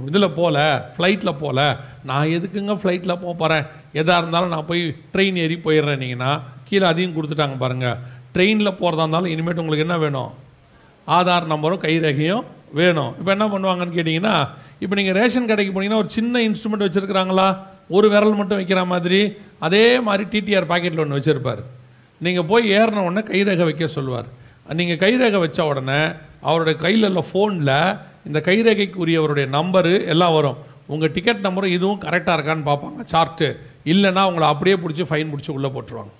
இதில் 0.09 0.35
போகல 0.37 0.59
ஃப்ளைட்டில் 0.93 1.39
போகல 1.41 1.61
நான் 2.09 2.31
எதுக்குங்க 2.37 2.75
ஃப்ளைட்டில் 2.81 3.19
போக 3.23 3.33
போகிறேன் 3.41 3.65
எதாக 3.99 4.21
இருந்தாலும் 4.21 4.53
நான் 4.53 4.69
போய் 4.71 4.83
ட்ரெயின் 5.13 5.37
ஏறி 5.43 5.57
போயிடுறேன்னீங்கன்னா 5.65 6.31
கீழே 6.69 6.85
அதையும் 6.91 7.15
கொடுத்துட்டாங்க 7.17 7.57
பாருங்கள் 7.63 7.99
ட்ரெயினில் 8.35 8.77
போகிறதா 8.79 9.03
இருந்தாலும் 9.03 9.33
இனிமேட்டு 9.33 9.63
உங்களுக்கு 9.63 9.85
என்ன 9.87 9.97
வேணும்? 10.05 10.31
ஆதார் 11.17 11.51
நம்பரும் 11.53 11.83
கைரேகையும் 11.85 12.43
வேணும். 12.79 13.11
இப்போ 13.19 13.31
என்ன 13.35 13.45
பண்ணுவாங்கன்னு 13.53 13.95
கேட்டிங்கன்னா 13.97 14.35
இப்போ 14.83 14.95
நீங்கள் 14.99 15.17
ரேஷன் 15.19 15.49
கடைக்கு 15.51 15.73
போனீங்கன்னா 15.75 16.01
ஒரு 16.03 16.11
சின்ன 16.17 16.41
இன்ஸ்ட்ருமெண்ட் 16.47 16.85
வச்சுருக்கிறாங்களா? 16.85 17.47
ஒரு 17.95 18.07
விரல் 18.13 18.37
மட்டும் 18.39 18.59
வைக்கிற 18.59 18.81
மாதிரி 18.93 19.19
அதே 19.67 19.85
மாதிரி 20.07 20.23
டிடிஆர் 20.33 20.69
பாக்கெட்டில் 20.71 21.03
ஒன்று 21.03 21.19
வச்சுருப்பார். 21.19 21.61
நீங்கள் 22.21 22.47
போய் 22.51 22.65
ஏறின 22.79 23.03
உடனே 23.07 23.23
கைரேகை 23.31 23.65
வைக்க 23.69 23.87
சொல்லுவார் 23.97 24.29
நீங்கள் 24.79 24.99
கைரேகை 25.03 25.39
வச்ச 25.45 25.59
உடனே 25.71 25.99
அவருடைய 26.49 26.75
கையில் 26.85 27.07
உள்ள 27.09 27.21
ஃபோனில் 27.29 27.77
இந்த 28.27 28.39
கைரேகைக்கு 28.47 28.97
உரியவருடைய 29.03 29.47
நம்பரு 29.57 29.93
எல்லாம் 30.13 30.35
வரும். 30.37 30.57
உங்கள் 30.93 31.11
டிக்கெட் 31.15 31.45
நம்பரும் 31.47 31.75
இதுவும் 31.77 32.01
கரெக்டாக 32.05 32.35
இருக்கான்னு 32.37 32.67
பார்ப்பாங்க 32.69 33.03
சார்ட்டு 33.13 33.47
இல்லைன்னா 33.91 34.23
உங்களை 34.29 34.47
அப்படியே 34.53 34.75
பிடிச்சி 34.83 35.03
ஃபைன் 35.09 35.31
பிடிச்சி 35.31 35.51
உள்ளே 35.57 35.69
போட்டுருவாங்க. 35.75 36.13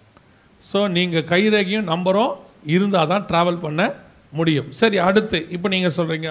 ஸோ 0.63 0.79
நீங்கள் 0.97 1.27
கைரேகையும் 1.33 1.89
நம்பரும் 1.93 2.33
இருந்தால் 2.75 3.11
தான் 3.13 3.25
ட்ராவல் 3.29 3.63
பண்ண 3.65 3.81
முடியும். 4.39 4.69
சரி 4.81 4.97
அடுத்து 5.07 5.39
இப்போ 5.55 5.67
நீங்கள் 5.73 5.95
சொல்கிறீங்க 5.97 6.29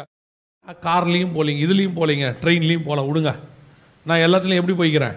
கார்லேயும் 0.86 1.34
போகலீங்க 1.36 1.62
இதுலேயும் 1.66 1.96
போகலீங்க 1.98 2.26
ட்ரெயின்லேயும் 2.42 2.86
போகலாம் 2.88 3.09
விடுங்க. 3.09 3.32
நான் 4.09 4.24
எல்லாத்துலேயும் 4.26 4.62
எப்படி 4.62 4.76
போய்க்கிறேன்? 4.80 5.16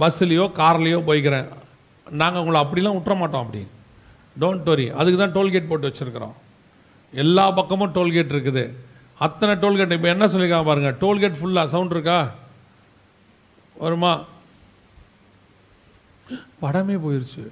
பஸ்ஸுலேயோ 0.00 0.44
கார்லேயோ 0.60 0.98
போய்க்கிறேன். 1.08 1.48
நாங்கள் 2.06 2.42
உங்களை 2.42 2.58
அப்படிலாம் 2.64 2.96
விட்டுற 2.96 3.14
மாட்டோம் 3.22 3.44
அப்படி. 3.44 3.62
டோன்ட் 4.42 4.68
வரி 4.72 4.86
அதுக்கு 5.00 5.18
தான் 5.22 5.34
டோல்கேட் 5.36 5.70
போட்டு 5.70 5.88
வச்சுருக்குறோம். 5.88 6.36
எல்லா 7.12 7.44
பக்கமும் 7.58 7.94
டோல்கேட் 7.96 8.34
இருக்குது. 8.34 8.64
அத்தனை 9.26 9.54
டோல்கேட் 9.62 9.96
இப்போ 9.96 10.08
என்ன 10.14 10.26
சொல்லியிருக்காங்க 10.32 10.68
பாருங்கள் 10.68 10.98
டோல்கேட் 11.02 11.40
ஃபுல்லாக 11.40 11.72
சவுண்ட் 11.74 11.94
இருக்கா? 11.96 12.18
வருமா? 13.82 14.12
படமே 16.62 16.96
போயிடுச்சு 17.04 17.44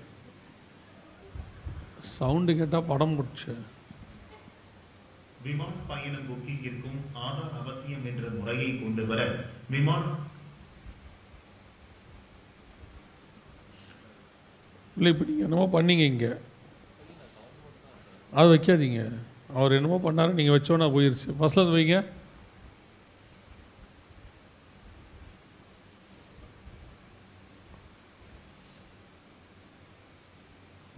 சவுண்டு 2.17 2.53
கேட்டால் 2.59 2.89
படம் 2.91 3.17
முடிச்சு 3.19 3.53
விமான 5.45 5.73
பயணம் 5.91 6.29
புக்கிங்கிற்கும் 6.29 6.99
ஆதார் 7.27 7.57
அவசியம் 7.61 8.07
என்ற 8.11 8.25
முறையை 8.39 8.71
கொண்டு 8.81 9.03
வர 9.11 9.21
விமான 9.75 10.03
இல்லை 14.97 15.11
இப்போ 15.13 15.25
நீங்கள் 15.25 15.47
என்னமோ 15.47 15.67
பண்ணீங்க 15.75 16.05
இங்கே. 16.13 16.31
அது 18.33 18.49
வைக்காதீங்க. 18.55 19.03
அவர் 19.59 19.75
என்னமோ 19.77 19.99
பண்ணாரு 20.05 20.39
நீங்கள் 20.39 20.57
வச்சோன்னா 20.57 20.87
போயிருச்சு. 20.95 21.29
ஃபஸ்ட்டில் 21.39 21.65
அது 21.65 21.77
வைங்க. 21.77 21.99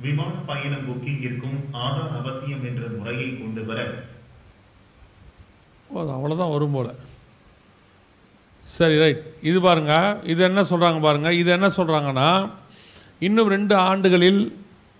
விமான 0.04 0.34
பயணம் 0.50 0.86
புக்கிங்கிற்கும் 0.88 1.58
ஆதார் 1.84 2.14
அவசியம் 2.20 2.64
என்ற 2.70 2.84
முறையை 2.98 3.28
கொண்டு 3.38 3.64
வர 3.64 3.80
ஓ 6.00 6.02
அவ்வளோதான் 6.16 6.52
வரும் 6.54 6.74
போல். 6.76 6.90
சரி 8.76 8.96
ரைட் 9.02 9.22
இது 9.50 9.58
பாருங்கள் 9.66 10.10
இது 10.32 10.40
என்ன 10.48 10.60
சொல்கிறாங்க 10.70 11.00
பாருங்கள் 11.06 11.36
இது 11.40 11.50
என்ன 11.56 11.68
சொல்கிறாங்கன்னா 11.78 12.28
இன்னும் 13.28 13.52
ரெண்டு 13.54 13.74
ஆண்டுகளில் 13.90 14.40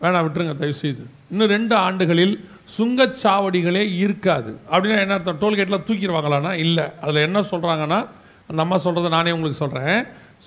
வேணாம் 0.02 0.24
விட்டுருங்க 0.24 0.54
தயவு 0.60 0.76
செய்து 0.82 1.02
இன்னும் 1.32 1.52
ரெண்டு 1.56 1.74
ஆண்டுகளில் 1.86 2.34
சுங்கச்சாவடிகளே 2.76 3.82
இருக்காது. 4.04 4.50
அப்படின்னா 4.72 4.98
என்ன 5.04 5.14
அர்த்தம்? 5.16 5.40
டோல்கேட்டில் 5.42 5.84
தூக்கிடுவாங்களான்னா 5.88 6.52
இல்லை. 6.64 6.86
அதில் 7.02 7.26
என்ன 7.28 7.38
சொல்கிறாங்கன்னா 7.52 7.98
அந்த 8.50 8.60
அம்மா 8.64 8.76
சொல்கிறத 8.84 9.10
நானே 9.16 9.32
உங்களுக்கு 9.36 9.62
சொல்கிறேன் 9.62 9.98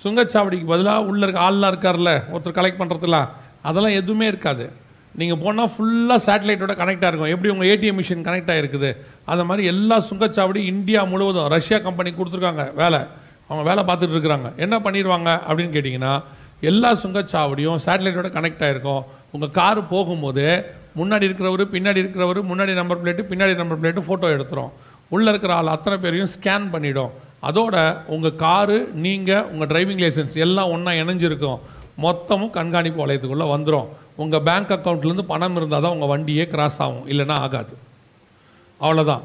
சுங்கச்சாவடிக்கு 0.02 0.66
பதிலாக 0.72 1.08
உள்ளே 1.10 1.24
இருக்க 1.26 1.40
ஆள்லாம் 1.48 1.72
இருக்கார்ல 1.72 2.12
ஒருத்தர் 2.32 2.58
கலெக்ட் 2.58 2.80
பண்ணுறதுலாம் 2.82 3.28
அதெல்லாம் 3.68 3.98
எதுவுமே 4.00 4.26
இருக்காது. 4.32 4.64
நீங்கள் 5.20 5.40
போனால் 5.42 5.70
ஃபுல்லாக 5.74 6.20
சேட்டலைட்டோட 6.26 6.72
கனெக்டாக 6.82 7.10
இருக்கும். 7.10 7.32
எப்படி 7.34 7.50
உங்கள் 7.54 7.68
ஏடிஎம் 7.72 7.98
மிஷின் 8.00 8.24
கனெக்ட் 8.28 8.52
ஆகிருக்குது 8.54 8.90
அந்த 9.32 9.42
மாதிரி 9.48 9.64
எல்லா 9.72 9.96
சுங்கச்சாவடி 10.08 10.60
இந்தியா 10.72 11.02
முழுவதும் 11.12 11.50
ரஷ்யா 11.56 11.78
கம்பெனி 11.88 12.12
கொடுத்துருக்காங்க 12.18 12.64
வேலை. 12.82 13.00
அவங்க 13.48 13.64
வேலை 13.70 13.82
பார்த்துட்டு 13.88 14.16
இருக்கிறாங்க. 14.16 14.48
என்ன 14.64 14.74
பண்ணிடுவாங்க 14.86 15.30
அப்படின்னு 15.48 15.74
கேட்டிங்கன்னா 15.76 16.14
எல்லா 16.70 16.90
சுங்கச்சாவடியும் 17.02 17.82
சேட்டலைட்டோட 17.86 18.28
கனெக்ட் 18.36 18.64
ஆகிருக்கும் 18.66 19.04
உங்கள் 19.34 19.54
காரு 19.58 19.80
போகும்போது 19.92 20.46
முன்னாடி 21.00 21.24
இருக்கிறவர் 21.28 21.64
பின்னாடி 21.74 21.98
இருக்கிறவர் 22.02 22.40
முன்னாடி 22.50 22.74
நம்பர் 22.80 23.00
பிளேட்டு 23.02 23.22
பின்னாடி 23.30 23.54
நம்பர் 23.60 23.80
பிளேட்டு 23.82 24.04
ஃபோட்டோ 24.08 24.28
எடுத்துரும். 24.36 24.72
உள்ளே 25.14 25.28
இருக்கிற 25.32 25.52
ஆள் 25.54 25.74
அத்தனை 25.76 25.96
பேரையும் 26.04 26.30
ஸ்கேன் 26.34 26.66
பண்ணிவிடும் 26.74 27.12
அதோட 27.48 27.76
உங்கள் 28.14 28.36
காரு 28.42 28.76
நீங்கள் 29.06 29.46
உங்கள் 29.52 29.70
டிரைவிங் 29.72 30.02
லைசன்ஸ் 30.04 30.36
எல்லாம் 30.44 30.70
ஒன்றா 30.74 30.92
இணைஞ்சிருக்கும். 31.00 31.58
மொத்தமும் 32.02 32.50
கண்காணிப்பு 32.50 33.06
வளையத்துக்குள்ளே 33.06 33.48
வந்துடும் 33.48 33.88
உங்கள் 34.16 34.42
பேங்க் 34.42 34.70
அக்கௌண்ட்லேருந்து 34.70 35.22
பணம் 35.22 35.56
இருந்தால் 35.56 35.82
தான் 35.82 35.96
உங்கள் 35.96 36.08
வண்டியே 36.08 36.44
கிராஸ் 36.44 36.82
ஆகும். 36.82 37.08
இல்லைன்னா 37.08 37.32
ஆகாது. 37.32 37.76
அவ்வளோதான் 38.80 39.20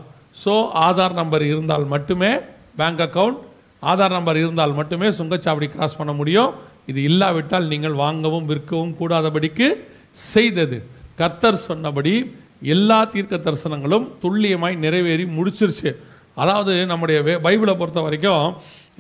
ஸோ 0.46 0.70
ஆதார் 0.74 1.14
நம்பர் 1.14 1.44
இருந்தால் 1.44 1.86
மட்டுமே 1.86 2.38
பேங்க் 2.78 3.00
அக்கவுண்ட் 3.00 3.38
ஆதார் 3.82 4.10
நம்பர் 4.10 4.38
இருந்தால் 4.38 4.74
மட்டுமே 4.74 5.08
சுங்கச்சாவடி 5.08 5.68
கிராஸ் 5.68 5.98
பண்ண 5.98 6.14
முடியும். 6.14 6.54
இது 6.86 7.04
இல்லாவிட்டால் 7.04 7.68
நீங்கள் 7.68 7.94
வாங்கவும் 7.94 8.46
விற்கவும் 8.46 8.96
கூடாதபடிக்கு 9.00 9.76
செய்தது. 10.12 10.86
கர்த்தர் 11.16 11.56
சொன்னபடி 11.56 12.36
எல்லா 12.62 13.04
தீர்க்க 13.04 13.36
தரிசனங்களும் 13.36 14.12
துல்லியமாய் 14.22 14.76
நிறைவேறி 14.76 15.24
முடிச்சிருச்சு. 15.24 15.96
அதாவது 16.36 16.86
நம்முடைய 16.86 17.22
வே- 17.22 17.46
பைபிளை 17.46 17.78
பொறுத்த 17.78 18.02
வரைக்கும் 18.02 18.56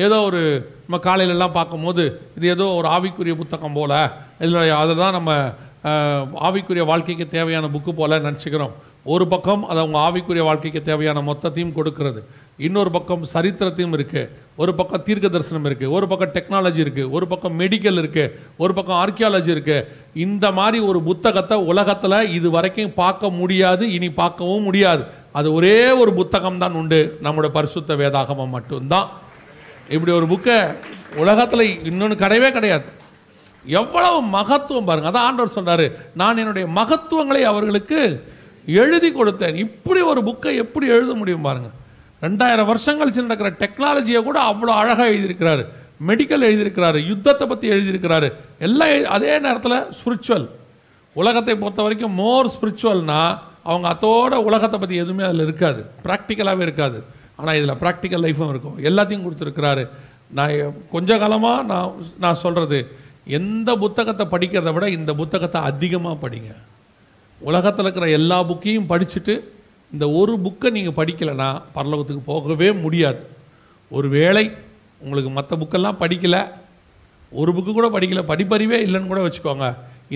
ஏதோ 0.05 0.17
ஒரு 0.27 0.41
நம்ம 0.85 0.97
காலையிலலாம் 1.07 1.57
பார்க்கும்போது 1.59 2.03
இது 2.37 2.45
ஏதோ 2.55 2.65
ஒரு 2.79 2.87
ஆவிக்குரிய 2.95 3.33
புத்தகம் 3.39 3.75
போல். 3.77 3.97
இதில் 4.43 4.77
அதில் 4.81 5.01
தான் 5.03 5.17
நம்ம 5.17 5.31
ஆவிக்குரிய 6.47 6.83
வாழ்க்கைக்கு 6.91 7.25
தேவையான 7.35 7.65
புக்கு 7.73 7.91
போல் 7.97 8.23
நினச்சிக்கிறோம். 8.27 8.73
ஒரு 9.13 9.25
பக்கம் 9.33 9.61
அது 9.69 9.79
அவங்க 9.81 9.97
ஆவிக்குரிய 10.07 10.43
வாழ்க்கைக்கு 10.47 10.81
தேவையான 10.89 11.19
மொத்தத்தையும் 11.27 11.75
கொடுக்கறது. 11.77 12.21
இன்னொரு 12.67 12.89
பக்கம் 12.95 13.21
சரித்திரத்தையும் 13.33 13.95
இருக்குது 13.97 14.31
ஒரு 14.61 14.71
பக்கம் 14.79 15.05
தீர்க்க 15.07 15.27
தரிசனம் 15.35 15.67
இருக்குது 15.69 15.93
ஒரு 15.97 16.05
பக்கம் 16.11 16.33
டெக்னாலஜி 16.35 16.81
இருக்குது 16.85 17.11
ஒரு 17.17 17.25
பக்கம் 17.31 17.55
மெடிக்கல் 17.61 17.99
இருக்குது 18.01 18.33
ஒரு 18.63 18.73
பக்கம் 18.79 18.99
ஆர்கியாலஜி 19.03 19.51
இருக்குது 19.55 19.85
இந்த 20.25 20.45
மாதிரி 20.59 20.79
ஒரு 20.89 21.01
புத்தகத்தை 21.09 21.57
உலகத்தில் 21.71 22.19
இது 22.37 22.49
வரைக்கும் 22.57 22.93
பார்க்க 23.01 23.37
முடியாது 23.39 23.85
இனி 23.97 24.09
பார்க்கவும் 24.21 24.67
முடியாது. 24.69 25.05
அது 25.39 25.47
ஒரே 25.59 25.79
ஒரு 26.01 26.13
புத்தகம் 26.19 26.61
தான் 26.65 26.77
உண்டு. 26.81 27.01
நம்முடைய 27.27 27.51
பரிசுத்த 27.57 27.95
வேதாகமம் 28.03 28.55
மட்டும்தான். 28.57 29.09
இப்படி 29.95 30.11
ஒரு 30.19 30.27
புக்கை 30.33 30.57
உலகத்தில் 31.23 31.65
இன்னொன்று 31.89 32.15
கிடையவே 32.23 32.49
கிடையாது. 32.57 32.87
எவ்வளவு 33.65 34.17
மகத்துவம் 34.37 34.87
பாருங்க. 34.89 35.09
அதான் 35.11 35.27
ஆண்டவர் 35.29 35.55
சொல்றாரு 35.57 35.85
நான் 36.21 36.41
என்னுடைய 36.43 36.65
மகத்துவங்களை 36.79 37.41
அவர்களுக்கு 37.51 37.99
எழுதி 38.83 39.09
கொடுத்தேன். 39.11 39.57
இப்படி 39.65 40.01
ஒரு 40.11 40.21
புக்கை 40.29 40.53
எப்படி 40.63 40.87
எழுத 40.95 41.11
முடியும் 41.19 41.47
பாருங்க. 41.47 41.69
ரெண்டாயிரம் 42.25 42.69
வருஷம் 42.71 42.99
கழிச்சு 42.99 43.25
நடக்கிற 43.25 43.49
டெக்னாலஜியை 43.63 44.21
கூட 44.29 44.37
அவ்வளோ 44.51 44.71
அழகாக 44.79 45.09
எழுதியிருக்கிறாரு. 45.11 45.63
மெடிக்கல் 46.07 46.47
எழுதியிருக்கிறாரு 46.49 46.99
யுத்தத்தை 47.11 47.45
பற்றி 47.47 47.67
எழுதியிருக்கிறாரு. 47.75 48.27
எல்லாம் 48.67 48.91
அதே 49.17 49.33
நேரத்தில் 49.45 49.77
ஸ்பிரிச்சுவல் 49.99 50.47
உலகத்தை 51.15 51.53
பொறுத்த 51.61 51.81
வரைக்கும் 51.85 52.17
மோர் 52.21 52.49
ஸ்பிரிச்சுவல்னா 52.55 53.21
அவங்க 53.69 53.87
அதோட 53.93 54.33
உலகத்தை 54.49 54.77
பற்றி 54.79 54.97
எதுவுமே 55.03 55.23
அதில் 55.29 55.45
இருக்காது. 55.47 55.81
ப்ராக்டிக்கலாகவே 56.05 56.65
இருக்காது. 56.67 56.99
ஆனால் 57.39 57.57
இதில் 57.59 57.79
ப்ராக்டிக்கல் 57.83 58.23
லைஃபும் 58.25 58.51
இருக்கும். 58.53 58.77
எல்லாத்தையும் 58.89 59.25
கொடுத்துருக்கிறாரு. 59.25 59.83
நான் 60.37 60.53
கொஞ்ச 60.93 61.17
காலமாக 61.21 61.61
நான் 61.71 61.93
நான் 62.23 62.41
சொல்கிறது 62.43 62.79
எந்த 63.37 63.69
புத்தகத்தை 63.83 64.25
படிக்கிறத 64.33 64.71
விட 64.75 64.85
இந்த 64.97 65.11
புத்தகத்தை 65.21 65.59
அதிகமாக 65.69 66.17
படிங்க. 66.23 66.51
உலகத்தில் 67.41 67.85
இருக்கிற 67.85 68.07
எல்லா 68.19 68.37
புக்கையும் 68.49 68.89
படிச்சுட்டு 68.91 69.33
இந்த 69.91 70.05
ஒரு 70.19 70.33
புக்கை 70.45 70.69
நீங்கள் 70.77 70.97
படிக்கலைன்னா 70.97 71.49
பரலோகத்துக்கு 71.75 72.23
போகவே 72.31 72.67
முடியாது. 72.85 73.21
ஒரு 73.91 74.07
வேளை 74.17 74.45
உங்களுக்கு 75.03 75.31
மற்ற 75.37 75.55
புக்கெல்லாம் 75.61 76.01
படிக்கலை 76.03 76.41
ஒரு 77.31 77.51
புக்கு 77.55 77.71
கூட 77.77 77.87
படிக்கலை 77.95 78.23
படிப்பறிவே 78.31 78.77
இல்லைன்னு 78.85 79.11
கூட 79.11 79.21
வச்சுக்கோங்க. 79.25 79.67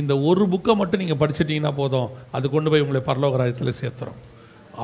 இந்த 0.01 0.13
ஒரு 0.29 0.43
புக்கை 0.53 0.73
மட்டும் 0.81 1.01
நீங்கள் 1.03 1.21
படிச்சிட்டிங்கன்னா 1.21 1.73
போதும். 1.81 2.11
அது 2.35 2.45
கொண்டு 2.55 2.69
போய் 2.71 2.83
உங்களை 2.85 3.01
பரலோக 3.09 3.39
ராஜ்யத்தில் 3.41 3.79
சேர்த்துறோம் 3.81 4.19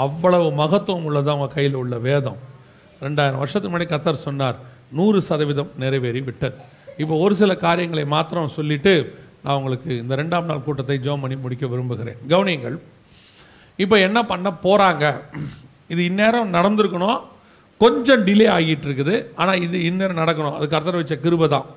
அவ்வளவு 0.06 0.48
மகத்துவம் 0.62 1.06
உள்ளது 1.10 1.30
அவங்க 1.34 1.48
கையில் 1.56 1.80
உள்ள 1.82 1.96
வேதம். 2.08 2.40
ரெண்டாயிரம் 3.06 3.42
வருஷத்துக்கு 3.42 3.74
முன்னாடி 3.74 3.90
கத்தர் 3.94 4.26
சொன்னார் 4.28 4.58
நூறு 4.98 5.20
சதவீதம் 5.30 5.72
நிறைவேறி 5.84 6.22
விட்டது. 6.28 6.56
இப்போ 7.02 7.16
ஒரு 7.24 7.34
சில 7.42 7.52
காரியங்களை 7.66 8.06
மாத்திரம் 8.16 8.56
சொல்லிட்டு 8.58 8.94
நான் 9.44 9.58
உங்களுக்கு 9.60 9.92
இந்த 10.04 10.14
ரெண்டாம் 10.22 10.48
நாள் 10.50 10.64
கூட்டத்தை 10.68 10.98
ஜோம் 11.06 11.22
பண்ணி 11.24 11.38
முடிக்க 11.44 11.66
விரும்புகிறேன். 11.74 12.18
கவனியங்கள் 12.32 12.78
இப்போ 13.84 13.96
என்ன 14.08 14.20
பண்ண 14.32 14.48
போகிறாங்க 14.66 15.06
இது 15.94 16.02
இந்நேரம் 16.12 16.50
நடந்திருக்கணும் 16.56 17.20
கொஞ்சம் 17.82 18.24
டிலே 18.28 18.48
ஆகிட்டு 18.56 18.88
இருக்குது. 18.90 19.16
ஆனால் 19.42 19.62
இது 19.66 19.78
இந்நேரம் 19.90 20.20
நடக்கணும். 20.22 20.56
அது 20.58 20.66
கர்த்தர் 20.74 21.00
வச்ச 21.00 21.16
கிருபை 21.26 21.48
தான். 21.56 21.68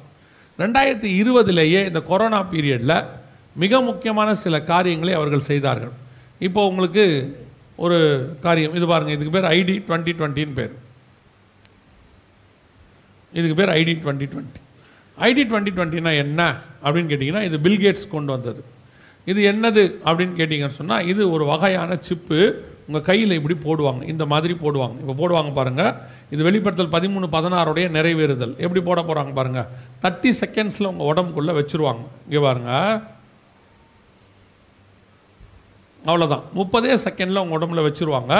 ரெண்டாயிரத்தி 0.62 1.10
இருபதுலேயே 1.20 1.80
இந்த 1.90 2.01
கொரோனா 2.09 2.40
பீரியடில் 2.52 2.97
மிக 3.62 3.80
முக்கியமான 3.90 4.34
சில 4.43 4.55
காரியங்களை 4.72 5.12
அவர்கள் 5.18 5.48
செய்தார்கள். 5.51 5.94
இப்போ 6.47 6.60
உங்களுக்கு 6.70 7.05
ஒரு 7.77 7.99
காரியம். 8.47 8.74
இது 8.74 8.86
பாருங்கள் 8.86 9.16
இதுக்கு 9.16 9.36
பேர் 9.36 9.51
ஐடி 9.59 9.77
டுவெண்ட்டி 9.89 10.12
டுவெண்ட்டின்னு 10.19 10.59
பேர். 10.61 10.74
இதுக்கு 13.32 13.57
பேர் 13.61 13.74
IT 13.78 13.94
twenty 14.03 14.28
twenty. 14.32 14.61
IT 15.19 15.43
twenty 15.51 15.73
டுவெண்ட்டினா 15.77 16.12
என்ன 16.24 16.40
அப்படின்னு 16.85 17.11
கேட்டிங்கன்னா 17.12 17.44
இது 17.49 17.59
பில்கேட்ஸ் 17.69 18.12
கொண்டு 18.15 18.32
வந்தது. 18.36 18.62
இது 19.31 19.40
என்னது 19.53 19.82
அப்படின்னு 20.07 20.35
கேட்டிங்கன்னு 20.39 20.78
சொன்னால் 20.81 21.09
இது 21.12 21.23
ஒரு 21.31 21.44
வகையான 21.44 21.97
சிப்பு 22.09 22.39
உங்கள் 22.86 23.05
கையில் 23.09 23.36
இப்படி 23.39 23.57
போடுவாங்க. 23.66 24.03
இந்த 24.12 24.24
மாதிரி 24.32 24.55
போடுவாங்க. 24.62 24.97
இப்போ 25.03 25.15
போடுவாங்க 25.20 25.53
பாருங்கள் 25.59 25.93
இது 26.35 26.43
வெளிப்படுத்தல் 26.49 26.94
பதிமூணு 26.94 27.27
பதினாறுடைய 27.36 27.89
நிறைவேறுதல். 27.97 28.55
எப்படி 28.65 28.81
போட 28.89 29.01
போகிறாங்க 29.03 29.32
பாருங்கள் 29.39 29.69
தேர்ட்டி 30.05 30.32
செகண்ட்ஸில் 30.40 30.90
உங்கள் 30.93 31.11
உடம்புக்குள்ளே 31.12 31.55
வச்சுருவாங்க. 31.59 32.05
இங்கே 32.27 32.43
பாருங்கள் 32.47 32.99
அவ்வளோதான் 36.09 36.45
முப்பதே 36.59 36.95
செகண்டில் 37.05 37.43
உங்கள் 37.45 37.59
உடம்புல 37.59 37.83
வச்சுருவாங்க. 37.89 38.35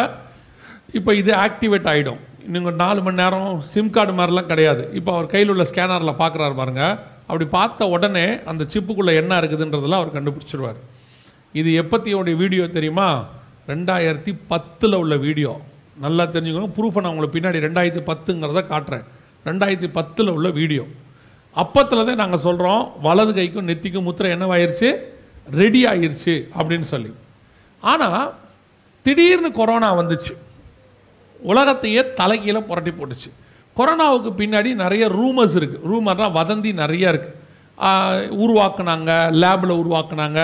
இப்போ 0.99 1.11
இது 1.21 1.33
ஆக்டிவேட் 1.47 1.89
ஆகிடும் 1.93 2.21
நீங்கள் 2.53 2.79
நாலு 2.83 3.01
மணி 3.07 3.21
நேரம் 3.23 3.51
சிம் 3.73 3.93
கார்டு 3.97 4.13
மாதிரிலாம் 4.19 4.49
கிடையாது. 4.53 4.85
இப்போ 4.99 5.11
அவர் 5.17 5.33
கையில் 5.35 5.53
உள்ள 5.55 5.65
ஸ்கேனரில் 5.71 6.21
பார்க்குறாரு 6.23 6.55
பாருங்கள் 6.61 6.95
அப்படி 7.29 7.47
பார்த்த 7.59 7.89
உடனே 7.95 8.25
அந்த 8.51 8.63
சிப்புக்குள்ளே 8.73 9.13
என்ன 9.21 9.39
இருக்குதுன்றதெல்லாம் 9.41 10.03
அவர் 10.03 10.17
கண்டுபிடிச்சிடுவார் 10.17 10.81
இது 11.61 11.71
எப்பத்தியோடைய 11.83 12.35
வீடியோ 12.43 12.65
தெரியுமா? 12.77 13.09
ரெண்டாயிரத்தி 13.73 14.33
பத்தில் 14.53 14.97
உள்ள 15.01 15.15
வீடியோ. 15.27 15.53
நல்லா 16.05 16.25
தெரிஞ்சுக்கோங்க. 16.35 16.73
ப்ரூஃபை 16.77 17.01
நான் 17.03 17.13
உங்களுக்கு 17.15 17.37
பின்னாடி 17.39 17.59
ரெண்டாயிரத்தி 17.67 18.03
பத்துங்கிறத 18.11 18.61
காட்டுறேன். 18.73 19.05
ரெண்டாயிரத்தி 19.49 19.91
பத்தில் 19.99 20.35
உள்ள 20.37 20.49
வீடியோ. 20.61 20.85
அப்பத்தில் 21.63 22.07
தான் 22.09 22.23
நாங்கள் 22.23 22.45
சொல்கிறோம் 22.47 22.83
வலது 23.07 23.33
கைக்கும் 23.39 23.69
நெத்திக்கும் 23.71 24.07
முத்திரை 24.09 24.31
என்னவாயிருச்சு? 24.37 24.91
ரெடி 25.61 25.81
ஆயிடுச்சு 25.91 26.35
அப்படின்னு 26.59 26.89
சொல்லி. 26.93 27.11
ஆனால் 27.91 28.25
திடீர்னு 29.05 29.51
கொரோனா 29.61 29.89
வந்துச்சு. 30.01 30.35
உலகத்தையே 31.53 32.03
தலைகீழ 32.19 32.59
புரட்டி 32.71 32.93
போட்டுச்சு. 32.99 33.31
கொரோனாவுக்கு 33.79 34.31
பின்னாடி 34.41 34.71
நிறைய 34.85 35.05
ரூமர்ஸ் 35.21 35.57
இருக்குது 35.59 35.87
ரூமர்னால் 35.93 36.37
வதந்தி 36.39 36.71
நிறைய 36.83 37.13
இருக்குது 37.13 37.39
உருவாக்குனாங்க 38.43 39.11
லேபில் 39.43 39.79
உருவாக்குனாங்க 39.83 40.41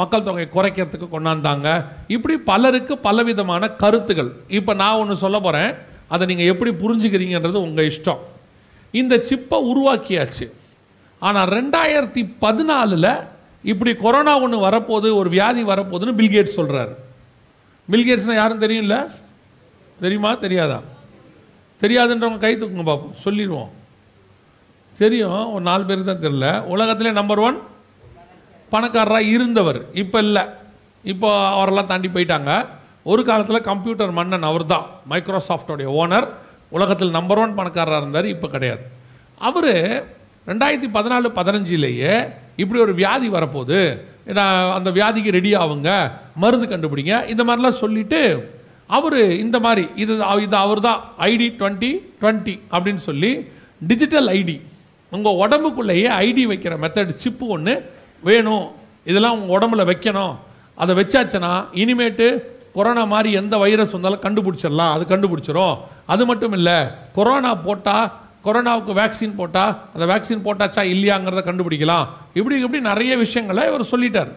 மக்கள் 0.00 0.24
தொகையை 0.26 0.48
குறைக்கிறதுக்கு 0.54 1.06
கொண்டாந்தாங்க. 1.14 1.68
இப்படி 2.14 2.34
பலருக்கு 2.50 2.94
பலவிதமான 3.06 3.62
கருத்துகள். 3.82 4.30
இப்போ 4.58 4.72
நான் 4.82 4.98
ஒன்று 5.02 5.22
சொல்ல 5.24 5.38
போகிறேன் 5.46 5.72
அதை 6.14 6.24
நீங்கள் 6.30 6.50
எப்படி 6.52 6.70
புரிஞ்சுக்கிறீங்கன்றது 6.82 7.58
உங்கள் 7.66 7.88
இஷ்டம். 7.92 8.22
இந்த 9.00 9.14
சிப்பை 9.28 9.58
உருவாக்கியாச்சு. 9.70 10.46
ஆனால் 11.28 11.50
ரெண்டாயிரத்தி 11.56 12.22
பதினாலில் 12.44 13.12
இப்படி 13.62 13.94
கொரோனா 13.94 14.40
ஒன்று 14.40 14.66
வரப்போகுது 14.66 15.08
ஒரு 15.14 15.30
வியாதி 15.30 15.62
வரப்போகுதுன்னு 15.64 16.18
பில்கேட்ஸ் 16.20 16.58
சொல்கிறாரு 16.60 16.94
பில்கேட்ஸ்னால் 17.90 18.40
யாரும் 18.42 18.62
தெரியும்ல? 18.62 18.96
தெரியுமா? 20.00 20.34
தெரியாதா? 20.34 20.80
தெரியாதுன்றவங்க 21.82 22.38
கை 22.38 22.56
தூக்குங்க 22.56 22.84
பார்ப்போம் 22.84 23.14
சொல்லிடுவோம் 23.24 23.70
தெரியும். 24.98 25.52
ஒரு 25.52 25.60
நாலு 25.60 25.84
பேர் 25.84 26.04
தான் 26.04 26.22
தெரில 26.24 26.64
உலகத்திலே 26.64 27.10
நம்பர் 27.10 27.38
ஒன் 27.38 27.58
பணக்காரராக 28.72 29.30
இருந்தவர். 29.34 29.80
இப்போ 30.02 30.18
இல்லை. 30.18 30.42
இப்போ 31.02 31.28
அவரெல்லாம் 31.48 31.86
தாண்டி 31.86 32.08
போயிட்டாங்க. 32.08 32.66
ஒரு 33.02 33.24
காலத்தில் 33.24 33.66
கம்ப்யூட்டர் 33.70 34.10
மன்னன் 34.10 34.42
அவர் 34.42 34.66
தான் 34.66 34.86
மைக்ரோசாஃப்டோடைய 35.10 35.88
ஓனர் 36.00 36.28
உலகத்தில் 36.68 37.10
நம்பர் 37.10 37.38
ஒன் 37.38 37.54
பணக்காரராக 37.54 38.00
இருந்தார். 38.00 38.24
இப்போ 38.24 38.48
கிடையாது. 38.48 38.84
அவர் 39.36 39.72
ரெண்டாயிரத்தி 40.46 40.88
பதினாலு 40.96 41.28
பதினஞ்சிலேயே 41.38 42.14
இப்படி 42.56 42.80
ஒரு 42.80 42.94
வியாதி 42.94 43.28
வரப்போகுது. 43.28 43.80
நான் 44.24 44.72
அந்த 44.72 44.90
வியாதிக்கு 44.90 45.30
ரெடி 45.30 45.54
ஆகுங்க 45.54 46.10
மருந்து 46.36 46.66
கண்டுபிடிங்க. 46.66 47.28
இந்த 47.28 47.44
மாதிரிலாம் 47.44 47.80
சொல்லிவிட்டு 47.82 48.20
அவர் 48.86 49.18
இந்த 49.30 49.58
மாதிரி 49.58 49.88
இது 49.94 50.12
இது 50.46 50.56
அவர் 50.56 50.80
தான் 50.80 51.00
ஐடி 51.18 51.48
டுவெண்ட்டி 51.58 51.90
டுவெண்ட்டி 52.20 52.54
அப்படின்னு 52.70 53.02
சொல்லி 53.08 53.32
டிஜிட்டல் 53.86 54.28
ஐடி 54.28 54.60
உங்கள் 55.10 55.38
உடம்புக்குள்ளேயே 55.42 56.08
ஐடி 56.24 56.44
வைக்கிற 56.52 56.74
மெத்தட் 56.84 57.20
சிப்பு 57.22 57.46
ஒன்று 57.46 57.92
வேணும். 58.22 58.66
இதெல்லாம் 59.04 59.36
உங்கள் 59.40 59.56
உடம்புல 59.56 59.84
வைக்கணும். 59.90 60.34
அதை 60.74 60.96
வச்சாச்சுன்னா 60.96 61.52
இனிமேட்டு 61.74 62.26
கொரோனா 62.74 63.04
மாதிரி 63.04 63.30
எந்த 63.32 63.56
வைரஸ் 63.56 63.90
வந்தாலும் 63.90 64.24
கண்டுபிடிச்சிடலாம். 64.26 64.92
அது 64.92 65.04
கண்டுபிடிச்சிரும். 65.04 65.78
அது 66.06 66.26
மட்டும் 66.26 66.52
இல்லை 66.52 66.78
கொரோனா 67.14 67.54
போட்டால் 67.54 68.12
கொரோனாவுக்கு 68.44 68.92
வேக்சின் 69.00 69.34
போட்டால் 69.40 69.72
அந்த 69.94 70.04
வேக்சின் 70.12 70.44
போட்டாச்சா 70.46 70.82
இல்லையாங்கிறத 70.92 71.40
கண்டுபிடிக்கலாம். 71.48 72.06
இப்படி 72.38 72.54
இப்படி 72.66 72.82
நிறைய 72.92 73.12
விஷயங்களை 73.24 73.64
இவர் 73.70 73.90
சொல்லிட்டார். 73.92 74.30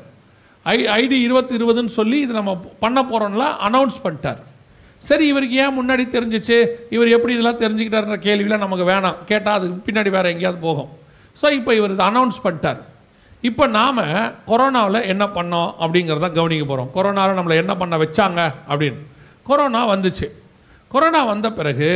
ஐ 0.74 0.76
ஐடி 1.00 1.18
இருபத்தி 1.28 1.54
இருபதுன்னு 1.60 1.94
சொல்லி 2.00 2.18
இது 2.26 2.34
நம்ம 2.40 2.52
பண்ண 2.84 3.00
போகிறோம்லாம் 3.12 3.56
அனௌன்ஸ் 3.68 4.00
பண்ணிட்டார். 4.04 4.42
சரி 5.08 5.26
இவருக்கு 5.32 5.56
ஏன் 5.64 5.78
முன்னாடி 5.80 6.04
தெரிஞ்சிச்சு? 6.16 6.58
இவர் 6.96 7.14
எப்படி 7.16 7.34
இதெல்லாம் 7.36 7.62
தெரிஞ்சுக்கிட்டாருன்ற 7.64 8.18
கேள்விலாம் 8.28 8.64
நமக்கு 8.66 8.86
வேணாம். 8.92 9.18
கேட்டால் 9.30 9.58
அதுக்கு 9.58 9.86
பின்னாடி 9.88 10.10
வேறு 10.16 10.32
எங்கேயாவது 10.34 10.60
போகும். 10.68 10.90
ஸோ 11.42 11.48
இப்போ 11.60 11.72
இவர் 11.80 11.94
இதை 11.96 12.06
அனௌன்ஸ் 12.12 12.44
பண்ணிட்டார். 12.46 12.80
இப்போ 13.50 13.64
நாம் 13.78 14.04
கொரோனாவில் 14.50 15.08
என்ன 15.14 15.24
பண்ணோம் 15.38 15.72
அப்படிங்கிறத 15.84 16.28
கவனிக்க 16.38 16.66
போகிறோம் 16.66 16.92
கொரோனாவில் 16.96 17.40
நம்மளை 17.40 17.56
என்ன 17.64 17.74
பண்ண 17.82 17.96
வச்சாங்க 18.04 18.42
அப்படின்னு. 18.72 19.02
கொரோனா 19.50 19.82
வந்துச்சு. 19.94 20.28
கொரோனா 20.94 21.22
வந்த 21.34 21.48
பிறகு 21.60 21.90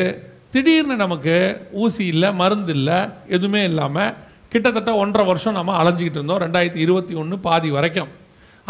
திடீர்னு 0.53 0.95
நமக்கு 1.03 1.36
ஊசி 1.84 2.03
இல்லை 2.14 2.30
மருந்து 2.41 2.74
இல்லை 2.78 2.99
எதுவுமே 3.36 3.61
இல்லாமல் 3.69 4.14
கிட்டத்தட்ட 4.52 4.91
ஒன்றரை 5.03 5.24
வருஷம் 5.30 5.57
நம்ம 5.60 5.76
அலைஞ்சிக்கிட்டு 5.80 6.19
இருந்தோம் 6.19 6.41
ரெண்டாயிரத்தி 6.45 6.82
இருபத்தி 6.86 7.14
ஒன்று 7.22 7.36
பாதி 7.48 7.69
வரைக்கும். 7.78 8.11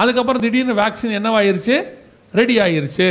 அதுக்கப்புறம் 0.01 0.43
திடீர்னு 0.45 0.73
வேக்சின் 0.83 1.17
என்னவாயிருச்சு? 1.19 1.75
ரெடி 2.39 2.55
ஆயிருச்சு. 2.63 3.09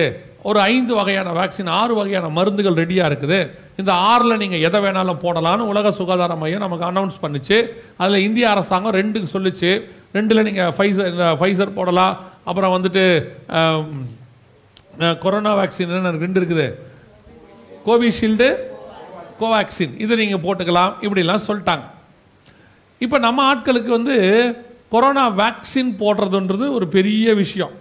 ஒரு 0.49 0.59
ஐந்து 0.73 0.93
வகையான 0.99 1.29
வேக்சின் 1.39 1.71
ஆறு 1.77 1.93
வகையான 1.99 2.27
மருந்துகள் 2.39 2.79
ரெடியாக 2.81 3.09
இருக்குது. 3.11 3.39
இந்த 3.81 3.93
ஆறில் 4.11 4.41
நீங்கள் 4.43 4.65
எதை 4.69 4.81
வேணாலும் 4.85 5.23
போடலான்னு 5.25 5.69
உலக 5.73 5.93
சுகாதார 6.01 6.35
மையம் 6.43 6.65
நமக்கு 6.65 6.89
அனௌன்ஸ் 6.91 7.17
பண்ணிச்சு. 7.23 7.59
அதில் 8.03 8.25
இந்திய 8.27 8.47
அரசாங்கம் 8.55 8.97
ரெண்டுக்கு 9.01 9.31
சொல்லுச்சு. 9.37 9.71
ரெண்டில் 10.17 10.47
நீங்கள் 10.49 10.75
ஃபைசர் 10.77 11.11
இந்த 11.13 11.27
ஃபைசர் 11.41 11.77
போடலாம். 11.79 12.15
அப்புறம் 12.49 12.75
வந்துட்டு 12.77 13.05
கொரோனா 15.25 15.55
வேக்சின் 15.63 15.97
என்ன 16.01 16.15
ரெண்டு 16.27 16.41
இருக்குது? 16.43 16.69
கோவிஷீல்டு 17.87 18.49
கோவேக்சின். 19.41 19.95
இதை 20.03 20.13
நீங்கள் 20.21 20.45
போட்டுக்கலாம் 20.45 20.93
இப்படிலாம் 21.05 21.47
சொல்லிட்டாங்க. 21.49 21.87
இப்போ 23.05 23.17
நம்ம 23.27 23.41
ஆட்களுக்கு 23.55 23.91
வந்து 23.99 24.15
கொரோனா 24.95 25.25
வேக்சின் 25.41 25.91
போடுறதுன்றது 26.01 26.67
ஒரு 26.77 26.87
பெரிய 26.97 27.35
விஷயம். 27.43 27.75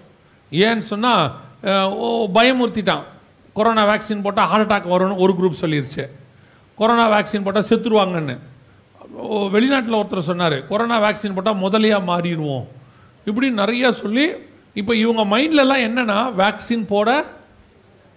ஏன்னு 0.52 0.86
சொன்னால் 0.91 1.26
ஓ 2.03 2.07
பயமுறுத்திட்டான். 2.38 3.06
கொரோனா 3.57 3.84
வேக்சின் 3.91 4.23
போட்டால் 4.26 4.49
ஹார்ட் 4.52 4.65
அட்டாக் 4.65 4.91
வரும்னு 4.94 5.22
ஒரு 5.23 5.34
குரூப் 5.40 5.61
சொல்லிருச்சு. 5.61 6.03
கொரோனா 6.80 7.06
வேக்சின் 7.14 7.45
போட்டால் 7.45 7.68
செத்துருவாங்கன்னு. 7.69 8.36
வெளிநாட்டில் 9.56 9.99
ஒருத்தர் 9.99 10.30
சொன்னார் 10.30 10.57
கொரோனா 10.72 10.98
வேக்சின் 11.06 11.36
போட்டால் 11.36 11.61
முதலியாக 11.64 12.07
மாறிடுவோம். 12.11 12.65
இப்படி 13.30 13.48
நிறைய 13.61 13.91
சொல்லி 14.02 14.26
இப்போ 14.82 14.94
இவங்க 15.03 15.23
மைண்ட்லலாம் 15.34 15.84
என்னென்னா 15.88 16.19
வேக்சின் 16.41 16.86
போட 16.94 17.10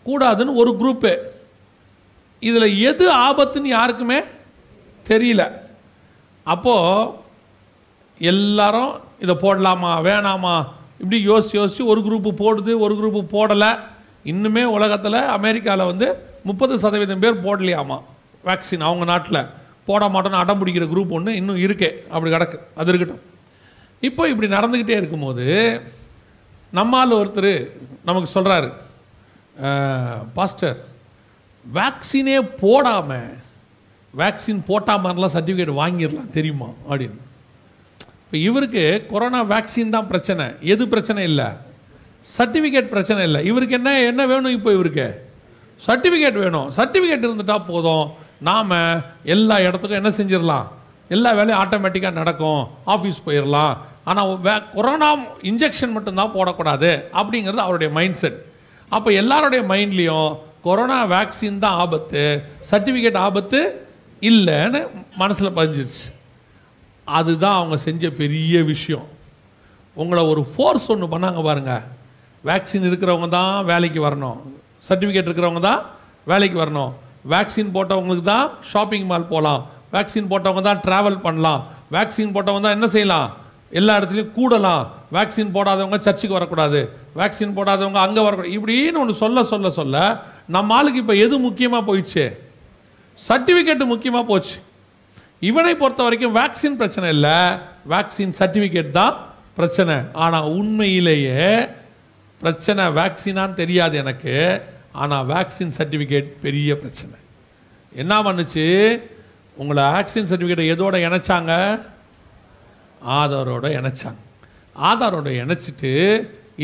கூடாதுன்னு 0.07 0.61
ஒரு 0.63 0.71
குரூப்பு 0.81 1.13
இதில் 2.41 2.79
எது 2.79 3.05
ஆபத்துன்னு 3.15 3.73
யாருக்குமே 3.77 4.21
தெரியல. 5.09 5.53
அப்போது 6.43 7.11
எல்லாரும் 8.19 9.01
இதை 9.21 9.35
போடலாமா 9.35 9.93
வேணாமா? 10.07 10.67
இப்படி 10.99 11.23
யோசித்து 11.23 11.59
யோசிச்சு 11.59 11.89
ஒரு 11.89 12.01
குரூப்பு 12.01 12.31
போடுது 12.43 12.79
ஒரு 12.79 12.95
குரூப்பு 13.01 13.23
போடலை. 13.35 13.79
இன்னுமே 14.25 14.63
உலகத்தில் 14.65 15.13
அமெரிக்காவில் 15.13 15.87
வந்து 15.87 16.15
முப்பது 16.45 16.79
சதவீதம் 16.79 17.19
பேர் 17.19 17.43
போடலையாமா? 17.43 18.03
வேக்சின் 18.45 18.87
அவங்க 18.89 19.05
நாட்டில். 19.05 19.47
போட 19.87 20.09
மாட்டோம்னு 20.09 20.43
அடம் 20.43 20.67
பிடிக்கிற 20.67 20.87
குரூப் 20.89 21.11
ஒன்று 21.11 21.35
இன்னும் 21.35 21.57
இருக்கே. 21.57 21.91
அப்படி 22.09 22.35
கிடக்கு. 22.35 22.59
அது 22.75 22.89
இருக்கட்டும். 22.93 23.23
இப்போ 24.01 24.29
இப்படி 24.29 24.49
நடந்துக்கிட்டே 24.53 24.97
இருக்கும்போது 25.01 25.47
நம்மால் 26.71 27.13
ஒருத்தர் 27.13 27.71
நமக்கு 28.05 28.41
சொல்கிறாரு 28.41 28.73
பாஸ்டர் 30.35 30.77
வேக்சினே 31.65 32.41
போடாமல் 32.61 33.31
வேக்சின் 34.15 34.61
போட்டா 34.67 34.95
மாதிரிலாம் 35.05 35.35
சர்டிஃபிகேட் 35.37 35.81
வாங்கிடலாம் 35.81 36.31
தெரியுமா 36.31 36.69
அப்படின்னு. 36.91 37.19
இப்போ 38.25 38.37
இவருக்கு 38.37 39.07
கொரோனா 39.11 39.45
வேக்சின் 39.45 39.95
தான் 39.97 40.07
பிரச்சனை. 40.07 40.47
எது 40.61 40.89
பிரச்சனை 40.89 41.25
இல்லை? 41.25 41.49
சர்டிஃபிகேட் 42.39 42.89
பிரச்சனை 42.95 43.23
இல்லை. 43.25 43.45
இவருக்கு 43.45 43.75
என்ன 43.75 44.01
என்ன 44.01 44.27
வேணும் 44.27 44.53
இப்போ 44.53 44.73
இவருக்கு? 44.73 45.07
சர்டிஃபிகேட் 45.87 46.39
வேணும். 46.45 46.69
சர்டிஃபிகேட் 46.79 47.27
இருந்துட்டால் 47.27 47.69
போதும். 47.71 48.07
நாம் 48.41 48.75
எல்லா 49.25 49.61
இடத்துக்கும் 49.61 50.01
என்ன 50.03 50.11
செஞ்சிடலாம்? 50.19 50.67
எல்லா 51.09 51.33
வேலையும் 51.33 51.61
ஆட்டோமேட்டிக்காக 51.63 52.13
நடக்கும். 52.13 52.69
ஆஃபீஸ் 52.87 53.25
போயிடலாம். 53.27 53.77
ஆனால் 54.05 54.41
வே 54.41 54.53
கொரோனா 54.75 55.09
இன்ஜெக்ஷன் 55.43 55.95
மட்டும்தான் 55.95 56.35
போடக்கூடாது 56.37 56.91
அப்படிங்கிறது 57.21 57.67
அவருடைய 57.67 57.93
மைண்ட் 57.93 58.21
செட் 58.23 58.39
அப்போ 58.89 59.11
எல்லாருடைய 59.11 59.63
மைண்ட்லேயும் 59.73 60.31
கொரோனா 60.67 60.99
வேக்சின் 61.15 61.63
தான் 61.65 61.77
ஆபத்து 61.85 62.23
சர்டிஃபிகேட் 62.71 63.19
ஆபத்து 63.27 63.61
இல்லைன்னு 64.31 64.81
மனசில் 65.23 65.57
பதிஞ்சிருச்சு. 65.59 66.07
அதுதான் 67.07 67.59
அவங்க 67.59 67.77
செஞ்ச 67.87 68.11
பெரிய 68.21 68.55
விஷயம். 68.73 69.07
உங்களை 69.97 70.23
ஒரு 70.33 70.43
ஃபோர்ஸ் 70.53 70.89
ஒன்று 70.95 71.13
பண்ணாங்க 71.15 71.43
பாருங்கள் 71.49 71.85
வேக்சின் 72.49 72.87
இருக்கிறவங்க 72.89 73.29
தான் 73.39 73.55
வேலைக்கு 73.71 74.01
வரணும். 74.07 74.39
சர்டிஃபிகேட் 74.89 75.29
இருக்கிறவங்க 75.29 75.63
தான் 75.71 75.83
வேலைக்கு 76.31 76.59
வரணும். 76.65 76.93
வேக்சின் 77.33 77.75
போட்டவங்களுக்கு 77.77 78.27
தான் 78.35 78.49
ஷாப்பிங் 78.73 79.07
மால் 79.11 79.31
போகலாம் 79.33 79.63
வேக்சின் 79.95 80.31
போட்டவங்க 80.31 80.63
தான் 80.69 80.81
ட்ராவல் 80.87 81.19
பண்ணலாம். 81.27 81.61
வேக்சின் 81.97 82.33
போட்டவங்க 82.35 82.65
தான் 82.67 82.77
என்ன 82.79 82.89
செய்யலாம்? 82.95 83.29
எல்லா 83.79 83.93
இடத்துலையும் 83.99 84.35
கூடலாம். 84.37 84.83
வேக்சின் 85.17 85.53
போடாதவங்க 85.55 85.99
சர்ச்சுக்கு 86.07 86.37
வரக்கூடாது. 86.39 86.81
வேக்சின் 87.21 87.55
போடாதவங்க 87.57 88.01
அங்கே 88.07 88.23
வரக்கூடாது. 88.27 88.55
இப்படின்னு 88.59 89.01
ஒன்று 89.03 89.15
சொல்ல 89.23 89.43
சொல்ல 89.53 89.71
சொல்ல 89.79 89.97
நம்ம 90.55 90.75
ஆளுக்கு 90.77 91.01
இப்போ 91.01 91.15
எது 91.25 91.39
முக்கியமாக 91.39 91.83
போயிடுச்சு? 91.89 92.25
சர்டிஃபிகேட் 93.29 93.85
முக்கியமாக 93.93 94.25
போச்சு. 94.25 94.57
இவனை 95.49 95.73
பொறுத்த 95.75 96.03
வரைக்கும் 96.03 96.37
வேக்சின் 96.37 96.79
பிரச்சனை 96.81 97.09
இல்லை. 97.17 97.39
வேக்சின் 97.93 98.35
சர்டிஃபிகேட் 98.41 98.91
தான் 98.91 99.15
பிரச்சனை. 99.59 99.97
ஆனால் 100.13 100.49
உண்மையிலேயே 100.59 101.69
பிரச்சனை 102.41 102.85
வேக்சினான்னு 102.99 103.55
தெரியாது 103.55 103.97
எனக்கு. 103.97 104.35
ஆனால் 104.93 105.27
வேக்சின் 105.27 105.75
சர்டிஃபிகேட் 105.79 106.29
பெரிய 106.45 106.77
பிரச்சனை. 106.77 107.17
என்ன 107.93 108.23
பண்ணுச்சு? 108.23 108.67
உங்களை 109.55 109.83
வேக்சின் 109.97 110.31
சர்டிஃபிகேட்டை 110.31 110.67
எதோட 110.75 110.97
இணைச்சாங்க? 111.09 111.53
ஆதாரோட 113.21 113.67
இணைச்சாங்க. 113.81 114.21
ஆதாரோட 114.77 115.29
இணைச்சிட்டு 115.43 115.93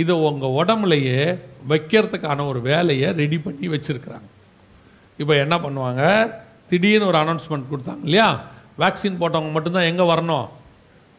இதை 0.01 0.15
உங்கள் 0.29 0.55
உடம்புலையே 0.61 1.21
வைக்கிறதுக்கான 1.71 2.47
ஒரு 2.53 2.61
வேலையை 2.71 3.09
ரெடி 3.21 3.39
பண்ணி 3.45 3.67
வச்சுருக்குறாங்க. 3.75 4.29
இப்போ 5.21 5.35
என்ன 5.45 5.55
பண்ணுவாங்க? 5.65 6.03
திடீர்னு 6.71 7.09
ஒரு 7.11 7.19
அனௌன்ஸ்மெண்ட் 7.23 7.71
கொடுத்தாங்க 7.73 8.03
இல்லையா? 8.09 8.29
வேக்சின் 8.83 9.19
போட்டவங்க 9.21 9.53
மட்டும்தான் 9.57 9.89
எங்கே 9.91 10.05
வரணும்? 10.13 10.47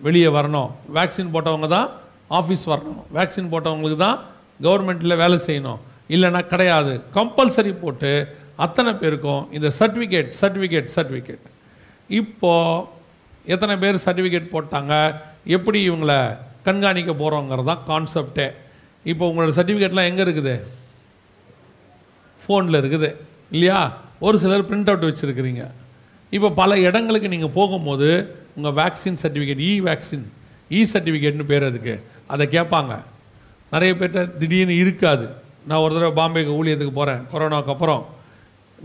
வெளியே 0.06 0.30
வரணும். 0.38 0.70
வேக்சின் 0.98 1.34
போட்டவங்க 1.36 1.68
தான் 1.76 1.88
ஆஃபீஸ் 2.40 2.66
வரணும். 2.74 3.04
வேக்சின் 3.18 3.52
போட்டவங்களுக்கு 3.54 4.00
தான் 4.08 4.18
கவர்மெண்ட்டில் 4.66 5.20
வேலை 5.24 5.38
செய்யணும். 5.48 5.80
இல்லைன்னா 6.16 6.42
கிடையாது. 6.54 6.94
கம்பல்சரி 7.18 7.74
போட்டு 7.84 8.12
அத்தனை 8.66 8.92
பேருக்கும் 9.04 9.44
இந்த 9.58 9.70
சர்டிஃபிகேட் 9.80 10.30
சர்டிஃபிகேட் 10.42 10.90
சர்டிஃபிகேட் 10.98 11.46
இப்போது 12.20 12.84
எத்தனை 13.54 13.74
பேர் 13.84 14.04
சர்டிஃபிகேட் 14.06 14.54
போட்டாங்க? 14.56 14.94
எப்படி 15.56 15.80
இவங்களை 15.90 16.20
கண்காணிக்க 16.68 17.12
போகிறோங்கிறது 17.24 17.70
தான் 17.72 17.84
கான்செப்டே 17.92 18.48
இப்போ 19.12 19.24
உங்களோட 19.30 19.52
சர்டிஃபிகேட்லாம் 19.58 20.10
எங்கே 20.10 20.24
இருக்குது? 20.28 20.56
ஃபோனில் 22.44 22.80
இருக்குது. 22.82 23.10
இல்லையா? 23.56 23.80
ஒரு 24.26 24.38
சிலர் 24.44 24.68
பிரிண்ட் 24.70 24.90
அவுட் 24.92 25.08
வச்சுருக்கிறீங்க. 25.08 25.64
இப்போ 26.36 26.50
பல 26.62 26.72
இடங்களுக்கு 26.88 27.28
நீங்கள் 27.34 27.56
போகும்போது 27.60 28.10
உங்கள் 28.58 28.76
vaccine 28.82 29.20
certificate 29.24 29.62
e 29.70 29.72
vaccine 29.90 30.26
e 30.78 30.82
சர்டிஃபிகேட்னு 30.94 31.46
பேர் 31.52 31.66
அதுக்கு 31.70 31.96
அதை 32.34 32.46
கேட்பாங்க. 32.56 32.94
நிறைய 33.74 33.92
பேர்கிட்ட 34.00 34.22
திடீர்னு 34.42 34.76
இருக்காது. 34.84 35.26
நான் 35.70 35.84
ஒரு 35.84 35.94
தடவை 35.96 36.14
பாம்பேக்கு 36.22 36.58
ஊழியத்துக்கு 36.60 36.96
போகிறேன் 37.00 37.22
கொரோனாவுக்கு 37.32 37.74
அப்புறம் 37.76 38.02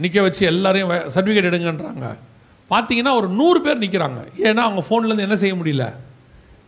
நிற்க 0.02 0.18
வச்சு 0.26 0.42
எல்லாரையும் 0.52 0.90
சர்டிஃபிகேட் 1.14 1.50
எடுங்கன்றாங்க. 1.50 2.06
பார்த்தீங்கன்னா 2.70 3.12
ஒரு 3.20 3.28
நூறு 3.40 3.58
பேர் 3.64 3.82
நிற்கிறாங்க 3.84 4.20
ஏன்னா 4.48 4.62
அவங்க 4.68 4.82
ஃபோன்லேருந்து 4.88 5.26
என்ன 5.28 5.36
செய்ய 5.42 5.54
முடியல? 5.60 5.86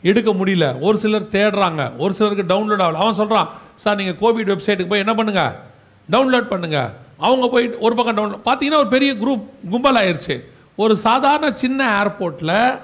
எடுக்க 0.02 0.30
முடியல. 0.30 0.80
ஒரு 0.80 0.98
சிலர் 0.98 1.32
தேடுறாங்க. 1.36 1.96
ஒரு 1.96 2.12
சிலருக்கு 2.14 2.54
டவுன்லோட் 2.54 2.80
ஆகல. 2.80 2.92
அவன் 2.92 3.14
சொல்கிறான் 3.14 3.50
சார் 3.74 3.96
நீங்கள் 3.96 4.18
கோவிட் 4.20 4.48
வெப்சைட்டுக்கு 4.48 4.88
போய் 4.88 5.04
என்ன 5.06 5.14
பண்ணுங்கள் 5.14 5.52
டவுன்லோட் 6.10 6.50
பண்ணுங்கள் 6.52 6.90
அவங்க 7.18 7.48
போய் 7.48 7.74
ஒரு 7.76 7.94
பக்கம் 7.94 8.16
டவுன்லோட் 8.16 8.48
பார்த்தீங்கன்னா 8.48 8.76
ஒரு 8.76 8.88
பெரிய 8.88 9.12
குரூப் 9.12 9.42
கும்பல் 9.70 9.96
ஆயிடுச்சு 9.96 10.44
ஒரு 10.76 10.96
சாதாரண 10.96 11.54
சின்ன 11.54 12.02
ஏர்போர்ட்டில் 12.02 12.78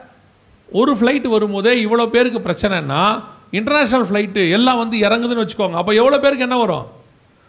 ஒரு 0.73 0.95
ஃப்ளைட் 0.95 1.29
வரும்போதே 1.29 1.85
இவ்வளோ 1.85 2.07
பேருக்கு 2.07 2.39
பிரச்சனைன்னா 2.39 3.23
இன்டர்நேஷ்னல் 3.53 4.07
ஃப்ளைட்டு 4.09 4.51
எல்லாம் 4.51 4.79
வந்து 4.79 4.99
இறங்குதுன்னு 4.99 5.45
வச்சுக்கோங்க. 5.45 5.73
அப்போ 5.73 5.93
எவ்வளோ 5.93 6.19
பேருக்கு 6.19 6.47
என்ன 6.49 6.57
வரும்? 6.57 6.87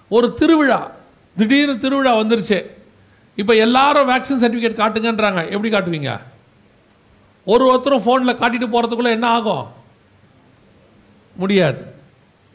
ஒரு 0.09 0.33
திருவிழா. 0.33 0.91
திடீர்னு 1.37 1.77
திருவிழா 1.77 2.15
வந்துருச்சு. 2.15 2.65
இப்போ 3.35 3.53
எல்லாரும் 3.55 4.09
வேக்சின் 4.09 4.41
சர்டிஃபிகேட் 4.41 4.79
காட்டுங்கன்றாங்க. 4.81 5.49
எப்படி 5.49 5.69
காட்டுவீங்க? 5.69 6.21
ஒரு 7.45 7.64
ஒருத்தரும் 7.72 8.06
ஃபோனில் 8.06 8.40
காட்டிட்டு 8.40 8.68
போகிறதுக்குள்ளே 8.74 9.10
என்ன 9.10 9.28
ஆகும்? 9.28 9.68
முடியாது. 11.36 11.94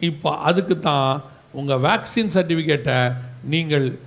இப்போ 0.00 0.36
அதுக்கு 0.36 0.78
தான் 0.78 1.22
உங்கள் 1.52 1.78
வேக்சின் 1.78 2.34
சர்டிஃபிகேட்டை 2.34 3.14
நீங்கள் 3.44 3.98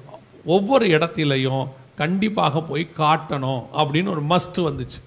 ஒவ்வொரு 0.46 0.88
இடத்திலையும் 0.88 1.68
கண்டிப்பாக 1.96 2.62
போய் 2.62 2.88
காட்டணும் 2.98 3.64
அப்படின்னு 3.78 4.10
ஒரு 4.10 4.24
மஸ்ட் 4.30 4.58
வந்துச்சு. 4.58 5.00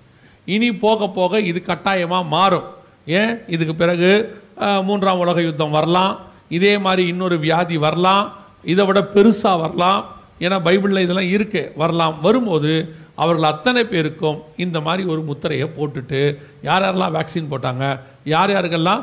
இனி 0.45 0.75
போக 0.75 1.09
போக 1.09 1.41
இது 1.41 1.63
கட்டாயமாக 1.63 2.25
மாறும். 2.25 2.65
ஏன்? 3.07 3.39
இதுக்கு 3.47 3.75
பிறகு 3.75 4.41
மூன்றாம் 4.83 5.19
உலக 5.19 5.43
யுத்தம் 5.43 5.71
வரலாம். 5.71 6.19
இதே 6.49 6.79
மாதிரி 6.79 7.09
இன்னொரு 7.09 7.39
வியாதி 7.39 7.77
வரலாம். 7.77 8.33
இதை 8.65 8.87
விட 8.87 9.01
பெருசாக 9.01 9.61
வரலாம். 9.61 10.07
ஏன்னா 10.41 10.57
பைபிளில் 10.67 11.03
இதெல்லாம் 11.03 11.29
இருக்கு. 11.29 11.73
வரலாம். 11.77 12.21
வரும்போது 12.21 12.95
அவர்கள் 13.23 13.51
அத்தனை 13.53 13.83
பேருக்கும் 13.93 14.39
இந்த 14.65 14.79
மாதிரி 14.87 15.03
ஒரு 15.13 15.23
முத்திரையை 15.31 15.67
போட்டுட்டு 15.79 16.21
யார் 16.69 16.85
யாரெல்லாம் 16.85 17.15
வேக்சின் 17.17 17.51
போட்டாங்க 17.53 17.85
யார் 18.33 18.53
யாருக்கெல்லாம் 18.55 19.03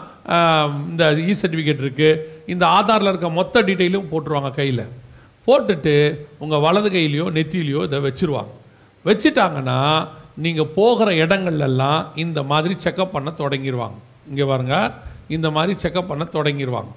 இந்த 0.91 1.03
இ 1.30 1.34
சர்டிஃபிகேட் 1.41 1.84
இருக்குது 1.85 2.22
இந்த 2.53 2.64
ஆதாரில் 2.77 3.11
இருக்க 3.11 3.30
மொத்த 3.39 3.61
டீட்டெயிலும் 3.68 4.10
போட்டுருவாங்க 4.11 4.52
கையில். 4.60 4.84
போட்டுட்டு 5.48 5.95
உங்கள் 6.44 6.64
வலது 6.65 6.89
கையிலையோ 6.95 7.26
நெத்தியிலையோ 7.38 7.81
இதை 7.88 7.99
வச்சிருவாங்க. 8.07 8.53
வச்சுட்டாங்கன்னா 9.06 9.80
நீங்கள் 10.45 10.72
போகிற 10.77 11.10
இடங்கள்லாம் 11.23 12.02
இந்த 12.23 12.39
மாதிரி 12.52 12.73
செக்கப் 12.85 13.14
பண்ண 13.15 13.30
தொடங்கிடுவாங்க 13.41 13.98
இங்கே 14.31 14.45
பாருங்க 14.52 14.77
இந்த 15.35 15.48
மாதிரி 15.57 15.73
செக்கப் 15.84 16.10
பண்ண 16.11 16.23
தொடங்கிடுவாங்க 16.38 16.91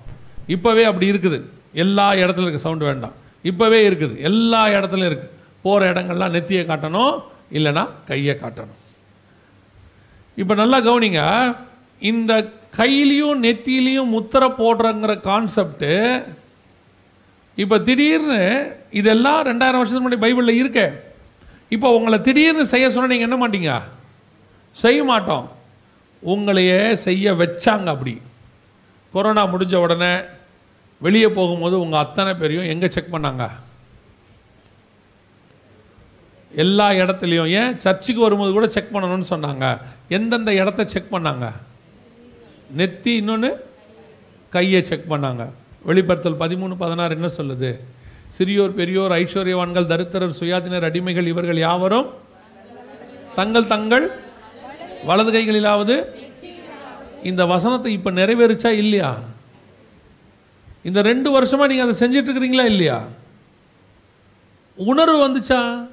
இப்போவே 0.55 0.83
அப்படி 0.91 1.07
இருக்குது. 1.13 1.39
எல்லா 1.85 2.07
இடத்துல 2.23 2.47
இருக்க 2.47 2.61
சவுண்டு 2.65 2.89
வேண்டாம். 2.89 3.15
இப்போவே 3.51 3.79
இருக்குது. 3.89 4.15
எல்லா 4.29 4.63
இடத்துலையும் 4.77 5.11
இருக்குது 5.13 5.37
போகிற 5.65 5.93
இடங்கள்லாம் 5.93 6.35
நெத்தியை 6.37 6.63
காட்டணும் 6.71 7.15
இல்லைன்னா 7.57 7.85
கையை 8.09 8.35
காட்டணும். 8.43 8.81
இப்போ 10.41 10.55
நல்லா 10.63 10.79
கவனிங்க 10.89 11.23
இந்த 12.11 12.33
கையிலையும் 12.79 13.41
நெத்தியிலையும் 13.47 14.13
முத்திரை 14.17 14.49
போடுறங்கிற 14.61 15.15
கான்செப்ட்டு 15.29 15.93
இப்போ 17.63 17.77
திடீர்னு 17.87 18.43
இதெல்லாம் 19.01 19.41
ரெண்டாயிரம் 19.49 19.81
வருஷத்துக்கு 19.81 20.07
முன்னாடி 20.07 20.25
பைபிளில் 20.25 20.61
இருக்கே. 20.61 20.87
இப்போ 21.75 21.89
உங்களை 21.97 22.19
திடீர்னு 22.27 22.65
செய்ய 22.73 22.87
சொன்னால் 22.91 23.13
நீங்கள் 23.13 23.29
என்ன 23.29 23.39
மாட்டீங்க? 23.41 23.73
செய்ய 24.83 25.01
மாட்டோம். 25.11 25.47
உங்களையே 26.23 26.81
செய்ய 27.07 27.33
வச்சாங்க 27.41 27.89
அப்படி. 27.95 28.15
கொரோனா 29.15 29.43
முடிஞ்ச 29.53 29.75
உடனே 29.85 30.13
வெளியே 31.07 31.29
போகும்போது 31.39 31.77
உங்கள் 31.85 32.03
அத்தனை 32.05 32.33
பேரையும் 32.41 32.71
எங்கே 32.73 32.89
செக் 32.95 33.15
பண்ணாங்க? 33.15 33.45
எல்லா 36.55 36.91
இடத்துலையும். 36.91 37.49
ஏன்? 37.49 37.79
சர்ச்சுக்கு 37.79 38.23
வரும்போது 38.23 38.53
கூட 38.53 38.69
செக் 38.69 38.97
பண்ணணும்னு 38.97 39.25
சொன்னாங்க. 39.31 39.81
எந்தெந்த 40.09 40.55
இடத்த 40.55 40.85
செக் 40.85 41.15
பண்ணாங்க? 41.15 41.53
நெத்தி 42.77 43.07
இன்னொன்று 43.07 43.65
கையை 44.51 44.83
செக் 44.83 45.13
பண்ணாங்க. 45.13 45.49
வெளிப்படுத்தல் 45.83 46.39
பதிமூணு 46.39 46.77
பதினாறு 46.77 47.15
என்ன 47.15 47.27
சொல்லுது? 47.27 47.81
சிறியோர் 48.39 48.71
பெரியோர் 48.71 49.11
ஐஸ்வர்யவான்கள் 49.11 49.87
தரித்திரர் 49.87 50.35
சுயாதீனர் 50.41 50.91
அடிமைகள் 50.91 51.27
இவர்கள் 51.27 51.59
யாவரும்? 51.59 52.07
தங்கள் 53.35 53.67
தங்கள் 53.67 54.11
வலது 55.05 55.33
கைகளிலாவது 55.33 56.05
இந்த 57.23 57.47
வசனத்தை 57.47 57.93
இப்போ 57.93 58.11
நிறைவேறுச்சா 58.11 58.67
இல்லையா? 58.67 59.19
இந்த 60.83 61.03
ரெண்டு 61.03 61.31
வருஷமாக 61.31 61.73
நீங்கள் 61.73 61.95
அதை 61.95 62.09
செஞ்சிட்டுருக்கிறீங்களா 62.09 62.65
இல்லையா? 62.65 63.05
உணர்வு 64.75 65.29
வந்துச்சா? 65.29 65.90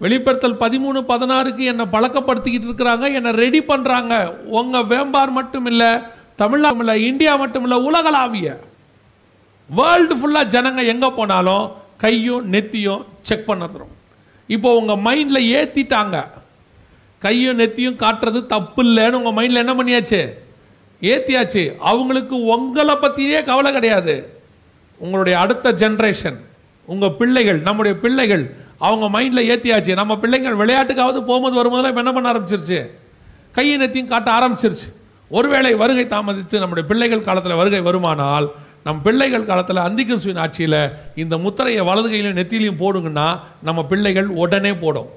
வெளிப்படுத்தல் 0.00 0.60
பதிமூணு 0.60 1.00
பதினாறுக்கு 1.12 1.64
என்னை 1.72 1.84
பழக்கப்படுத்திக்கிட்டு 1.92 2.68
இருக்கிறாங்க 2.70 3.12
என்னை 3.12 3.30
ரெடி 3.30 3.60
பண்ணுறாங்க 3.60 4.32
உங்கள் 4.44 4.84
வேம்பார் 4.84 5.30
மட்டும் 5.30 5.66
இல்லை 5.66 5.90
தமிழ்நாடு 6.36 6.78
இல்லை 6.78 7.06
இந்தியா 7.06 7.36
மட்டும் 7.36 7.62
இல்லை 7.62 7.78
உலகளாவிய. 7.78 8.60
வேர்ல்டு 9.70 10.14
ஃபுல்லாக 10.14 10.48
ஜனங்க 10.48 10.86
எங்கே 10.86 11.10
போனாலும் 11.10 11.70
கையும் 11.96 12.52
நெத்தியும் 12.52 13.04
செக் 13.22 13.48
பண்ணுறோம் 13.50 13.92
இப்போ 14.46 14.76
உங்கள் 14.76 15.02
மைண்டில் 15.06 15.48
ஏற்றிட்டாங்க 15.58 16.26
கையும் 17.18 17.58
நெத்தியும் 17.58 17.96
காட்டுறது 17.96 18.46
தப்பு 18.46 18.82
இல்லைன்னு 18.84 19.20
உங்கள் 19.20 19.36
மைண்டில் 19.38 19.62
என்ன 19.64 19.74
பண்ணியாச்சு? 19.74 20.20
ஏற்றியாச்சு 21.02 21.76
அவங்களுக்கு 21.78 22.44
உங்களை 22.44 22.96
பற்றியே 22.96 23.42
கவலை 23.42 23.72
கிடையாது. 23.72 24.32
உங்களுடைய 24.98 25.38
அடுத்த 25.38 25.72
ஜென்ரேஷன் 25.72 26.36
உங்கள் 26.86 27.10
பிள்ளைகள் 27.10 27.60
நம்முடைய 27.60 27.98
பிள்ளைகள் 27.98 28.56
அவங்க 28.86 29.06
மைண்டில் 29.16 29.48
ஏற்றியாச்சு 29.52 29.92
நம்ம 30.00 30.18
பிள்ளைங்கள் 30.18 30.60
விளையாட்டுக்காவது 30.62 31.20
போகும்போது 31.20 31.56
வரும்போதெல்லாம் 31.60 31.92
இப்போ 31.92 32.02
என்ன 32.02 32.12
பண்ண 32.12 32.32
ஆரம்பிச்சிருச்சு? 32.32 32.80
கையை 33.52 33.74
நெத்தியும் 33.80 34.12
காட்ட 34.12 34.30
ஆரம்பிச்சிருச்சு. 34.38 34.88
ஒருவேளை 35.28 35.74
வருகை 35.74 36.04
தாமதித்து 36.04 36.58
நம்முடைய 36.58 36.88
பிள்ளைகள் 36.88 37.26
காலத்தில் 37.28 37.60
வருகை 37.60 37.80
வருமானால் 37.80 38.46
நம் 38.84 39.02
பிள்ளைகள் 39.02 39.44
காலத்தில் 39.44 39.84
அந்திகிறிஸ்துவின் 39.86 40.38
ஆட்சியில் 40.38 40.90
இந்த 41.14 41.38
முத்திரையை 41.38 41.84
வலது 41.84 42.08
கையிலும் 42.08 42.36
நெத்திலையும் 42.36 42.80
போடுங்கன்னா 42.82 43.40
நம்ம 43.62 43.84
பிள்ளைகள் 43.84 44.28
உடனே 44.42 44.72
போடும். 44.74 45.10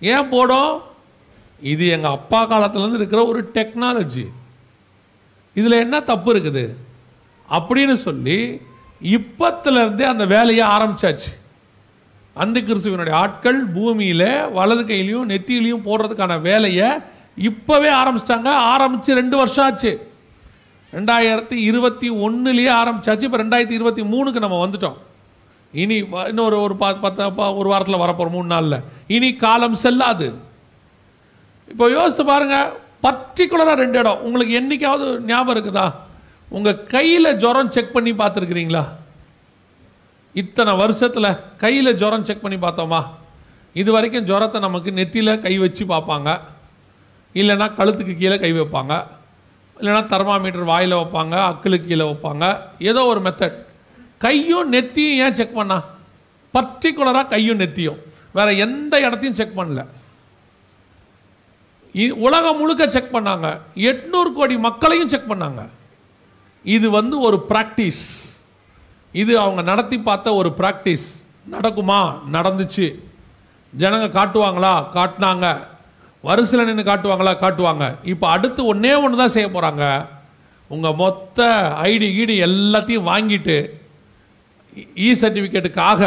ஏன் 0.00 0.28
போடும்? 0.28 0.72
இது 1.60 1.88
எங்கள் 1.88 2.10
அப்பா 2.10 2.40
காலத்துலேருந்து 2.50 2.94
இருக்கிற 2.94 3.26
ஒரு 3.26 3.50
டெக்னாலஜி 3.54 4.26
இதில் 5.54 5.80
என்ன 5.84 6.00
தப்பு 6.00 6.34
இருக்குது? 6.34 6.76
அப்படின்னு 7.50 7.94
சொல்லி 7.94 8.60
இப்பத்துலேருந்தே 9.02 10.02
அந்த 10.02 10.26
வேலையை 10.26 10.66
ஆரம்பிச்சாச்சு. 10.66 11.32
அந்த 12.34 12.60
கிறிஸ்துவனுடைய 12.60 13.10
ஆட்கள் 13.10 13.64
பூமியில் 13.64 14.28
வலது 14.52 14.82
கையிலையும் 14.82 15.28
நெத்தியிலையும் 15.32 15.86
போடுறதுக்கான 15.88 16.40
வேலையை 16.40 16.88
இப்போவே 17.48 17.90
ஆரம்பிச்சிட்டாங்க. 18.00 18.48
ஆரம்பித்து 18.48 19.14
ரெண்டு 19.14 19.36
வருஷம் 19.36 19.64
ஆச்சு. 19.64 19.92
ரெண்டாயிரத்தி 20.92 21.52
இருபத்தி 21.52 22.10
ஒன்றுலேயே 22.10 22.72
ஆரம்பிச்சாச்சு. 22.72 23.22
இப்போ 23.22 23.38
ரெண்டாயிரத்தி 23.38 23.76
இருபத்தி 23.78 24.02
மூணுக்கு 24.02 24.44
நம்ம 24.44 24.66
வந்துட்டோம். 24.66 24.96
இனி 25.72 25.96
இன்னொரு 26.28 26.62
ஒரு 26.62 26.76
பத்து 26.76 27.00
பத்து 27.00 27.56
ஒரு 27.56 27.68
வாரத்தில் 27.68 28.02
வரப்போகிற 28.02 28.30
மூணு 28.30 28.46
நாளில். 28.46 28.80
இனி 29.06 29.34
காலம் 29.34 29.74
செல்லாது. 29.74 30.34
இப்போ 31.68 31.90
யோசித்து 31.90 32.24
பாருங்கள் 32.24 32.70
பர்டிகுலராக 33.02 33.74
ரெண்டு 33.74 33.98
இடம். 33.98 34.20
உங்களுக்கு 34.22 34.60
என்னைக்காவது 34.60 35.20
ஞாபகம் 35.20 35.56
இருக்குதா? 35.56 35.86
உங்கள் 36.48 36.84
கையில் 36.84 37.36
ஜுரம் 37.36 37.70
செக் 37.70 37.92
பண்ணி 37.92 38.12
பார்த்துருக்குறீங்களா? 38.12 38.84
இத்தனை 40.34 40.76
வருஷத்தில் 40.76 41.36
கையில் 41.56 41.94
ஜுரம் 41.94 42.24
செக் 42.24 42.42
பண்ணி 42.42 42.66
பார்த்தோமா? 42.66 43.06
இது 43.74 43.92
வரைக்கும் 43.92 44.24
ஜுரத்தை 44.24 44.58
நமக்கு 44.58 44.90
நெத்தியில் 44.90 45.38
கை 45.38 45.58
வச்சு 45.58 45.84
பார்ப்பாங்க. 45.84 46.40
இல்லைன்னா 47.34 47.72
கழுத்துக்கு 47.72 48.16
கீழே 48.16 48.38
கை 48.38 48.52
வைப்பாங்க. 48.52 49.06
இல்லைன்னா 49.80 50.06
தெர்மாமீட்டர் 50.06 50.64
வாயில் 50.64 50.94
வைப்பாங்க 50.94 51.56
அக்களுக்கு 51.56 51.86
கீழே 51.86 52.10
வைப்பாங்க. 52.10 52.60
ஏதோ 52.78 53.04
ஒரு 53.04 53.20
மெத்தட் 53.20 53.54
கையும் 54.18 54.72
நெத்தியும் 54.72 55.16
ஏன் 55.16 55.34
செக் 55.34 55.54
பண்ணா? 55.54 55.82
பர்டிகுலராக 56.54 57.28
கையும் 57.28 57.60
நெத்தியும். 57.60 57.98
வேற 58.32 58.52
எந்த 58.52 59.00
இடத்தையும் 59.00 59.36
செக் 59.36 59.60
பண்ணல. 59.60 59.86
இ- 61.94 62.10
உலகம் 62.10 62.58
முழுக்க 62.58 62.90
செக் 62.90 63.14
பண்ணாங்க. 63.14 63.60
எட்நூறு 63.74 64.32
கோடி 64.34 64.58
மக்களையும் 64.58 65.08
செக் 65.08 65.30
பண்ணாங்க. 65.30 65.68
இது 66.64 66.90
வந்து 66.90 67.20
ஒரு 67.20 67.44
ப்ராக்டிஸ் 67.48 68.32
இது 69.14 69.32
அவங்க 69.38 69.62
நடத்தி 69.62 69.98
பார்த்த 69.98 70.34
ஒரு 70.34 70.50
ப்ராக்டிஸ் 70.58 71.06
நடக்குமா? 71.50 71.98
நடந்துச்சு. 72.32 72.86
ஜனங்க 73.72 74.06
காட்டுவாங்களா? 74.18 74.72
காட்டினாங்க. 74.94 75.46
வரிசையில் 76.24 76.66
நின்று 76.66 76.84
காட்டுவாங்களா? 76.92 77.32
காட்டுவாங்க. 77.40 77.96
இப்போ 78.04 78.28
அடுத்து 78.28 78.64
ஒன்றே 78.64 78.94
ஒன்று 78.94 79.18
தான் 79.18 79.34
செய்ய 79.36 79.48
போகிறாங்க 79.48 79.84
உங்கள் 80.70 80.94
மொத்த 80.94 81.38
ஐடி 81.82 82.08
கீடி 82.16 82.36
எல்லாத்தையும் 82.48 83.08
வாங்கிட்டு 83.10 83.56
இ 84.96 85.08
சர்டிஃபிகேட்டுக்காக 85.22 86.02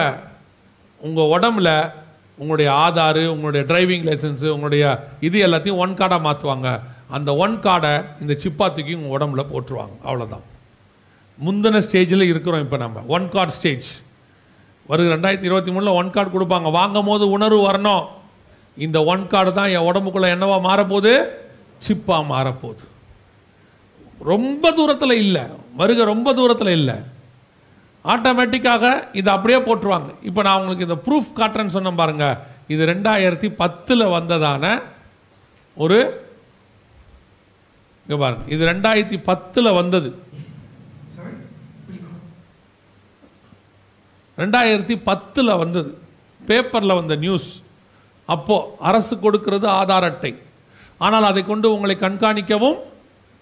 உங்கள் 1.01 1.31
உடம்புல 1.35 1.91
உங்களுடைய 2.37 2.71
ஆதாரு 2.71 3.25
உங்களுடைய 3.25 3.61
டிரைவிங் 3.69 4.05
லைசன்ஸு 4.07 4.47
உங்களுடைய 4.47 4.83
இது 5.19 5.47
எல்லாத்தையும் 5.47 5.81
ஒன் 5.85 5.93
கார்டாக 5.93 6.25
மாற்றுவாங்க 6.27 6.67
அந்த 7.09 7.35
ஒன் 7.35 7.55
கார்டை 7.61 8.05
இந்த 8.21 8.33
சிப்பாத்துக்கு 8.43 8.99
உங்கள் 8.99 9.15
உடம்புல 9.17 9.43
போட்டுருவாங்க. 9.53 9.95
அவ்வளோதான் 10.03 10.45
முந்தின 11.45 11.81
ஸ்டேஜில் 11.85 12.29
இருக்கிறோம் 12.31 12.63
இப்போ 12.65 12.77
நம்ம 12.77 13.03
ஒன் 13.15 13.25
கார்டு 13.29 13.55
ஸ்டேஜ் 13.57 13.87
வருகிற 14.89 15.15
ரெண்டாயிரத்தி 15.15 15.49
இருபத்தி 15.49 15.71
மூணில் 15.71 15.97
ஒன் 15.99 16.13
கார்டு 16.15 16.29
கொடுப்பாங்க. 16.35 16.69
வாங்கும் 16.71 17.09
போது 17.09 17.23
உணர்வு 17.29 17.61
வரணும். 17.69 18.05
இந்த 18.77 18.97
ஒன் 19.13 19.27
கார்டு 19.27 19.51
தான் 19.53 19.71
என் 19.75 19.87
உடம்புக்குள்ளே 19.89 20.29
என்னவா 20.35 20.57
மாறப்போகுது? 20.69 21.13
சிப்பாக 21.87 22.23
மாறப்போகுது. 22.33 22.85
ரொம்ப 24.31 24.71
தூரத்தில் 24.71 25.15
இல்லை. 25.25 25.43
வருக 25.81 26.03
ரொம்ப 26.13 26.33
தூரத்தில் 26.33 26.73
இல்லை. 26.79 26.97
ஆட்டோமேட்டிக்காக 28.13 28.83
இதை 29.19 29.29
அப்படியே 29.33 29.59
போட்டுருவாங்க. 29.59 30.09
இப்போ 30.29 30.41
நான் 30.41 30.59
உங்களுக்கு 30.59 30.87
இந்த 30.87 30.99
ப்ரூஃப் 31.07 31.31
காட்டுறேன்னு 31.39 31.75
சொன்னேன் 31.77 31.99
பாருங்கள் 32.01 32.37
இது 32.73 32.85
ரெண்டாயிரத்தி 32.85 33.49
பத்தில் 33.61 34.11
வந்ததான 34.17 34.63
ஒரு 35.77 35.99
இங்கே 38.03 38.17
பாருங்கள் 38.23 38.51
இது 38.55 38.63
ரெண்டாயிரத்தி 38.71 39.19
பத்தில் 39.29 39.77
வந்தது. 39.79 40.09
ரெண்டாயிரத்தி 44.37 45.01
பத்தில் 45.03 45.47
வந்தது. 45.47 45.97
பேப்பரில் 46.45 46.93
வந்த 46.93 47.15
நியூஸ் 47.15 47.61
அப்போது 48.25 48.65
அரசு 48.79 49.19
கொடுக்கிறது 49.19 49.67
ஆதார் 49.67 50.03
அட்டை. 50.03 50.37
ஆனால் 50.97 51.23
அதை 51.23 51.45
கொண்டு 51.45 51.73
உங்களை 51.73 51.95
கண்காணிக்கவும் 51.95 52.77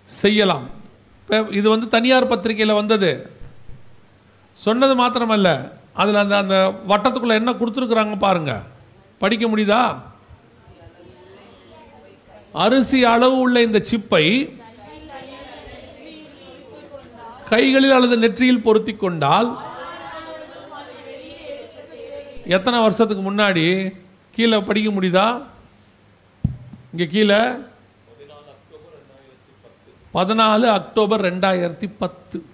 செய்யலாம். 0.05 0.69
பே- 1.29 1.51
இது 1.51 1.69
வந்து 1.69 1.87
தனியார் 1.87 2.27
பத்திரிகையில் 2.27 2.75
வந்தது. 2.75 3.29
சொன்னது 4.53 4.95
மாத்திரமல்ல. 4.95 5.71
அதில் 5.93 6.15
அந்த 6.15 6.37
அந்த 6.37 6.73
வட்டத்துக்குள்ளே 6.87 7.29
என்ன 7.29 7.51
கொடுத்துருக்குறாங்க 7.51 8.17
பாருங்கள் 8.17 8.59
படிக்க 9.17 9.47
முடியுதா? 9.47 10.01
அரிசி 12.53 13.03
அளவு 13.03 13.37
உள்ள 13.37 13.61
இந்த 13.61 13.85
சிப்பை 13.91 14.55
கைகளில் 17.49 17.91
அல்லது 17.91 18.17
நெற்றியில் 18.17 18.61
பொருத்தி 18.61 18.93
கொண்டால் 18.93 19.73
எத்தனை 22.45 22.79
வருஷத்துக்கு 22.79 23.33
முன்னாடி 23.33 23.95
கீழே 24.31 24.59
படிக்க 24.59 24.89
முடியுதா? 24.91 25.43
இங்கே 26.91 27.07
கீழே. 27.07 27.39
பதினாலு 30.13 30.61
அக்டோபர் 30.61 31.21
ரெண்டாயிரத்தி 31.21 31.91
பத்து. 31.97 32.45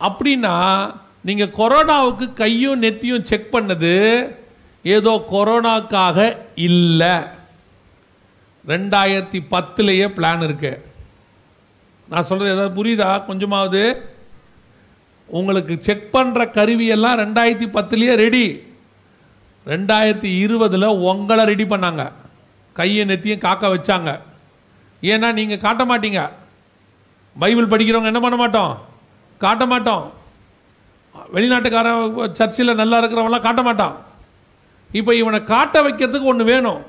அப்படின்னா 0.00 0.94
நீங்கள் 1.20 1.54
கொரோனாவுக்கு 1.58 2.32
கையும் 2.32 2.82
நெத்தியும் 2.82 3.22
செக் 3.22 3.54
பண்ணது 3.54 4.34
ஏதோ 4.82 5.24
கொரோனாக்காக 5.30 6.36
இல்லை. 6.54 7.16
ரெண்டாயிரத்தி 8.66 9.40
பத்துலேயே 9.50 10.08
பிளான் 10.08 10.42
இருக்கு. 10.42 10.84
நான் 12.08 12.22
சொல்கிறது 12.22 12.54
ஏதாவது 12.54 12.84
புரியுதா? 12.84 13.26
கொஞ்சமாவது. 13.26 14.15
உங்களுக்கு 15.26 15.76
செக் 15.80 16.08
பண்ணுற 16.12 16.44
கருவியெல்லாம் 16.56 17.20
ரெண்டாயிரத்தி 17.22 17.66
பத்துலேயே 17.76 18.14
ரெடி 18.14 18.74
ரெண்டாயிரத்தி 19.66 20.38
இருபதில் 20.38 20.82
உங்களை 20.82 21.44
ரெடி 21.44 21.64
பண்ணாங்க. 21.64 22.12
கையை 22.72 23.06
நெத்தியும் 23.06 23.38
காக்க 23.38 23.68
வச்சாங்க. 23.68 24.20
ஏன்னா 25.02 25.32
நீங்கள் 25.32 25.58
காட்ட 25.58 25.84
மாட்டீங்க. 25.84 26.30
பைபிள் 27.38 27.66
படிக்கிறவங்க 27.66 28.04
என்ன 28.04 28.20
பண்ண 28.20 28.36
மாட்டோம்? 28.36 28.78
காட்ட 29.38 29.66
மாட்டோம். 29.66 30.12
வெளிநாட்டுக்கார 31.32 31.88
சர்ச்சில் 32.32 32.74
நல்லா 32.74 33.04
இருக்கிறவங்களாம் 33.04 33.40
காட்ட 33.40 33.62
மாட்டான். 33.62 34.04
இப்போ 34.92 35.14
இவனை 35.14 35.44
காட்ட 35.44 35.82
வைக்கிறதுக்கு 35.82 36.22
ஒன்று 36.22 36.44
வேணும். 36.44 36.82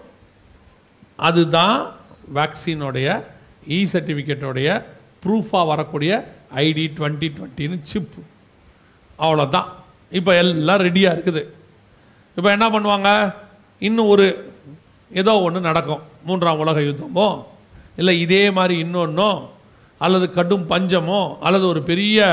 அதுதான் 1.16 1.92
வேக்சினோடைய 2.34 3.24
இ 3.68 3.88
சர்டிஃபிகேட்டோடைய 3.94 4.84
ப்ரூஃபாக 5.24 5.70
வரக்கூடிய 5.72 6.12
ஐடி 6.66 6.86
டுவெண்ட்டி 6.98 7.28
டுவெண்ட்டின்னு 7.38 7.78
சிப் 7.92 8.18
அவ்வளோதான் 9.26 9.68
இப்போ 10.18 10.32
எல்லாம் 10.42 10.84
ரெடியாக 10.88 11.16
இருக்குது. 11.16 11.42
இப்போ 12.38 12.50
என்ன 12.56 12.66
பண்ணுவாங்க? 12.76 13.10
இன்னும் 13.88 14.12
ஒரு 14.14 14.26
ஏதோ 15.22 15.34
ஒன்று 15.46 15.60
நடக்கும். 15.70 16.04
மூன்றாம் 16.28 16.62
உலக 16.64 16.80
யுத்தமோ 16.88 17.28
இல்லை 18.00 18.14
இதே 18.26 18.44
மாதிரி 18.58 18.76
இன்னொன்றோ 18.86 19.30
அல்லது 20.06 20.26
கடும் 20.38 20.66
பஞ்சமோ 20.72 21.22
அல்லது 21.46 21.66
ஒரு 21.74 21.82
பெரிய 21.90 22.26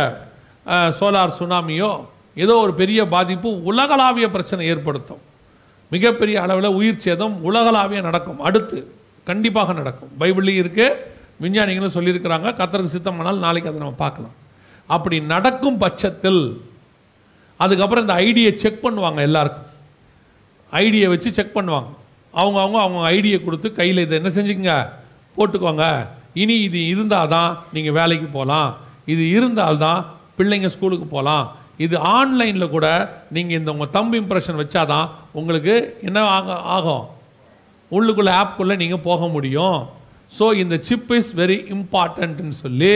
சோலார் 0.99 1.39
சுனாமியோ 1.39 1.93
ஏதோ 2.45 2.55
ஒரு 2.65 2.73
பெரிய 2.81 3.01
பாதிப்பு 3.15 3.49
உலகளாவிய 3.71 4.27
பிரச்சனை 4.35 4.63
ஏற்படுத்தும். 4.73 5.23
மிகப்பெரிய 5.95 6.37
அளவில் 6.45 6.77
உயிர் 6.79 7.03
சேதம் 7.05 7.35
உலகளாவிய 7.49 8.01
நடக்கும். 8.09 8.41
அடுத்து 8.49 8.79
கண்டிப்பாக 9.31 9.73
நடக்கும். 9.81 10.13
பைபிள்லேயும் 10.21 10.63
இருக்குது 10.65 11.13
விஞ்ஞானிகளும் 11.43 11.95
சொல்லியிருக்கிறாங்க 11.97 12.49
கத்தருக்கு 12.61 12.95
சித்தமானால் 12.97 13.45
நாளைக்கு 13.47 13.71
அதை 13.71 13.81
நம்ம 13.83 14.01
பார்க்கலாம். 14.05 14.35
அப்படி 14.95 15.17
நடக்கும் 15.35 15.79
பட்சத்தில் 15.83 16.43
அதுக்கப்புறம் 17.61 18.05
இந்த 18.07 18.17
ஐடியை 18.27 18.53
செக் 18.63 18.85
பண்ணுவாங்க 18.85 19.21
எல்லாருக்கும். 19.29 19.69
ஐடியை 20.73 21.09
வச்சு 21.13 21.29
செக் 21.39 21.57
பண்ணுவாங்க. 21.59 21.91
அவங்க 22.35 22.59
அவங்க 22.65 22.79
அவங்க 22.85 23.01
ஐடியை 23.17 23.39
கொடுத்து 23.45 23.69
கையில் 23.81 24.05
இதை 24.05 24.15
என்ன 24.21 24.31
செஞ்சுக்கங்க? 24.37 24.75
போட்டுக்கோங்க. 25.37 25.85
இனி 26.43 26.55
இது 26.69 26.81
இருந்தால் 26.93 27.33
தான் 27.35 27.51
நீங்கள் 27.75 27.97
வேலைக்கு 27.99 28.29
போகலாம் 28.37 28.71
இது 29.13 29.25
இருந்தால் 29.37 29.83
தான் 29.87 30.01
பிள்ளைங்க 30.39 30.69
ஸ்கூலுக்கு 30.75 31.07
போகலாம் 31.17 31.45
இது 31.85 31.97
ஆன்லைனில் 32.17 32.73
கூட 32.75 32.87
நீங்கள் 33.37 33.59
இந்த 33.59 33.71
உங்கள் 33.75 33.93
தம்பு 33.97 34.17
இம்ப்ரெஷன் 34.23 34.61
வச்சாதான் 34.63 35.07
உங்களுக்கு 35.39 35.75
என்ன 36.09 36.19
ஆக 36.37 36.57
ஆகும்? 36.77 37.05
உள்ளுக்குள்ளே 37.91 38.33
ஆப்குள்ளே 38.41 38.77
நீங்கள் 38.83 39.05
போக 39.09 39.29
முடியும். 39.35 39.79
ஸோ 40.33 40.47
இந்த 40.63 40.75
சிப் 40.89 41.13
இஸ் 41.19 41.31
வெரி 41.41 41.59
இம்பார்ட்டன்ட்னு 41.77 42.57
சொல்லி 42.65 42.95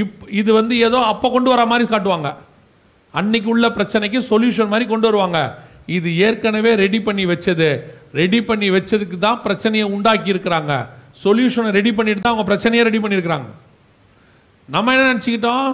இப் 0.00 0.22
இது 0.40 0.50
வந்து 0.58 0.74
ஏதோ 0.86 0.98
அப்போ 1.12 1.26
கொண்டு 1.36 1.48
வர 1.54 1.62
மாதிரி 1.70 1.86
காட்டுவாங்க. 1.92 2.28
அன்னைக்கு 3.20 3.48
உள்ள 3.54 3.66
பிரச்சனைக்கு 3.78 4.20
சொல்யூஷன் 4.32 4.72
மாதிரி 4.72 4.86
கொண்டு 4.92 5.08
வருவாங்க. 5.08 5.40
இது 5.96 6.08
ஏற்கனவே 6.26 6.70
ரெடி 6.84 7.00
பண்ணி 7.06 7.24
வச்சது. 7.32 7.68
ரெடி 8.20 8.40
பண்ணி 8.48 8.68
வச்சதுக்கு 8.76 9.16
தான் 9.26 9.40
பிரச்சனையை 9.46 9.86
உண்டாக்கி 9.94 10.32
இருக்கிறாங்க. 10.34 10.72
சொல்யூஷனை 11.24 11.70
ரெடி 11.78 11.90
பண்ணிட்டு 11.98 12.22
தான் 12.22 12.34
அவங்க 12.34 12.46
பிரச்சனையை 12.50 12.84
ரெடி 12.88 13.00
பண்ணியிருக்கிறாங்க. 13.02 13.48
நம்ம 14.74 14.92
என்ன 14.94 15.08
நினச்சிக்கிட்டோம்? 15.12 15.68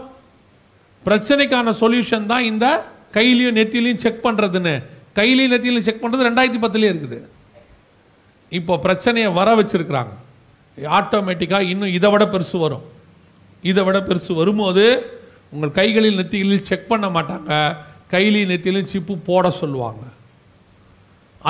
பிரச்சனைக்கான 1.08 1.72
சொல்யூஷன் 1.82 2.30
தான் 2.32 2.46
இந்த 2.52 2.66
கையிலையும் 3.16 3.56
நெத்திலையும் 3.58 4.02
செக் 4.04 4.24
பண்ணுறதுன்னு 4.24 4.74
கையிலையும் 5.18 5.52
நெத்திலையும் 5.54 5.86
செக் 5.86 6.02
பண்ணுறது 6.02 6.26
ரெண்டாயிரத்தி 6.28 6.60
பத்துலேயே 6.64 6.90
இருக்குது. 6.92 7.18
இப்போ 8.58 8.74
பிரச்சனையை 8.86 9.30
வர 9.38 9.48
வச்சுருக்கிறாங்க. 9.60 10.12
ஆட்டோமேட்டிக்காக 10.78 11.70
இன்னும் 11.72 11.94
இதை 11.98 12.10
விட 12.10 12.24
பெருசு 12.24 12.56
வரும். 12.58 12.84
இதை 13.70 13.82
விட 13.84 13.98
பெருசு 14.08 14.32
வரும்போது 14.40 14.84
உங்கள் 15.54 15.76
கைகளில் 15.78 16.18
நெத்திகளில் 16.20 16.66
செக் 16.68 16.90
பண்ண 16.90 17.06
மாட்டாங்க. 17.16 17.50
கையிலையும் 18.12 18.52
நெத்திலையும் 18.52 18.92
சிப்பு 18.92 19.14
போட 19.30 19.50
சொல்லுவாங்க. 19.50 20.04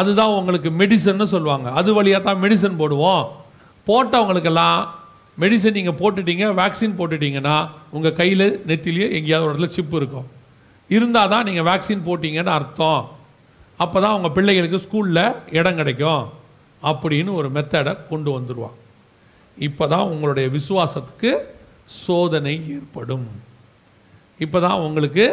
அதுதான் 0.01 0.34
உங்களுக்கு 0.38 0.70
மெடிசன்னு 0.80 1.26
சொல்லுவாங்க. 1.34 1.68
அது 1.80 1.90
வழியாக 1.98 2.22
தான் 2.26 2.42
மெடிசன் 2.44 2.80
போடுவோம். 2.80 3.24
போட்டவங்களுக்கெல்லாம் 3.88 4.80
மெடிசன் 5.42 5.76
நீங்கள் 5.78 5.98
போட்டுட்டீங்க 6.01 6.47
வேக்சின் 6.60 6.98
போட்டுட்டீங்கன்னா 6.98 7.56
உங்கள் 7.97 8.16
கையில் 8.20 8.47
நெத்திலேயே 8.70 9.06
எங்கேயாவது 9.18 9.47
ஒரு 9.47 9.52
இடத்துல 9.55 9.76
சிப்பு 9.76 9.97
இருக்கும். 10.01 10.28
இருந்தால் 10.90 11.32
தான் 11.32 11.47
நீங்கள் 11.48 11.66
வேக்சின் 11.70 12.06
போட்டிங்கன்னு 12.09 12.52
அர்த்தம். 12.59 13.02
அப்போ 13.84 13.98
தான் 14.05 14.16
உங்கள் 14.18 14.34
பிள்ளைகளுக்கு 14.36 14.84
ஸ்கூலில் 14.86 15.24
இடம் 15.59 15.78
கிடைக்கும். 15.80 16.24
அப்படின்னு 16.82 17.30
ஒரு 17.40 17.48
மெத்தடை 17.56 17.92
கொண்டு 18.10 18.30
வந்துடுவாங்க 18.36 18.80
இப்போ 19.59 19.86
தான் 19.86 20.10
உங்களுடைய 20.12 20.48
விசுவாசத்துக்கு 20.48 21.31
சோதனை 22.05 22.55
ஏற்படும். 22.77 23.27
இப்போ 24.40 24.60
தான் 24.60 24.82
உங்களுக்கு 24.86 25.24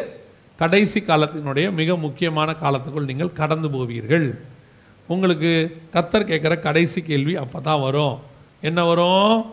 கடைசி 0.59 0.99
காலத்தினுடைய 0.99 1.71
மிக 1.71 1.97
முக்கியமான 1.97 2.49
காலத்துக்குள் 2.63 3.09
நீங்கள் 3.09 3.37
கடந்து 3.41 3.69
போவீர்கள். 3.69 4.27
உங்களுக்கு 5.07 5.51
கர்த்தர் 5.93 6.29
கேட்குற 6.31 6.59
கடைசி 6.59 7.01
கேள்வி 7.01 7.35
அப்போ 7.35 7.59
தான் 7.61 7.81
வரும். 7.81 8.17
என்ன 8.61 8.79
வரும்? 8.85 9.45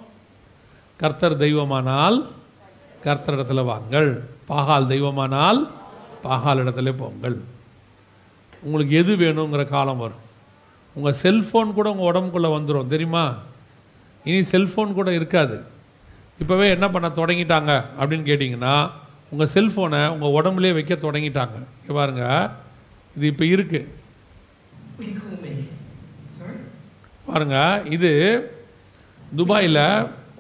கர்த்தர் 0.97 1.37
தெய்வமானால் 1.37 2.19
கர்த்தர் 3.05 3.37
இடத்துல 3.37 3.65
வாங்கள். 3.65 4.11
பாகால் 4.51 4.87
தெய்வமானால் 4.87 5.61
பாகால் 6.25 6.63
இடத்துல 6.65 6.93
போங்கள். 6.97 7.37
உங்களுக்கு 8.63 8.95
எது 9.03 9.13
வேணுங்கிற 9.17 9.69
காலம் 9.69 10.03
வரும். 10.05 10.23
உங்கள் 10.97 11.19
செல்ஃபோன் 11.23 11.75
கூட 11.75 11.91
உங்கள் 11.91 12.09
உடம்புக்குள்ளே 12.11 12.51
வந்துடும் 12.57 12.93
தெரியுமா? 12.95 13.25
இனி 14.29 14.41
செல்ஃபோன் 14.55 14.99
கூட 14.99 15.11
இருக்காது. 15.19 15.57
இப்போவே 16.43 16.67
என்ன 16.77 16.87
பண்ண 16.95 17.09
தொடங்கிட்டாங்க 17.21 17.73
அப்படின்னு 17.99 18.29
கேட்டிங்கன்னா 18.31 18.75
உங்கள் 19.33 19.53
செல்ஃபோனை 19.57 20.01
உங்கள் 20.15 20.35
உடம்புலேயே 20.39 20.77
வைக்க 20.79 20.95
தொடங்கிட்டாங்க. 21.07 21.57
இங்க 21.81 21.93
பாருங்க. 22.01 22.25
இது 23.17 23.27
இப்போ 23.33 23.45
இருக்குது 23.55 24.03
பாருங்க. 27.29 27.59
இது 27.97 28.11
துபாயில் 29.39 29.85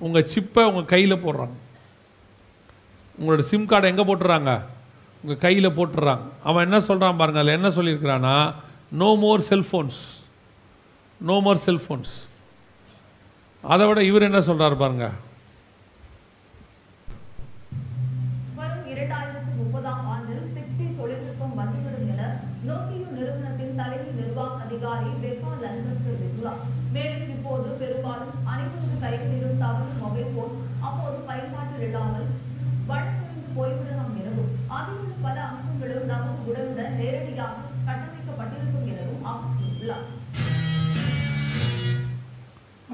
உங்கள் 0.06 0.28
சிப்பை 0.32 0.62
உங்கள் 0.70 0.90
கையில் 0.92 1.22
போடுறாங்க. 1.24 1.56
உங்களோட 3.18 3.42
சிம் 3.50 3.68
கார்டை 3.70 3.88
எங்கே 3.92 4.04
போட்டுறாங்க? 4.08 4.52
உங்கள் 5.22 5.42
கையில் 5.44 5.76
போட்டுறாங்க. 5.78 6.24
அவன் 6.48 6.64
என்ன 6.66 6.78
சொல்கிறான் 6.88 7.18
பாருங்கள் 7.20 7.42
அதில் 7.42 7.58
என்ன 7.58 7.68
சொல்லியிருக்கிறான்னா 7.76 8.36
no 9.00 9.08
more 9.24 9.42
cellphones 9.50 10.00
no 11.28 11.36
more 11.46 11.60
cellphones 11.66 12.12
அதை 13.64 13.84
விட 13.86 14.00
இவர் 14.02 14.22
என்ன 14.22 14.40
சொல்கிறார் 14.40 14.76
பாருங்கள் 14.76 15.14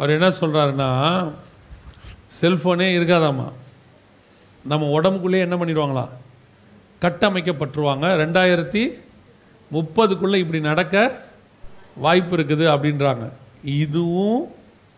அவர் 0.00 0.12
என்ன 0.16 0.28
சொல்கிறாருன்னா 0.40 0.88
செல்ஃபோனே 2.40 2.86
இருக்காதாம்மா. 2.98 3.46
நம்ம 4.70 4.86
உடம்புக்குள்ளே 4.96 5.40
என்ன 5.46 5.56
பண்ணிடுவாங்களா? 5.56 6.04
கட்டமைக்கப்பட்டுருவாங்க. 7.04 8.06
ரெண்டாயிரத்தி 8.22 8.82
முப்பதுக்குள்ளே 9.76 10.38
இப்படி 10.42 10.60
நடக்க 10.60 10.94
வாய்ப்பு 12.04 12.34
இருக்குது 12.36 12.64
அப்படின்றாங்க. 12.74 13.26
இதுவும் 13.82 14.42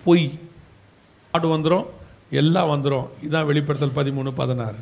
பொய். 0.05 0.27
ஆடு 1.35 1.49
வந்துடும் 1.57 1.87
எல்லாம் 2.41 2.73
வந்துடும் 2.73 3.07
இதான் 3.27 3.49
வெளிப்படுத்தல் 3.51 3.99
பதிமூணு 3.99 4.31
பதினாறு. 4.41 4.81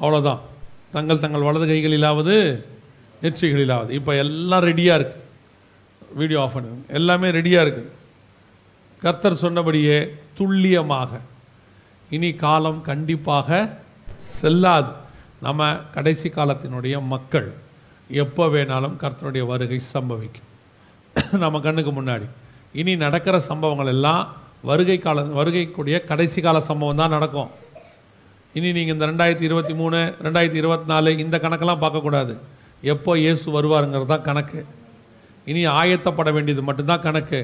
அவ்வளோதான் 0.00 0.40
தங்கள் 0.96 1.22
தங்கள் 1.24 1.46
வலது 1.48 1.66
கைகளிலாவது 1.72 2.34
நெற்றிகளிலாவது. 3.22 3.90
இப்போ 3.98 4.12
எல்லாம் 4.24 4.66
ரெடியாக 4.70 4.98
இருக்குது 5.00 5.22
வீடியோ 6.20 6.40
ஆஃப் 6.40 6.56
பண்ணுங்க. 6.56 6.78
எல்லாமே 7.00 7.30
ரெடியாக 7.38 7.66
இருக்குது 7.66 7.92
கர்த்தர் 9.06 9.42
சொன்னபடியே 9.42 9.96
துல்லியமாக. 10.38 11.10
இனி 12.16 12.30
காலம் 12.44 12.78
கண்டிப்பாக 12.88 13.58
செல்லாது. 14.38 14.92
நம்ம 15.46 15.68
கடைசி 15.96 16.28
காலத்தினுடைய 16.36 16.96
மக்கள் 17.12 17.48
எப்போ 18.22 18.44
வேணாலும் 18.54 18.96
கர்த்தருடைய 19.02 19.42
வருகை 19.50 19.78
சம்பவிக்கும். 19.94 20.48
நம்ம 21.42 21.60
கண்ணுக்கு 21.66 21.92
முன்னாடி. 21.98 22.26
இனி 22.80 22.92
நடக்கிற 23.04 23.36
சம்பவங்கள் 23.50 23.90
எல்லாம் 23.92 24.22
வருகை 24.70 24.96
கால 25.04 25.22
வருகைக்குடிய 25.38 25.96
கடைசி 26.10 26.40
கால 26.46 26.60
சம்பவம் 26.70 27.00
தான் 27.02 27.14
நடக்கும். 27.16 27.50
இனி 28.58 28.68
நீங்கள் 28.78 28.96
இந்த 28.96 29.06
ரெண்டாயிரத்தி 29.10 29.46
இருபத்தி 29.48 29.74
மூணு 29.80 29.98
ரெண்டாயிரத்தி 30.26 30.60
இருபத்தி 30.62 30.88
நாலு 30.92 31.12
இந்த 31.24 31.36
கணக்கெல்லாம் 31.44 31.82
பார்க்கக்கூடாது. 31.84 32.34
எப்போ 32.94 33.12
இயேசு 33.24 33.46
வருவாருங்கிறது 33.58 34.10
தான் 34.14 34.26
கணக்கு. 34.30 34.60
இனி 35.52 35.62
ஆயத்தப்பட 35.80 36.32
வேண்டியது 36.38 36.64
மட்டும்தான் 36.70 37.06
கணக்கு. 37.08 37.40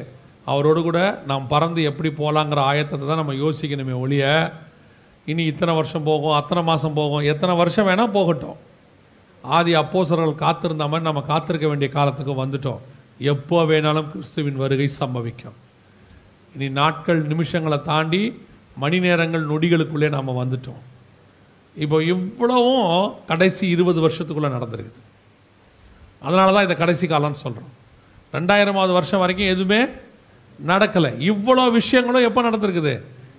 அவரோடு 0.47 0.81
கூட 0.83 0.99
நாம் 1.31 1.51
பறந்து 1.53 1.81
எப்படி 1.91 2.11
போகலாங்கிற 2.21 2.61
ஆயத்தத்தை 2.71 3.07
தான் 3.07 3.21
நம்ம 3.23 3.35
யோசிக்கணுமே 3.45 3.95
ஒழிய 4.05 4.25
இனி 5.27 5.43
இத்தனை 5.53 5.73
வருஷம் 5.79 6.07
போகும் 6.09 6.37
அத்தனை 6.39 6.63
மாதம் 6.69 6.97
போகும் 6.99 7.27
எத்தனை 7.33 7.55
வருஷம் 7.61 7.89
வேணால் 7.89 8.15
போகட்டும். 8.17 8.57
ஆதி 9.45 9.73
அப்போசர்கள் 9.83 10.43
காத்திருந்த 10.45 10.87
மாதிரி 10.91 11.09
நம்ம 11.09 11.23
காத்திருக்க 11.33 11.67
வேண்டிய 11.69 11.89
காலத்துக்கு 11.97 12.35
வந்துட்டோம். 12.43 12.81
எப்போ 13.33 13.59
வேணாலும் 13.71 14.09
கிறிஸ்துவின் 14.13 14.61
வருகை 14.63 14.89
சம்பவிக்கும். 15.01 15.57
இனி 16.55 16.69
நாட்கள் 16.81 17.21
நிமிஷங்களை 17.33 17.79
தாண்டி 17.91 18.23
மணி 18.83 18.99
நேரங்கள் 19.07 19.49
நொடிகளுக்குள்ளே 19.53 20.09
நாம் 20.17 20.39
வந்துட்டோம். 20.43 20.83
இப்போ 21.77 21.99
இவ்வளவும் 22.13 23.15
கடைசி 23.31 23.65
இருபது 23.75 24.01
வருஷத்துக்குள்ளே 24.07 24.51
நடந்திருக்குது. 24.57 25.01
அதனால 26.27 26.53
தான் 26.55 26.67
இதை 26.67 26.77
கடைசி 26.77 27.07
காலம்னு 27.13 27.43
சொல்கிறோம் 27.45 27.73
ரெண்டாயிரமாவது 28.37 28.93
வருஷம் 28.99 29.23
வரைக்கும் 29.23 29.53
எதுவுமே 29.55 29.81
நடக்கலை. 30.63 31.11
இவ்வளோ 31.29 31.65
விஷயங்களும் 31.73 32.27
எப்போ 32.29 32.41
நடந்திருக்குது? 32.43 32.95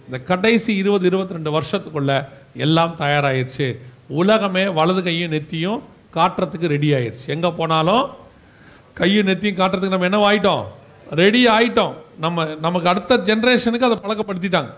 இந்த 0.08 0.18
கடைசி 0.28 0.72
இருபது 0.76 1.06
இருபத்தி 1.10 1.34
ரெண்டு 1.34 1.52
வருஷத்துக்குள்ள 1.52 2.12
எல்லாம் 2.58 2.94
தயாராகிடுச்சு 2.98 3.68
உலகமே 4.14 4.64
வலது 4.78 5.02
கையும் 5.04 5.34
நெத்தியும் 5.34 5.80
காட்டுறதுக்கு 6.14 6.68
ரெடி 6.72 6.90
ஆயிடுச்சு 6.95 7.28
எங்கே 7.36 7.50
போனாலும் 7.60 8.04
கையும் 8.98 9.28
நெத்தியும் 9.30 9.60
காட்டுறதுக்கு 9.60 9.95
நம்ம 9.95 10.10
என்ன 10.10 10.20
ஆகிட்டோம் 10.28 10.64
ரெடி 11.16 11.41
ஆகிட்டோம் 11.50 11.94
நம்ம 12.18 12.38
நமக்கு 12.62 12.88
அடுத்த 12.90 13.14
ஜென்ரேஷனுக்கு 13.28 13.88
அதை 13.88 13.98
பழக்கப்படுத்திட்டாங்க. 14.00 14.72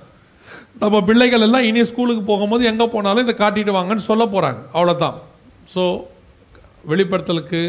நம்ம 0.82 1.02
பிள்ளைகள் 1.04 1.44
எல்லாம் 1.44 1.66
இனி 1.68 1.82
ஸ்கூலுக்கு 1.86 2.24
போகும்போது 2.26 2.64
எங்கே 2.66 2.86
போனாலும் 2.90 3.26
இதை 3.26 3.36
காட்டிட்டு 3.36 3.76
வாங்கன்னு 3.76 4.08
சொல்ல 4.08 4.24
போகிறாங்க 4.28 4.62
அவ்வளோதான் 4.74 5.18
ஸோ 5.74 5.84
வெளிப்படுத்தலுக்கு 6.86 7.62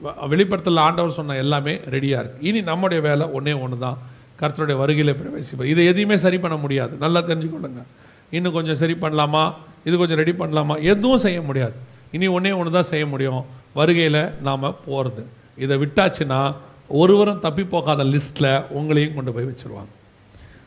வ- 0.00 0.26
வெளிப்படுத்தல் 0.28 0.84
ஆண்டவர் 0.84 1.16
சொன்ன 1.16 1.36
எல்லாமே 1.42 1.74
ரெடியாக 1.90 2.22
இருக்குது 2.22 2.46
இனி 2.48 2.60
நம்முடைய 2.64 3.00
வேலை 3.02 3.26
ஒன்றே 3.32 3.54
ஒன்று 3.60 3.78
தான் 3.78 3.98
கர்த்தருடைய 4.40 4.76
வருகையில் 4.76 5.16
பிரவேசிப்பார் 5.20 5.72
இதை 5.74 5.86
எதையுமே 5.86 6.16
சரி 6.16 6.38
பண்ண 6.38 6.56
முடியாது. 6.56 6.96
நல்லா 6.96 7.20
தெரிஞ்சுக்கொள்ளுங்க. 7.20 7.82
இன்னும் 8.30 8.52
கொஞ்சம் 8.52 8.74
சரி 8.74 8.96
பண்ணலாமா? 9.00 9.54
இது 9.84 9.96
கொஞ்சம் 9.96 10.16
ரெடி 10.16 10.32
பண்ணலாமா? 10.32 10.82
எதுவும் 10.82 11.18
செய்ய 11.18 11.42
முடியாது. 11.42 11.74
இனி 12.12 12.26
ஒன்றே 12.26 12.52
ஒன்று 12.52 12.72
தான் 12.72 12.90
செய்ய 12.92 13.06
முடியும். 13.06 13.42
வருகையில் 13.74 14.22
நாம் 14.42 14.74
போகிறது 14.84 15.26
இதை 15.58 15.76
விட்டாச்சுன்னா 15.76 16.54
ஒருவரும் 16.88 17.38
தப்பி 17.38 17.64
போகாத 17.64 18.04
லிஸ்ட்டில் 18.04 18.64
உங்களையும் 18.78 19.14
கொண்டு 19.14 19.32
போய் 19.32 19.44
வச்சுருவாங்க. 19.44 19.92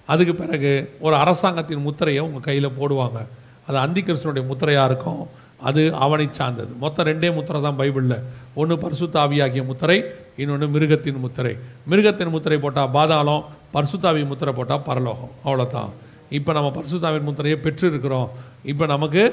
அதுக்கு 0.05 0.35
பிறகு 0.35 0.71
ஒரு 0.99 1.15
அரசாங்கத்தின் 1.15 1.85
முத்திரையை 1.87 2.23
உங்கள் 2.23 2.41
கையில் 2.41 2.77
போடுவாங்க. 2.79 3.19
அது 3.67 3.77
அந்தி 3.77 4.01
கிருஷ்ணனுடைய 4.01 4.45
முத்திரையாக 4.51 4.85
இருக்கும். 4.85 5.27
அது 5.61 5.95
அவனை 5.95 6.27
சார்ந்தது. 6.31 6.73
மொத்தம் 6.79 7.05
ரெண்டே 7.05 7.33
முத்திரை 7.33 7.61
தான் 7.61 7.79
பைபிளில். 7.79 8.19
ஒன்று 8.55 8.77
பரிசுத்த 8.77 9.19
ஆவியாகிய 9.19 9.65
முத்திரை 9.65 10.03
இன்னொன்று 10.37 10.67
மிருகத்தின் 10.67 11.19
முத்திரை. 11.19 11.57
மிருகத்தின் 11.89 12.29
முத்திரை 12.29 12.57
போட்டால் 12.57 12.91
பாதாளம் 12.91 13.45
பரிசுத்தாவி 13.73 14.21
முத்திரை 14.31 14.53
போட்டால் 14.59 14.85
பரலோகம். 14.89 15.33
அவ்வளோதான் 15.47 15.91
இப்போ 16.37 16.51
நம்ம 16.57 16.69
பரிசுத்தாவின் 16.77 17.27
முத்திரையை 17.27 17.57
பெற்றிருக்கிறோம். 17.65 18.29
இப்போ 18.71 18.85
நமக்கு 18.95 19.23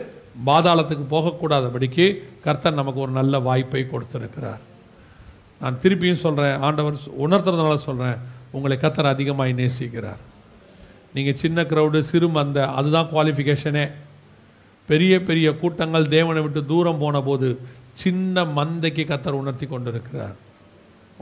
பாதாளத்துக்கு 0.49 1.05
போகக்கூடாதபடிக்கு 1.15 2.07
கர்த்தன் 2.45 2.79
நமக்கு 2.81 3.01
ஒரு 3.05 3.13
நல்ல 3.19 3.39
வாய்ப்பை 3.49 3.83
கொடுத்துருக்கிறார். 3.93 4.63
நான் 5.61 5.79
திருப்பியும் 5.83 6.23
சொல்கிறேன் 6.25 6.57
ஆண்டவர் 6.67 6.97
உணர்த்துறதுனால 7.25 7.77
சொல்கிறேன் 7.89 8.19
உங்களை 8.57 8.77
கத்தர் 8.83 9.13
அதிகமாக 9.15 9.57
நேசிக்கிறார். 9.61 10.21
நீங்கள் 11.15 11.39
சின்ன 11.43 11.63
க்ரௌடு 11.71 12.01
சிறு 12.11 12.29
மந்த 12.39 12.67
அதுதான் 12.79 13.11
குவாலிஃபிகேஷனே 13.13 13.85
பெரிய 14.89 15.15
பெரிய 15.29 15.47
கூட்டங்கள் 15.61 16.13
தேவனை 16.17 16.41
விட்டு 16.43 16.61
தூரம் 16.73 17.01
போன 17.05 17.21
போது 17.29 17.49
சின்ன 18.03 18.45
மந்தைக்கு 18.59 19.05
கத்தர் 19.13 19.41
உணர்த்தி 19.43 19.67
கொண்டிருக்கிறார். 19.67 20.37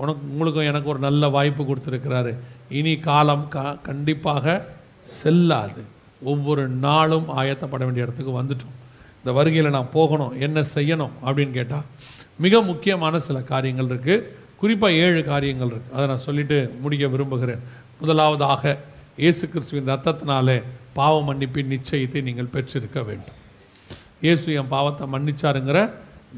உனக்கு 0.03 0.23
உங்களுக்கும் 0.33 0.69
எனக்கு 0.71 0.89
ஒரு 0.93 1.01
நல்ல 1.07 1.29
வாய்ப்பு 1.37 1.63
கொடுத்துருக்கிறாரு. 1.69 2.33
இனி 2.79 2.95
காலம் 3.09 3.45
க 3.55 3.65
கண்டிப்பாக 3.89 4.55
செல்லாது. 5.19 5.83
ஒவ்வொரு 6.33 6.63
நாளும் 6.87 7.29
ஆயத்தப்பட 7.41 7.83
வேண்டிய 7.87 8.07
இடத்துக்கு 8.07 8.33
வந்துட்டோம். 8.41 8.75
இந்த 9.21 9.33
வருகையில் 9.39 9.77
நான் 9.77 9.95
போகணும் 9.99 10.33
என்ன 10.47 10.65
செய்யணும் 10.77 11.15
அப்படின்னு 11.27 11.55
கேட்டால் 11.59 11.87
மிக 12.45 12.61
முக்கியமான 12.71 13.19
சில 13.27 13.39
காரியங்கள் 13.53 13.91
இருக்குது 13.93 14.25
குறிப்பாக 14.61 15.01
ஏழு 15.05 15.21
காரியங்கள் 15.33 15.71
இருக்குது 15.73 15.95
அதை 15.97 16.05
நான் 16.13 16.25
சொல்லிட்டு 16.29 16.59
முடிக்க 16.83 17.07
விரும்புகிறேன். 17.15 17.63
முதலாவதாக 18.01 18.63
இயேசு 19.23 19.45
கிறிஸ்துவின் 19.53 19.91
ரத்தத்தினாலே 19.93 20.59
பாவ 20.99 21.15
மன்னிப்பின் 21.29 21.71
நிச்சயத்தை 21.75 22.21
நீங்கள் 22.29 22.53
பெற்றிருக்க 22.55 22.99
வேண்டும். 23.09 23.37
இயேசு 24.25 24.47
என் 24.61 24.73
பாவத்தை 24.75 25.05
மன்னிச்சாருங்கிற 25.15 25.79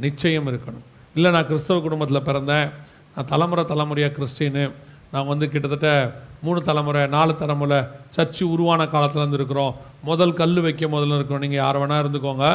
நிச்சயம் 0.05 0.49
இருக்கணும். 0.51 0.85
இல்லை 1.17 1.31
நான் 1.35 1.49
கிறிஸ்தவ 1.51 1.81
குடும்பத்தில் 1.87 2.27
பிறந்தேன். 2.29 2.69
நான் 3.17 3.31
தலைமுறை 3.33 3.65
தலைமுறையாக 3.73 4.15
கிறிஸ்டின்னு 4.17 4.65
நான் 5.13 5.29
வந்து 5.33 5.47
கிட்டத்தட்ட 5.53 5.91
மூணு 6.47 6.61
தலைமுறை 6.69 7.03
நாலு 7.15 7.33
தலைமுறை 7.43 7.79
சர்ச்சு 8.17 8.43
உருவான 8.55 8.87
காலத்தில் 8.95 9.37
இருக்கிறோம் 9.39 9.75
முதல் 10.09 10.35
கல் 10.41 10.61
வைக்க 10.65 10.87
முதல்ல 10.95 11.19
இருக்கிறோம். 11.19 11.43
நீங்கள் 11.45 11.63
யார் 11.63 11.79
வேணால் 11.83 12.03
இருந்துக்கோங்க. 12.03 12.47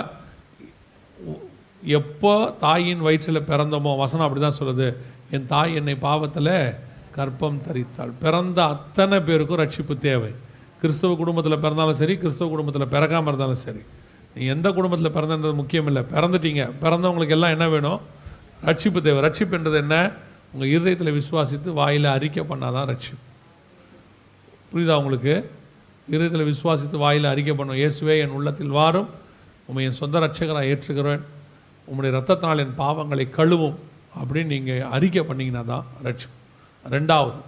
எப்போ 1.97 2.33
தாயின் 2.63 3.01
வயிற்றில் 3.05 3.47
பிறந்தோமோ 3.51 3.91
வசனம் 4.03 4.25
அப்படி 4.25 4.41
தான் 4.43 4.59
சொல்லுது. 4.59 4.87
என் 5.35 5.47
தாய் 5.53 5.77
என்னை 5.79 5.95
பாவத்தில் 6.07 6.53
கற்பம் 7.15 7.61
தரித்தாள். 7.67 8.11
பிறந்த 8.23 8.59
அத்தனை 8.73 9.17
பேருக்கும் 9.27 9.61
ரட்சிப்பு 9.61 9.95
தேவை. 10.07 10.31
கிறிஸ்தவ 10.81 11.15
குடும்பத்தில் 11.21 11.63
பிறந்தாலும் 11.63 11.99
சரி 12.01 12.13
கிறிஸ்தவ 12.23 12.49
குடும்பத்தில் 12.53 12.91
பிறக்காமல் 12.95 13.31
இருந்தாலும் 13.31 13.63
சரி. 13.67 13.81
நீ 14.35 14.41
எந்த 14.55 14.67
குடும்பத்தில் 14.77 15.15
பிறந்தன்றது 15.15 15.55
முக்கியம் 15.61 15.89
இல்லை 15.91 16.03
பிறந்துட்டீங்க. 16.13 16.65
பிறந்தவங்களுக்கு 16.83 17.35
எல்லாம் 17.37 17.55
என்ன 17.55 17.67
வேணும்? 17.75 17.99
ரட்சிப்பு 18.69 19.01
தேவை. 19.07 19.19
ரட்சிப்புன்றது 19.25 19.79
என்ன? 19.85 19.97
உங்கள் 20.53 20.71
இருதயத்தில் 20.75 21.17
விசுவாசித்து 21.19 21.69
வாயில் 21.79 22.07
அறிக்கை 22.15 22.43
பண்ணால் 22.51 22.75
தான் 22.77 22.89
ரட்சிப்பு. 22.91 23.23
புரியுதா 24.71 24.95
உங்களுக்கு? 25.01 25.35
இருதயத்தில் 26.07 26.49
விசுவாசித்து 26.51 26.97
வாயில் 27.05 27.31
அறிக்கை 27.33 27.53
பண்ணும். 27.55 27.79
இயேசுவே 27.81 28.15
என் 28.23 28.35
உள்ளத்தில் 28.37 28.73
வாரும். 28.79 29.09
உண்மை 29.67 29.83
என் 29.87 29.99
சொந்த 30.01 30.19
ரட்சகராக 30.19 30.69
ஏற்றுகிறேன் 30.71 31.23
உம்முடைய 31.87 32.11
ரத்தத்தினால் 32.17 32.63
என் 32.65 32.75
பாவங்களை 32.81 33.25
கழுவும் 33.37 33.77
அப்படின்னு 34.19 34.51
நீங்கள் 34.53 34.85
அறிக்கை 34.95 35.23
பண்ணிங்கன்னா 35.29 35.63
தான் 35.71 35.85
ரட்சிப்பு. 36.07 36.37
ரெண்டாவது 36.95 37.39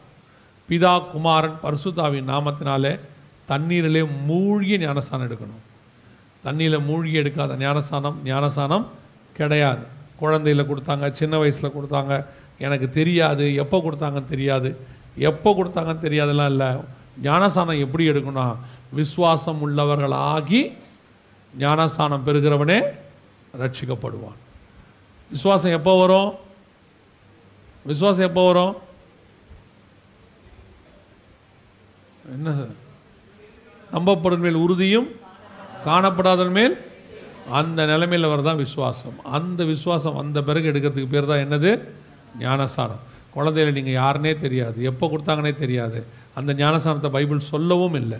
பிதா 0.70 0.94
குமாரன் 1.14 1.58
பரிசுத்தாவின் 1.64 2.30
நாமத்தினாலே 2.34 2.94
தண்ணீரிலே 3.50 4.02
மூழ்கி 4.30 4.76
ஞானஸ்தானம் 4.84 5.28
எடுக்கணும். 5.28 5.64
தண்ணியில் 6.44 6.86
மூழ்கி 6.90 7.18
எடுக்காத 7.24 7.58
ஞானஸ்தானம் 7.66 8.18
ஞானஸ்தானம் 8.30 8.86
கிடையாது. 9.38 9.84
குழந்தையில் 10.22 10.70
கொடுத்தாங்க 10.70 11.06
சின்ன 11.20 11.38
வயசில் 11.42 11.76
கொடுத்தாங்க 11.76 12.14
எனக்கு 12.60 12.90
தெரியாது 12.90 13.56
எப்போ 13.56 13.78
கொடுத்தாங்கன்னு 13.78 14.26
தெரியாது. 14.26 14.78
எப்போ 15.16 15.50
கொடுத்தாங்கன்னு 15.58 16.06
தெரியாதெல்லாம் 16.06 16.52
இல்லை. 16.54 16.70
ஞானஸ்தானம் 17.22 17.84
எப்படி 17.86 18.10
எடுக்கணும் 18.10 18.56
விசுவாசம் 18.92 19.62
உள்ளவர்களாகி 19.66 20.62
ஞானஸ்தானம் 21.58 22.26
பெறுகிறவனே 22.26 22.82
ரட்சிக்கப்படுவான். 23.60 24.40
விஸ்வாசம் 25.34 25.76
எப்போ 25.80 26.00
வரும்? 26.00 26.32
விஸ்வாசம் 27.88 28.28
எப்போ 28.30 28.46
வரும்? 28.46 28.76
என்ன? 32.34 32.52
நம்பப்படும் 33.92 34.44
மேல் 34.46 34.54
உறுதியும் 34.54 35.10
காணப்படாதன் 35.86 36.52
மேல் 36.52 36.76
அந்த 37.52 37.86
நிலைமையில் 37.86 38.30
வரதான் 38.30 38.56
விசுவாசம். 38.56 39.18
அந்த 39.24 39.64
விசுவாசம் 39.64 40.14
வந்த 40.14 40.42
பிறகு 40.42 40.72
எடுக்கிறதுக்கு 40.72 41.14
பேர் 41.14 41.26
தான் 41.26 41.44
என்னது? 41.46 41.72
ஞானசானம் 42.40 43.02
குழந்தையில 43.36 43.72
நீங்கள் 43.72 43.98
யாருனே 44.04 44.38
தெரியாது. 44.38 44.84
எப்போ 44.84 45.08
கொடுத்தாங்கன்னே 45.08 45.54
தெரியாது. 45.54 46.06
அந்த 46.36 46.54
ஞானசானத்தை 46.54 47.10
பைபிள் 47.10 47.40
சொல்லவும் 47.40 47.94
இல்லை. 47.94 48.20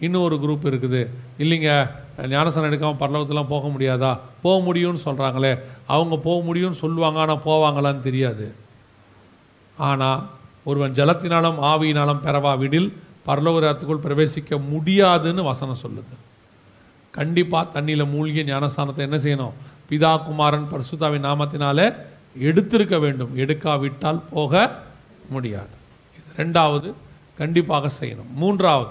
இன்னும் 0.00 0.22
ஒரு 0.22 0.36
குரூப் 0.36 0.66
இருக்குது. 0.70 1.08
இல்லைங்க 1.38 1.90
ஞானசானம் 2.16 2.68
எடுக்காமல் 2.70 3.00
பரலோகத்துலாம் 3.00 3.52
போக 3.54 3.68
முடியாதா? 3.68 4.18
போக 4.42 4.72
முடியும்னு 4.72 5.04
சொல்கிறாங்களே 5.04 5.58
அவங்க 5.86 6.16
போக 6.16 6.52
முடியும்னு 6.52 6.82
சொல்லுவாங்க 6.84 7.20
ஆனால் 7.20 7.42
போவாங்களான்னு 7.44 8.00
தெரியாது. 8.00 8.54
ஆனால் 9.76 10.22
ஒருவன் 10.64 10.92
ஜலத்தினாலும் 10.92 11.58
ஆவியினாலும் 11.70 12.22
பெறவாவிடில் 12.26 12.92
பரலோகத்துக்குள் 13.26 14.04
பிரவேசிக்க 14.06 14.58
முடியாதுன்னு 14.62 15.42
வசனம் 15.42 15.82
சொல்லுது. 15.82 16.14
கண்டிப்பாக 17.10 17.80
தண்ணியில் 17.80 18.10
மூழ்கிய 18.10 18.42
ஞானஸ்தானத்தை 18.44 18.98
என்ன 18.98 19.16
செய்யணும்? 19.16 19.52
பிதா 19.90 20.24
குமாரன் 20.24 20.68
பரிசுத்தாவின் 20.72 21.26
நாமத்தினாலே 21.28 21.96
எடுத்திருக்க 22.40 22.98
வேண்டும். 23.00 23.36
எடுக்காவிட்டால் 23.36 24.22
போக 24.30 24.82
முடியாது. 25.28 25.74
இது 26.16 26.44
ரெண்டாவது 26.44 26.94
கண்டிப்பாக 27.38 27.90
செய்யணும். 28.00 28.30
மூன்றாவது 28.34 28.90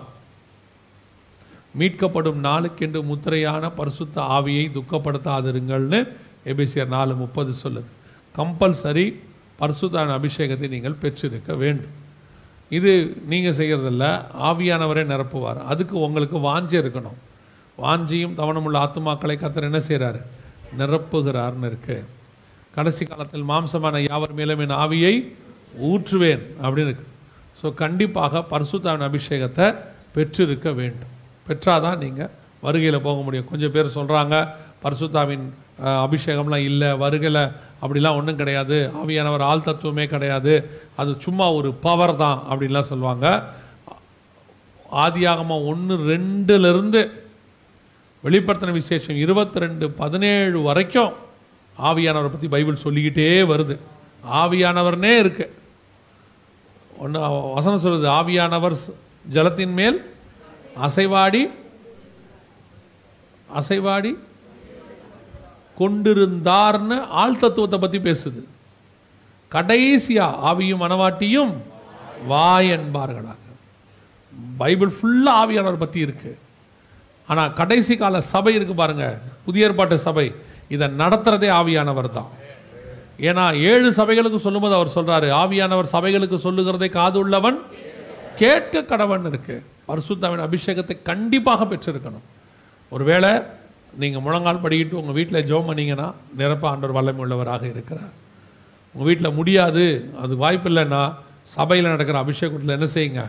மீட்கப்படும் 1.80 2.44
நாளுக்கென்று 2.44 3.00
முத்திரையான 3.04 3.72
பரிசுத்த 3.76 4.22
ஆவியை 4.22 4.66
துக்கப்படுத்தாதிருங்கள்னு 4.78 6.14
எபிசியர் 6.46 6.88
நாலு 6.88 7.16
முப்பது 7.16 7.54
சொல்லுது. 7.64 7.92
கம்பல்சரி 8.38 9.20
பரிசுத்தான 9.60 10.14
அபிஷேகத்தை 10.20 10.68
நீங்கள் 10.70 10.94
பெற்றிருக்க 10.94 11.54
வேண்டும். 11.54 12.04
இது 12.70 13.18
நீங்கள் 13.28 13.56
செய்கிறதில்ல 13.56 14.22
ஆவியானவரே 14.42 15.04
நிரப்புவார். 15.14 15.64
அதுக்கு 15.64 16.00
உங்களுக்கு 16.00 16.38
வாஞ்சி 16.38 16.78
இருக்கணும். 16.84 17.20
வாஞ்சியும் 17.82 18.36
கவனமுள்ள 18.40 18.78
ஆத்துமாக்களை 18.86 19.36
கத்தர் 19.38 19.62
என்ன 19.62 19.78
செய்கிறாரு 19.78 20.22
நிரப்புகிறார்னு 20.78 21.66
இருக்கு. 21.66 22.06
கடைசி 22.76 23.04
காலத்தில் 23.06 23.50
மாம்சமான 23.52 24.00
யாவர் 24.10 24.38
மேலும் 24.40 24.62
என் 24.66 24.80
ஆவியை 24.84 25.14
ஊற்றுவேன் 25.90 26.44
அப்படின்னு 26.64 26.90
இருக்கு. 26.92 27.06
ஸோ 27.60 27.68
கண்டிப்பாக 27.84 28.44
பரிசுத்தாவின் 28.54 29.08
அபிஷேகத்தை 29.10 29.68
பெற்றிருக்க 30.16 30.68
வேண்டும். 30.80 31.12
பெற்றாதான் 31.48 32.02
நீங்கள் 32.04 32.32
வருகையில் 32.66 33.06
போக 33.08 33.18
முடியும். 33.26 33.50
கொஞ்சம் 33.52 33.74
பேர் 33.76 33.96
சொல்கிறாங்க 33.98 34.36
பரிசுத்தாவின் 34.84 35.46
அபிஷேகம்லாம் 36.06 36.66
இல்லை 36.70 36.90
வருகலை 37.04 37.44
அப்படிலாம் 37.84 38.18
ஒன்றும் 38.20 38.40
கிடையாது. 38.42 38.78
ஆவியானவர் 39.02 39.48
ஆள் 39.50 39.68
தத்துவமே 39.68 40.06
கிடையாது. 40.14 40.54
அது 41.02 41.12
சும்மா 41.26 41.46
ஒரு 41.60 41.70
பவர் 41.86 42.16
தான் 42.24 42.40
அப்படின்லாம் 42.50 42.90
சொல்லுவாங்க. 42.92 43.28
ஆதியாகமாக 45.06 45.68
ஒன்று 45.72 45.96
ரெண்டுலேருந்து 46.14 47.02
வெளிப்படுத்தின 48.24 48.76
விசேஷம் 48.82 49.22
இருபத்தி 49.24 49.64
ரெண்டு 49.64 49.86
பதினேழு 50.02 50.58
வரைக்கும் 50.68 51.14
ஆவியானவரை 51.78 52.30
பற்றி 52.30 52.48
பைபிள் 52.48 52.84
சொல்லிக்கிட்டே 52.86 53.42
வருது. 53.42 53.76
ஆவியானவர்னே 54.42 55.14
இருக்கு. 55.18 55.46
ஒன்று 56.98 57.20
வசனம் 57.56 57.84
சொல்லுது 57.86 58.08
ஆவியானவர் 58.20 58.76
ஜலத்தின் 59.36 59.74
மேல் 59.74 59.98
அசைவாடி 60.88 61.44
அசைவாடி 63.60 64.12
கொண்டிருந்தார்னு 65.80 66.98
ஆள் 67.22 67.40
தத்துவத்தை 67.40 67.80
பற்றி 67.80 68.00
பேசுது. 68.00 68.42
கடைசியா 69.52 70.26
ஆவியும் 70.50 70.84
மனவாட்டியும் 70.84 71.54
வா 72.28 72.60
என்பார்களாக. 72.60 73.42
பைபிள் 74.58 74.92
ஃபுல்லாக 74.98 75.40
ஆவியானவர் 75.42 75.84
பற்றி 75.84 76.00
இருக்கு. 76.00 76.38
ஆனால் 77.28 77.54
கடைசி 77.54 77.98
கால 77.98 78.22
சபை 78.22 78.54
இருக்கு 78.54 78.76
பாருங்க. 78.76 79.06
புதிய 79.46 79.68
ஏற்பாட்டு 79.68 80.00
சபை. 80.00 80.34
இதை 80.74 80.88
நடத்துகிறதே 81.02 81.50
ஆவியானவர் 81.60 82.10
தான். 82.18 82.30
ஏன்னா 83.30 83.44
ஏழு 83.72 83.90
சபைகளுக்கு 84.00 84.40
சொல்லும்போது 84.46 84.76
அவர் 84.78 84.96
சொல்கிறாரு 84.98 85.28
ஆவியானவர் 85.42 85.94
சபைகளுக்கு 85.96 86.38
சொல்லுகிறதை 86.46 86.90
காது 86.98 87.18
உள்ளவன் 87.24 87.60
கேட்க 88.42 88.82
கடவன் 88.92 89.28
இருக்கு. 89.32 89.56
பரிசுத்தாவின் 89.90 90.46
அபிஷேகத்தை 90.48 90.96
கண்டிப்பாக 91.12 91.66
பெற்றிருக்கணும். 91.72 92.26
ஒருவேளை 92.92 93.32
நீங்கள் 94.02 94.24
முழங்கால் 94.26 94.64
படிக்கிட்டு 94.64 95.00
உங்கள் 95.02 95.18
வீட்டில் 95.18 95.46
ஜோம் 95.50 95.70
பண்ணீங்கன்னா 95.70 96.08
நிரப்ப 96.40 96.66
ஆண்டவர் 96.72 96.98
வல்லமை 96.98 97.22
உள்ளவராக 97.26 97.64
இருக்கிறார். 97.74 98.14
உங்கள் 98.96 99.08
வீட்டில் 99.10 99.36
முடியாது 99.40 99.86
அது 100.24 100.34
வாய்ப்பு 100.44 100.70
இல்லைன்னா 100.72 101.02
சபையில் 101.56 101.92
நடக்கிற 101.94 102.18
அபிஷேகத்தில் 102.24 102.76
என்ன 102.78 102.88
செய்யுங்க? 102.96 103.24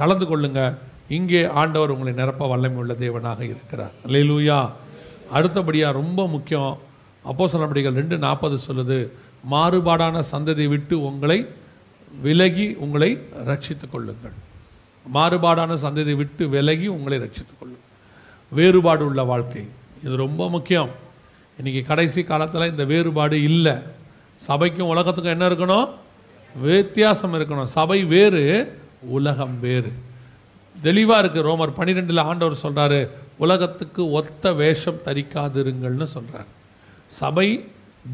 கலந்து 0.00 0.26
கொள்ளுங்கள் 0.30 0.74
இங்கே 1.16 1.40
ஆண்டவர் 1.60 1.92
உங்களை 1.94 2.12
நிரப்ப 2.20 2.46
வல்லமை 2.52 2.78
உள்ள 2.82 2.94
தேவனாக 3.04 3.40
இருக்கிறார். 3.52 3.94
லூயா 4.30 4.58
அடுத்தபடியாக 5.30 5.92
ரொம்ப 5.92 6.28
முக்கியம். 6.28 6.78
அப்போ 7.22 7.48
நடவடிக்கைகள் 7.52 8.00
ரெண்டு 8.00 8.18
நாற்பது 8.18 8.58
சொல்லுது 8.66 9.08
மாறுபாடான 9.50 10.22
சந்ததி 10.32 10.68
விட்டு 10.68 11.04
உங்களை 11.04 11.46
விலகி 12.22 12.74
உங்களை 12.74 13.22
ரட்சித்து 13.46 13.90
கொள்ளுங்கள். 13.90 14.32
மாறுபாடான 15.14 15.76
சந்ததி 15.82 16.16
விட்டு 16.16 16.48
விலகி 16.48 16.86
உங்களை 16.86 17.18
ரட்சித்து 17.18 17.54
கொள்ளுங்கள். 17.58 17.86
வேறுபாடு 18.50 19.06
உள்ள 19.06 19.22
வாழ்க்கை 19.22 19.66
இது 20.04 20.16
ரொம்ப 20.16 20.50
முக்கியம். 20.50 20.90
இன்றைக்கி 21.62 21.86
கடைசி 21.86 22.24
காலத்தில் 22.24 22.70
இந்த 22.70 22.84
வேறுபாடு 22.84 23.42
இல்லை. 23.42 23.72
சபைக்கும் 24.48 24.90
உலகத்துக்கும் 24.94 25.40
என்ன 25.40 25.48
இருக்கணும்? 25.48 25.88
வித்தியாசம் 26.62 27.34
இருக்கணும். 27.34 27.64
சபை 27.64 28.04
வேறு 28.04 28.78
உலகம் 29.02 29.60
வேறு. 29.60 29.92
தெளிவாக 30.82 31.26
இருக்குது 31.26 31.46
ரோமர் 31.48 31.76
பன்னிரெண்டில் 31.78 32.22
ஆண்டவர் 32.22 32.62
சொல்கிறாரு 32.62 33.08
உலகத்துக்கு 33.36 34.10
ஒத்த 34.10 34.52
வேஷம் 34.52 35.02
தரிக்காதிருங்கள்னு 35.04 36.02
சொல்கிறார் 36.02 36.48
சபை 37.06 37.48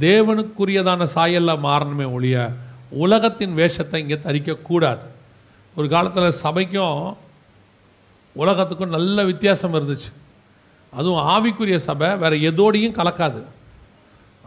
தேவனுக்குரியதான 0.00 1.06
சாயலில் 1.14 1.62
மாறணுமே 1.66 2.12
ஒழிய 2.12 2.52
உலகத்தின் 2.90 3.54
வேஷத்தை 3.54 4.00
இங்கே 4.00 4.14
தரிக்கக்கூடாது. 4.14 5.04
ஒரு 5.76 5.88
காலத்தில் 5.88 6.38
சபைக்கும் 6.42 7.14
உலகத்துக்கும் 8.32 8.88
நல்ல 8.88 9.24
வித்தியாசம் 9.24 9.74
இருந்துச்சு. 9.74 10.10
அதுவும் 10.92 11.26
ஆவிக்குரிய 11.34 11.76
சபை 11.76 12.16
வேறு 12.16 12.36
எதோடையும் 12.50 12.96
கலக்காது. 13.00 13.42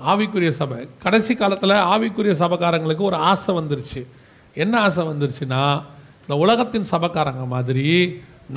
ஆவிக்குரிய 0.05 0.49
சபை. 0.49 0.87
கடைசி 1.03 1.35
காலத்தில் 1.35 1.69
ஆவிக்குரிய 1.69 2.33
சபைக்காரங்களுக்கு 2.43 3.09
ஒரு 3.09 3.15
ஆசை 3.15 3.55
வந்துருச்சு. 3.55 4.05
என்ன 4.53 4.79
ஆசை 4.79 5.05
வந்துருச்சுன்னா 5.05 5.81
இந்த 6.27 6.37
உலகத்தின் 6.43 6.87
சபைக்காரங்க 6.93 7.43
மாதிரி 7.47 7.85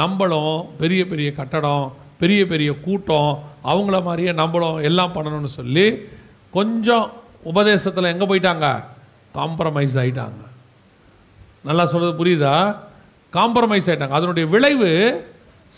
நம்மளும் 0.00 0.54
பெரிய 0.80 1.06
பெரிய 1.06 1.28
கட்டடம் 1.32 1.84
பெரிய 2.20 2.40
பெரிய 2.46 2.70
கூட்டம் 2.84 3.30
அவங்கள 3.64 3.96
மாதிரியே 4.06 4.32
நம்மளும் 4.32 4.78
எல்லாம் 4.88 5.12
பண்ணணும்னு 5.16 5.50
சொல்லி 5.58 5.84
கொஞ்சம் 6.56 7.06
உபதேசத்தில் 7.50 8.12
எங்கே 8.12 8.26
போயிட்டாங்க? 8.30 8.66
காம்ப்ரமைஸ் 9.38 9.94
ஆகிட்டாங்க 10.02 10.42
நல்லா 11.68 11.84
சொல்கிறது 11.86 12.14
புரியுதா? 12.20 12.54
காம்ப்ரமைஸ் 13.36 13.88
ஆகிட்டாங்க 13.90 14.18
அதனுடைய 14.18 14.46
விளைவு 14.54 14.90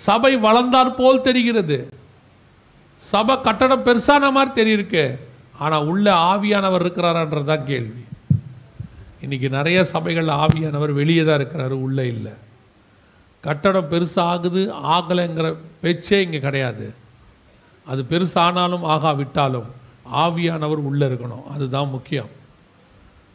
சபை 0.06 0.32
வளர்ந்தாற் 0.36 0.98
போல் 1.00 1.26
தெரிகிறது. 1.28 1.78
சபை 3.02 3.40
கட்டடம் 3.40 3.86
பெருசான 3.88 4.32
மாதிரி 4.32 4.52
தெரியிருக்கு. 4.60 5.04
ஆனால் 5.58 5.86
உள்ளே 5.92 6.12
ஆவியானவர் 6.30 6.84
இருக்கிறாரான்றது 6.84 7.44
தான் 7.44 7.68
கேள்வி. 7.70 8.02
இன்றைக்கி 9.22 9.48
நிறைய 9.48 9.84
சபைகள் 9.84 10.28
ஆவியானவர் 10.44 10.92
வெளியே 11.00 11.24
தான் 11.24 11.40
இருக்கிறாரு 11.40 11.76
உள்ளே 11.86 12.04
இல்லை. 12.14 12.32
கட்டடம் 13.44 13.90
பெருசாகுது 13.92 14.62
ஆகலைங்கிற 14.94 15.46
பேச்சே 15.82 16.18
இங்கே 16.22 16.40
கிடையாது. 16.46 16.86
அது 17.86 18.00
பெருசானாலும் 18.10 18.84
ஆகாவிட்டாலும் 18.94 19.68
ஆவியானவர் 20.22 20.80
உள்ளே 20.88 21.06
இருக்கணும். 21.06 21.44
அதுதான் 21.54 21.88
முக்கியம். 21.88 22.30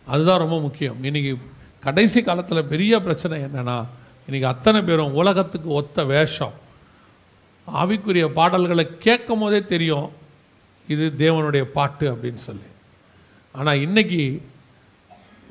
அதுதான் 0.07 0.43
ரொம்ப 0.43 0.59
முக்கியம். 0.59 0.97
இன்றைக்கி 1.03 1.31
கடைசி 1.87 2.21
காலத்தில் 2.21 2.69
பெரிய 2.73 2.93
பிரச்சனை 3.01 3.37
என்னன்னா 3.47 3.77
இன்றைக்கி 4.27 4.47
அத்தனை 4.53 4.79
பேரும் 4.81 5.13
உலகத்துக்கு 5.13 5.69
ஒத்த 5.79 6.03
வேஷம். 6.13 6.55
ஆவிக்குரிய 7.67 8.25
பாடல்களை 8.39 8.85
கேட்கும் 9.05 9.39
போதே 9.39 9.59
தெரியும் 9.73 10.07
இது 10.87 11.05
தேவனுடைய 11.23 11.63
பாட்டு 11.77 12.05
அப்படின்னு 12.13 12.41
சொல்லி. 12.49 12.69
ஆனால் 13.55 13.81
இன்னைக்கு 13.87 14.21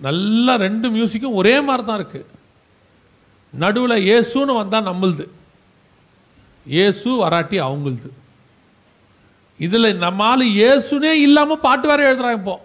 நல்லா 0.05 0.55
ரெண்டு 0.57 0.87
மியூசிக்கும் 0.95 1.39
ஒரே 1.41 1.61
மாதிரி 1.67 1.85
தான் 1.87 1.99
இருக்குது 2.01 2.33
நடுவில் 3.53 4.05
இயேசுன்னு 4.09 4.61
வந்தால் 4.61 4.89
நம்மளுது. 4.89 5.25
இயேசு 6.67 7.09
வராட்டி 7.25 7.57
அவங்களுது. 7.67 8.09
இதில் 9.61 9.99
நம்மால் 10.05 10.45
இயேசுனே 10.61 11.13
இல்லாமல் 11.27 11.65
பாட்டு 11.67 11.89
வேறு 11.91 12.09
எழுதுறாங்க 12.09 12.41
இப்போ. 12.41 12.57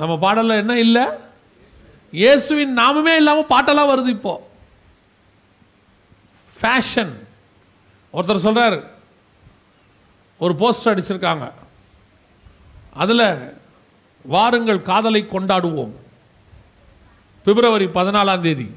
நம்ம 0.00 0.12
பாடலில் 0.24 0.60
என்ன 0.62 0.78
இல்லை? 0.78 1.04
இயேசுவின் 2.12 2.74
நாமமே 2.80 3.14
இல்லாமல் 3.20 3.52
பாட்டெல்லாம் 3.52 3.90
வருது 3.92 4.10
இப்போ. 4.18 4.34
ஃபேஷன் 6.52 7.12
ஒருத்தர் 8.14 8.46
சொல்கிறார் 8.46 8.78
ஒரு 10.40 10.54
போஸ்டர் 10.60 10.92
அடிச்சிருக்காங்க. 10.92 11.46
அதில் 13.02 13.26
வாருங்கள் 14.24 14.82
காதலை 14.82 15.22
கொண்டாடுவோம். 15.24 15.92
பிப்ரவரி 17.44 17.86
பதினாலாம் 17.86 18.40
தேதி. 18.40 18.68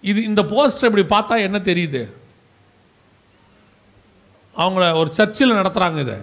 இது 0.00 0.22
இந்த 0.22 0.42
போஸ்டர் 0.42 0.88
இப்படி 0.90 1.04
பார்த்தா 1.14 1.42
என்ன 1.42 1.58
தெரியுது? 1.58 2.02
அவங்கள 4.56 4.94
ஒரு 4.94 5.14
சர்ச்சில் 5.14 5.58
நடத்துகிறாங்க 5.58 5.98
இதை. 5.98 6.16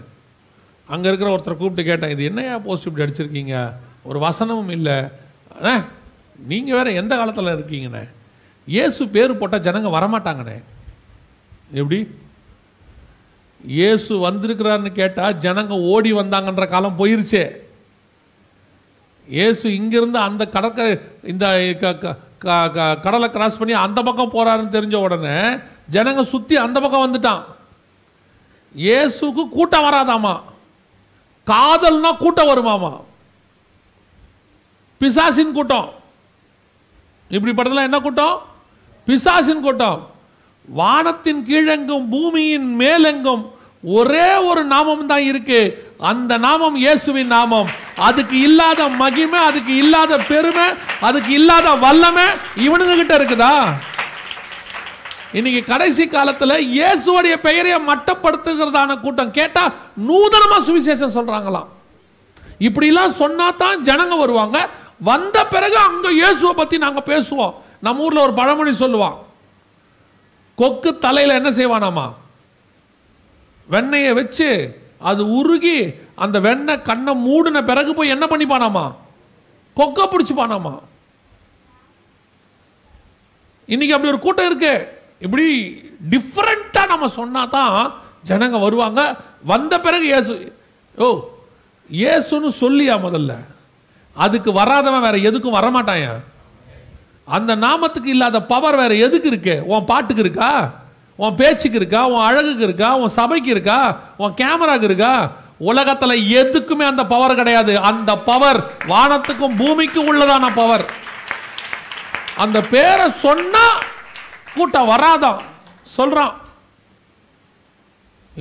அங்கே 0.88 1.08
இருக்கிற 1.08 1.30
ஒருத்தரை 1.36 1.56
கூப்பிட்டு 1.58 1.84
கேட்டேன் 1.84 2.10
இது 2.10 2.24
என்னையா 2.24 2.60
போஸ்ட் 2.60 2.88
இப்படி 2.88 3.06
அடிச்சிருக்கீங்க? 3.06 3.74
ஒரு 4.04 4.20
வசனமும் 4.20 4.70
இல்லை. 4.70 4.98
அண்ணே 5.56 5.86
நீங்கள் 6.38 6.76
வேற 6.76 6.92
எந்த 6.92 7.16
காலத்தில் 7.16 7.56
இருக்கீங்கண்ணே? 7.58 8.04
இயேசு 8.66 9.08
பேர் 9.08 9.38
போட்டால் 9.38 9.66
ஜனங்க 9.68 9.90
வரமாட்டாங்கண்ணே. 9.98 10.58
எப்படி? 11.72 12.00
இயேசு 13.68 14.32
வந்திருக்கிறாருன்னு 14.32 14.92
கேட்டால் 14.92 15.38
ஜனங்க 15.38 15.68
ஓடி 15.68 16.14
வந்தாங்கன்ற 16.14 16.68
காலம் 16.68 16.96
போயிருச்சே. 16.98 17.52
இயேசு 19.28 19.74
இங்கிருந்து 19.74 20.20
அந்த 20.20 20.48
கடற்கரை 20.48 21.00
இந்த 21.24 21.76
க- 21.80 21.98
க- 21.98 22.18
க- 22.40 22.70
க- 22.70 22.96
கடலை 22.96 23.30
கிராஸ் 23.30 23.58
பண்ணி 23.58 23.74
அந்த 23.74 24.02
பக்கம் 24.02 24.32
போகிறாருன்னு 24.32 24.74
தெரிஞ்ச 24.74 24.96
உடனே 24.96 25.58
ஜனங்க 25.92 26.22
சுற்றி 26.22 26.56
அந்த 26.56 26.80
பக்கம் 26.80 27.14
வந்துட்டான். 27.14 27.44
இயேசுக்கு 28.78 29.50
கூட்டம் 29.50 29.84
வராதாமா? 29.84 30.42
காதல்னா 31.46 32.18
கூட்டம் 32.18 32.48
வருமாமா? 32.48 33.04
பிசாசின் 34.98 35.52
கூட்டம். 35.52 35.94
இப்படி 37.30 37.76
என்ன 37.76 38.00
கூட்டம்? 38.00 38.42
பிசாசின் 39.06 39.62
கூட்டம். 39.62 40.14
வானத்தின் 40.66 41.46
கீழெங்கும் 41.46 42.10
பூமியின் 42.10 42.80
மேலெங்கும் 42.80 43.54
ஒரே 43.94 44.30
ஒரு 44.50 44.62
நாமம் 44.74 45.10
தான் 45.10 45.26
இருக்கு. 45.32 45.60
அந்த 46.10 46.38
நாமம் 46.46 46.78
இயேசுவின் 46.84 47.34
நாமம். 47.38 47.68
அதுக்கு 48.08 48.38
இல்லாத 48.48 48.88
மகிமை 49.02 49.40
அதுக்கு 49.50 49.74
இல்லாத 49.84 50.18
பெருமை 50.30 50.68
அதுக்கு 51.08 51.32
இல்லாத 51.40 51.68
வல்லமை 51.84 52.26
இவனுங்க 52.66 52.96
கிட்ட 53.02 53.14
இருக்குதா? 53.20 53.54
இன்னைக்கு 55.38 55.62
கடைசி 55.66 56.04
காலத்தில் 56.08 56.66
இயேசுவோடைய 56.78 57.36
பெயரை 57.48 57.76
மட்டப்படுத்துகிறதான 57.90 59.00
கூட்டம் 59.06 59.36
கேட்டால் 59.38 59.74
நூதனமாக 60.08 60.66
சுவிசேஷம் 60.68 61.16
சொல்கிறாங்களாம் 61.18 61.70
இப்படிலாம் 62.68 63.18
சொன்னா 63.22 63.48
தான் 63.62 63.82
ஜனங்க 63.88 64.16
வருவாங்க. 64.18 64.58
வந்த 65.10 65.38
பிறகு 65.54 65.78
அங்க 65.88 66.08
இயேசுவை 66.12 66.54
பத்தி 66.60 66.78
நாங்க 66.78 67.02
பேசுவோம். 67.12 67.56
நம்ம 67.86 68.04
ஊர்ல 68.04 68.22
ஒரு 68.22 68.34
பழமொழி 68.34 68.72
சொல்லுவான். 68.84 69.18
கொக்கு 70.58 70.92
தலையில 71.06 71.40
என்ன 71.40 71.50
செய்வானாமா? 71.50 72.06
வெண்ணெயை 73.70 74.14
வச்சு 74.14 74.80
அது 75.00 75.22
உருகி 75.34 75.94
அந்த 76.16 76.40
வெண்ணெய் 76.40 76.82
கண்ணை 76.82 77.16
மூடின 77.16 77.64
பிறகு 77.64 77.94
போய் 77.94 78.10
என்ன 78.10 78.26
பண்ணிப்பானாமா? 78.26 78.96
கொக்க 79.78 80.06
பிடிச்சிப்பானாமா? 80.06 80.80
இன்னைக்கு 83.66 83.96
அப்படி 83.96 84.12
ஒரு 84.14 84.20
கூட்டம் 84.20 84.46
இருக்கு. 84.46 84.74
இப்படி 85.20 85.46
டிஃப்ரெண்ட்டாக 86.10 86.88
நம்ம 86.88 87.08
சொன்னா 87.08 87.46
தான் 87.46 88.02
ஜனங்க 88.28 88.60
வருவாங்க. 88.60 89.02
வந்த 89.44 89.80
பிறகு 89.80 90.08
ஏசு 90.08 90.54
ஓ 90.98 91.08
இயேசுன்னு 91.92 92.50
சொல்லியா 92.62 92.96
முதல்ல? 93.08 93.34
அதுக்கு 94.16 94.52
வராதவன் 94.52 95.02
வேற 95.02 95.18
எதுக்கும் 95.30 95.58
வரமாட்டாயா 95.58 96.14
அந்த 97.26 97.56
நாமத்துக்கு 97.56 98.06
இல்லாத 98.06 98.44
பவர் 98.44 98.76
வேற 98.76 98.96
எதுக்கு 98.96 99.28
இருக்கு? 99.28 99.64
உன் 99.66 99.86
பாட்டுக்கு 99.86 100.24
இருக்கா? 100.24 100.52
உன் 101.16 101.36
பேச்சுக்கு 101.36 101.78
இருக்கா 101.82 102.02
உன் 102.14 102.26
அழகுக்கு 102.28 102.64
இருக்கா 102.70 102.90
உன் 103.02 103.18
சபைக்கு 103.20 103.50
இருக்கா 103.56 103.80
உன் 104.18 104.38
கேமராக்கு 104.42 104.88
இருக்கா? 104.90 105.14
உலகத்தில் 105.58 106.24
எதுக்குமே 106.40 106.86
அந்த 106.92 107.04
பவர் 107.06 107.40
கிடையாது. 107.40 107.74
அந்த 107.90 108.12
பவர் 108.30 108.60
வானத்துக்கும் 108.92 109.58
பூமிக்கும் 109.62 110.10
உள்ளதான 110.12 110.50
பவர் 110.56 110.86
அந்த 112.44 112.58
பேரை 112.74 113.06
சொன்னா 113.26 113.66
கூட்டம் 114.56 114.90
வராதான் 114.90 115.40
சொல்றான். 115.98 116.34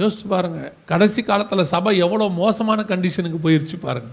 யோசிச்சு 0.01 0.27
பாருங்க. 0.29 0.61
கடைசி 0.91 1.23
காலத்தில் 1.23 1.71
சபை 1.75 1.97
எவ்வளோ 2.05 2.29
மோசமான 2.29 2.83
கண்டிஷனுக்கு 2.83 3.39
போயிருச்சு 3.45 3.77
பாருங்க. 3.87 4.11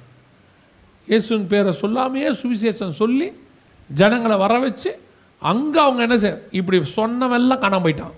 இயேசுவின் 1.07 1.47
பேரை 1.47 1.71
சொல்லாமையே 1.81 2.31
சுவிசேஷம் 2.41 2.99
சொல்லி 3.01 3.27
ஜனங்களை 3.89 4.37
வர 4.37 4.59
வச்சு 4.59 4.91
அங்கே 5.51 5.79
அவங்க 5.79 6.01
என்ன 6.07 6.17
செய்ய 6.17 6.35
இப்படி 6.59 6.77
சொன்னவெல்லாம் 6.95 7.63
காணாம 7.63 7.83
போயிட்டான். 7.85 8.15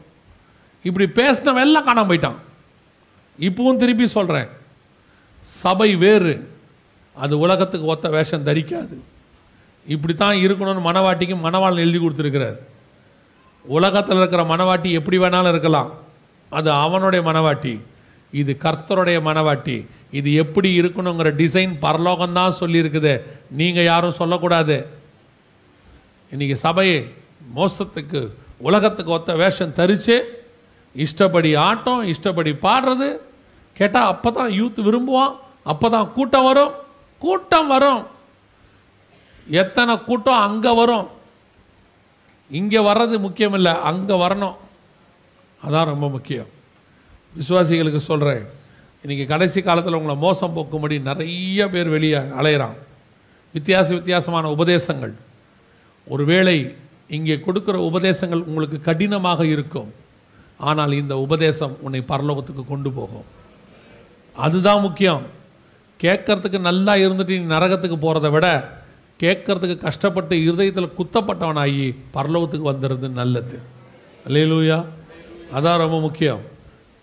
இப்படி 0.87 1.05
பேசினவெல்லாம் 1.19 1.87
காணாம 1.87 2.09
போயிட்டான். 2.09 2.39
இப்பவும் 3.47 3.81
திருப்பி 3.81 4.05
சொல்கிறேன் 4.07 4.49
சபை 5.61 5.95
வேறு 5.95 6.33
அது 7.15 7.33
உலகத்துக்கு 7.45 7.85
ஒத்த 7.93 8.09
வேஷம் 8.09 8.45
தரிக்காது. 8.49 8.95
இப்படி 9.85 10.13
தான் 10.13 10.35
இருக்கணும்னு 10.35 10.87
மனவாட்டிக்கு 10.89 11.35
மனவாளன் 11.45 11.83
எழுதி 11.85 11.99
கொடுத்துருக்கிறார். 12.03 12.57
உலகத்தில் 13.65 14.17
இருக்கிற 14.17 14.43
மனவாட்டி 14.43 14.89
எப்படி 14.99 15.17
வேணாலும் 15.19 15.53
இருக்கலாம். 15.53 15.89
அது 16.49 16.71
அவனுடைய 16.71 17.21
மனவாட்டி 17.29 17.73
இது 18.31 18.51
கர்த்தருடைய 18.63 19.17
மனவாட்டி 19.29 19.77
இது 20.19 20.29
எப்படி 20.33 20.69
இருக்கணுங்கிற 20.81 21.29
டிசைன் 21.41 21.73
பரலோகம்தான் 21.85 22.57
சொல்லியிருக்குது. 22.59 23.13
நீங்கள் 23.59 23.89
யாரும் 23.91 24.19
சொல்லக்கூடாது. 24.21 24.77
இன்றைக்கி 26.31 26.55
சபையை 26.65 26.99
மோசத்துக்கு 27.55 28.21
உலகத்துக்கு 28.57 29.11
ஒத்த 29.11 29.35
வேஷம் 29.41 29.75
தரித்து 29.79 30.15
இஷ்டப்படி 30.95 31.55
ஆட்டம் 31.55 32.03
இஷ்டப்படி 32.13 32.51
பாடுறது. 32.51 33.09
கேட்டால் 33.73 34.09
அப்போ 34.13 34.31
தான் 34.31 34.49
யூத் 34.49 34.79
விரும்புவான். 34.87 35.33
அப்போ 35.63 35.89
தான் 35.89 36.11
கூட்டம் 36.11 36.43
வரும். 36.43 36.73
கூட்டம் 37.19 37.67
வரும். 37.67 38.03
எத்தனை 39.47 39.93
கூட்டம் 39.99 40.43
அங்கே 40.47 40.73
வரும். 40.75 41.07
இங்கே 42.49 42.79
வர்றது 42.79 43.19
முக்கியம் 43.19 43.53
இல்லை 43.53 43.71
அங்கே 43.71 44.15
வரணும். 44.23 44.55
அதான் 45.65 45.89
ரொம்ப 45.93 46.09
முக்கியம். 46.09 46.49
விசுவாசிகளுக்கு 47.37 48.01
சொல்கிறேன் 48.11 48.43
இன்றைக்கி 49.03 49.25
கடைசி 49.25 49.61
காலத்தில் 49.61 49.93
உங்களை 49.93 50.15
மோசம் 50.15 50.55
போக்கும்படி 50.55 51.01
நிறைய 51.01 51.69
பேர் 51.69 51.89
வெளியே 51.89 52.15
அலையிறான் 52.15 52.77
வித்தியாச 53.55 53.87
வித்தியாசமான 53.93 54.49
உபதேசங்கள். 54.55 55.13
ஒருவேளை 56.07 56.75
இங்கே 57.07 57.35
கொடுக்குற 57.35 57.75
உபதேசங்கள் 57.89 58.43
உங்களுக்கு 58.43 58.81
கடினமாக 58.81 59.45
இருக்கும். 59.45 59.91
ஆனால் 60.69 60.91
இந்த 60.91 61.17
உபதேசம் 61.17 61.77
உன்னை 61.81 62.03
பரலோகத்துக்கு 62.07 62.63
கொண்டு 62.67 62.91
போகும். 62.91 63.25
அதுதான் 64.35 64.81
முக்கியம். 64.81 65.23
கேட்கறதுக்கு 66.03 66.59
நல்லா 66.59 66.93
இருந்துட்டு 66.93 67.33
நீ 67.39 67.55
நரகத்துக்கு 67.55 67.97
போகிறத 67.97 68.29
விட 68.31 68.47
கேட்கறதுக்கு 69.19 69.77
கஷ்டப்பட்டு 69.77 70.43
இருதயத்தில் 70.43 70.93
குத்தப்பட்டவனாகி 70.97 71.95
பரலோகத்துக்கு 72.13 72.67
வந்துடுறது 72.71 73.09
நல்லது. 73.09 73.59
அல்லேலூயா. 74.27 74.85
அதான் 75.53 75.77
ரொம்ப 75.77 75.99
முக்கியம். 75.99 76.41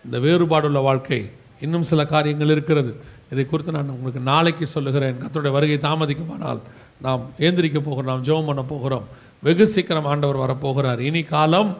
இந்த 0.04 0.18
வேறுபாடுள்ள 0.18 0.78
வாழ்க்கை. 0.82 1.20
இன்னும் 1.60 1.82
சில 1.82 2.04
காரியங்கள் 2.04 2.48
இருக்கிறது. 2.48 2.92
இதை 3.32 3.46
குறித்து 3.46 3.72
நான் 3.72 3.88
உங்களுக்கு 3.88 4.20
நாளைக்கு 4.20 4.66
சொல்லுகிறேன். 4.66 5.16
கத்தோடைய 5.22 5.50
வருகை 5.50 5.78
தாமதிக்குமானால் 5.90 6.60
நாம் 7.00 7.30
ஏந்திரிக்க 7.38 7.80
போகிறோம் 7.80 8.10
நாம் 8.10 8.24
ஜெபம் 8.24 8.46
பண்ண 8.46 8.62
போகிறோம். 8.62 9.04
வெகு 9.42 9.66
சீக்கிரம் 9.66 10.04
ஆண்டவர் 10.04 10.40
வரப்போகிறார். 10.44 10.98
இனி 10.98 11.22
காலம் 11.22 11.70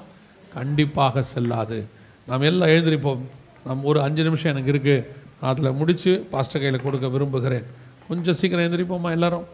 கண்டிப்பாக 0.54 1.22
செல்லாது. 1.32 1.78
நாம் 2.26 2.48
எல்லாம் 2.50 2.68
எழுந்திரிப்போம். 2.68 3.22
நம் 3.64 3.84
ஒரு 3.90 4.02
அஞ்சு 4.02 4.22
நிமிஷம் 4.22 4.56
எனக்கு 4.56 4.72
இருக்குது 4.72 5.06
அதில் 5.48 5.78
முடித்து 5.80 6.12
பாஸ்டர் 6.30 6.62
கையில் 6.62 6.84
கொடுக்க 6.86 7.08
விரும்புகிறேன். 7.08 7.66
கொஞ்சம் 8.08 8.38
சீக்கிரம் 8.42 8.66
எழுந்திரிப்போமா 8.66 9.10
எல்லாரும்? 9.10 9.46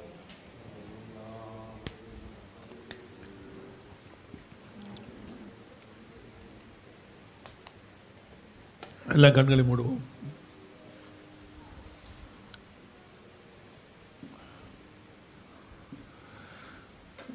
எல்லா 9.16 9.28
கண்களையும் 9.28 9.70
மூடுவோம். 9.70 10.02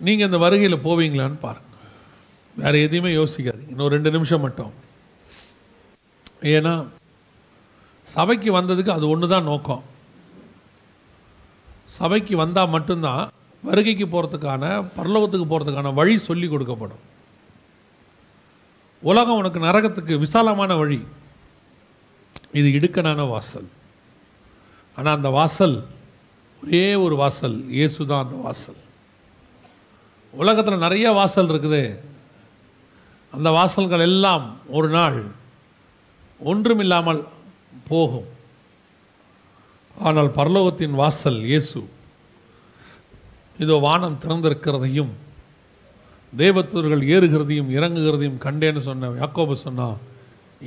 நீங்கள் 0.06 0.26
இந்த 0.26 0.38
வருகையில் 0.38 0.84
போவீங்களான்னு 0.86 1.44
பாருங்கள் 1.46 1.71
வேற 2.60 2.74
எதையுமே 2.86 3.12
யோசிக்காதீங்க. 3.20 3.72
இன்னும் 3.74 3.94
ரெண்டு 3.96 4.10
நிமிஷம் 4.16 4.44
மட்டும். 4.46 4.72
ஏன்னா 6.56 6.74
சபைக்கு 8.08 8.50
வந்ததுக்கு 8.60 8.92
அது 8.98 9.06
ஒன்று 9.14 9.28
தான் 9.34 9.50
நோக்கம். 9.52 9.84
சபைக்கு 12.00 12.36
வந்தால் 12.44 12.74
மட்டும்தான் 12.76 13.24
வருகைக்கு 13.64 14.06
போகிறதுக்கான 14.14 14.64
பரலோகத்துக்கு 14.98 15.48
போகிறதுக்கான 15.52 15.94
வழி 16.00 16.16
சொல்லி 16.28 16.48
கொடுக்கப்படும். 16.48 17.02
உலகம் 19.10 19.40
உனக்கு 19.42 19.60
நரகத்துக்கு 19.68 20.14
விசாலமான 20.26 20.72
வழி. 20.82 21.00
இது 22.60 22.68
இடுக்கனான 22.78 23.28
வாசல். 23.34 23.70
ஆனால் 24.98 25.16
அந்த 25.18 25.30
வாசல் 25.40 25.76
ஒரே 26.64 26.86
ஒரு 27.04 27.16
வாசல். 27.24 27.58
இயேசு 27.78 28.00
தான் 28.12 28.24
அந்த 28.26 28.38
வாசல். 28.46 28.80
உலகத்தில் 30.34 30.84
நிறைய 30.86 31.08
வாசல் 31.20 31.52
இருக்குது. 31.54 31.84
அந்த 33.36 33.50
வாசல்கள் 33.58 34.04
எல்லாம் 34.10 34.46
ஒரு 34.78 34.90
நாள் 34.98 35.20
ஒன்றுமில்லாமல் 36.52 37.22
போகும். 37.90 38.30
ஆனால் 40.08 40.30
பரலோகத்தின் 40.38 40.96
வாசல் 41.02 41.40
இயேசு. 41.52 41.80
இதோ 43.64 43.76
வானம் 43.88 44.22
திறந்திருக்கிறதையும் 44.24 45.12
தேவத்தூர்கள் 46.42 47.04
ஏறுகிறதையும் 47.14 47.72
இறங்குகிறதையும் 47.78 48.42
கண்டேன்னு 48.46 48.82
சொன்ன 48.88 49.12
யாக்கோபு 49.22 49.56
சொன்னால் 49.66 49.98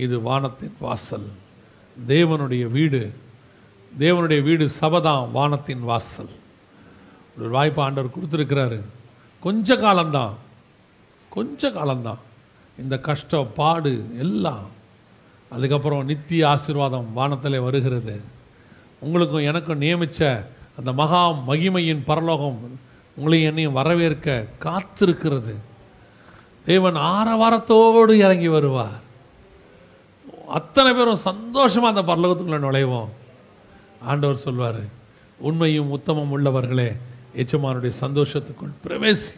இது 0.05 0.17
வானத்தின் 0.29 0.77
வாசல். 0.87 1.29
தேவனுடைய 2.13 2.65
வீடு 2.77 3.01
தேவனுடைய 4.03 4.41
வீடு 4.49 4.65
சபதாம் 4.81 5.33
வானத்தின் 5.39 5.83
வாசல். 5.91 6.33
ஒரு 7.39 7.49
வாய்ப்பு 7.57 7.81
ஆண்டவர் 7.83 8.15
கொடுத்துருக்கிறாரு. 8.15 8.79
கொஞ்ச 9.47 9.77
காலம்தான் 9.85 10.35
கொஞ்ச 11.37 11.71
காலம்தான். 11.79 12.23
இந்த 12.79 12.99
கஷ்டம் 12.99 13.53
பாடு 13.55 14.07
எல்லாம். 14.19 14.71
அதுக்கப்புறம் 15.51 16.05
நித்திய 16.05 16.49
ஆசீர்வாதம் 16.49 17.13
வானத்தில் 17.13 17.61
வருகிறது. 17.61 18.21
உங்களுக்கும் 19.01 19.41
எனக்கும் 19.41 19.81
நியமித்த 19.81 20.47
அந்த 20.79 20.93
மகா 20.93 21.31
மகிமையின் 21.31 22.03
பரலோகம் 22.05 22.79
உங்களையும் 23.19 23.43
என்னையும் 23.43 23.73
வரவேற்க 23.73 24.47
காத்திருக்கிறது. 24.61 25.55
தேவன் 26.65 26.95
ஆரவாரத்தோடு 26.95 28.11
இறங்கி 28.11 28.49
வருவார். 28.49 29.03
அத்தனை 30.49 30.95
பேரும் 30.95 31.17
சந்தோஷமாக 31.17 32.01
அந்த 32.01 32.17
பரலோகத்துக்குள்ளே 32.17 32.59
நுழைவோம். 32.59 33.09
ஆண்டவர் 34.01 34.37
சொல்வார் 34.37 34.81
உண்மையும் 35.39 35.91
உத்தமம் 35.91 36.39
உள்ளவர்களே 36.39 36.97
எச்சமானுடைய 37.37 37.93
சந்தோஷத்துக்குள் 38.01 38.73
பிரவேசி. 38.87 39.35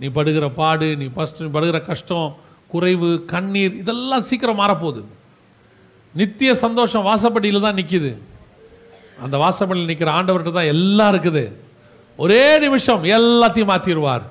நீ 0.00 0.06
படுகிற 0.06 0.50
பாடு 0.50 0.96
நீ 0.96 1.04
ஃபஸ்ட் 1.04 1.40
நீ 1.40 1.46
படுகிற 1.46 1.80
கஷ்டம் 1.80 2.36
குறைவு 2.74 3.10
கண்ணீர் 3.32 3.74
இதெல்லாம் 3.82 4.26
சீக்கிரம் 4.28 4.60
மாறப்போகுது. 4.62 5.02
நித்திய 6.14 6.50
சந்தோஷம் 6.64 7.06
வாசப்படியில் 7.08 7.64
தான் 7.66 7.78
நிற்கிது 7.80 8.12
அந்த 9.24 9.36
வாசப்படியில் 9.44 9.90
நிற்கிற 9.90 10.10
ஆண்டவர்கிட்ட 10.18 10.52
தான் 10.56 10.72
எல்லாம் 10.74 11.10
இருக்குது. 11.12 11.44
ஒரே 12.18 12.44
நிமிஷம் 12.64 13.02
எல்லாத்தையும் 13.16 13.70
மாற்றிடுவார் 13.72 14.24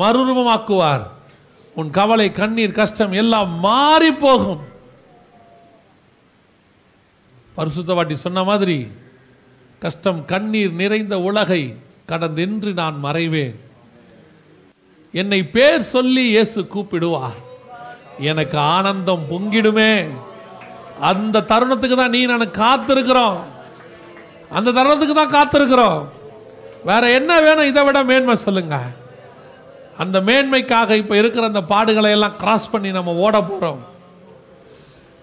மறுரூபமாக்குவார். 0.00 1.04
உன் 1.78 1.90
கவலை 1.98 2.26
கண்ணீர் 2.38 2.78
கஷ்டம் 2.78 3.14
எல்லாம் 3.22 3.50
மாறி 3.66 4.10
போகும். 4.24 4.62
பரிசுத்தவாட்டி 7.56 8.16
சொன்ன 8.24 8.42
மாதிரி 8.50 8.78
கஷ்டம் 9.84 10.20
கண்ணீர் 10.32 10.72
நிறைந்த 10.80 11.14
உலகை 11.28 11.62
கடந்தென்று 12.10 12.70
நான் 12.82 12.96
மறைவேன். 13.06 13.56
என்னை 15.20 15.40
பேர் 15.56 15.90
சொல்லி 15.94 16.24
இயேசு 16.36 16.60
கூப்பிடுவார். 16.74 17.38
எனக்கு 18.18 18.58
ஆனந்தம் 18.58 19.24
பொங்கிடுமே. 19.30 20.08
அந்த 21.00 21.40
தருணத்துக்கு 21.40 21.96
தான் 21.96 22.10
நீ 22.10 22.26
நான் 22.26 22.58
காத்திருக்கிறோம். 22.62 23.36
அந்த 24.50 24.70
தருணத்துக்கு 24.70 25.14
தான் 25.14 25.36
காத்திருக்கிறோம். 25.38 26.00
வேற 26.84 27.10
என்ன 27.10 27.40
வேணும் 27.40 27.64
இதை 27.64 27.84
விட 27.84 28.02
மேன்மை 28.02 28.36
சொல்லுங்க. 28.36 28.78
அந்த 29.98 30.20
மேன்மைக்காக 30.20 30.90
இப்போ 30.90 31.16
இருக்கிற 31.16 31.46
அந்த 31.46 31.62
பாடுகளை 31.74 32.10
எல்லாம் 32.10 32.36
கிராஸ் 32.36 32.70
பண்ணி 32.70 32.90
நம்ம 32.90 33.14
ஓட 33.14 33.38
போறோம். 33.38 33.80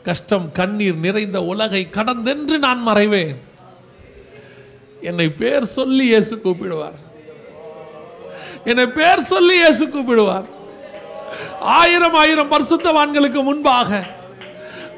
கஷ்டம் 0.03 0.51
கண்ணீர் 0.51 0.95
நிறைந்த 0.95 1.43
உலகை 1.43 1.87
கடந்தென்று 1.97 2.57
நான் 2.57 2.87
மறைவேன். 2.87 3.35
என்னை 5.01 5.29
பேர் 5.29 5.65
சொல்லி 5.65 6.05
இயேசு 6.05 6.35
கூப்பிடுவார். 6.35 6.99
என்னை 8.65 8.87
பேர் 8.87 9.23
சொல்லி 9.23 9.55
இயேசு 9.55 9.85
கூப்பிடுவார். 9.85 10.47
ஆயிரம் 11.79 12.17
ஆயிரம் 12.23 12.51
பரிசுத்தவான்களுக்கு 12.53 13.41
முன்பாக 13.49 14.03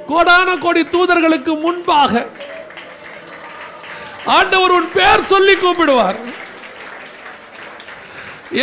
கோடான 0.10 0.50
கோடி 0.66 0.82
தூதர்களுக்கு 0.96 1.54
முன்பாக 1.66 2.26
ஆண்டவர் 4.38 4.76
உன் 4.78 4.94
பேர் 4.98 5.30
சொல்லி 5.32 5.54
கூப்பிடுவார். 5.56 6.18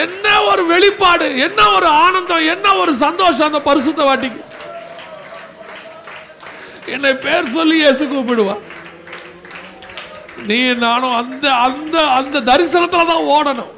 என்ன 0.02 0.26
ஒரு 0.50 0.62
வெளிப்பாடு 0.72 1.26
என்ன 1.46 1.60
ஒரு 1.76 1.88
ஆனந்தம் 2.04 2.48
என்ன 2.54 2.66
ஒரு 2.82 2.92
சந்தோஷம் 3.04 3.48
அந்த 3.50 3.60
பரிசுத்த 3.68 4.02
வாட்டிக்கு 4.08 4.42
என்னை 6.94 7.12
பேர் 7.26 7.54
சொல்லி 7.56 7.76
இயேசு 7.82 8.04
கூப்பிடுவார். 8.12 8.62
நீ 10.48 10.58
நானும் 10.86 11.16
அந்த 11.20 11.46
அந்த 11.66 11.96
அந்த 12.18 12.42
தரிசனத்துல 12.50 13.06
தான் 13.12 13.28
ஓடணும். 13.36 13.72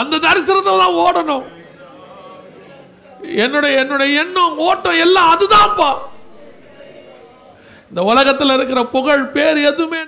அந்த 0.00 0.20
தரிசனத்துல 0.26 0.80
தான் 0.84 0.98
ஓடணும். 1.06 1.46
என்னுடைய 3.44 3.80
என்னுடைய 3.82 4.20
எண்ணம் 4.22 4.58
ஓட்டம் 4.68 5.00
எல்லாம் 5.06 5.30
அதுதான்ப்பா. 5.34 5.90
இந்த 7.90 8.02
உலகத்தில் 8.02 8.54
இருக்கிற 8.56 8.80
புகழ் 8.84 9.24
பேர் 9.36 9.58
எதுவுமே 9.70 10.00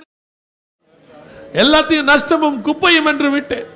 எல்லாத்தையும் 1.61 2.09
நஷ்டமும் 2.11 2.59
குப்பையும் 2.67 3.09
என்று 3.11 3.29
விட்டேன். 3.29 3.69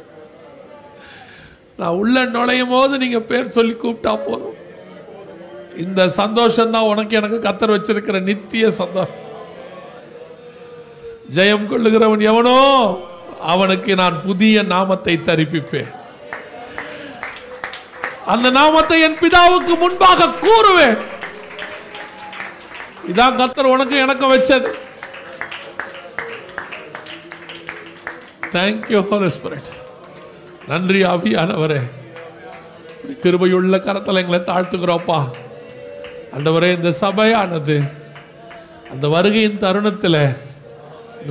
நான் 1.79 1.97
உள்ள 2.01 2.25
நுழையும் 2.25 2.73
போது 2.73 2.97
நீங்க 2.97 3.19
பேர் 3.19 3.55
சொல்லி 3.57 3.73
கூப்பிட்டா 3.73 4.13
போதும். 4.27 4.55
இந்த 5.83 6.01
சந்தோஷம் 6.21 6.73
தான் 6.75 6.89
உனக்கு 6.91 7.17
எனக்கு 7.19 7.39
கத்தர் 7.47 7.73
வச்சிருக்கிற 7.75 8.19
நித்திய 8.29 8.71
சந்தோஷம். 8.71 9.21
ஜெயம் 11.35 11.69
கொள்ளுகிறவன் 11.69 12.25
எவனோ 12.31 12.57
அவனுக்கு 13.53 13.95
நான் 13.95 14.21
புதிய 14.27 14.63
நாமத்தை 14.63 15.15
தரிப்பிப்பேன். 15.29 15.91
அந்த 18.33 18.47
நாமத்தை 18.49 18.97
என் 19.01 19.19
பிதாவுக்கு 19.21 19.73
முன்பாக 19.81 20.29
கூறுவேன். 20.43 20.97
இதான் 23.11 23.37
கர்த்தர் 23.39 23.73
உனக்கு 23.73 23.95
எனக்கும் 23.97 24.33
வச்சது. 24.33 24.69
தேங்க்யூ 28.55 29.01
ஹோலி 29.09 29.29
நன்றி 30.67 30.99
ஆவியானவரே. 31.13 31.81
கிருபையுள்ள 33.23 33.75
கரத்தில் 33.85 34.21
எங்களை 34.21 34.39
தாழ்த்துக்கிறோப்பா 34.45 35.19
அண்டவரே 36.35 36.69
இந்த 36.75 36.91
சபையானது 37.01 37.77
அந்த 38.93 39.05
வருகையின் 39.07 39.61
தருணத்தில் 39.63 40.21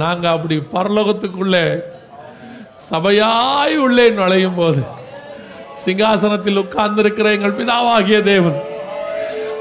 நாங்க 0.00 0.24
அப்படி 0.30 0.56
பரலோகத்துக்குள்ளே 0.74 1.64
சபையாய் 2.90 3.76
உள்ளே 3.76 4.06
நுழையும் 4.18 4.54
போது 4.54 4.82
சிங்காசனத்தில் 5.84 6.58
உட்கார்ந்திருக்கிற 6.58 7.26
எங்கள் 7.32 7.58
பிதாவாகிய 7.58 8.20
தேவன். 8.20 8.62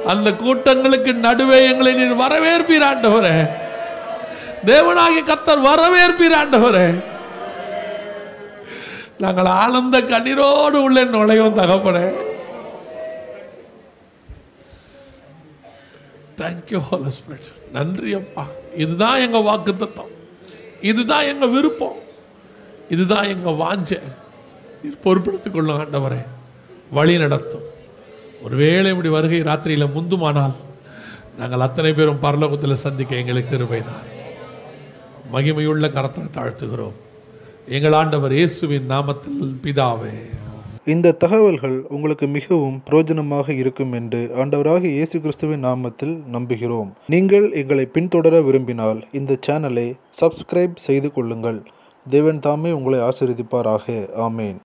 அந்த 0.06 0.32
கூட்டங்களுக்கு 0.32 1.14
நடுவே 1.14 1.64
எங்களை 1.72 1.94
நீர் 1.94 2.18
வரவேற்பீர் 2.18 2.88
ஆண்டவரே. 2.90 3.50
தேவனாகிய 4.66 5.24
கத்தர் 5.26 5.66
வரவேற்பீர் 5.70 6.38
ஆண்டவரே. 6.42 7.04
நாங்கள் 9.18 9.46
ஆனந்த 9.46 10.02
கண்ணீரோடு 10.02 10.80
உள்ளே 10.88 11.04
நுழையும் 11.04 11.58
தகப்பனே. 11.58 12.14
தேங்க்யூ 16.38 16.82
ஹோலஸ்பிரிட் 16.92 17.52
நன்றி 17.72 18.14
அப்பா. 18.14 18.46
இதுதான் 18.78 19.20
எங்க 19.20 19.38
வாக்கு 19.38 19.76
தத்துவம் 19.76 20.12
இதுதான் 20.82 21.24
எங்க 21.24 21.46
விருப்பம். 21.46 21.98
இதுதான் 22.90 23.24
எங்க 23.24 23.50
வாஞ்சை. 23.50 24.02
நீர் 24.84 25.04
பொறுப்பெடுத்துக் 25.04 25.52
கொள்ளும் 25.52 25.80
ஆண்டவரே. 25.80 26.22
வழி 26.92 27.18
நடத்தும். 27.18 27.66
ஒருவேளை 28.44 28.92
இப்படி 28.92 29.10
வருகை 29.10 29.42
ராத்திரியில் 29.42 29.94
முந்துமானால் 29.96 30.56
நாங்கள் 31.38 31.60
அத்தனை 31.60 31.94
பேரும் 31.94 32.22
பரலோகத்தில் 32.22 32.82
சந்திக்க 32.86 33.16
எங்களுக்கு 33.16 33.58
இருவைதான் 33.58 34.08
மகிமையுள்ள 35.34 35.86
கரத்தை 35.94 36.24
தாழ்த்துகிறோம். 36.38 36.98
எங்கள் 37.68 37.92
ஆண்டவர் 37.92 38.34
இயேசுவின் 38.34 38.90
நாமத்தில் 38.90 39.54
பிதாவே. 39.64 40.16
இந்த 40.86 41.12
தகவல்கள் 41.12 41.76
உங்களுக்கு 41.90 42.28
மிகவும் 42.28 42.82
பிரயோஜனமாக 42.88 43.50
இருக்கும் 43.50 43.94
என்று 44.00 44.32
ஆண்டவராக 44.38 44.84
இயேசு 44.84 45.20
கிறிஸ்துவின் 45.20 45.66
நாமத்தில் 45.66 46.16
நம்புகிறோம். 46.34 46.90
நீங்கள் 47.08 47.52
எங்களை 47.52 47.88
பின்தொடர 47.94 48.44
விரும்பினால் 48.44 49.00
இந்த 49.12 49.38
சேனலை 49.48 49.88
சப்ஸ்கிரைப் 50.22 50.76
செய்து 50.76 51.12
கொள்ளுங்கள். 51.14 51.64
தேவன் 52.10 52.40
தாமே 52.40 52.72
உங்களை 52.72 53.00
ஆசீர்வதிப்பாராக. 53.00 53.88
ஆமேன். 54.28 54.60